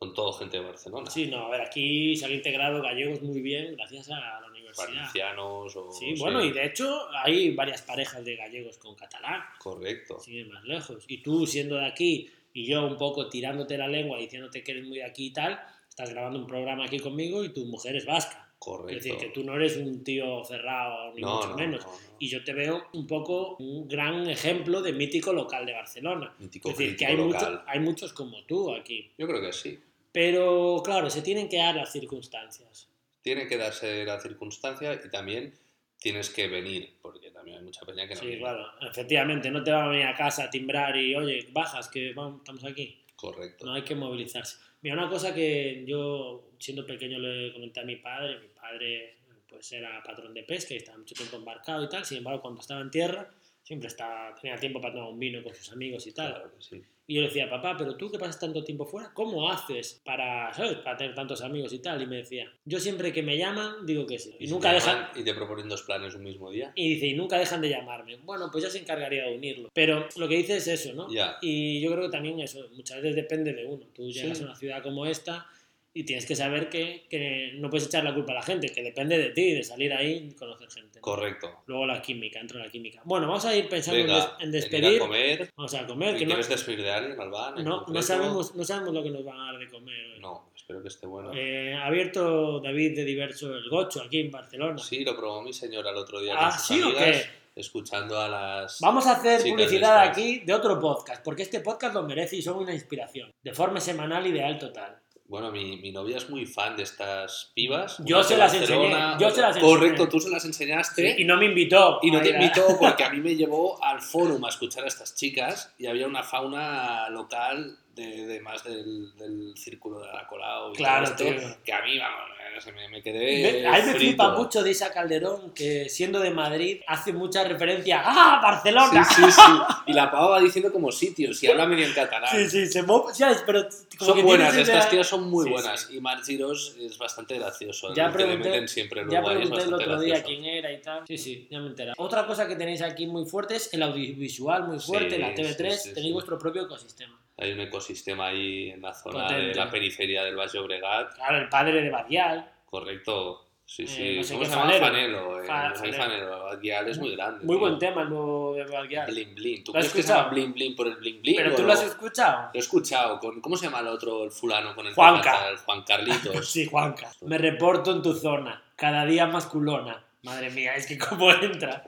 Con 0.00 0.14
todo 0.14 0.32
gente 0.32 0.56
de 0.58 0.64
Barcelona. 0.64 1.10
Sí, 1.10 1.26
no, 1.26 1.44
a 1.44 1.50
ver, 1.50 1.60
aquí 1.60 2.16
se 2.16 2.24
han 2.24 2.32
integrado 2.32 2.80
gallegos 2.80 3.20
muy 3.20 3.42
bien 3.42 3.76
gracias 3.76 4.08
a 4.10 4.40
la 4.40 4.46
universidad. 4.48 4.86
Valencianos 4.88 5.76
o... 5.76 5.92
Sí, 5.92 6.14
bueno, 6.18 6.42
y 6.42 6.52
de 6.52 6.64
hecho 6.64 7.06
hay 7.22 7.50
varias 7.54 7.82
parejas 7.82 8.24
de 8.24 8.34
gallegos 8.34 8.78
con 8.78 8.94
catalán, 8.94 9.42
Correcto. 9.58 10.16
ir 10.26 10.48
más 10.48 10.64
lejos. 10.64 11.04
Y 11.06 11.18
tú 11.18 11.46
siendo 11.46 11.76
de 11.76 11.84
aquí 11.84 12.30
y 12.54 12.64
yo 12.64 12.86
un 12.86 12.96
poco 12.96 13.28
tirándote 13.28 13.76
la 13.76 13.88
lengua 13.88 14.16
diciéndote 14.16 14.64
que 14.64 14.70
eres 14.72 14.86
muy 14.86 14.96
de 14.96 15.04
aquí 15.04 15.26
y 15.26 15.32
tal, 15.34 15.60
estás 15.86 16.08
grabando 16.08 16.38
un 16.38 16.46
programa 16.46 16.86
aquí 16.86 16.98
conmigo 16.98 17.44
y 17.44 17.50
tu 17.50 17.66
mujer 17.66 17.94
es 17.96 18.06
vasca. 18.06 18.46
Correcto. 18.58 18.96
Es 18.96 19.04
decir, 19.04 19.18
que 19.18 19.28
tú 19.34 19.44
no 19.44 19.54
eres 19.54 19.76
un 19.76 20.02
tío 20.02 20.42
cerrado, 20.44 21.12
ni 21.14 21.20
no, 21.20 21.36
mucho 21.36 21.48
no, 21.50 21.56
menos. 21.56 21.84
no. 21.84 21.92
Y 22.18 22.28
yo 22.30 22.42
te 22.42 22.54
veo 22.54 22.84
un 22.94 23.06
poco 23.06 23.56
un 23.58 23.86
gran 23.86 24.26
ejemplo 24.30 24.80
de 24.80 24.94
mítico 24.94 25.34
local 25.34 25.66
de 25.66 25.74
Barcelona. 25.74 26.34
Mítico 26.38 26.70
es 26.70 26.78
decir, 26.78 26.96
que 26.96 27.04
hay, 27.04 27.16
mucho- 27.18 27.62
hay 27.66 27.80
muchos 27.80 28.14
como 28.14 28.42
tú 28.44 28.74
aquí. 28.74 29.10
Yo 29.18 29.26
creo 29.26 29.42
que 29.42 29.52
sí. 29.52 29.78
Pero 30.12 30.82
claro, 30.84 31.08
se 31.10 31.22
tienen 31.22 31.48
que 31.48 31.58
dar 31.58 31.76
las 31.76 31.92
circunstancias. 31.92 32.88
Tiene 33.22 33.46
que 33.46 33.56
darse 33.56 34.04
la 34.04 34.20
circunstancia 34.20 34.94
y 35.04 35.08
también 35.10 35.54
tienes 35.98 36.30
que 36.30 36.48
venir, 36.48 36.94
porque 37.02 37.30
también 37.30 37.58
hay 37.58 37.64
mucha 37.64 37.82
peña 37.84 38.08
que 38.08 38.14
no 38.14 38.20
Sí, 38.20 38.26
viene. 38.26 38.40
claro, 38.42 38.66
efectivamente, 38.90 39.50
no 39.50 39.62
te 39.62 39.70
van 39.70 39.84
a 39.84 39.88
venir 39.88 40.06
a 40.06 40.14
casa 40.14 40.44
a 40.44 40.50
timbrar 40.50 40.96
y, 40.96 41.14
oye, 41.14 41.46
bajas, 41.52 41.88
que 41.88 42.12
vamos, 42.14 42.40
estamos 42.40 42.64
aquí. 42.64 42.98
Correcto. 43.14 43.66
No 43.66 43.74
hay 43.74 43.82
que 43.82 43.94
movilizarse. 43.94 44.56
Mira, 44.80 44.94
una 44.96 45.10
cosa 45.10 45.34
que 45.34 45.84
yo, 45.86 46.52
siendo 46.58 46.86
pequeño, 46.86 47.18
le 47.18 47.52
comenté 47.52 47.80
a 47.80 47.84
mi 47.84 47.96
padre, 47.96 48.38
mi 48.40 48.48
padre 48.48 49.14
pues 49.46 49.70
era 49.72 50.02
patrón 50.02 50.32
de 50.32 50.42
pesca 50.44 50.72
y 50.72 50.78
estaba 50.78 50.96
mucho 50.96 51.14
tiempo 51.14 51.36
embarcado 51.36 51.84
y 51.84 51.88
tal, 51.88 52.04
sin 52.04 52.18
embargo, 52.18 52.40
cuando 52.40 52.60
estaba 52.60 52.80
en 52.80 52.90
tierra, 52.90 53.28
siempre 53.70 53.86
estaba, 53.86 54.34
tenía 54.34 54.56
tiempo 54.56 54.80
para 54.80 54.94
tomar 54.94 55.10
un 55.12 55.18
vino 55.20 55.40
con 55.44 55.54
sus 55.54 55.70
amigos 55.70 56.04
y 56.08 56.12
tal. 56.12 56.32
Claro 56.34 56.50
que 56.56 56.60
sí. 56.60 56.82
Y 57.06 57.14
yo 57.14 57.20
le 57.20 57.28
decía, 57.28 57.48
papá, 57.48 57.76
pero 57.78 57.96
tú 57.96 58.10
que 58.10 58.18
pasas 58.18 58.40
tanto 58.40 58.64
tiempo 58.64 58.84
fuera, 58.84 59.12
¿cómo 59.14 59.48
haces 59.48 60.00
para, 60.04 60.52
¿sabes? 60.52 60.78
para 60.78 60.96
tener 60.96 61.14
tantos 61.14 61.40
amigos 61.42 61.72
y 61.72 61.78
tal? 61.78 62.02
Y 62.02 62.06
me 62.06 62.16
decía, 62.16 62.52
yo 62.64 62.80
siempre 62.80 63.12
que 63.12 63.22
me 63.22 63.38
llaman, 63.38 63.86
digo 63.86 64.06
que 64.08 64.18
sí. 64.18 64.34
Y, 64.40 64.48
si 64.48 64.52
nunca 64.52 64.72
dejan, 64.72 64.96
llaman 64.96 65.20
Y 65.20 65.22
te 65.22 65.34
proponen 65.34 65.68
dos 65.68 65.82
planes 65.82 66.16
un 66.16 66.24
mismo 66.24 66.50
día. 66.50 66.72
y 66.74 66.94
dice, 66.94 67.06
y 67.06 67.14
nunca 67.14 67.38
dejan 67.38 67.60
de 67.60 67.68
llamarme. 67.68 68.16
Bueno, 68.24 68.48
pues 68.50 68.64
ya 68.64 68.70
se 68.70 68.78
encargaría 68.80 69.26
de 69.26 69.36
unirlo. 69.36 69.68
Pero 69.72 70.08
lo 70.16 70.26
que 70.26 70.36
dice 70.36 70.56
es 70.56 70.66
eso, 70.66 70.92
¿no? 70.94 71.12
Ya. 71.12 71.36
Y 71.42 71.80
yo 71.80 71.92
creo 71.92 72.02
que 72.06 72.10
también 72.10 72.40
eso, 72.40 72.68
muchas 72.74 72.96
veces 73.00 73.14
depende 73.14 73.52
de 73.52 73.66
uno. 73.66 73.86
Tú 73.94 74.10
llegas 74.10 74.38
Sí. 74.38 74.42
a 74.42 74.46
una 74.46 74.56
ciudad 74.56 74.82
como 74.82 75.06
esta 75.06 75.46
y 75.92 76.04
tienes 76.04 76.24
que 76.24 76.36
saber 76.36 76.68
que, 76.68 77.06
que 77.10 77.52
no 77.56 77.68
puedes 77.68 77.86
echar 77.88 78.04
la 78.04 78.14
culpa 78.14 78.30
a 78.32 78.36
la 78.36 78.42
gente, 78.42 78.68
que 78.68 78.82
depende 78.82 79.18
de 79.18 79.30
ti, 79.30 79.52
de 79.54 79.64
salir 79.64 79.92
ahí 79.92 80.28
y 80.30 80.34
conocer 80.36 80.70
gente. 80.70 81.00
Correcto. 81.00 81.62
Luego 81.66 81.84
la 81.86 82.00
química, 82.00 82.38
entra 82.38 82.60
la 82.60 82.70
química. 82.70 83.00
Bueno, 83.04 83.26
vamos 83.26 83.44
a 83.44 83.56
ir 83.56 83.68
pensando 83.68 83.98
en, 84.00 84.06
Venga, 84.06 84.18
des- 84.18 84.28
en 84.38 84.38
venir 84.38 84.46
a 84.48 84.50
despedir. 84.60 84.98
comer. 85.00 85.50
Vamos 85.56 85.74
a 85.74 85.86
comer, 85.86 86.14
¿Y 86.14 86.18
que 86.18 86.24
no, 86.26 86.28
¿Quieres 86.30 86.48
despedir 86.48 86.82
de 86.82 86.90
alguien, 86.92 87.20
Albán? 87.20 87.64
no, 87.64 87.84
no, 87.86 88.02
sabemos, 88.02 88.54
no 88.54 88.62
sabemos 88.64 88.94
lo 88.94 89.02
que 89.02 89.10
nos 89.10 89.24
van 89.24 89.40
a 89.40 89.52
dar 89.52 89.58
de 89.58 89.68
comer. 89.68 90.12
hoy. 90.14 90.20
No, 90.20 90.50
espero 90.54 90.80
que 90.80 90.88
esté 90.88 91.06
bueno. 91.06 91.32
Eh, 91.34 91.74
ha 91.74 91.86
abierto 91.86 92.60
David 92.60 92.94
de 92.96 93.04
Diverso 93.04 93.52
el 93.52 93.68
Gocho 93.68 94.02
aquí 94.02 94.20
en 94.20 94.30
Barcelona. 94.30 94.78
Sí, 94.78 95.04
lo 95.04 95.16
probó 95.16 95.42
mi 95.42 95.52
señora 95.52 95.90
el 95.90 95.96
otro 95.96 96.20
día 96.20 96.34
¿Ah, 96.38 96.50
con 96.50 96.58
sus 96.60 96.66
sí 96.76 96.82
o 96.82 96.94
qué? 96.96 97.40
escuchando 97.56 98.18
a 98.18 98.28
las... 98.28 98.78
Vamos 98.80 99.06
a 99.08 99.16
hacer 99.16 99.42
publicidad 99.42 100.00
aquí 100.02 100.38
de 100.46 100.54
otro 100.54 100.78
podcast, 100.78 101.22
porque 101.24 101.42
este 101.42 101.58
podcast 101.60 101.94
lo 101.94 102.04
merece 102.04 102.36
y 102.36 102.42
son 102.42 102.58
una 102.58 102.72
inspiración. 102.72 103.32
De 103.42 103.52
forma 103.52 103.80
semanal 103.80 104.24
ideal 104.26 104.56
total. 104.56 104.96
Bueno, 105.30 105.52
mi, 105.52 105.76
mi 105.76 105.92
novia 105.92 106.16
es 106.16 106.28
muy 106.28 106.44
fan 106.44 106.76
de 106.76 106.82
estas 106.82 107.52
pibas. 107.54 107.98
Yo 108.04 108.20
se 108.24 108.36
las 108.36 108.52
enseñé, 108.52 108.90
yo 109.20 109.30
se 109.30 109.40
las 109.40 109.56
Correcto, 109.58 110.02
enseñé. 110.02 110.10
tú 110.10 110.18
se 110.20 110.28
las 110.28 110.44
enseñaste. 110.44 111.20
Y 111.20 111.24
no 111.24 111.36
me 111.36 111.46
invitó. 111.46 112.00
Y 112.02 112.10
no 112.10 112.20
te 112.20 112.30
invitó 112.30 112.76
porque 112.80 113.04
a 113.04 113.10
mí 113.10 113.20
me 113.20 113.36
llevó 113.36 113.82
al 113.82 114.00
fórum 114.00 114.44
a 114.44 114.48
escuchar 114.48 114.82
a 114.82 114.88
estas 114.88 115.14
chicas 115.14 115.72
y 115.78 115.86
había 115.86 116.08
una 116.08 116.24
fauna 116.24 117.08
local 117.10 117.78
de, 117.94 118.26
de 118.26 118.40
más 118.40 118.64
del, 118.64 119.16
del 119.16 119.56
círculo 119.56 120.00
de 120.00 120.12
la 120.12 120.26
Colau 120.26 120.72
y 120.72 120.76
Claro, 120.76 121.14
todo 121.16 121.28
esto 121.28 121.46
tío. 121.46 121.56
que 121.64 121.72
a 121.72 121.82
mí, 121.82 121.96
vamos, 121.96 122.30
me, 122.74 122.88
me 122.88 123.02
quedé. 123.02 123.66
A 123.66 123.72
mí 123.78 123.82
me 123.86 123.94
flipa 123.94 124.30
mucho 124.36 124.62
de 124.62 124.70
Isa 124.70 124.92
Calderón 124.92 125.52
que 125.52 125.88
siendo 125.88 126.20
de 126.20 126.30
Madrid 126.30 126.80
hace 126.86 127.12
mucha 127.12 127.44
referencia 127.44 128.02
¡Ah, 128.04 128.40
Barcelona! 128.42 129.04
Sí, 129.04 129.22
sí, 129.24 129.30
sí. 129.32 129.40
Y 129.86 129.92
la 129.92 130.10
pava 130.10 130.28
va 130.28 130.40
diciendo 130.40 130.72
como 130.72 130.90
sitios 130.92 131.42
y 131.42 131.46
habla 131.48 131.66
medio 131.66 131.86
en 131.86 131.92
catalán. 131.92 132.30
Sí, 132.30 132.48
sí, 132.50 132.66
se 132.66 132.82
mo- 132.82 133.08
¿sabes? 133.12 133.42
Pero 133.46 133.66
como 133.98 134.12
Son 134.14 134.22
buenas, 134.24 134.56
estas 134.56 134.88
tías 134.90 135.06
son 135.06 135.28
muy 135.30 135.44
Sí, 135.46 135.50
buenas. 135.50 135.80
sí. 135.82 135.96
Y 135.96 136.00
Marc 136.00 136.24
Girós 136.24 136.76
es 136.80 136.96
bastante 136.98 137.38
gracioso. 137.38 137.94
Ya 137.94 138.06
el 138.06 138.12
que 138.12 138.18
le 138.18 138.24
pregunté- 138.24 138.48
meten 138.50 138.68
siempre 138.68 139.00
Ya 139.10 139.20
luego 139.20 139.26
pregunté 139.40 139.62
el 139.64 139.74
otro 139.74 140.00
día 140.00 140.14
gracioso. 140.14 140.26
quién 140.40 140.44
era 140.44 140.72
y 140.72 140.80
tal. 140.80 141.06
Sí, 141.06 141.18
sí, 141.18 141.48
ya 141.50 141.58
me 141.58 141.66
he 141.66 141.68
enterado. 141.70 141.94
Otra 141.98 142.26
cosa 142.26 142.46
que 142.46 142.56
tenéis 142.56 142.82
aquí 142.82 143.06
muy 143.06 143.24
fuerte 143.24 143.56
es 143.56 143.72
el 143.74 143.82
audiovisual 143.82 144.64
muy 144.64 144.78
fuerte, 144.78 145.18
la 145.18 145.34
TV3, 145.34 145.70
sí, 145.72 145.88
sí, 145.88 145.94
tenéis 145.94 146.12
vuestro 146.12 146.38
propio 146.38 146.62
ecosistema. 146.62 147.18
Hay 147.40 147.52
un 147.52 147.60
ecosistema 147.60 148.26
ahí 148.28 148.70
en 148.70 148.82
la 148.82 148.92
zona 148.94 149.24
Potente. 149.24 149.46
de 149.46 149.54
la 149.54 149.70
periferia 149.70 150.22
del 150.24 150.36
Valle 150.36 150.58
Obregat. 150.58 151.14
Claro, 151.14 151.38
el 151.38 151.48
padre 151.48 151.82
de 151.82 151.90
Badial, 151.90 152.50
Correcto. 152.66 153.46
Sí, 153.64 153.84
Eh, 153.84 153.86
sí. 153.86 154.16
no 154.16 154.24
sé 154.24 154.34
¿Cómo 154.34 154.44
se 154.46 154.50
llama? 154.50 154.72
Fanelo. 154.72 155.42
eh, 155.42 155.46
Fa-. 155.46 155.72
Fanelo. 155.74 156.42
Badial 156.44 156.88
es 156.88 156.98
muy 156.98 157.12
grande. 157.14 157.44
muy 157.44 157.54
tío. 157.54 157.60
buen 157.60 157.78
tema 157.78 158.02
el 158.02 158.08
nuevo 158.10 158.54
de 158.54 158.64
Badial. 158.64 159.06
Blin 159.06 159.34
Blin. 159.34 159.62
¿Tú 159.64 159.72
¿Lo 159.72 159.78
has 159.78 159.84
crees 159.84 159.94
que 159.94 160.02
se 160.02 160.08
llama 160.08 160.20
escuchado? 160.22 160.34
Blin 160.34 160.52
Blin 160.54 160.74
por 160.76 160.86
el 160.88 160.96
Blin 160.96 161.22
Blin? 161.22 161.36
Pero 161.36 161.54
tú 161.54 161.62
lo 161.62 161.72
has 161.72 161.82
escuchado. 161.84 162.42
Lo 162.42 162.50
he 162.52 162.58
escuchado. 162.58 163.18
Con, 163.20 163.40
¿Cómo 163.40 163.56
se 163.56 163.66
llama 163.66 163.78
el 163.80 163.86
otro, 163.86 164.24
el 164.24 164.32
fulano 164.32 164.74
con 164.74 164.86
el 164.88 164.94
Juanca. 164.94 165.48
El 165.50 165.56
Juan 165.58 165.82
Carlitos. 165.84 166.48
Sí, 166.50 166.66
Juanca. 166.66 167.12
Me 167.22 167.38
reporto 167.38 167.92
en 167.92 168.02
tu 168.02 168.12
zona, 168.14 168.60
cada 168.74 169.04
día 169.06 169.26
más 169.26 169.46
culona. 169.46 170.02
Madre 170.24 170.50
mía, 170.50 170.74
es 170.74 170.86
que 170.86 170.98
cómo 170.98 171.30
entra. 171.32 171.84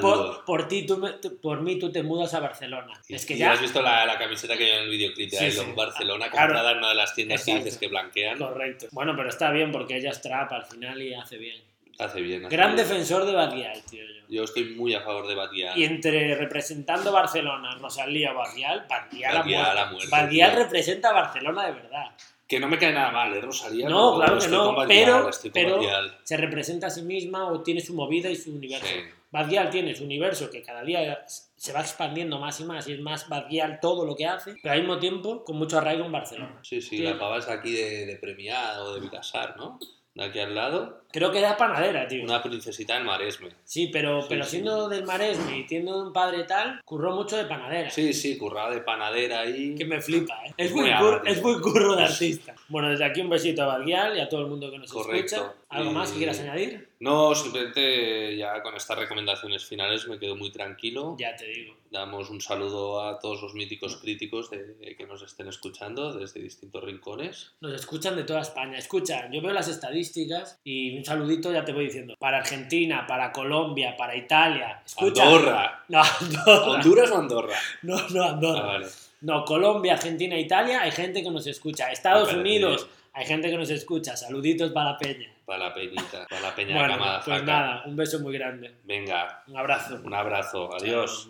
Por, 0.00 0.44
por 0.44 0.68
ti, 0.68 0.86
tú 0.86 1.00
por 1.42 1.60
mí 1.60 1.78
tú 1.78 1.92
te 1.92 2.02
mudas 2.02 2.32
a 2.34 2.40
Barcelona. 2.40 2.92
Y- 3.08 3.14
Es 3.14 3.26
que 3.26 3.34
y 3.34 3.38
ya... 3.38 3.52
has 3.52 3.60
visto 3.60 3.82
la, 3.82 4.06
la 4.06 4.18
camiseta 4.18 4.56
que 4.56 4.64
lleva 4.64 4.78
en 4.78 4.84
el 4.84 4.90
videoclip 4.90 5.30
de 5.30 5.50
Sí, 5.50 5.60
Barcelona 5.76 6.30
Claro. 6.30 6.46
comprada 6.54 6.72
en 6.72 6.78
una 6.78 6.88
de 6.90 6.94
las 6.94 7.14
tiendas 7.14 7.44
que 7.44 7.54
dices 7.56 7.76
que 7.78 7.88
blanquean? 7.88 8.38
Correcto. 8.38 8.86
Bueno, 8.92 9.14
pero 9.16 9.28
está 9.28 9.50
bien 9.50 9.70
porque 9.72 9.96
ella 9.96 10.10
es 10.10 10.20
trap 10.22 10.52
al 10.52 10.64
final 10.64 11.00
y 11.02 11.14
hace 11.14 11.36
bien. 11.36 11.62
Hace 11.98 12.20
bien. 12.20 12.46
hace 12.46 12.54
Gran 12.56 12.74
bien. 12.76 12.86
defensor 12.88 13.26
de 13.26 13.32
Badial, 13.32 13.82
tío. 13.90 14.04
Yo. 14.06 14.14
Yo 14.28 14.44
estoy 14.44 14.74
muy 14.76 14.94
a 14.94 15.00
favor 15.00 15.26
de 15.26 15.34
Batial. 15.34 15.76
Y 15.76 15.84
entre 15.84 16.34
representando 16.34 17.10
Barcelona, 17.12 17.76
Rosalía 17.78 18.32
Badial 18.32 18.86
muerto. 18.88 19.80
ha 19.80 19.90
muerto, 19.90 20.10
Badial 20.10 20.50
tío. 20.52 20.58
representa 20.64 21.10
a 21.10 21.12
Barcelona 21.12 21.66
de 21.66 21.72
verdad. 21.72 22.10
Que 22.46 22.60
no 22.60 22.68
me 22.68 22.78
cae 22.78 22.92
nada 22.92 23.10
mal, 23.10 23.34
¿eh, 23.34 23.40
Rosalía? 23.42 23.88
No, 23.88 24.14
pero 24.16 24.24
claro 24.26 24.40
que 24.40 24.48
no, 24.48 24.76
pero, 24.86 25.30
pero 25.52 25.80
se 26.24 26.36
representa 26.36 26.86
a 26.86 26.90
sí 26.90 27.02
misma 27.02 27.46
o 27.50 27.62
tiene 27.62 27.80
su 27.80 27.94
movida 27.94 28.30
y 28.30 28.36
su 28.36 28.54
universo. 28.54 28.86
Sí. 28.86 29.00
Badial 29.30 29.70
tiene 29.70 29.94
su 29.94 30.04
universo 30.04 30.50
que 30.50 30.62
cada 30.62 30.82
día 30.82 31.24
se 31.26 31.72
va 31.72 31.80
expandiendo 31.80 32.38
más 32.38 32.60
y 32.60 32.64
más 32.64 32.88
y 32.88 32.92
es 32.94 33.00
más 33.00 33.28
Badial 33.28 33.78
todo 33.80 34.06
lo 34.06 34.16
que 34.16 34.26
hace, 34.26 34.54
pero 34.62 34.72
al 34.74 34.80
mismo 34.80 34.98
tiempo 34.98 35.44
con 35.44 35.56
mucho 35.56 35.78
arraigo 35.78 36.04
en 36.04 36.12
Barcelona. 36.12 36.58
Sí, 36.62 36.80
sí, 36.80 36.98
la 36.98 37.18
pava 37.18 37.38
es 37.38 37.48
aquí 37.48 37.72
de, 37.72 38.06
de 38.06 38.16
Premià 38.16 38.80
o 38.80 38.94
de 38.94 39.00
Vilasar, 39.00 39.56
¿no? 39.56 39.78
De 40.14 40.24
aquí 40.24 40.40
al 40.40 40.52
lado. 40.52 41.02
Creo 41.12 41.30
que 41.30 41.38
era 41.38 41.56
panadera, 41.56 42.08
tío. 42.08 42.24
Una 42.24 42.42
princesita 42.42 42.96
en 42.96 43.04
Maresme. 43.04 43.50
Sí, 43.62 43.88
pero, 43.92 44.22
Sí, 44.22 44.26
pero 44.30 44.44
sí. 44.44 44.50
siendo 44.50 44.88
del 44.88 45.04
Maresme 45.04 45.58
y 45.58 45.66
teniendo 45.66 46.02
un 46.02 46.12
padre 46.12 46.42
tal, 46.42 46.80
curró 46.84 47.14
mucho 47.14 47.36
de 47.36 47.44
panadera. 47.44 47.88
Sí, 47.90 48.12
sí, 48.12 48.36
currada 48.36 48.70
de 48.70 48.80
panadera 48.80 49.40
ahí. 49.42 49.76
Que 49.76 49.84
me 49.84 50.00
flipa, 50.00 50.34
¿eh? 50.44 50.54
Es 50.56 50.72
Muy 50.72 50.82
muy, 50.82 50.90
ala, 50.90 51.00
cur- 51.02 51.22
tío. 51.22 51.32
es 51.32 51.42
muy 51.42 51.60
curro 51.60 51.94
de 51.94 52.02
artista. 52.02 52.54
Bueno, 52.68 52.90
desde 52.90 53.04
aquí 53.04 53.20
un 53.20 53.30
besito 53.30 53.62
a 53.62 53.66
Badial 53.66 54.16
y 54.16 54.20
a 54.20 54.28
todo 54.28 54.40
el 54.40 54.46
mundo 54.48 54.70
que 54.72 54.78
nos 54.78 54.90
Correcto. 54.92 55.36
escucha. 55.36 55.54
¿Algo 55.70 55.92
más 55.92 56.10
que 56.12 56.18
quieras 56.18 56.40
añadir? 56.40 56.88
No, 57.00 57.34
simplemente 57.34 58.36
ya 58.36 58.62
con 58.62 58.74
estas 58.74 58.98
recomendaciones 58.98 59.64
finales 59.66 60.08
me 60.08 60.18
quedo 60.18 60.34
muy 60.34 60.50
tranquilo. 60.50 61.14
Ya 61.18 61.36
te 61.36 61.46
digo. 61.46 61.74
Damos 61.90 62.30
un 62.30 62.40
saludo 62.40 63.02
a 63.02 63.18
todos 63.18 63.42
los 63.42 63.54
míticos 63.54 63.96
críticos 63.98 64.50
de- 64.50 64.96
que 64.96 65.06
nos 65.06 65.22
estén 65.22 65.46
escuchando 65.48 66.12
desde 66.14 66.40
distintos 66.40 66.82
rincones. 66.82 67.52
Nos 67.60 67.72
escuchan 67.74 68.16
de 68.16 68.24
toda 68.24 68.40
España. 68.40 68.78
Escucha, 68.78 69.30
yo 69.30 69.42
veo 69.42 69.52
las 69.52 69.68
estadísticas 69.68 70.58
y 70.64 70.96
un 70.96 71.04
saludito 71.04 71.52
ya 71.52 71.64
te 71.64 71.72
voy 71.72 71.84
diciendo. 71.84 72.14
Para 72.18 72.38
Argentina, 72.38 73.06
para 73.06 73.30
Colombia, 73.32 73.94
para 73.96 74.16
Italia. 74.16 74.82
Andorra. 74.98 75.84
No, 75.88 76.02
Andorra. 76.02 76.70
¿Honduras 76.72 77.10
o 77.10 77.16
Andorra? 77.18 77.56
No, 77.82 78.08
no, 78.08 78.24
Andorra. 78.24 78.60
Ah, 78.62 78.66
vale. 78.66 78.86
No, 79.20 79.44
Colombia, 79.44 79.94
Argentina, 79.94 80.38
Italia, 80.38 80.80
hay 80.82 80.90
gente 80.92 81.22
que 81.22 81.30
nos 81.30 81.46
escucha. 81.46 81.90
Estados 81.90 82.28
parece 82.28 82.40
Unidos, 82.40 82.84
bien. 82.84 82.96
hay 83.14 83.26
gente 83.26 83.50
que 83.50 83.56
nos 83.56 83.70
escucha. 83.70 84.16
Saluditos 84.16 84.70
para 84.72 84.96
peña. 84.98 85.30
Para 85.48 85.68
la 85.70 85.74
peñita, 85.74 86.26
para 86.28 86.42
la 86.42 86.54
peña 86.54 86.74
Bueno, 86.76 86.92
camada 86.98 87.22
pues 87.24 87.40
faca. 87.40 87.50
nada, 87.52 87.82
un 87.86 87.96
beso 87.96 88.20
muy 88.20 88.34
grande. 88.36 88.70
Venga, 88.84 89.42
Un 89.46 89.56
abrazo. 89.56 89.98
un 90.04 90.12
abrazo, 90.12 90.68
adiós. 90.74 91.26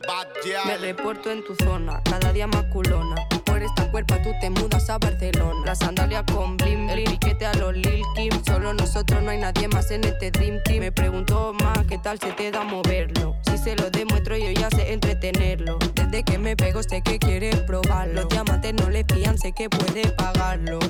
Me 0.67 0.77
reporto 0.77 1.31
en 1.31 1.45
tu 1.45 1.55
zona, 1.55 2.03
cada 2.03 2.33
día 2.33 2.49
más 2.49 2.65
culona. 2.65 3.15
Por 3.47 3.63
esta 3.63 3.89
cuerpa 3.93 4.21
tú 4.21 4.31
te 4.41 4.51
mudas 4.51 4.91
a 4.91 4.99
Barcelona. 4.99 5.63
La 5.65 5.77
sandalia 5.77 6.25
con 6.25 6.57
blim, 6.57 6.91
el 6.91 7.05
piquete 7.05 7.47
a 7.47 7.55
los 7.55 7.73
Lil 7.77 8.03
Kim. 8.17 8.33
Solo 8.45 8.75
nosotros, 8.75 9.23
no 9.23 9.31
hay 9.31 9.39
nadie 9.39 9.69
más 9.69 9.89
en 9.93 10.03
este 10.03 10.33
Dream 10.33 10.59
Team. 10.65 10.81
Me 10.81 10.91
pregunto 10.91 11.55
más 11.63 11.87
qué 11.89 11.99
tal 11.99 12.19
se 12.19 12.33
te 12.33 12.51
da 12.51 12.65
moverlo. 12.65 13.37
Si 13.49 13.57
se 13.57 13.77
lo 13.77 13.89
demuestro, 13.89 14.37
yo 14.37 14.51
ya 14.51 14.69
sé 14.71 14.93
entretenerlo. 14.95 15.79
Desde 15.95 16.25
que 16.25 16.39
me 16.39 16.57
pego, 16.57 16.83
sé 16.83 17.03
que 17.03 17.21
quieres 17.21 17.55
probarlo. 17.63 18.15
Los 18.23 18.29
diamantes 18.31 18.75
no 18.75 18.91
le 18.91 19.05
fían, 19.05 19.39
sé 19.39 19.53
que 19.53 19.71
puede 19.71 20.11
pagarlo. 20.11 20.81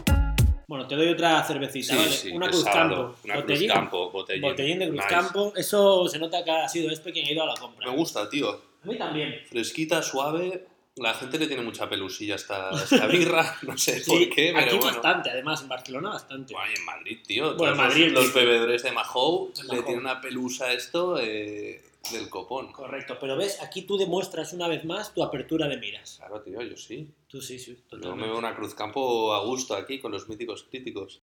Bueno, 0.68 0.86
te 0.86 0.94
doy 0.96 1.08
otra 1.08 1.42
cervecita, 1.44 1.94
Sí, 1.94 1.98
¿vale? 1.98 2.10
sí, 2.10 2.30
una 2.30 2.46
de 2.46 2.52
Cruz 2.52 2.64
sábado, 2.64 2.94
Campo. 3.06 3.18
Una 3.24 3.34
botellín, 3.36 3.68
Cruz 3.68 3.74
Campo, 3.80 4.10
botellín. 4.10 4.42
botellín 4.42 4.78
de 4.78 4.88
Cruz 4.88 4.98
Nice. 5.00 5.08
Campo. 5.14 5.52
Eso 5.56 6.06
se 6.08 6.18
nota 6.18 6.44
que 6.44 6.50
ha 6.50 6.68
sido 6.68 6.90
este 6.90 7.10
quien 7.10 7.26
ha 7.26 7.32
ido 7.32 7.42
a 7.42 7.46
la 7.46 7.54
compra. 7.54 7.90
Me 7.90 7.96
gusta, 7.96 8.28
tío. 8.28 8.50
A 8.50 8.86
mí 8.86 8.96
también. 8.98 9.34
Fresquita, 9.48 10.02
suave. 10.02 10.66
La 10.96 11.14
gente 11.14 11.38
le 11.38 11.46
tiene 11.46 11.62
mucha 11.62 11.88
pelusilla 11.88 12.34
a 12.34 12.36
esta, 12.36 13.06
birra. 13.10 13.56
No 13.62 13.78
sé 13.78 14.00
Sí, 14.00 14.10
por 14.10 14.34
qué, 14.34 14.52
pero 14.54 14.66
aquí 14.66 14.76
bueno. 14.76 14.92
bastante, 14.92 15.30
además, 15.30 15.62
en 15.62 15.68
Barcelona 15.68 16.10
bastante. 16.10 16.52
Guay, 16.52 16.74
en 16.76 16.84
Madrid, 16.84 17.18
tío. 17.26 17.54
Bueno, 17.56 17.72
en 17.72 17.78
Madrid, 17.78 18.08
Los, 18.12 18.34
bebedores 18.34 18.82
de 18.82 18.92
Mahou 18.92 19.52
le 19.70 19.82
tienen 19.82 20.00
una 20.00 20.20
pelusa 20.20 20.66
a 20.66 20.72
esto 20.74 21.18
eh, 21.18 21.80
del 22.12 22.28
copón. 22.30 22.72
Correcto, 22.72 23.16
pero 23.20 23.36
ves, 23.36 23.60
aquí 23.62 23.82
tú 23.82 23.96
demuestras 23.98 24.52
una 24.52 24.68
vez 24.68 24.84
más 24.84 25.12
tu 25.12 25.22
apertura 25.22 25.68
de 25.68 25.76
miras. 25.76 26.16
Claro, 26.18 26.40
tío, 26.42 26.62
yo 26.62 26.76
sí. 26.76 27.10
Tú 27.26 27.40
sí, 27.40 27.58
sí, 27.58 27.72
Yo 27.74 27.80
me 27.82 27.88
totalmente. 28.02 28.26
veo 28.30 28.38
una 28.38 28.54
Cruz 28.56 28.74
Campo 28.74 29.32
a 29.34 29.44
gusto 29.44 29.74
aquí 29.74 29.98
con 30.00 30.12
los 30.12 30.28
míticos 30.28 30.64
críticos. 30.70 31.20